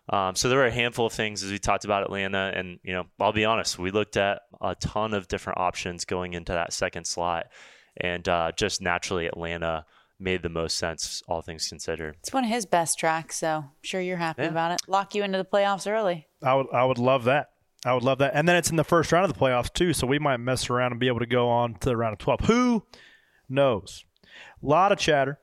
Um, 0.08 0.36
so 0.36 0.48
there 0.48 0.60
were 0.60 0.68
a 0.68 0.72
handful 0.72 1.08
of 1.08 1.14
things 1.14 1.42
as 1.42 1.50
we 1.50 1.58
talked 1.58 1.84
about 1.84 2.04
Atlanta, 2.04 2.52
and 2.56 2.80
you 2.84 2.94
know 2.94 3.06
I'll 3.20 3.34
be 3.34 3.44
honest, 3.44 3.80
we 3.80 3.90
looked 3.90 4.18
at 4.18 4.44
a 4.62 4.76
ton 4.76 5.16
of 5.16 5.28
different 5.28 5.60
options 5.60 6.06
going 6.06 6.34
into 6.34 6.52
that 6.52 6.74
second 6.74 7.06
slot, 7.06 7.48
and 7.98 8.30
uh, 8.30 8.52
just 8.56 8.82
naturally 8.82 9.26
Atlanta 9.26 9.86
made 10.20 10.44
the 10.44 10.50
most 10.50 10.78
sense, 10.78 11.24
all 11.28 11.42
things 11.42 11.68
considered. 11.68 12.18
It's 12.20 12.32
one 12.32 12.44
of 12.44 12.52
his 12.52 12.68
best 12.68 13.00
tracks, 13.00 13.38
so 13.38 13.50
I'm 13.50 13.72
sure 13.82 14.00
you're 14.00 14.18
happy 14.18 14.44
yeah. 14.44 14.50
about 14.50 14.74
it. 14.74 14.82
Lock 14.88 15.16
you 15.16 15.24
into 15.24 15.40
the 15.40 15.46
playoffs 15.46 15.92
early. 15.92 16.28
I 16.44 16.54
would 16.54 16.68
I 16.72 16.86
would 16.86 17.00
love 17.00 17.24
that. 17.24 17.50
I 17.86 17.94
would 17.94 18.04
love 18.04 18.18
that. 18.18 18.32
And 18.34 18.50
then 18.50 18.56
it's 18.56 18.72
in 18.72 18.78
the 18.78 18.84
first 18.84 19.12
round 19.12 19.30
of 19.30 19.34
the 19.34 19.40
playoffs 19.40 19.72
too, 19.72 19.94
so 19.94 20.08
we 20.08 20.18
might 20.18 20.38
mess 20.38 20.70
around 20.70 20.92
and 20.92 21.00
be 21.00 21.08
able 21.08 21.20
to 21.20 21.28
go 21.28 21.48
on 21.48 21.76
to 21.76 21.90
the 21.90 21.96
round 21.96 22.14
of 22.14 22.20
12. 22.20 22.40
Who 22.42 22.84
knows? 23.48 24.04
A 24.62 24.66
lot 24.66 24.92
of 24.92 24.98
chatter. 24.98 25.40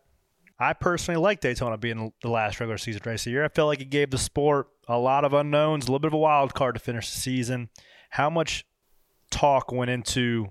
I 0.58 0.72
personally 0.72 1.20
like 1.20 1.40
Daytona 1.40 1.78
being 1.78 2.12
the 2.20 2.28
last 2.28 2.58
regular 2.58 2.78
season 2.78 3.02
race 3.04 3.22
of 3.22 3.24
the 3.26 3.30
year. 3.30 3.44
I 3.44 3.48
felt 3.48 3.68
like 3.68 3.80
it 3.80 3.90
gave 3.90 4.10
the 4.10 4.18
sport 4.18 4.68
a 4.88 4.98
lot 4.98 5.24
of 5.24 5.32
unknowns, 5.32 5.84
a 5.84 5.86
little 5.86 6.00
bit 6.00 6.08
of 6.08 6.14
a 6.14 6.18
wild 6.18 6.52
card 6.52 6.74
to 6.74 6.80
finish 6.80 7.10
the 7.12 7.18
season. 7.18 7.70
How 8.10 8.28
much 8.28 8.64
talk 9.30 9.72
went 9.72 9.90
into 9.90 10.48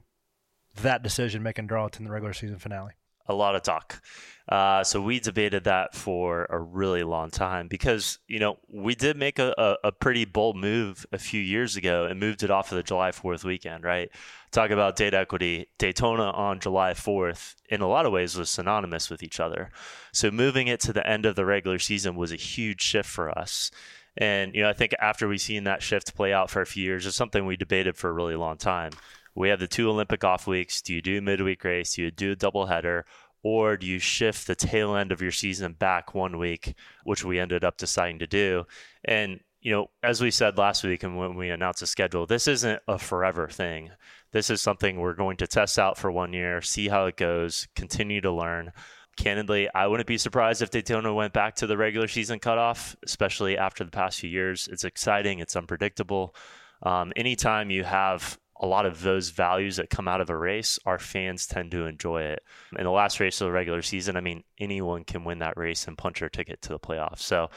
that 0.81 1.03
decision 1.03 1.43
making 1.43 1.67
Darlington 1.67 2.05
the 2.05 2.11
regular 2.11 2.33
season 2.33 2.57
finale? 2.57 2.93
A 3.31 3.33
lot 3.33 3.55
of 3.55 3.63
talk. 3.63 4.01
Uh, 4.49 4.83
so 4.83 5.01
we 5.01 5.17
debated 5.19 5.63
that 5.63 5.95
for 5.95 6.45
a 6.49 6.59
really 6.59 7.03
long 7.03 7.29
time 7.29 7.69
because 7.69 8.19
you 8.27 8.37
know 8.37 8.57
we 8.67 8.93
did 8.93 9.15
make 9.15 9.39
a, 9.39 9.53
a, 9.57 9.87
a, 9.87 9.91
pretty 9.93 10.25
bold 10.25 10.57
move 10.57 11.05
a 11.13 11.17
few 11.17 11.39
years 11.39 11.77
ago 11.77 12.03
and 12.05 12.19
moved 12.19 12.43
it 12.43 12.51
off 12.51 12.69
of 12.69 12.75
the 12.75 12.83
July 12.83 13.11
4th 13.11 13.45
weekend, 13.45 13.85
right? 13.85 14.09
Talk 14.51 14.71
about 14.71 14.97
date 14.97 15.13
equity. 15.13 15.67
Daytona 15.77 16.31
on 16.31 16.59
July 16.59 16.91
4th, 16.91 17.55
in 17.69 17.79
a 17.79 17.87
lot 17.87 18.05
of 18.05 18.11
ways, 18.11 18.35
was 18.35 18.49
synonymous 18.49 19.09
with 19.09 19.23
each 19.23 19.39
other. 19.39 19.69
So 20.11 20.31
moving 20.31 20.67
it 20.67 20.81
to 20.81 20.91
the 20.91 21.07
end 21.07 21.25
of 21.25 21.37
the 21.37 21.45
regular 21.45 21.79
season 21.79 22.17
was 22.17 22.33
a 22.33 22.35
huge 22.35 22.81
shift 22.81 23.09
for 23.09 23.29
us. 23.37 23.71
And 24.17 24.53
you 24.53 24.63
know, 24.63 24.69
I 24.69 24.73
think 24.73 24.93
after 24.99 25.29
we've 25.29 25.39
seen 25.39 25.63
that 25.63 25.81
shift 25.81 26.13
play 26.13 26.33
out 26.33 26.49
for 26.49 26.61
a 26.61 26.65
few 26.65 26.83
years, 26.83 27.05
it's 27.05 27.15
something 27.15 27.45
we 27.45 27.55
debated 27.55 27.95
for 27.95 28.09
a 28.09 28.13
really 28.13 28.35
long 28.35 28.57
time. 28.57 28.91
We 29.35 29.49
have 29.49 29.59
the 29.59 29.67
two 29.67 29.89
Olympic 29.89 30.23
off 30.23 30.47
weeks. 30.47 30.81
Do 30.81 30.93
you 30.93 31.01
do 31.01 31.21
midweek 31.21 31.63
race? 31.63 31.93
Do 31.93 32.03
you 32.03 32.11
do 32.11 32.31
a 32.33 32.35
doubleheader? 32.35 33.03
or 33.43 33.77
do 33.77 33.87
you 33.87 33.99
shift 33.99 34.47
the 34.47 34.55
tail 34.55 34.95
end 34.95 35.11
of 35.11 35.21
your 35.21 35.31
season 35.31 35.73
back 35.73 36.13
one 36.13 36.37
week, 36.37 36.75
which 37.03 37.25
we 37.25 37.39
ended 37.39 37.63
up 37.63 37.77
deciding 37.77 38.19
to 38.19 38.27
do? 38.27 38.65
And 39.03 39.39
you 39.61 39.71
know, 39.71 39.91
as 40.01 40.21
we 40.21 40.31
said 40.31 40.57
last 40.57 40.83
week 40.83 41.03
and 41.03 41.17
when 41.17 41.35
we 41.35 41.49
announced 41.49 41.81
the 41.81 41.87
schedule, 41.87 42.25
this 42.25 42.47
isn't 42.47 42.81
a 42.87 42.97
forever 42.97 43.47
thing. 43.47 43.91
This 44.31 44.49
is 44.49 44.59
something 44.59 44.99
we're 44.99 45.13
going 45.13 45.37
to 45.37 45.47
test 45.47 45.77
out 45.77 45.97
for 45.97 46.11
one 46.11 46.33
year, 46.33 46.61
see 46.61 46.87
how 46.87 47.05
it 47.05 47.15
goes, 47.15 47.67
continue 47.75 48.21
to 48.21 48.31
learn. 48.31 48.71
Candidly, 49.17 49.69
I 49.75 49.85
wouldn't 49.85 50.07
be 50.07 50.17
surprised 50.17 50.63
if 50.63 50.71
Daytona 50.71 51.13
went 51.13 51.33
back 51.33 51.55
to 51.55 51.67
the 51.67 51.77
regular 51.77 52.07
season 52.07 52.39
cutoff, 52.39 52.95
especially 53.05 53.55
after 53.55 53.83
the 53.83 53.91
past 53.91 54.19
few 54.19 54.29
years. 54.29 54.67
It's 54.71 54.83
exciting, 54.83 55.39
it's 55.39 55.55
unpredictable. 55.55 56.33
Um, 56.81 57.13
anytime 57.15 57.69
you 57.69 57.83
have 57.83 58.39
a 58.61 58.67
lot 58.67 58.85
of 58.85 59.01
those 59.01 59.31
values 59.31 59.77
that 59.77 59.89
come 59.89 60.07
out 60.07 60.21
of 60.21 60.29
a 60.29 60.37
race, 60.37 60.77
our 60.85 60.99
fans 60.99 61.47
tend 61.47 61.71
to 61.71 61.85
enjoy 61.87 62.21
it. 62.21 62.43
In 62.77 62.83
the 62.83 62.91
last 62.91 63.19
race 63.19 63.41
of 63.41 63.47
the 63.47 63.51
regular 63.51 63.81
season, 63.81 64.15
I 64.15 64.21
mean, 64.21 64.43
anyone 64.59 65.03
can 65.03 65.23
win 65.23 65.39
that 65.39 65.57
race 65.57 65.87
and 65.87 65.97
punch 65.97 66.19
their 66.19 66.29
ticket 66.29 66.61
to 66.61 66.69
the 66.69 66.79
playoffs. 66.79 67.21
So 67.21 67.49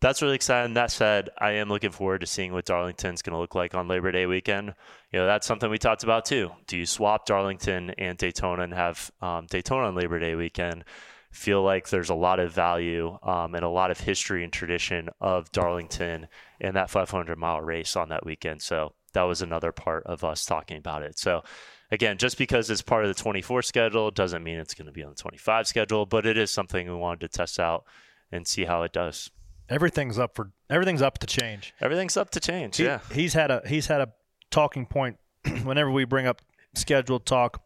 that's 0.00 0.22
really 0.22 0.36
exciting. 0.36 0.74
That 0.74 0.92
said, 0.92 1.30
I 1.36 1.52
am 1.52 1.68
looking 1.68 1.90
forward 1.90 2.20
to 2.20 2.28
seeing 2.28 2.52
what 2.52 2.64
Darlington's 2.64 3.22
going 3.22 3.34
to 3.34 3.40
look 3.40 3.56
like 3.56 3.74
on 3.74 3.88
Labor 3.88 4.12
Day 4.12 4.26
weekend. 4.26 4.74
You 5.10 5.18
know, 5.18 5.26
that's 5.26 5.48
something 5.48 5.68
we 5.68 5.78
talked 5.78 6.04
about 6.04 6.24
too. 6.24 6.52
Do 6.68 6.78
you 6.78 6.86
swap 6.86 7.26
Darlington 7.26 7.90
and 7.98 8.16
Daytona 8.16 8.62
and 8.62 8.72
have 8.72 9.10
um, 9.20 9.46
Daytona 9.46 9.88
on 9.88 9.96
Labor 9.96 10.20
Day 10.20 10.36
weekend? 10.36 10.84
Feel 11.32 11.62
like 11.62 11.88
there's 11.88 12.10
a 12.10 12.14
lot 12.14 12.38
of 12.38 12.52
value 12.52 13.18
um, 13.24 13.56
and 13.56 13.64
a 13.64 13.68
lot 13.68 13.90
of 13.90 13.98
history 13.98 14.44
and 14.44 14.52
tradition 14.52 15.08
of 15.20 15.50
Darlington 15.50 16.28
and 16.60 16.76
that 16.76 16.90
500 16.90 17.36
mile 17.36 17.60
race 17.60 17.96
on 17.96 18.10
that 18.10 18.24
weekend. 18.24 18.62
So 18.62 18.92
that 19.12 19.22
was 19.22 19.42
another 19.42 19.72
part 19.72 20.04
of 20.04 20.24
us 20.24 20.44
talking 20.44 20.76
about 20.76 21.02
it. 21.02 21.18
So 21.18 21.42
again, 21.90 22.18
just 22.18 22.38
because 22.38 22.70
it's 22.70 22.82
part 22.82 23.04
of 23.04 23.14
the 23.14 23.22
24 23.22 23.62
schedule 23.62 24.10
doesn't 24.10 24.42
mean 24.42 24.58
it's 24.58 24.74
going 24.74 24.86
to 24.86 24.92
be 24.92 25.02
on 25.02 25.10
the 25.10 25.16
25 25.16 25.66
schedule, 25.66 26.06
but 26.06 26.26
it 26.26 26.36
is 26.36 26.50
something 26.50 26.88
we 26.88 26.96
wanted 26.96 27.20
to 27.20 27.28
test 27.28 27.60
out 27.60 27.84
and 28.32 28.46
see 28.46 28.64
how 28.64 28.82
it 28.82 28.92
does. 28.92 29.30
Everything's 29.68 30.18
up 30.18 30.34
for 30.34 30.50
everything's 30.68 31.02
up 31.02 31.18
to 31.18 31.26
change. 31.26 31.72
Everything's 31.80 32.16
up 32.16 32.30
to 32.30 32.40
change. 32.40 32.76
He, 32.76 32.84
yeah. 32.84 33.00
He's 33.12 33.34
had 33.34 33.50
a 33.50 33.62
he's 33.66 33.86
had 33.86 34.00
a 34.00 34.12
talking 34.50 34.86
point 34.86 35.18
whenever 35.62 35.90
we 35.90 36.04
bring 36.04 36.26
up 36.26 36.42
scheduled 36.74 37.26
talk. 37.26 37.62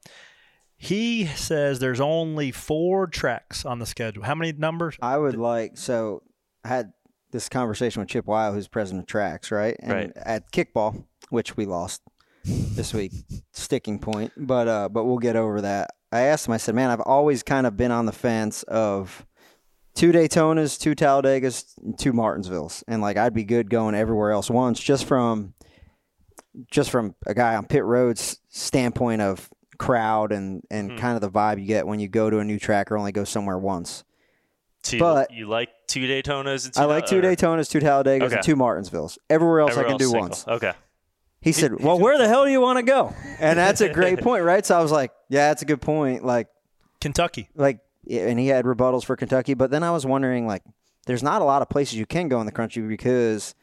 He 0.76 1.26
says 1.26 1.78
there's 1.78 2.00
only 2.00 2.52
four 2.52 3.06
tracks 3.06 3.64
on 3.64 3.78
the 3.78 3.86
schedule. 3.86 4.24
How 4.24 4.34
many 4.34 4.52
numbers? 4.52 4.96
I 5.00 5.16
would 5.16 5.36
like 5.36 5.78
so 5.78 6.22
I 6.64 6.68
had 6.68 6.92
this 7.32 7.48
conversation 7.48 8.00
with 8.00 8.08
Chip 8.08 8.26
Wile, 8.26 8.52
who's 8.52 8.68
president 8.68 9.04
of 9.04 9.06
tracks, 9.06 9.50
right? 9.50 9.76
And 9.80 9.92
right. 9.92 10.12
at 10.16 10.52
kickball, 10.52 11.04
which 11.30 11.56
we 11.56 11.66
lost 11.66 12.02
this 12.44 12.94
week, 12.94 13.12
sticking 13.52 13.98
point. 13.98 14.32
But 14.36 14.68
uh, 14.68 14.88
but 14.88 15.04
we'll 15.04 15.18
get 15.18 15.36
over 15.36 15.60
that. 15.62 15.90
I 16.12 16.22
asked 16.22 16.46
him. 16.46 16.54
I 16.54 16.58
said, 16.58 16.74
"Man, 16.74 16.90
I've 16.90 17.00
always 17.00 17.42
kind 17.42 17.66
of 17.66 17.76
been 17.76 17.90
on 17.90 18.06
the 18.06 18.12
fence 18.12 18.62
of 18.64 19.26
two 19.94 20.12
Daytonas, 20.12 20.78
two 20.78 20.94
Talladegas, 20.94 21.96
two 21.98 22.12
Martinsvilles, 22.12 22.84
and 22.86 23.02
like 23.02 23.16
I'd 23.16 23.34
be 23.34 23.44
good 23.44 23.68
going 23.68 23.94
everywhere 23.94 24.30
else 24.30 24.48
once, 24.48 24.80
just 24.80 25.06
from 25.06 25.54
just 26.70 26.90
from 26.90 27.14
a 27.26 27.34
guy 27.34 27.56
on 27.56 27.66
pit 27.66 27.84
roads 27.84 28.40
standpoint 28.48 29.20
of 29.22 29.50
crowd 29.78 30.32
and 30.32 30.62
and 30.70 30.92
mm. 30.92 30.98
kind 30.98 31.14
of 31.16 31.20
the 31.20 31.30
vibe 31.30 31.60
you 31.60 31.66
get 31.66 31.86
when 31.86 32.00
you 32.00 32.08
go 32.08 32.30
to 32.30 32.38
a 32.38 32.44
new 32.44 32.58
track 32.58 32.90
or 32.90 32.96
only 32.96 33.12
go 33.12 33.24
somewhere 33.24 33.58
once. 33.58 34.04
So 34.82 34.98
but 34.98 35.32
you, 35.32 35.38
you 35.38 35.48
like 35.48 35.70
two 35.88 36.06
Daytonas 36.06 36.64
and 36.64 36.74
two 36.74 36.80
I 36.80 36.84
like 36.84 37.06
two 37.06 37.18
or- 37.18 37.22
Daytonas, 37.22 37.68
two 37.68 37.80
Talladegas, 37.80 38.22
Okay. 38.22 38.34
and 38.36 38.44
two 38.44 38.54
Martinsvilles. 38.54 39.18
Everywhere 39.28 39.60
else 39.60 39.72
everywhere 39.72 39.88
I 39.88 39.90
can 39.90 39.98
do 39.98 40.04
else 40.04 40.14
once. 40.14 40.48
Okay. 40.48 40.72
He 41.46 41.52
said, 41.52 41.80
"Well, 41.80 41.96
where 42.00 42.18
the 42.18 42.26
hell 42.26 42.44
do 42.44 42.50
you 42.50 42.60
want 42.60 42.78
to 42.78 42.82
go?" 42.82 43.14
And 43.38 43.56
that's 43.56 43.80
a 43.80 43.88
great 43.88 44.20
point, 44.28 44.42
right? 44.42 44.66
So 44.66 44.76
I 44.76 44.82
was 44.82 44.90
like, 44.90 45.12
"Yeah, 45.28 45.46
that's 45.46 45.62
a 45.62 45.64
good 45.64 45.80
point." 45.80 46.24
Like, 46.24 46.48
Kentucky. 47.00 47.48
like, 47.54 47.78
and 48.10 48.36
he 48.36 48.48
had 48.48 48.64
rebuttals 48.64 49.04
for 49.04 49.14
Kentucky, 49.14 49.54
but 49.54 49.70
then 49.70 49.84
I 49.84 49.92
was 49.92 50.04
wondering, 50.04 50.48
like, 50.48 50.64
there's 51.06 51.22
not 51.22 51.42
a 51.42 51.44
lot 51.44 51.62
of 51.62 51.68
places 51.68 51.94
you 51.94 52.04
can 52.04 52.26
go 52.26 52.40
in 52.40 52.46
the 52.46 52.52
country 52.52 52.82
because 52.82 53.54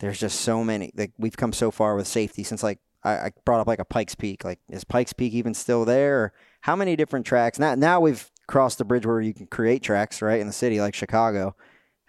there's 0.00 0.20
just 0.20 0.42
so 0.42 0.62
many. 0.62 0.92
Like, 0.94 1.12
we've 1.16 1.36
come 1.36 1.54
so 1.54 1.70
far 1.70 1.96
with 1.96 2.06
safety 2.06 2.42
since, 2.42 2.62
like, 2.62 2.80
I, 3.02 3.12
I 3.12 3.30
brought 3.46 3.60
up 3.60 3.66
like 3.66 3.78
a 3.78 3.84
Pikes 3.86 4.14
Peak. 4.14 4.44
Like, 4.44 4.58
is 4.68 4.84
Pikes 4.84 5.14
Peak 5.14 5.32
even 5.32 5.54
still 5.54 5.86
there? 5.86 6.18
Or 6.18 6.32
how 6.60 6.76
many 6.76 6.96
different 6.96 7.24
tracks? 7.24 7.58
Now, 7.58 7.74
now 7.74 7.98
we've 7.98 8.30
crossed 8.46 8.76
the 8.76 8.84
bridge 8.84 9.06
where 9.06 9.22
you 9.22 9.32
can 9.32 9.46
create 9.46 9.82
tracks, 9.82 10.20
right, 10.20 10.38
in 10.38 10.46
the 10.46 10.52
city, 10.52 10.82
like 10.82 10.94
Chicago. 10.94 11.56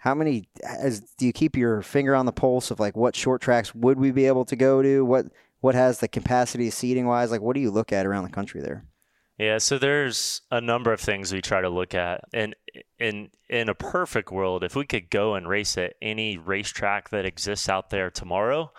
How 0.04 0.14
many? 0.14 0.50
As, 0.62 1.00
do 1.16 1.24
you 1.24 1.32
keep 1.32 1.56
your 1.56 1.80
finger 1.80 2.14
on 2.14 2.26
the 2.26 2.32
pulse 2.32 2.70
of 2.70 2.78
like 2.78 2.94
what 2.94 3.16
short 3.16 3.40
tracks 3.40 3.74
would 3.74 3.98
we 3.98 4.10
be 4.10 4.26
able 4.26 4.44
to 4.44 4.54
go 4.54 4.82
to? 4.82 5.02
What 5.02 5.26
what 5.62 5.74
has 5.74 6.00
the 6.00 6.08
capacity 6.08 6.68
seating 6.68 7.06
wise? 7.06 7.30
Like, 7.30 7.40
what 7.40 7.54
do 7.54 7.60
you 7.60 7.70
look 7.70 7.90
at 7.90 8.04
around 8.04 8.24
the 8.24 8.30
country 8.30 8.60
there? 8.60 8.84
Yeah, 9.38 9.56
so 9.56 9.78
there's 9.78 10.42
a 10.50 10.60
number 10.60 10.92
of 10.92 11.00
things 11.00 11.32
we 11.32 11.40
try 11.40 11.62
to 11.62 11.70
look 11.70 11.94
at, 11.94 12.20
and 12.34 12.54
in 12.98 13.30
in 13.48 13.70
a 13.70 13.74
perfect 13.74 14.30
world, 14.30 14.62
if 14.62 14.76
we 14.76 14.84
could 14.84 15.08
go 15.08 15.36
and 15.36 15.48
race 15.48 15.78
at 15.78 15.94
any 16.02 16.36
racetrack 16.36 17.08
that 17.08 17.24
exists 17.24 17.70
out 17.70 17.88
there 17.88 18.10
tomorrow, 18.10 18.70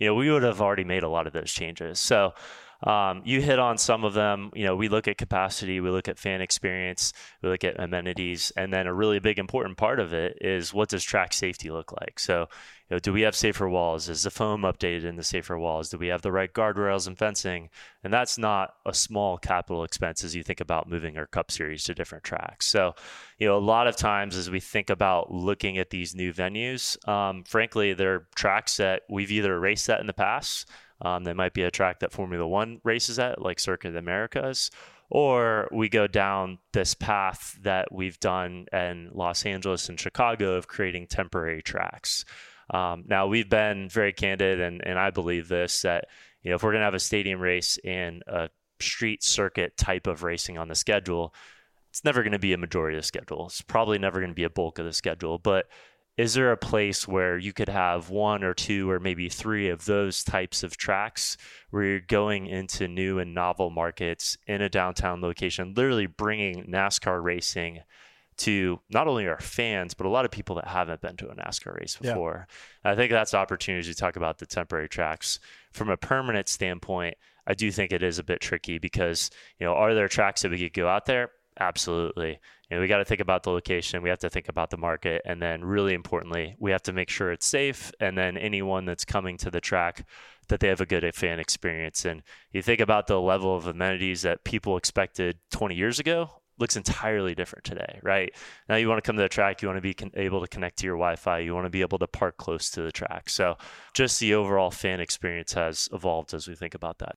you 0.00 0.08
know, 0.08 0.16
we 0.16 0.28
would 0.28 0.42
have 0.42 0.60
already 0.60 0.82
made 0.82 1.04
a 1.04 1.08
lot 1.08 1.28
of 1.28 1.32
those 1.32 1.52
changes. 1.52 2.00
So. 2.00 2.34
Um, 2.82 3.22
you 3.24 3.40
hit 3.40 3.58
on 3.58 3.78
some 3.78 4.04
of 4.04 4.14
them. 4.14 4.50
You 4.54 4.64
know, 4.64 4.76
we 4.76 4.88
look 4.88 5.08
at 5.08 5.16
capacity, 5.16 5.80
we 5.80 5.90
look 5.90 6.08
at 6.08 6.18
fan 6.18 6.40
experience, 6.40 7.12
we 7.42 7.48
look 7.48 7.64
at 7.64 7.80
amenities, 7.80 8.52
and 8.56 8.72
then 8.72 8.86
a 8.86 8.94
really 8.94 9.18
big 9.18 9.38
important 9.38 9.76
part 9.76 10.00
of 10.00 10.12
it 10.12 10.38
is 10.40 10.74
what 10.74 10.90
does 10.90 11.04
track 11.04 11.32
safety 11.32 11.70
look 11.70 11.92
like? 11.92 12.18
So, 12.18 12.48
you 12.90 12.96
know, 12.96 12.98
do 12.98 13.12
we 13.12 13.22
have 13.22 13.34
safer 13.34 13.68
walls? 13.68 14.10
Is 14.10 14.24
the 14.24 14.30
foam 14.30 14.62
updated 14.62 15.04
in 15.04 15.16
the 15.16 15.22
safer 15.22 15.58
walls? 15.58 15.88
Do 15.88 15.96
we 15.96 16.08
have 16.08 16.20
the 16.20 16.32
right 16.32 16.52
guardrails 16.52 17.06
and 17.06 17.16
fencing? 17.16 17.70
And 18.02 18.12
that's 18.12 18.36
not 18.36 18.74
a 18.84 18.92
small 18.92 19.38
capital 19.38 19.84
expense 19.84 20.22
as 20.22 20.34
you 20.34 20.42
think 20.42 20.60
about 20.60 20.88
moving 20.88 21.16
our 21.16 21.26
Cup 21.26 21.50
Series 21.50 21.84
to 21.84 21.94
different 21.94 22.24
tracks. 22.24 22.66
So, 22.66 22.94
you 23.38 23.46
know, 23.46 23.56
a 23.56 23.58
lot 23.58 23.86
of 23.86 23.96
times 23.96 24.36
as 24.36 24.50
we 24.50 24.60
think 24.60 24.90
about 24.90 25.32
looking 25.32 25.78
at 25.78 25.88
these 25.88 26.14
new 26.14 26.32
venues, 26.34 26.96
um, 27.08 27.44
frankly, 27.44 27.94
they're 27.94 28.26
tracks 28.34 28.76
that 28.76 29.02
we've 29.08 29.32
either 29.32 29.58
raced 29.58 29.88
at 29.88 30.00
in 30.00 30.06
the 30.06 30.12
past. 30.12 30.68
Um, 31.02 31.24
might 31.36 31.54
be 31.54 31.62
a 31.62 31.70
track 31.70 32.00
that 32.00 32.12
Formula 32.12 32.46
One 32.46 32.80
races 32.84 33.18
at, 33.18 33.42
like 33.42 33.58
Circuit 33.58 33.88
of 33.88 33.94
the 33.94 33.98
Americas, 33.98 34.70
or 35.10 35.68
we 35.72 35.88
go 35.88 36.06
down 36.06 36.58
this 36.72 36.94
path 36.94 37.58
that 37.62 37.92
we've 37.92 38.18
done 38.20 38.66
in 38.72 39.10
Los 39.12 39.44
Angeles 39.44 39.88
and 39.88 39.98
Chicago 40.00 40.54
of 40.54 40.68
creating 40.68 41.06
temporary 41.06 41.62
tracks. 41.62 42.24
Um, 42.70 43.04
now 43.06 43.26
we've 43.26 43.50
been 43.50 43.88
very 43.88 44.12
candid, 44.12 44.60
and, 44.60 44.80
and 44.86 44.98
I 44.98 45.10
believe 45.10 45.48
this 45.48 45.82
that 45.82 46.06
you 46.42 46.50
know 46.50 46.56
if 46.56 46.62
we're 46.62 46.72
going 46.72 46.80
to 46.80 46.86
have 46.86 46.94
a 46.94 47.00
stadium 47.00 47.40
race 47.40 47.78
and 47.84 48.22
a 48.26 48.48
street 48.80 49.22
circuit 49.22 49.76
type 49.76 50.06
of 50.06 50.22
racing 50.22 50.58
on 50.58 50.68
the 50.68 50.74
schedule, 50.74 51.34
it's 51.90 52.04
never 52.04 52.22
going 52.22 52.32
to 52.32 52.38
be 52.38 52.52
a 52.52 52.58
majority 52.58 52.96
of 52.96 53.02
the 53.02 53.06
schedule. 53.06 53.46
It's 53.46 53.62
probably 53.62 53.98
never 53.98 54.20
going 54.20 54.30
to 54.30 54.34
be 54.34 54.44
a 54.44 54.50
bulk 54.50 54.78
of 54.78 54.84
the 54.86 54.92
schedule, 54.92 55.38
but 55.38 55.66
is 56.16 56.34
there 56.34 56.52
a 56.52 56.56
place 56.56 57.08
where 57.08 57.36
you 57.36 57.52
could 57.52 57.68
have 57.68 58.08
one 58.10 58.44
or 58.44 58.54
two 58.54 58.88
or 58.90 59.00
maybe 59.00 59.28
three 59.28 59.68
of 59.68 59.84
those 59.84 60.22
types 60.22 60.62
of 60.62 60.76
tracks 60.76 61.36
where 61.70 61.84
you're 61.84 62.00
going 62.00 62.46
into 62.46 62.86
new 62.86 63.18
and 63.18 63.34
novel 63.34 63.70
markets 63.70 64.38
in 64.46 64.62
a 64.62 64.68
downtown 64.68 65.20
location, 65.20 65.74
literally 65.74 66.06
bringing 66.06 66.64
NASCAR 66.66 67.22
racing 67.22 67.80
to 68.36 68.80
not 68.90 69.06
only 69.08 69.28
our 69.28 69.40
fans, 69.40 69.94
but 69.94 70.06
a 70.06 70.10
lot 70.10 70.24
of 70.24 70.30
people 70.30 70.56
that 70.56 70.66
haven't 70.68 71.00
been 71.00 71.16
to 71.16 71.28
a 71.28 71.34
NASCAR 71.36 71.78
race 71.78 71.98
Yeah. 72.00 72.12
before? 72.12 72.46
I 72.84 72.94
think 72.94 73.10
that's 73.10 73.34
opportunities 73.34 73.86
to 73.88 73.94
talk 73.94 74.16
about 74.16 74.38
the 74.38 74.46
temporary 74.46 74.88
tracks. 74.88 75.38
From 75.72 75.88
a 75.88 75.96
permanent 75.96 76.48
standpoint, 76.48 77.16
I 77.46 77.54
do 77.54 77.70
think 77.70 77.92
it 77.92 78.02
is 78.02 78.18
a 78.18 78.24
bit 78.24 78.40
tricky 78.40 78.78
because, 78.78 79.30
you 79.58 79.66
know, 79.66 79.74
are 79.74 79.94
there 79.94 80.08
tracks 80.08 80.42
that 80.42 80.50
we 80.50 80.58
could 80.58 80.72
go 80.72 80.88
out 80.88 81.06
there? 81.06 81.30
Absolutely. 81.60 82.40
Know, 82.74 82.80
we 82.80 82.88
got 82.88 82.98
to 82.98 83.04
think 83.04 83.20
about 83.20 83.42
the 83.42 83.50
location. 83.50 84.02
We 84.02 84.08
have 84.08 84.18
to 84.20 84.30
think 84.30 84.48
about 84.48 84.70
the 84.70 84.76
market. 84.76 85.22
And 85.24 85.40
then, 85.40 85.64
really 85.64 85.94
importantly, 85.94 86.56
we 86.58 86.70
have 86.70 86.82
to 86.84 86.92
make 86.92 87.08
sure 87.08 87.32
it's 87.32 87.46
safe. 87.46 87.92
And 88.00 88.16
then, 88.16 88.36
anyone 88.36 88.84
that's 88.84 89.04
coming 89.04 89.36
to 89.38 89.50
the 89.50 89.60
track, 89.60 90.06
that 90.48 90.60
they 90.60 90.68
have 90.68 90.80
a 90.80 90.86
good 90.86 91.14
fan 91.14 91.40
experience. 91.40 92.04
And 92.04 92.22
you 92.52 92.62
think 92.62 92.80
about 92.80 93.06
the 93.06 93.20
level 93.20 93.54
of 93.54 93.66
amenities 93.66 94.22
that 94.22 94.44
people 94.44 94.76
expected 94.76 95.38
20 95.50 95.74
years 95.74 95.98
ago, 95.98 96.30
looks 96.58 96.76
entirely 96.76 97.34
different 97.34 97.64
today, 97.64 97.98
right? 98.02 98.32
Now, 98.68 98.76
you 98.76 98.88
want 98.88 99.02
to 99.02 99.06
come 99.06 99.16
to 99.16 99.22
the 99.22 99.28
track, 99.28 99.62
you 99.62 99.68
want 99.68 99.78
to 99.78 99.82
be 99.82 99.94
con- 99.94 100.12
able 100.14 100.40
to 100.40 100.48
connect 100.48 100.78
to 100.78 100.86
your 100.86 100.96
Wi 100.96 101.16
Fi, 101.16 101.40
you 101.40 101.54
want 101.54 101.66
to 101.66 101.70
be 101.70 101.80
able 101.80 101.98
to 101.98 102.06
park 102.06 102.36
close 102.36 102.70
to 102.70 102.82
the 102.82 102.92
track. 102.92 103.28
So, 103.28 103.56
just 103.92 104.20
the 104.20 104.34
overall 104.34 104.70
fan 104.70 105.00
experience 105.00 105.52
has 105.54 105.88
evolved 105.92 106.34
as 106.34 106.46
we 106.46 106.54
think 106.54 106.74
about 106.74 106.98
that. 106.98 107.16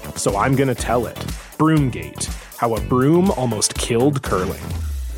so 0.17 0.37
I'm 0.37 0.55
going 0.55 0.67
to 0.67 0.75
tell 0.75 1.05
it. 1.05 1.17
Broomgate 1.57 2.25
How 2.57 2.75
a 2.75 2.81
Broom 2.81 3.31
Almost 3.31 3.75
Killed 3.75 4.21
Curling. 4.23 4.63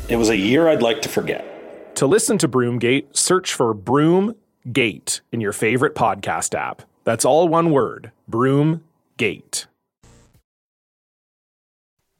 It 0.08 0.16
was 0.16 0.30
a 0.30 0.36
year 0.36 0.68
I'd 0.68 0.82
like 0.82 1.02
to 1.02 1.08
forget. 1.08 1.96
To 1.96 2.06
listen 2.06 2.38
to 2.38 2.48
Broomgate, 2.48 3.16
search 3.16 3.54
for 3.54 3.74
Broomgate 3.74 5.20
in 5.32 5.40
your 5.40 5.52
favorite 5.52 5.94
podcast 5.94 6.54
app. 6.54 6.82
That's 7.04 7.24
all 7.24 7.48
one 7.48 7.70
word 7.70 8.10
Broomgate. 8.30 9.66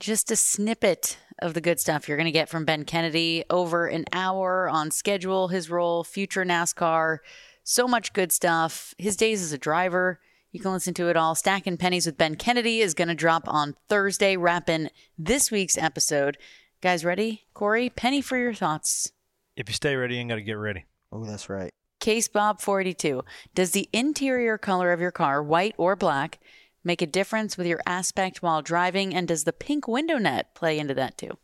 Just 0.01 0.31
a 0.31 0.37
snippet 0.37 1.19
of 1.41 1.55
the 1.55 1.61
good 1.61 1.81
stuff 1.81 2.09
you're 2.09 2.17
going 2.17 2.27
to 2.27 2.31
get 2.31 2.49
from 2.49 2.65
Ben 2.65 2.85
Kennedy. 2.85 3.45
Over 3.51 3.87
an 3.87 4.05
hour 4.13 4.69
on 4.69 4.91
schedule, 4.91 5.49
his 5.49 5.71
role, 5.71 6.05
future 6.05 6.45
NASCAR, 6.45 7.19
so 7.63 7.89
much 7.89 8.13
good 8.13 8.31
stuff. 8.31 8.95
His 8.99 9.17
days 9.17 9.43
as 9.43 9.53
a 9.53 9.59
driver. 9.59 10.21
You 10.55 10.61
can 10.61 10.71
listen 10.71 10.95
to 10.95 11.09
it 11.09 11.17
all. 11.17 11.35
Stacking 11.35 11.77
Pennies 11.79 12.07
with 12.07 12.17
Ben 12.17 12.37
Kennedy 12.37 12.81
is 12.81 12.95
going 12.95 13.09
to 13.09 13.15
drop 13.17 13.49
on 13.49 13.75
Thursday, 13.89 14.37
wrapping 14.37 14.89
this 15.19 15.51
week's 15.51 15.77
episode. 15.77 16.39
Guys, 16.81 17.05
ready? 17.05 17.43
Corey, 17.55 17.91
penny 17.91 18.21
for 18.21 18.39
your 18.39 18.55
thoughts. 18.55 19.11
If 19.57 19.69
you 19.69 19.75
stay 19.75 19.97
ready, 19.97 20.15
you 20.15 20.21
ain't 20.21 20.29
got 20.29 20.37
to 20.37 20.43
get 20.43 20.53
ready. 20.53 20.85
Oh, 21.11 21.25
that's 21.25 21.49
right. 21.49 21.73
Case 21.99 22.29
Bob 22.29 22.61
482. 22.61 23.25
Does 23.57 23.73
the 23.73 23.89
interior 23.93 24.57
color 24.57 24.93
of 24.93 25.01
your 25.01 25.11
car, 25.11 25.43
white 25.43 25.75
or 25.77 25.97
black, 25.97 26.39
make 26.85 27.03
a 27.03 27.07
difference 27.07 27.59
with 27.59 27.67
your 27.67 27.81
aspect 27.85 28.41
while 28.41 28.63
driving? 28.63 29.13
And 29.13 29.27
does 29.27 29.43
the 29.43 29.53
pink 29.53 29.89
window 29.89 30.19
net 30.19 30.55
play 30.55 30.79
into 30.79 30.95
that 30.95 31.19
too? 31.19 31.37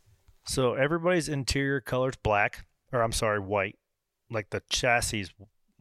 So 0.45 0.75
everybody's 0.75 1.27
interior 1.27 1.81
color 1.81 2.11
is 2.11 2.15
black, 2.15 2.65
or 2.93 3.01
I'm 3.01 3.11
sorry, 3.11 3.41
white. 3.41 3.77
Like 4.29 4.51
the 4.51 4.63
chassis 4.69 5.19
is 5.19 5.33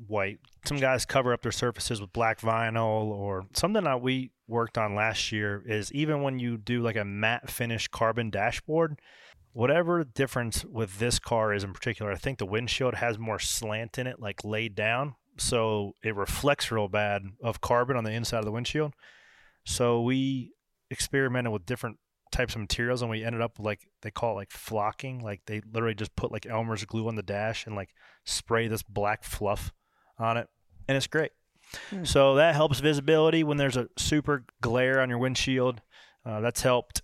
white. 0.07 0.39
Some 0.65 0.79
guys 0.79 1.05
cover 1.05 1.33
up 1.33 1.43
their 1.43 1.53
surfaces 1.53 2.01
with 2.01 2.13
black 2.13 2.41
vinyl, 2.41 3.05
or 3.05 3.47
something 3.55 3.85
that 3.85 4.01
we 4.01 4.33
worked 4.47 4.79
on 4.79 4.95
last 4.95 5.33
year 5.33 5.63
is 5.67 5.93
even 5.93 6.23
when 6.23 6.39
you 6.39 6.57
do 6.57 6.83
like 6.83 6.97
a 6.97 7.05
matte 7.05 7.51
finish 7.51 7.89
carbon 7.89 8.31
dashboard, 8.31 8.99
whatever 9.53 10.05
difference 10.05 10.65
with 10.65 10.99
this 10.99 11.19
car 11.19 11.53
is 11.53 11.65
in 11.65 11.73
particular, 11.73 12.13
I 12.13 12.17
think 12.17 12.39
the 12.39 12.47
windshield 12.47 12.95
has 12.95 13.19
more 13.19 13.39
slant 13.39 13.99
in 13.99 14.07
it, 14.07 14.21
like 14.21 14.45
laid 14.45 14.75
down. 14.75 15.15
So 15.39 15.93
it 16.03 16.15
reflects 16.15 16.71
real 16.71 16.89
bad 16.89 17.23
of 17.43 17.61
carbon 17.61 17.97
on 17.97 18.05
the 18.05 18.13
inside 18.13 18.39
of 18.39 18.45
the 18.45 18.53
windshield. 18.53 18.93
So 19.65 20.03
we 20.03 20.53
experimented 20.91 21.53
with 21.53 21.67
different 21.67 21.99
types 22.31 22.55
of 22.55 22.61
materials 22.61 23.03
and 23.03 23.11
we 23.11 23.25
ended 23.25 23.41
up 23.41 23.59
like 23.59 23.89
they 24.03 24.11
call 24.11 24.33
it 24.33 24.37
like 24.37 24.51
flocking 24.53 25.19
like 25.19 25.41
they 25.47 25.61
literally 25.73 25.95
just 25.95 26.15
put 26.15 26.31
like 26.31 26.47
elmer's 26.47 26.85
glue 26.85 27.09
on 27.09 27.17
the 27.17 27.23
dash 27.23 27.67
and 27.67 27.75
like 27.75 27.91
spray 28.25 28.69
this 28.69 28.85
black 28.85 29.25
fluff 29.25 29.73
on 30.21 30.37
it 30.37 30.49
and 30.87 30.97
it's 30.97 31.07
great 31.07 31.33
so 32.03 32.35
that 32.35 32.55
helps 32.55 32.81
visibility 32.81 33.45
when 33.45 33.57
there's 33.57 33.77
a 33.77 33.89
super 33.97 34.45
glare 34.61 35.01
on 35.01 35.09
your 35.09 35.19
windshield 35.19 35.83
Uh, 36.27 36.41
that's 36.41 36.61
helped. 36.63 37.01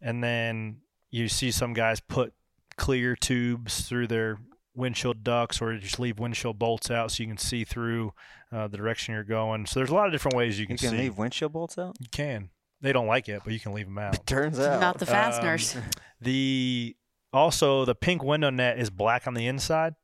And 0.00 0.22
then 0.24 0.78
you 1.10 1.28
see 1.28 1.50
some 1.52 1.74
guys 1.74 2.00
put 2.00 2.32
clear 2.76 3.14
tubes 3.14 3.82
through 3.82 4.08
their 4.08 4.38
windshield 4.74 5.22
ducts 5.22 5.60
or 5.60 5.76
just 5.78 6.00
leave 6.00 6.18
windshield 6.18 6.58
bolts 6.58 6.90
out 6.90 7.10
so 7.10 7.22
you 7.22 7.28
can 7.28 7.38
see 7.38 7.64
through 7.64 8.12
uh, 8.50 8.66
the 8.66 8.76
direction 8.76 9.14
you're 9.14 9.24
going. 9.24 9.66
So 9.66 9.78
there's 9.78 9.90
a 9.90 9.94
lot 9.94 10.06
of 10.06 10.12
different 10.12 10.36
ways 10.36 10.58
you 10.58 10.66
can, 10.66 10.78
see. 10.78 10.86
You 10.86 10.90
can 10.90 10.98
see. 10.98 11.02
leave 11.04 11.18
windshield 11.18 11.52
bolts 11.52 11.78
out. 11.78 11.96
You 12.00 12.08
can. 12.10 12.50
They 12.80 12.92
don't 12.92 13.06
like 13.06 13.28
it, 13.28 13.42
but 13.44 13.52
you 13.52 13.60
can 13.60 13.72
leave 13.72 13.86
them 13.86 13.98
out. 13.98 14.14
It 14.14 14.26
turns 14.26 14.58
out. 14.58 14.80
Not 14.80 14.98
the 14.98 15.06
fasteners. 15.06 15.76
Um, 15.76 15.82
the 16.20 16.96
also 17.32 17.84
the 17.84 17.94
pink 17.94 18.22
window 18.24 18.50
net 18.50 18.78
is 18.78 18.90
black 18.90 19.26
on 19.26 19.34
the 19.34 19.46
inside, 19.46 19.94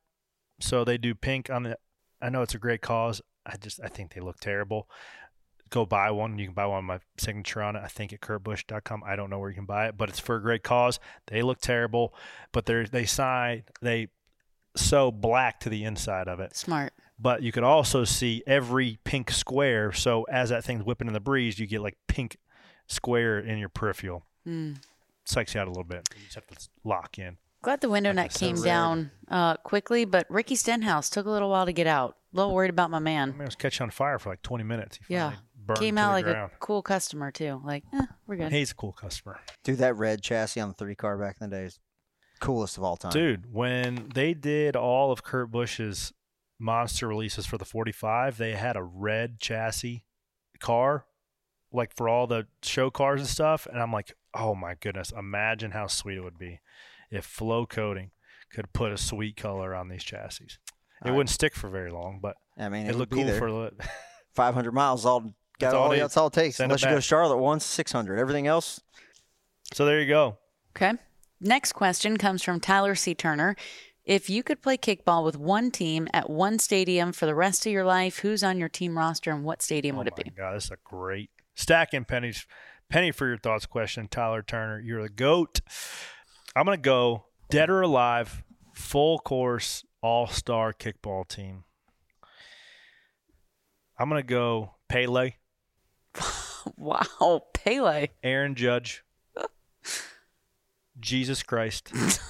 so 0.61 0.85
they 0.85 0.99
do 0.99 1.15
pink 1.15 1.51
on 1.51 1.63
the. 1.65 1.79
I 2.25 2.31
know 2.31 2.43
it's 2.43 2.55
a 2.55 2.59
great 2.59 2.81
cause. 2.81 3.20
I 3.47 3.57
just 3.57 3.81
I 3.83 3.89
think 3.89 4.14
they 4.14 4.20
look 4.20 4.41
terrible. 4.41 4.89
Go 5.70 5.85
buy 5.85 6.11
one. 6.11 6.39
You 6.39 6.47
can 6.47 6.55
buy 6.55 6.66
one 6.66 6.85
my 6.85 7.01
signature 7.18 7.62
on 7.62 7.75
it. 7.77 7.83
I 7.85 7.89
think 7.89 8.12
at 8.12 8.20
kurtbush.com. 8.20 9.03
I 9.05 9.16
don't 9.16 9.29
know 9.31 9.39
where 9.39 9.51
you 9.51 9.57
can 9.57 9.64
buy 9.66 9.89
it, 9.89 9.97
but 9.97 10.09
it's 10.09 10.20
for 10.20 10.37
a 10.37 10.41
great 10.43 10.62
cause. 10.62 11.01
They 11.27 11.43
look 11.43 11.61
terrible, 11.61 12.14
but 12.53 12.66
they're 12.66 12.87
they 12.87 13.05
sign 13.05 13.64
they 13.83 14.09
sew 14.77 15.11
black 15.11 15.61
to 15.61 15.68
the 15.68 15.85
inside 15.85 16.29
of 16.29 16.41
it. 16.41 16.57
Smart. 16.57 16.93
But 17.18 17.43
you 17.43 17.53
could 17.53 17.62
also 17.64 18.05
see 18.05 18.43
every 18.47 18.99
pink 19.05 19.31
square. 19.31 19.93
So 19.93 20.25
as 20.25 20.51
that 20.51 20.64
thing's 20.64 20.83
whipping 20.85 21.07
in 21.09 21.14
the 21.14 21.20
breeze, 21.20 21.59
you 21.59 21.66
get 21.66 21.81
like 21.81 21.97
pink 22.09 22.37
square 22.89 23.39
in 23.39 23.59
your 23.59 23.68
peripheral 23.68 24.25
Mm. 24.47 24.77
psychs 25.27 25.55
you 25.55 25.61
out 25.61 25.66
a 25.68 25.70
little 25.70 25.85
bit. 25.85 26.07
You 26.16 26.22
just 26.25 26.35
have 26.35 26.47
to 26.49 26.68
lock 26.85 27.18
in. 27.18 27.39
Glad 27.65 27.81
the 27.81 27.89
window 27.89 28.12
net 28.12 28.33
came 28.35 28.61
down 28.62 29.11
uh, 29.29 29.57
quickly, 29.59 30.05
but 30.05 30.27
Ricky 30.31 30.55
Stenhouse 30.55 31.09
took 31.11 31.27
a 31.27 31.31
little 31.31 31.49
while 31.51 31.67
to 31.67 31.73
get 31.73 31.87
out. 31.87 32.17
A 32.33 32.37
little 32.37 32.53
worried 32.55 32.71
about 32.71 32.91
my 32.91 32.99
I 32.99 33.01
man. 33.01 33.31
mean, 33.33 33.41
it 33.43 33.45
was 33.47 33.57
catching 33.57 33.85
on 33.85 33.91
fire 33.91 34.19
for 34.19 34.29
like 34.31 34.43
20 34.43 34.65
minutes. 34.65 34.99
He 35.09 35.15
Yeah. 35.15 35.31
finally 35.31 35.43
burned 35.57 35.79
Came 35.81 35.99
out 35.99 36.12
like 36.12 36.25
ground. 36.27 36.53
a 36.55 36.59
cool 36.59 36.83
customer, 36.83 37.31
too. 37.31 37.62
Like, 37.65 37.85
eh, 37.93 38.07
we're 38.27 38.37
good. 38.37 38.53
He's 38.53 38.73
a 38.73 38.75
cool 38.75 38.93
customer. 38.93 39.41
Dude, 39.62 39.79
that 39.79 39.97
red 39.97 40.21
chassis 40.23 40.61
on 40.61 40.69
the 40.69 40.75
three 40.75 40.95
car 40.95 41.17
back 41.17 41.37
in 41.41 41.49
the 41.49 41.57
day 41.57 41.65
is 41.65 41.79
coolest 42.41 42.77
of 42.77 42.83
all 42.85 42.97
time. 42.99 43.12
Dude, 43.12 43.51
when 43.53 44.11
they 44.15 44.35
did 44.35 44.77
all 44.77 45.11
of 45.11 45.23
Kurt 45.23 45.51
Busch's 45.51 46.12
monster 46.59 47.09
releases 47.09 47.47
for 47.47 47.57
the 47.57 47.65
45, 47.65 48.37
they 48.37 48.53
had 48.57 48.77
a 48.77 48.83
red 48.83 49.41
chassis 49.41 50.05
car, 50.61 51.07
like 51.73 51.97
for 51.97 52.09
all 52.11 52.27
the 52.27 52.47
show 52.62 52.91
cars 52.91 53.21
and 53.21 53.29
stuff. 53.29 53.67
And 53.67 53.81
I'm 53.81 53.93
like, 53.93 54.12
oh 54.35 54.55
my 54.55 54.75
goodness, 54.75 55.12
imagine 55.17 55.71
how 55.71 55.87
sweet 55.87 56.19
it 56.19 56.25
would 56.25 56.39
be 56.39 56.61
if 57.15 57.25
Flow 57.25 57.67
Coating 57.67 58.11
could 58.53 58.73
put 58.73 58.93
a 58.93 58.97
sweet 58.97 59.37
color 59.37 59.75
on 59.75 59.89
these 59.89 60.05
chassis. 60.05 60.45
It 60.45 60.59
All 61.03 61.11
right. 61.11 61.17
wouldn't 61.17 61.31
stick 61.31 61.55
for 61.55 61.69
very 61.69 61.91
long, 61.91 62.21
but 62.23 62.37
I 62.59 62.69
mean, 62.69 62.87
it, 62.87 62.91
it 62.91 62.93
would 62.93 62.99
looked 62.99 63.12
cool 63.12 63.25
there. 63.25 63.39
for 63.39 63.47
a 63.47 63.53
little. 63.53 63.79
500 64.35 64.73
miles 64.73 65.07
all 65.07 65.21
got 65.21 65.35
That's 65.61 65.75
all, 65.75 65.83
all 65.85 65.93
it 65.93 65.99
that's 66.01 66.17
all 66.17 66.27
it 66.27 66.33
takes. 66.33 66.57
Send 66.57 66.71
it 66.71 66.75
Unless 66.75 66.83
you 66.83 66.89
go 66.89 66.95
to. 66.97 67.01
Charlotte 67.01 67.37
once, 67.39 67.65
600. 67.65 68.19
Everything 68.19 68.49
else, 68.49 68.81
So 69.73 69.85
there 69.85 70.01
you 70.01 70.09
go. 70.09 70.39
Okay. 70.77 70.95
Next 71.41 71.73
question 71.73 72.17
comes 72.17 72.43
from 72.43 72.59
Tyler 72.59 72.95
C. 72.97 73.15
Turner. 73.15 73.55
If 74.05 74.29
you 74.29 74.43
could 74.43 74.61
play 74.61 74.77
kickball 74.77 75.25
with 75.25 75.37
one 75.39 75.71
team 75.71 76.09
at 76.12 76.29
one 76.29 76.59
stadium 76.59 77.12
for 77.12 77.27
the 77.27 77.35
rest 77.35 77.65
of 77.65 77.73
your 77.73 77.85
life, 77.85 78.19
who's 78.19 78.43
on 78.43 78.59
your 78.59 78.69
team 78.69 78.99
roster 78.99 79.31
and 79.31 79.45
what 79.45 79.62
stadium 79.62 79.97
would 79.97 80.09
it 80.09 80.15
oh 80.19 80.23
be? 80.23 80.31
God, 80.31 80.57
this 80.57 80.65
is 80.67 80.71
a 80.73 80.77
great 80.83 81.31
stacking 81.55 82.05
pennies. 82.05 82.47
Penny 82.91 83.12
for 83.12 83.27
your 83.27 83.39
thoughts 83.39 83.67
question, 83.67 84.09
Tyler 84.09 84.43
Turner. 84.43 84.81
You're 84.81 85.03
the 85.03 85.09
goat. 85.09 85.61
I'm 86.57 86.65
gonna 86.65 86.77
go 86.77 87.27
dead 87.51 87.71
or 87.71 87.83
alive, 87.83 88.43
full 88.75 89.19
course, 89.19 89.85
all 90.03 90.27
star 90.27 90.73
kickball 90.73 91.27
team. 91.27 91.65
I'm 93.99 94.09
gonna 94.09 94.23
go 94.23 94.75
Pele, 94.89 95.33
Wow, 96.77 97.43
Pele. 97.53 98.09
Aaron 98.23 98.55
Judge, 98.55 99.05
Jesus 101.01 101.43
Christ. 101.43 101.93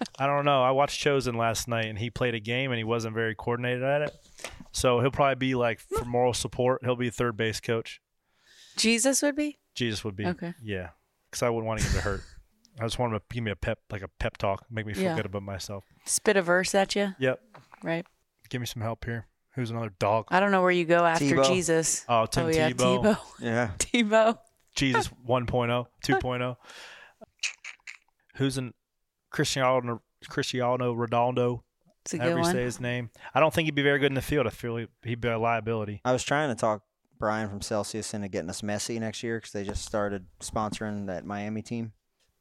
Oh 0.00 0.04
I 0.18 0.26
don't 0.26 0.44
know. 0.44 0.62
I 0.64 0.72
watched 0.72 0.98
Chosen 1.00 1.36
last 1.36 1.68
night, 1.68 1.84
and 1.86 1.96
he 1.96 2.10
played 2.10 2.34
a 2.34 2.40
game, 2.40 2.72
and 2.72 2.78
he 2.78 2.82
wasn't 2.82 3.14
very 3.14 3.36
coordinated 3.36 3.84
at 3.84 4.02
it. 4.02 4.10
So 4.72 5.00
he'll 5.00 5.12
probably 5.12 5.36
be 5.36 5.54
like 5.54 5.78
for 5.78 6.04
moral 6.04 6.34
support. 6.34 6.80
He'll 6.82 6.96
be 6.96 7.08
third 7.08 7.36
base 7.36 7.60
coach. 7.60 8.00
Jesus 8.76 9.22
would 9.22 9.36
be? 9.36 9.58
Jesus 9.76 10.02
would 10.02 10.16
be. 10.16 10.26
Okay. 10.26 10.54
Yeah, 10.60 10.88
because 11.30 11.42
I 11.44 11.50
wouldn't 11.50 11.66
want 11.68 11.80
to 11.80 11.92
get 11.92 12.02
hurt. 12.02 12.22
I 12.80 12.84
just 12.84 12.98
want 12.98 13.12
him 13.12 13.18
to 13.20 13.24
give 13.34 13.44
me 13.44 13.50
a 13.50 13.56
pep, 13.56 13.78
like 13.90 14.02
a 14.02 14.08
pep 14.08 14.36
talk, 14.38 14.64
make 14.70 14.86
me 14.86 14.94
feel 14.94 15.04
Yeah. 15.04 15.16
good 15.16 15.26
about 15.26 15.42
myself. 15.42 15.84
Spit 16.04 16.36
a 16.36 16.42
verse 16.42 16.74
at 16.74 16.96
you? 16.96 17.14
Yep. 17.18 17.40
Right. 17.82 18.06
Give 18.48 18.60
me 18.60 18.66
some 18.66 18.82
help 18.82 19.04
here. 19.04 19.26
Who's 19.54 19.70
another 19.70 19.92
dog? 19.98 20.26
I 20.30 20.40
don't 20.40 20.50
know 20.50 20.62
where 20.62 20.70
you 20.70 20.84
go 20.86 21.04
after 21.04 21.24
Tebow. 21.26 21.46
Jesus. 21.46 22.04
Oh, 22.08 22.24
Tim 22.26 22.46
oh 22.46 22.48
yeah, 22.48 22.70
Tebow. 22.70 23.02
Tebow. 23.04 23.18
Yeah. 23.40 23.70
Tebow. 23.78 24.38
Jesus 24.74 25.08
1.0, 25.28 25.86
2.0. 26.04 26.56
Who's 28.36 28.56
in 28.58 28.72
Cristiano 29.30 30.00
Cristiano 30.28 30.94
Ronaldo? 30.94 31.62
It's 32.04 32.14
a 32.14 32.16
good 32.18 32.22
However 32.24 32.38
you 32.38 32.42
one. 32.44 32.52
say 32.52 32.62
his 32.64 32.80
name. 32.80 33.10
I 33.34 33.40
don't 33.40 33.52
think 33.52 33.66
he'd 33.66 33.74
be 33.74 33.82
very 33.82 33.98
good 33.98 34.10
in 34.10 34.14
the 34.14 34.22
field. 34.22 34.46
I 34.46 34.50
feel 34.50 34.76
he- 34.76 34.88
he'd 35.02 35.20
be 35.20 35.28
a 35.28 35.38
liability. 35.38 36.00
I 36.04 36.12
was 36.12 36.24
trying 36.24 36.48
to 36.48 36.54
talk 36.54 36.82
Brian 37.18 37.48
from 37.48 37.60
Celsius 37.60 38.12
into 38.14 38.28
getting 38.28 38.50
us 38.50 38.62
Messi 38.62 38.98
next 38.98 39.22
year 39.22 39.36
because 39.38 39.52
they 39.52 39.62
just 39.64 39.84
started 39.84 40.26
sponsoring 40.40 41.06
that 41.06 41.24
Miami 41.24 41.62
team. 41.62 41.92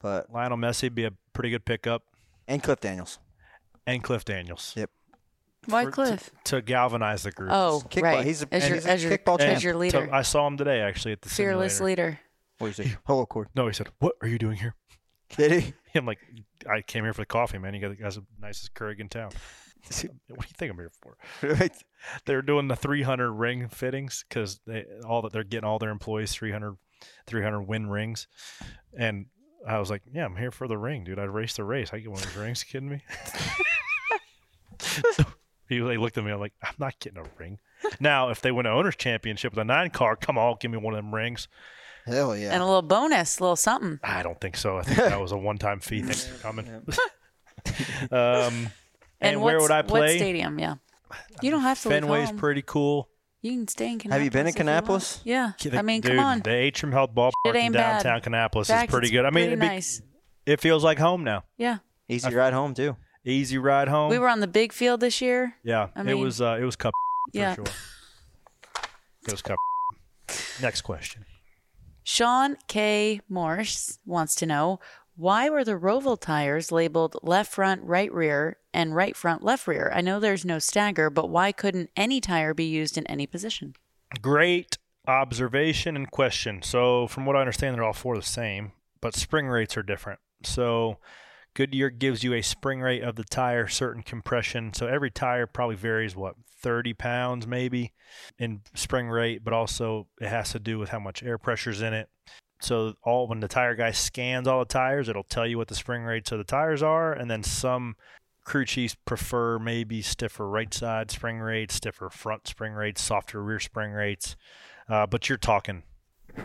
But 0.01 0.31
Lionel 0.31 0.57
Messi 0.57 0.83
would 0.83 0.95
be 0.95 1.05
a 1.05 1.11
pretty 1.33 1.49
good 1.49 1.65
pickup. 1.65 2.03
and 2.47 2.61
Cliff 2.63 2.79
Daniels. 2.79 3.19
And 3.85 4.03
Cliff 4.03 4.25
Daniels. 4.25 4.73
Yep. 4.75 4.89
Why 5.65 5.85
For- 5.85 5.91
Cliff? 5.91 6.31
To, 6.45 6.55
to 6.55 6.61
galvanize 6.61 7.23
the 7.23 7.31
group. 7.31 7.51
Oh, 7.51 7.83
Kickball. 7.89 8.01
right. 8.03 8.25
He's 8.25 8.41
a- 8.43 8.53
as 8.53 8.63
and 8.63 8.69
your, 8.69 8.75
he's 8.77 8.85
a 8.85 8.91
as 8.91 9.03
your, 9.03 9.17
kickball 9.17 9.39
as 9.39 9.63
your 9.63 9.73
So 9.73 9.79
leader. 9.79 10.09
I 10.11 10.21
saw 10.23 10.47
him 10.47 10.57
today 10.57 10.81
actually 10.81 11.11
at 11.13 11.21
the 11.21 11.29
Fearless 11.29 11.77
simulator. 11.77 12.03
leader. 12.05 12.19
What 12.57 12.75
do 12.75 12.83
you 12.83 12.89
say? 12.89 12.97
Hello, 13.05 13.25
Cord. 13.25 13.47
No, 13.55 13.67
he 13.67 13.73
said, 13.73 13.89
"What 13.99 14.13
are 14.21 14.27
you 14.27 14.37
doing 14.37 14.57
here?" 14.57 14.75
Did 15.37 15.51
he? 15.63 15.73
I'm 15.95 16.05
like, 16.05 16.19
"I 16.69 16.81
came 16.81 17.03
here 17.03 17.13
for 17.13 17.21
the 17.21 17.25
coffee, 17.27 17.57
man. 17.57 17.73
You 17.73 17.81
got 17.81 17.89
the 17.89 17.95
guys 17.95 18.15
the 18.15 18.23
nicest 18.39 18.73
Keurig 18.73 18.99
in 18.99 19.09
town." 19.09 19.31
what 19.83 19.99
do 20.01 20.07
you 20.47 20.55
think 20.57 20.71
I'm 20.71 20.77
here 20.77 20.91
for? 21.01 21.17
they're 22.25 22.43
doing 22.43 22.67
the 22.67 22.75
300 22.75 23.31
ring 23.31 23.67
fittings 23.67 24.23
because 24.29 24.59
they 24.67 24.85
all 25.07 25.23
that 25.23 25.31
they're 25.33 25.43
getting 25.43 25.67
all 25.67 25.79
their 25.79 25.89
employees 25.89 26.31
300 26.33 26.75
300 27.25 27.61
win 27.61 27.89
rings, 27.89 28.27
and 28.97 29.25
I 29.67 29.79
was 29.79 29.89
like, 29.89 30.01
"Yeah, 30.13 30.25
I'm 30.25 30.35
here 30.35 30.51
for 30.51 30.67
the 30.67 30.77
ring, 30.77 31.03
dude. 31.03 31.19
I 31.19 31.23
raced 31.23 31.57
the 31.57 31.63
race. 31.63 31.91
I 31.93 31.99
get 31.99 32.11
one 32.11 32.19
of 32.19 32.25
those 32.25 32.35
rings. 32.35 32.63
Kidding 32.63 32.89
me?" 32.89 33.03
he 35.69 35.79
they 35.79 35.97
looked 35.97 36.17
at 36.17 36.23
me. 36.23 36.31
I'm 36.31 36.39
like, 36.39 36.53
"I'm 36.63 36.75
not 36.79 36.99
getting 36.99 37.19
a 37.19 37.25
ring." 37.37 37.59
Now, 37.99 38.29
if 38.29 38.41
they 38.41 38.51
win 38.51 38.65
an 38.65 38.73
owners 38.73 38.95
championship 38.95 39.53
with 39.53 39.59
a 39.59 39.65
nine 39.65 39.89
car, 39.89 40.15
come 40.15 40.37
on, 40.37 40.57
give 40.59 40.71
me 40.71 40.77
one 40.77 40.93
of 40.93 40.97
them 40.97 41.13
rings. 41.13 41.47
Hell 42.05 42.35
yeah. 42.35 42.51
And 42.53 42.61
a 42.61 42.65
little 42.65 42.81
bonus, 42.81 43.39
a 43.39 43.43
little 43.43 43.55
something. 43.55 43.99
I 44.03 44.23
don't 44.23 44.39
think 44.39 44.57
so. 44.57 44.77
I 44.77 44.81
think 44.83 44.97
that 44.97 45.19
was 45.19 45.31
a 45.31 45.37
one-time 45.37 45.79
fee. 45.79 46.01
Thanks 46.01 46.25
for 46.25 46.37
coming. 46.41 46.67
um, 48.11 48.69
and, 49.19 49.41
where 49.41 49.59
would 49.59 49.71
I 49.71 49.83
play? 49.83 49.99
What 50.01 50.09
stadium? 50.09 50.57
Yeah. 50.59 50.75
You 51.41 51.51
don't 51.51 51.61
have 51.61 51.79
to 51.81 51.89
leave 51.89 52.03
Fenway's 52.03 52.31
pretty 52.31 52.63
cool. 52.63 53.09
You 53.41 53.51
can 53.53 53.67
stay 53.67 53.91
in 53.91 53.99
Kannapolis. 53.99 54.11
Have 54.13 54.21
you 54.23 54.29
been 54.31 54.41
in 54.41 54.47
if 54.53 54.59
you 54.59 54.65
want. 54.65 54.85
Kannapolis? 54.85 55.21
Yeah. 55.23 55.51
The- 55.61 55.77
I 55.77 55.81
mean, 55.81 56.01
dude, 56.01 56.11
come 56.15 56.25
on. 56.25 56.39
The 56.41 56.51
Atrium 56.51 56.91
Health 56.93 57.11
Ballpark 57.15 57.31
It 57.47 57.49
in 57.49 57.55
ain't 57.57 57.73
bad. 57.73 58.03
downtown 58.03 58.33
Kannapolis 58.33 58.67
fact, 58.67 58.89
is 58.89 58.93
pretty 58.93 59.09
good. 59.09 59.25
I 59.25 59.29
mean, 59.29 59.33
pretty 59.33 59.47
it'd 59.47 59.59
be- 59.59 59.65
nice. 59.67 60.01
it 60.45 60.61
feels 60.61 60.83
like 60.83 60.99
home 60.99 61.23
now. 61.23 61.43
Yeah. 61.57 61.77
Easy 62.07 62.33
ride 62.33 62.53
home 62.53 62.73
too. 62.73 62.97
Easy 63.25 63.57
ride 63.57 63.87
home. 63.87 64.09
We 64.09 64.19
were 64.19 64.27
on 64.27 64.39
the 64.41 64.47
big 64.47 64.73
field 64.73 64.99
this 64.99 65.21
year. 65.21 65.55
yeah, 65.63 65.87
I 65.95 66.01
it 66.09 66.15
was. 66.15 66.41
Uh, 66.41 66.57
it 66.59 66.63
was 66.65 66.75
cup. 66.75 66.93
Yeah. 67.33 67.53
For 67.55 67.65
sure. 67.65 67.73
It 69.27 69.31
was 69.31 69.41
cup. 69.41 69.57
Next 70.61 70.81
question. 70.81 71.25
Sean 72.03 72.57
K. 72.67 73.21
Morse 73.29 73.99
wants 74.05 74.33
to 74.35 74.45
know 74.45 74.79
why 75.21 75.51
were 75.51 75.63
the 75.63 75.77
Roval 75.77 76.19
tires 76.19 76.71
labeled 76.71 77.15
left 77.21 77.51
front, 77.51 77.83
right 77.83 78.11
rear, 78.11 78.57
and 78.73 78.95
right 78.95 79.15
front, 79.15 79.43
left 79.43 79.67
rear? 79.67 79.91
I 79.93 80.01
know 80.01 80.19
there's 80.19 80.43
no 80.43 80.57
stagger, 80.57 81.11
but 81.11 81.29
why 81.29 81.51
couldn't 81.51 81.91
any 81.95 82.19
tire 82.19 82.55
be 82.55 82.63
used 82.63 82.97
in 82.97 83.05
any 83.05 83.27
position? 83.27 83.75
Great 84.19 84.79
observation 85.07 85.95
and 85.95 86.09
question. 86.09 86.63
So, 86.63 87.05
from 87.05 87.27
what 87.27 87.35
I 87.35 87.41
understand, 87.41 87.75
they're 87.75 87.83
all 87.83 87.93
four 87.93 88.15
the 88.15 88.23
same, 88.23 88.71
but 88.99 89.13
spring 89.13 89.45
rates 89.45 89.77
are 89.77 89.83
different. 89.83 90.19
So, 90.43 90.97
Goodyear 91.53 91.91
gives 91.91 92.23
you 92.23 92.33
a 92.33 92.41
spring 92.41 92.81
rate 92.81 93.03
of 93.03 93.15
the 93.15 93.23
tire, 93.23 93.67
certain 93.67 94.01
compression. 94.01 94.73
So, 94.73 94.87
every 94.87 95.11
tire 95.11 95.45
probably 95.45 95.75
varies, 95.75 96.15
what, 96.15 96.33
30 96.61 96.93
pounds 96.95 97.45
maybe 97.45 97.93
in 98.39 98.61
spring 98.73 99.07
rate, 99.07 99.43
but 99.43 99.53
also 99.53 100.07
it 100.19 100.29
has 100.29 100.51
to 100.53 100.59
do 100.59 100.79
with 100.79 100.89
how 100.89 100.99
much 100.99 101.21
air 101.21 101.37
pressure's 101.37 101.81
in 101.83 101.93
it. 101.93 102.09
So, 102.63 102.93
all 103.03 103.27
when 103.27 103.39
the 103.39 103.47
tire 103.47 103.75
guy 103.75 103.91
scans 103.91 104.47
all 104.47 104.59
the 104.59 104.65
tires, 104.65 105.09
it'll 105.09 105.23
tell 105.23 105.47
you 105.47 105.57
what 105.57 105.67
the 105.67 105.75
spring 105.75 106.03
rates 106.03 106.31
of 106.31 106.37
the 106.37 106.43
tires 106.43 106.83
are. 106.83 107.11
And 107.11 107.29
then 107.29 107.43
some 107.43 107.95
crew 108.43 108.65
chiefs 108.65 108.95
prefer 109.05 109.59
maybe 109.59 110.01
stiffer 110.01 110.47
right 110.47 110.73
side 110.73 111.11
spring 111.11 111.39
rates, 111.39 111.75
stiffer 111.75 112.09
front 112.09 112.47
spring 112.47 112.73
rates, 112.73 113.01
softer 113.01 113.43
rear 113.43 113.59
spring 113.59 113.91
rates. 113.91 114.35
Uh, 114.89 115.07
but 115.07 115.29
you're 115.29 115.37
talking 115.37 115.83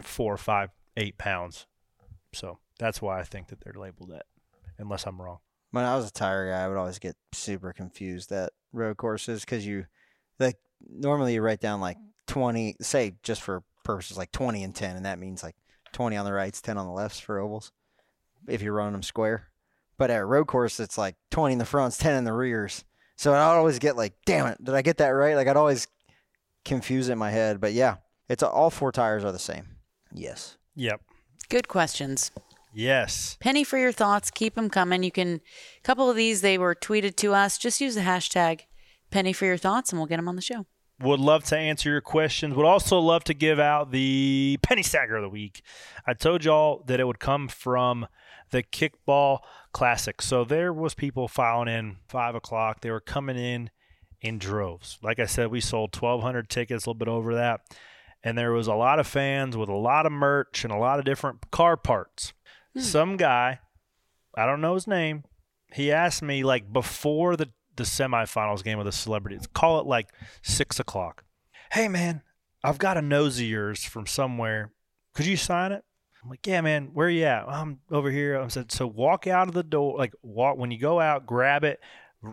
four, 0.02 0.36
five, 0.36 0.70
eight 0.96 1.18
pounds. 1.18 1.66
So 2.32 2.58
that's 2.78 3.00
why 3.00 3.20
I 3.20 3.24
think 3.24 3.48
that 3.48 3.60
they're 3.60 3.74
labeled 3.74 4.10
that, 4.10 4.26
unless 4.78 5.06
I'm 5.06 5.20
wrong. 5.20 5.38
When 5.70 5.84
I 5.84 5.96
was 5.96 6.08
a 6.08 6.12
tire 6.12 6.50
guy, 6.50 6.64
I 6.64 6.68
would 6.68 6.76
always 6.76 6.98
get 6.98 7.16
super 7.32 7.72
confused 7.72 8.32
at 8.32 8.52
road 8.72 8.96
courses 8.96 9.44
because 9.44 9.66
you, 9.66 9.86
like, 10.38 10.56
normally 10.88 11.34
you 11.34 11.42
write 11.42 11.60
down 11.60 11.80
like 11.80 11.96
20, 12.26 12.76
say 12.80 13.14
just 13.22 13.42
for 13.42 13.62
purposes 13.84 14.16
like 14.16 14.32
20 14.32 14.62
and 14.62 14.74
10, 14.74 14.96
and 14.96 15.06
that 15.06 15.18
means 15.18 15.42
like 15.42 15.56
20 15.92 16.16
on 16.16 16.24
the 16.24 16.32
rights, 16.32 16.60
10 16.60 16.78
on 16.78 16.86
the 16.86 16.92
lefts 16.92 17.20
for 17.20 17.38
ovals 17.38 17.72
if 18.48 18.62
you're 18.62 18.72
running 18.72 18.92
them 18.92 19.02
square. 19.02 19.48
But 19.98 20.10
at 20.10 20.20
a 20.20 20.24
road 20.24 20.46
course, 20.46 20.78
it's 20.78 20.98
like 20.98 21.16
20 21.30 21.54
in 21.54 21.58
the 21.58 21.64
fronts, 21.64 21.96
10 21.98 22.14
in 22.14 22.24
the 22.24 22.32
rears. 22.32 22.84
So 23.16 23.32
I'd 23.32 23.40
always 23.40 23.78
get 23.78 23.96
like, 23.96 24.14
damn 24.26 24.46
it, 24.46 24.62
did 24.62 24.74
I 24.74 24.82
get 24.82 24.98
that 24.98 25.08
right? 25.08 25.36
Like 25.36 25.48
I'd 25.48 25.56
always 25.56 25.88
confuse 26.64 27.08
it 27.08 27.12
in 27.12 27.18
my 27.18 27.30
head. 27.30 27.60
But 27.60 27.72
yeah, 27.72 27.96
it's 28.28 28.42
all 28.42 28.70
four 28.70 28.92
tires 28.92 29.24
are 29.24 29.32
the 29.32 29.38
same. 29.38 29.76
Yes. 30.12 30.58
Yep. 30.74 31.00
Good 31.48 31.68
questions. 31.68 32.30
Yes. 32.74 33.38
Penny 33.40 33.64
for 33.64 33.78
your 33.78 33.92
thoughts. 33.92 34.30
Keep 34.30 34.54
them 34.54 34.68
coming. 34.68 35.02
You 35.02 35.10
can, 35.10 35.36
a 35.36 35.82
couple 35.82 36.10
of 36.10 36.16
these, 36.16 36.42
they 36.42 36.58
were 36.58 36.74
tweeted 36.74 37.16
to 37.16 37.32
us. 37.32 37.56
Just 37.56 37.80
use 37.80 37.94
the 37.94 38.02
hashtag 38.02 38.62
Penny 39.10 39.32
for 39.32 39.46
your 39.46 39.56
thoughts 39.56 39.90
and 39.90 39.98
we'll 39.98 40.06
get 40.06 40.16
them 40.16 40.28
on 40.28 40.36
the 40.36 40.42
show. 40.42 40.66
Would 41.00 41.20
love 41.20 41.44
to 41.44 41.56
answer 41.56 41.90
your 41.90 42.00
questions. 42.00 42.54
Would 42.54 42.64
also 42.64 42.98
love 42.98 43.24
to 43.24 43.34
give 43.34 43.58
out 43.58 43.90
the 43.90 44.58
penny 44.62 44.82
stacker 44.82 45.16
of 45.16 45.22
the 45.22 45.28
week. 45.28 45.62
I 46.06 46.14
told 46.14 46.44
y'all 46.44 46.82
that 46.86 47.00
it 47.00 47.06
would 47.06 47.18
come 47.18 47.48
from 47.48 48.06
the 48.50 48.62
kickball 48.62 49.40
classic. 49.72 50.22
So 50.22 50.44
there 50.44 50.72
was 50.72 50.94
people 50.94 51.28
filing 51.28 51.68
in 51.68 51.96
five 52.08 52.34
o'clock. 52.34 52.80
They 52.80 52.90
were 52.90 53.00
coming 53.00 53.36
in 53.36 53.70
in 54.20 54.38
droves. 54.38 54.98
Like 55.02 55.18
I 55.18 55.26
said, 55.26 55.48
we 55.50 55.60
sold 55.60 55.94
1,200 55.94 56.48
tickets, 56.48 56.86
a 56.86 56.88
little 56.88 56.98
bit 56.98 57.08
over 57.08 57.34
that. 57.34 57.60
And 58.24 58.36
there 58.36 58.52
was 58.52 58.66
a 58.66 58.74
lot 58.74 58.98
of 58.98 59.06
fans 59.06 59.56
with 59.56 59.68
a 59.68 59.74
lot 59.74 60.06
of 60.06 60.12
merch 60.12 60.64
and 60.64 60.72
a 60.72 60.78
lot 60.78 60.98
of 60.98 61.04
different 61.04 61.50
car 61.50 61.76
parts. 61.76 62.32
Hmm. 62.72 62.80
Some 62.80 63.16
guy, 63.16 63.60
I 64.34 64.46
don't 64.46 64.60
know 64.60 64.74
his 64.74 64.86
name, 64.86 65.24
he 65.72 65.92
asked 65.92 66.22
me 66.22 66.42
like 66.42 66.72
before 66.72 67.36
the, 67.36 67.50
the 67.76 67.84
semifinals 67.84 68.62
game 68.64 68.78
with 68.78 68.86
the 68.86 68.92
celebrities, 68.92 69.46
call 69.54 69.80
it 69.80 69.86
like 69.86 70.08
six 70.42 70.78
o'clock. 70.80 71.24
Hey 71.72 71.88
man, 71.88 72.22
I've 72.64 72.78
got 72.78 72.96
a 72.96 73.02
nose 73.02 73.38
of 73.38 73.44
yours 73.46 73.84
from 73.84 74.06
somewhere. 74.06 74.72
Could 75.14 75.26
you 75.26 75.36
sign 75.36 75.72
it? 75.72 75.84
I'm 76.22 76.30
like, 76.30 76.46
yeah, 76.46 76.60
man, 76.60 76.90
where 76.92 77.08
you 77.08 77.24
at? 77.24 77.48
I'm 77.48 77.80
over 77.90 78.10
here. 78.10 78.40
I 78.40 78.48
said, 78.48 78.72
so 78.72 78.86
walk 78.86 79.26
out 79.26 79.48
of 79.48 79.54
the 79.54 79.62
door, 79.62 79.96
like 79.96 80.12
walk 80.22 80.56
when 80.58 80.70
you 80.70 80.78
go 80.78 80.98
out, 81.00 81.24
grab 81.26 81.62
it, 81.64 81.78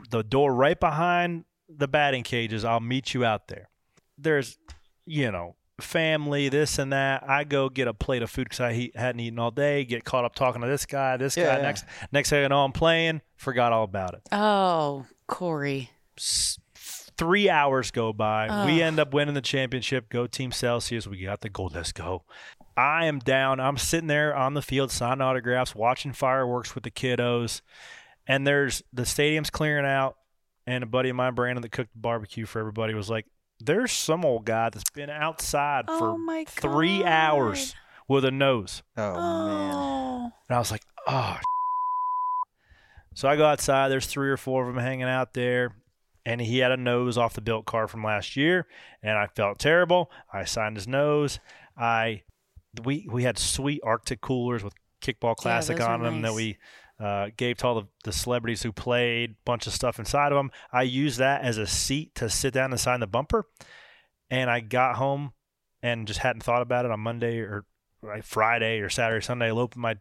the 0.10 0.24
door 0.24 0.54
right 0.54 0.80
behind 0.80 1.46
the 1.70 1.88
batting 1.88 2.24
cages. 2.24 2.66
I'll 2.66 2.80
meet 2.80 3.14
you 3.14 3.24
out 3.24 3.48
there. 3.50 3.70
There's, 4.18 4.58
you 5.06 5.32
know, 5.32 5.56
family, 5.80 6.50
this 6.50 6.80
and 6.80 6.92
that. 6.94 7.28
I 7.30 7.44
go 7.44 7.70
get 7.70 7.88
a 7.88 7.94
plate 7.94 8.22
of 8.24 8.30
food 8.32 8.46
because 8.46 8.60
I 8.62 8.74
he- 8.74 8.92
hadn't 8.96 9.20
eaten 9.20 9.38
all 9.40 9.52
day. 9.52 9.86
Get 9.86 10.04
caught 10.04 10.26
up 10.26 10.34
talking 10.36 10.62
to 10.62 10.68
this 10.68 10.86
guy, 10.86 11.18
this 11.18 11.38
Yeah, 11.38 11.46
guy. 11.46 11.56
yeah. 11.58 11.62
Next, 11.62 11.86
next 12.12 12.30
thing 12.32 12.44
I 12.46 12.48
know, 12.48 12.64
I'm 12.66 12.72
playing. 12.72 13.22
Forgot 13.36 13.74
all 13.74 13.84
about 13.84 14.14
it. 14.16 14.22
Oh, 14.32 15.06
Corey. 15.28 15.92
Three 17.18 17.50
hours 17.50 17.92
go 17.92 18.12
by. 18.12 18.66
We 18.66 18.82
end 18.82 19.00
up 19.00 19.14
winning 19.14 19.36
the 19.36 19.42
championship. 19.42 20.10
Go 20.10 20.28
Team 20.28 20.52
Celsius. 20.52 21.08
We 21.08 21.24
got 21.24 21.42
the 21.42 21.50
gold. 21.50 21.76
Let's 21.76 21.92
go. 21.92 22.24
I 22.76 23.06
am 23.06 23.20
down. 23.20 23.60
I'm 23.60 23.78
sitting 23.78 24.08
there 24.08 24.36
on 24.36 24.56
the 24.56 24.62
field 24.62 24.92
signing 24.92 25.22
autographs, 25.22 25.76
watching 25.76 26.12
fireworks 26.12 26.74
with 26.74 26.84
the 26.84 26.92
kiddos. 26.92 27.62
And 28.26 28.48
there's 28.48 28.82
the 28.92 29.06
stadium's 29.06 29.50
clearing 29.50 29.86
out. 29.86 30.18
And 30.66 30.84
a 30.84 30.88
buddy 30.88 31.10
of 31.10 31.16
mine, 31.16 31.36
Brandon, 31.36 31.62
that 31.62 31.72
cooked 31.72 31.94
the 31.94 32.00
barbecue 32.00 32.46
for 32.46 32.60
everybody, 32.60 32.94
was 32.94 33.10
like, 33.10 33.26
There's 33.60 33.92
some 33.92 34.26
old 34.26 34.46
guy 34.46 34.70
that's 34.70 34.90
been 34.90 35.10
outside 35.10 35.86
Oh 35.88 36.00
for 36.00 36.18
my 36.18 36.46
three 36.48 37.04
hours 37.04 37.76
with 38.08 38.26
a 38.26 38.32
nose. 38.32 38.82
Oh, 38.98 39.14
man. 39.14 39.74
Oh. 39.76 40.32
And 40.50 40.56
I 40.56 40.60
was 40.60 40.72
like, 40.72 40.84
oh. 41.08 41.38
So 43.14 43.28
I 43.28 43.36
go 43.36 43.46
outside. 43.46 43.90
There's 43.90 44.06
three 44.08 44.30
or 44.30 44.38
four 44.38 44.68
of 44.68 44.74
them 44.74 44.84
hanging 44.84 45.04
out 45.04 45.34
there. 45.34 45.76
And 46.26 46.40
he 46.40 46.60
had 46.60 46.72
a 46.72 46.78
nose 46.78 47.18
off 47.18 47.34
the 47.34 47.42
built 47.42 47.66
car 47.66 47.88
from 47.88 48.04
last 48.04 48.38
year. 48.38 48.68
And 49.02 49.18
I 49.18 49.28
felt 49.28 49.60
terrible. 49.60 50.10
I 50.32 50.46
signed 50.46 50.78
his 50.78 50.88
nose. 50.88 51.40
I 51.78 52.24
we 52.84 53.08
we 53.12 53.24
had 53.24 53.38
sweet 53.38 53.82
Arctic 53.84 54.22
coolers 54.22 54.64
with 54.64 54.74
Kickball 55.02 55.36
Classic 55.36 55.80
are 55.80 55.90
on 55.90 56.02
them 56.02 56.22
that 56.22 56.34
we 56.34 56.58
uh, 57.00 57.30
gave 57.36 57.58
to 57.58 57.68
all 57.68 57.76
the, 57.76 57.88
the 58.06 58.14
celebrities 58.14 58.64
who 58.64 58.72
played, 58.72 59.36
bunch 59.46 59.68
of 59.68 59.74
stuff 59.74 60.00
inside 60.00 60.32
of 60.32 60.38
them. 60.38 60.52
I 60.72 60.84
used 60.84 61.20
that 61.20 61.42
as 61.42 61.58
a 61.58 61.68
seat 61.68 62.16
to 62.16 62.30
sit 62.30 62.54
down 62.54 62.72
and 62.72 62.80
sign 62.80 63.02
the 63.02 63.08
bumper. 63.08 63.46
And 64.30 64.50
I 64.50 64.62
got 64.62 64.96
home 64.96 65.34
and 65.82 66.08
just 66.08 66.22
hadn't 66.22 66.44
thought 66.44 66.62
about 66.62 66.86
it 66.86 66.92
on 66.92 67.02
Monday 67.02 67.40
or 67.40 67.66
like 68.02 68.24
Friday 68.24 68.80
or 68.80 68.90
Saturday 68.90 69.24
Sunday. 69.24 69.48
I 69.48 69.52
opened 69.52 69.82
my 69.82 69.98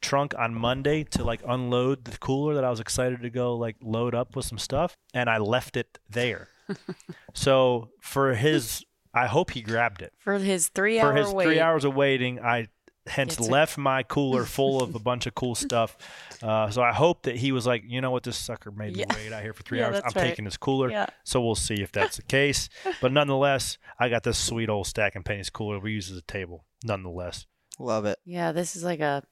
trunk 0.00 0.34
on 0.38 0.54
Monday 0.54 1.04
to 1.04 1.24
like 1.24 1.40
unload 1.46 2.04
the 2.04 2.16
cooler 2.18 2.54
that 2.54 2.64
I 2.64 2.70
was 2.70 2.80
excited 2.80 3.22
to 3.22 3.30
go 3.30 3.56
like 3.56 3.76
load 3.82 4.14
up 4.14 4.36
with 4.36 4.44
some 4.46 4.58
stuff, 4.58 4.94
and 5.14 5.28
I 5.28 5.38
left 5.38 5.76
it 5.76 5.98
there. 6.08 6.48
so 7.34 7.90
for 8.00 8.34
his, 8.34 8.84
I 9.14 9.26
hope 9.26 9.50
he 9.52 9.62
grabbed 9.62 10.02
it. 10.02 10.12
For 10.18 10.38
his 10.38 10.68
three 10.68 11.00
for 11.00 11.14
his 11.14 11.28
wait. 11.32 11.44
three 11.44 11.60
hours 11.60 11.84
of 11.84 11.94
waiting, 11.94 12.40
I 12.40 12.68
hence 13.06 13.36
Gets 13.36 13.48
it. 13.48 13.50
left 13.50 13.78
my 13.78 14.02
cooler 14.02 14.44
full 14.58 14.82
of 14.82 14.94
a 14.94 14.98
bunch 14.98 15.26
of 15.26 15.34
cool 15.34 15.54
stuff. 15.54 15.96
Uh, 16.42 16.68
so 16.70 16.82
I 16.82 16.92
hope 16.92 17.22
that 17.22 17.36
he 17.36 17.52
was 17.52 17.66
like, 17.66 17.82
you 17.86 18.00
know 18.02 18.10
what, 18.10 18.22
this 18.22 18.36
sucker 18.36 18.70
made 18.70 18.94
me 18.96 19.00
Yeah. 19.08 19.14
wait 19.14 19.32
out 19.32 19.42
here 19.42 19.54
for 19.54 19.62
three 19.64 19.78
Yeah, 19.78 19.86
hours. 19.86 19.96
I'm 19.96 20.02
right. 20.14 20.28
taking 20.28 20.44
this 20.44 20.58
cooler. 20.58 20.90
Yeah. 20.90 21.06
So 21.24 21.40
we'll 21.40 21.54
see 21.54 21.76
if 21.80 21.90
that's 21.90 22.16
the 22.16 22.22
case. 22.22 22.68
But 23.00 23.12
nonetheless, 23.12 23.78
I 23.98 24.10
got 24.10 24.24
this 24.24 24.36
sweet 24.36 24.68
old 24.68 24.86
stack 24.86 25.14
and 25.16 25.24
pennies 25.24 25.48
cooler 25.48 25.78
we 25.80 25.92
use 25.92 26.10
as 26.10 26.18
a 26.18 26.22
table. 26.22 26.64
Nonetheless, 26.84 27.46
Love 27.80 28.04
it. 28.06 28.18
Yeah, 28.24 28.50
this 28.52 28.74
is 28.76 28.82
like 28.84 28.98
a 29.00 29.22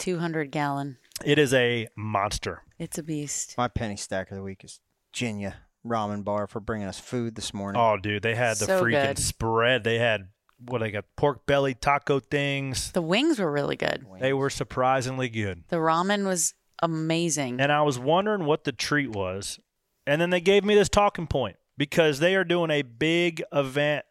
200 0.00 0.50
gallon. 0.50 0.96
it 1.24 1.38
is 1.38 1.54
a 1.54 1.86
monster. 1.96 2.62
It's 2.78 2.98
a 2.98 3.02
beast. 3.02 3.54
My 3.58 3.68
penny 3.68 3.96
stack 3.96 4.30
of 4.30 4.36
the 4.36 4.42
week 4.42 4.64
is 4.64 4.80
Jinya 5.14 5.54
Ramen 5.86 6.24
Bar 6.24 6.46
for 6.46 6.60
bringing 6.60 6.86
us 6.88 6.98
food 6.98 7.34
this 7.36 7.52
morning. 7.54 7.80
Oh, 7.80 7.96
dude, 7.96 8.22
they 8.22 8.34
had 8.34 8.56
the 8.56 8.64
So 8.66 8.82
freaking 8.82 9.06
good. 9.08 9.18
spread. 9.18 9.84
They 9.84 9.98
had 9.98 10.28
what 10.66 10.78
they 10.80 10.90
got 10.90 11.04
pork 11.16 11.46
belly 11.46 11.74
taco 11.74 12.20
things. 12.20 12.92
The 12.92 13.02
wings 13.02 13.38
were 13.38 13.50
really 13.50 13.76
good. 13.76 14.04
They 14.18 14.32
were 14.32 14.50
surprisingly 14.50 15.28
good. 15.28 15.64
The 15.68 15.76
ramen 15.76 16.26
was 16.26 16.54
amazing. 16.82 17.60
And 17.60 17.70
I 17.70 17.82
was 17.82 17.98
wondering 17.98 18.44
what 18.44 18.64
the 18.64 18.72
treat 18.72 19.10
was. 19.10 19.58
And 20.06 20.20
then 20.20 20.30
they 20.30 20.40
gave 20.40 20.64
me 20.64 20.74
this 20.74 20.88
talking 20.88 21.26
point 21.26 21.56
because 21.76 22.18
they 22.18 22.34
are 22.34 22.44
doing 22.44 22.70
a 22.70 22.82
big 22.82 23.42
event 23.52 24.04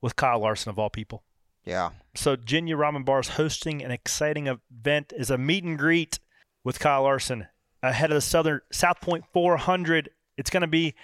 with 0.00 0.16
Kyle 0.16 0.40
Larson 0.40 0.70
of 0.70 0.78
all 0.78 0.90
people. 0.90 1.22
Yeah. 1.64 1.90
So 2.14 2.36
Jinya 2.36 2.74
Ramen 2.76 3.04
Bar 3.04 3.20
is 3.20 3.28
hosting 3.30 3.82
an 3.82 3.90
exciting 3.90 4.46
event 4.46 5.12
is 5.16 5.30
a 5.30 5.38
meet 5.38 5.64
and 5.64 5.78
greet 5.78 6.18
with 6.62 6.78
Kyle 6.78 7.02
Larson 7.02 7.46
ahead 7.82 8.10
of 8.10 8.14
the 8.16 8.20
Southern 8.20 8.60
South 8.70 9.00
Point 9.00 9.24
400. 9.32 10.10
It's 10.36 10.50
going 10.50 10.60
to 10.62 10.66
be 10.66 10.94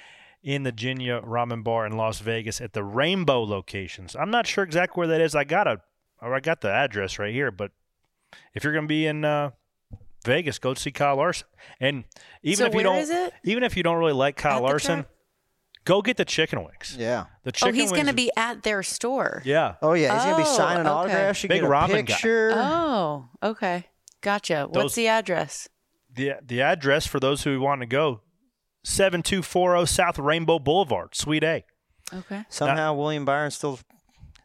in 0.43 0.63
the 0.63 0.73
Jinya 0.73 1.25
Ramen 1.25 1.63
Bar 1.65 1.87
in 1.87 1.97
Las 1.97 2.21
Vegas 2.21 2.61
at 2.61 2.73
the 2.73 2.85
Rainbow 2.85 3.43
locations. 3.43 4.15
I'm 4.17 4.31
not 4.31 4.47
sure 4.47 4.65
exactly 4.65 5.01
where 5.01 5.09
that 5.09 5.21
is. 5.21 5.35
I 5.35 5.45
got 5.45 5.67
a 5.67 5.81
or 6.23 6.35
I 6.35 6.41
got 6.41 6.61
the 6.61 6.71
address 6.71 7.19
right 7.19 7.33
here, 7.33 7.51
but 7.51 7.73
if 8.55 8.63
you're 8.65 8.73
going 8.73 8.85
to 8.85 8.89
be 8.89 9.07
in 9.07 9.25
uh, 9.25 9.51
Vegas, 10.25 10.59
go 10.59 10.75
see 10.75 10.91
Kyle 10.91 11.17
Larson. 11.17 11.47
And 11.81 12.05
even 12.43 12.59
So 12.59 12.67
if 12.67 12.75
you 12.75 12.83
don't 12.83 12.97
is 12.97 13.11
it? 13.11 13.33
even 13.45 13.63
if 13.65 13.77
you 13.77 13.83
don't 13.83 13.99
really 13.99 14.13
like 14.13 14.37
Kyle 14.37 14.59
At 14.59 14.63
Larson, 14.63 14.95
track? 15.05 15.09
Go 15.85 16.03
get 16.03 16.17
the 16.17 16.25
chicken 16.25 16.61
wings. 16.65 16.97
Yeah. 16.99 17.27
The 17.45 17.49
oh, 17.49 17.53
chicken 17.53 17.75
oh, 17.75 17.81
he's 17.81 17.93
going 17.93 18.07
to 18.07 18.13
be 18.13 18.31
at 18.37 18.63
their 18.63 18.83
store. 18.83 19.43
Yeah. 19.45 19.75
Oh 19.83 19.93
yeah, 19.95 20.15
he's 20.15 20.25
gonna 20.25 20.37
be 20.37 20.43
Oh, 20.49 20.57
signing 20.57 20.81
okay. 20.87 20.91
autographs. 20.91 21.43
You 21.43 21.49
Big 21.49 21.61
get 21.63 21.67
a 21.67 21.73
ramen 21.73 21.89
guy. 22.07 22.15
picture. 22.15 22.53
Oh, 22.55 23.29
okay. 23.43 23.87
Gotcha. 24.21 24.69
Those- 24.73 24.83
What's 24.85 24.95
the 24.95 25.09
address? 25.09 25.69
the 26.13 26.33
the 26.45 26.61
address 26.61 27.07
for 27.07 27.21
those 27.21 27.45
who 27.45 27.61
want 27.61 27.81
to 27.83 27.87
go 27.87 28.21
7240 28.85 29.87
South 29.87 30.19
Rainbow 30.19 30.59
Boulevard, 30.59 31.15
Suite 31.15 31.45
A. 31.45 31.65
Okay. 32.13 32.45
Somehow 32.49 32.95
William 32.95 33.25
Byron's 33.25 33.55
still 33.55 33.79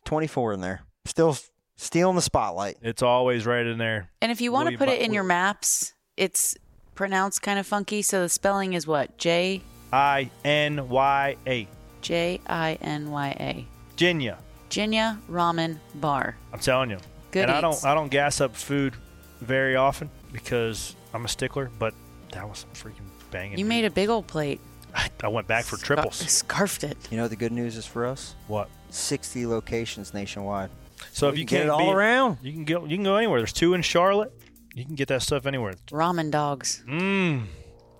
24 0.05 0.53
in 0.53 0.61
there, 0.61 0.81
still 1.05 1.35
stealing 1.77 2.15
the 2.15 2.21
spotlight. 2.21 2.77
It's 2.81 3.01
always 3.01 3.45
right 3.45 3.65
in 3.65 3.77
there. 3.79 4.11
And 4.21 4.31
if 4.31 4.41
you 4.41 4.51
want 4.51 4.67
to 4.67 4.75
William 4.75 4.79
put 4.79 4.89
it 4.89 4.99
By- 4.99 5.05
in 5.05 5.13
your 5.13 5.23
maps, 5.23 5.93
it's 6.15 6.55
pronounced 6.93 7.41
kind 7.41 7.57
of 7.57 7.65
funky. 7.65 8.01
So 8.03 8.21
the 8.21 8.29
spelling 8.29 8.73
is 8.73 8.85
what? 8.85 9.17
J 9.17 9.61
I 9.95 10.29
N 10.43 10.89
Y 10.89 11.37
A. 11.47 11.67
J 12.01 12.41
I 12.47 12.77
N 12.81 13.11
Y 13.11 13.29
A. 13.39 13.65
Jinya. 13.95 14.37
Jinya 14.69 15.17
Ramen 15.29 15.77
Bar. 15.95 16.35
I'm 16.51 16.59
telling 16.59 16.89
you. 16.89 16.97
Good 17.31 17.43
and 17.43 17.51
I 17.51 17.61
don't 17.61 17.83
I 17.85 17.93
don't 17.95 18.09
gas 18.09 18.41
up 18.41 18.55
food 18.55 18.93
very 19.39 19.77
often 19.77 20.09
because 20.33 20.95
I'm 21.13 21.23
a 21.23 21.29
stickler, 21.29 21.71
but 21.79 21.93
that 22.33 22.47
was 22.47 22.59
some 22.59 22.71
freaking 22.71 23.07
banging. 23.31 23.57
You 23.57 23.63
made 23.65 23.85
a 23.85 23.89
big 23.89 24.09
old 24.09 24.27
plate. 24.27 24.59
I, 24.93 25.09
I 25.23 25.27
went 25.29 25.47
back 25.47 25.63
for 25.65 25.77
triples. 25.77 26.21
I 26.21 26.25
scarfed 26.25 26.83
it. 26.83 26.97
You 27.09 27.17
know 27.17 27.23
what 27.23 27.29
the 27.29 27.35
good 27.37 27.51
news 27.53 27.77
is 27.77 27.85
for 27.85 28.05
us? 28.05 28.35
What? 28.47 28.69
60 28.89 29.45
locations 29.45 30.13
nationwide. 30.13 30.69
So 31.11 31.27
if 31.29 31.37
you 31.37 31.45
can 31.45 31.57
get 31.57 31.57
can't 31.57 31.67
it 31.67 31.71
all 31.71 31.91
be- 31.91 31.97
around. 31.97 32.37
you 32.41 32.51
can 32.51 32.65
go 32.65 32.83
you 32.85 32.97
can 32.97 33.03
go 33.05 33.15
anywhere. 33.15 33.39
There's 33.39 33.53
two 33.53 33.73
in 33.73 33.81
Charlotte. 33.81 34.33
You 34.73 34.83
can 34.83 34.95
get 34.95 35.07
that 35.07 35.21
stuff 35.21 35.45
anywhere. 35.45 35.75
Ramen 35.87 36.31
dogs. 36.31 36.83
Mmm. 36.85 37.45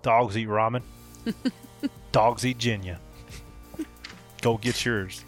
Dogs 0.02 0.38
eat 0.38 0.50
ramen. 0.50 0.82
Dogs 2.16 2.46
eat 2.46 2.60
Jinya. 2.60 2.98
Go 4.42 4.56
get 4.58 4.86
yours. 4.86 5.26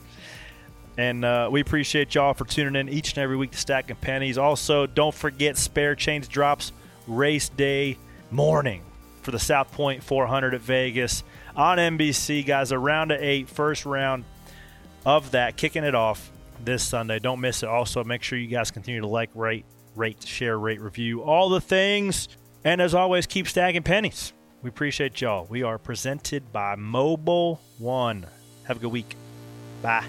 And 0.98 1.26
uh, 1.26 1.50
we 1.52 1.60
appreciate 1.60 2.16
y'all 2.16 2.34
for 2.34 2.46
tuning 2.46 2.80
in 2.80 2.88
each 2.88 3.10
and 3.10 3.18
every 3.18 3.36
week 3.36 3.52
to 3.52 3.58
Stacking 3.58 3.98
Pennies. 3.98 4.38
Also, 4.38 4.88
don't 4.88 5.14
forget 5.14 5.58
Spare 5.58 5.96
Change 5.96 6.30
drops 6.30 6.72
race 7.06 7.50
day 7.50 7.98
morning 8.32 8.84
for 9.22 9.32
the 9.32 9.38
South 9.38 9.70
Point 9.74 10.02
400 10.02 10.54
at 10.54 10.62
Vegas 10.62 11.26
on 11.58 11.78
NBC, 11.78 12.46
guys. 12.46 12.72
A 12.72 12.80
round 12.80 13.12
of 13.12 13.22
eight, 13.22 13.50
first 13.50 13.86
round 13.86 14.24
of 15.06 15.32
that, 15.32 15.58
kicking 15.58 15.84
it 15.84 15.94
off 15.94 16.32
this 16.64 16.84
Sunday. 16.84 17.20
Don't 17.20 17.42
miss 17.42 17.64
it. 17.64 17.70
Also, 17.70 18.06
make 18.06 18.24
sure 18.24 18.40
you 18.40 18.48
guys 18.48 18.72
continue 18.72 19.02
to 19.02 19.08
like, 19.08 19.32
rate, 19.36 19.66
rate, 19.98 20.26
share, 20.26 20.58
rate, 20.58 20.80
review, 20.80 21.22
all 21.22 21.50
the 21.50 21.60
things. 21.60 22.30
And 22.64 22.82
as 22.82 22.96
always, 22.96 23.28
keep 23.28 23.50
stacking 23.50 23.84
pennies. 23.84 24.32
We 24.62 24.70
appreciate 24.70 25.22
y'all. 25.22 25.46
We 25.50 25.64
are 25.64 25.78
presented 25.78 26.52
by 26.52 26.76
Mobil 26.76 27.60
1. 27.78 28.26
Have 28.64 28.78
a 28.78 28.80
good 28.80 28.92
week. 28.92 29.16
Bye. 29.82 30.06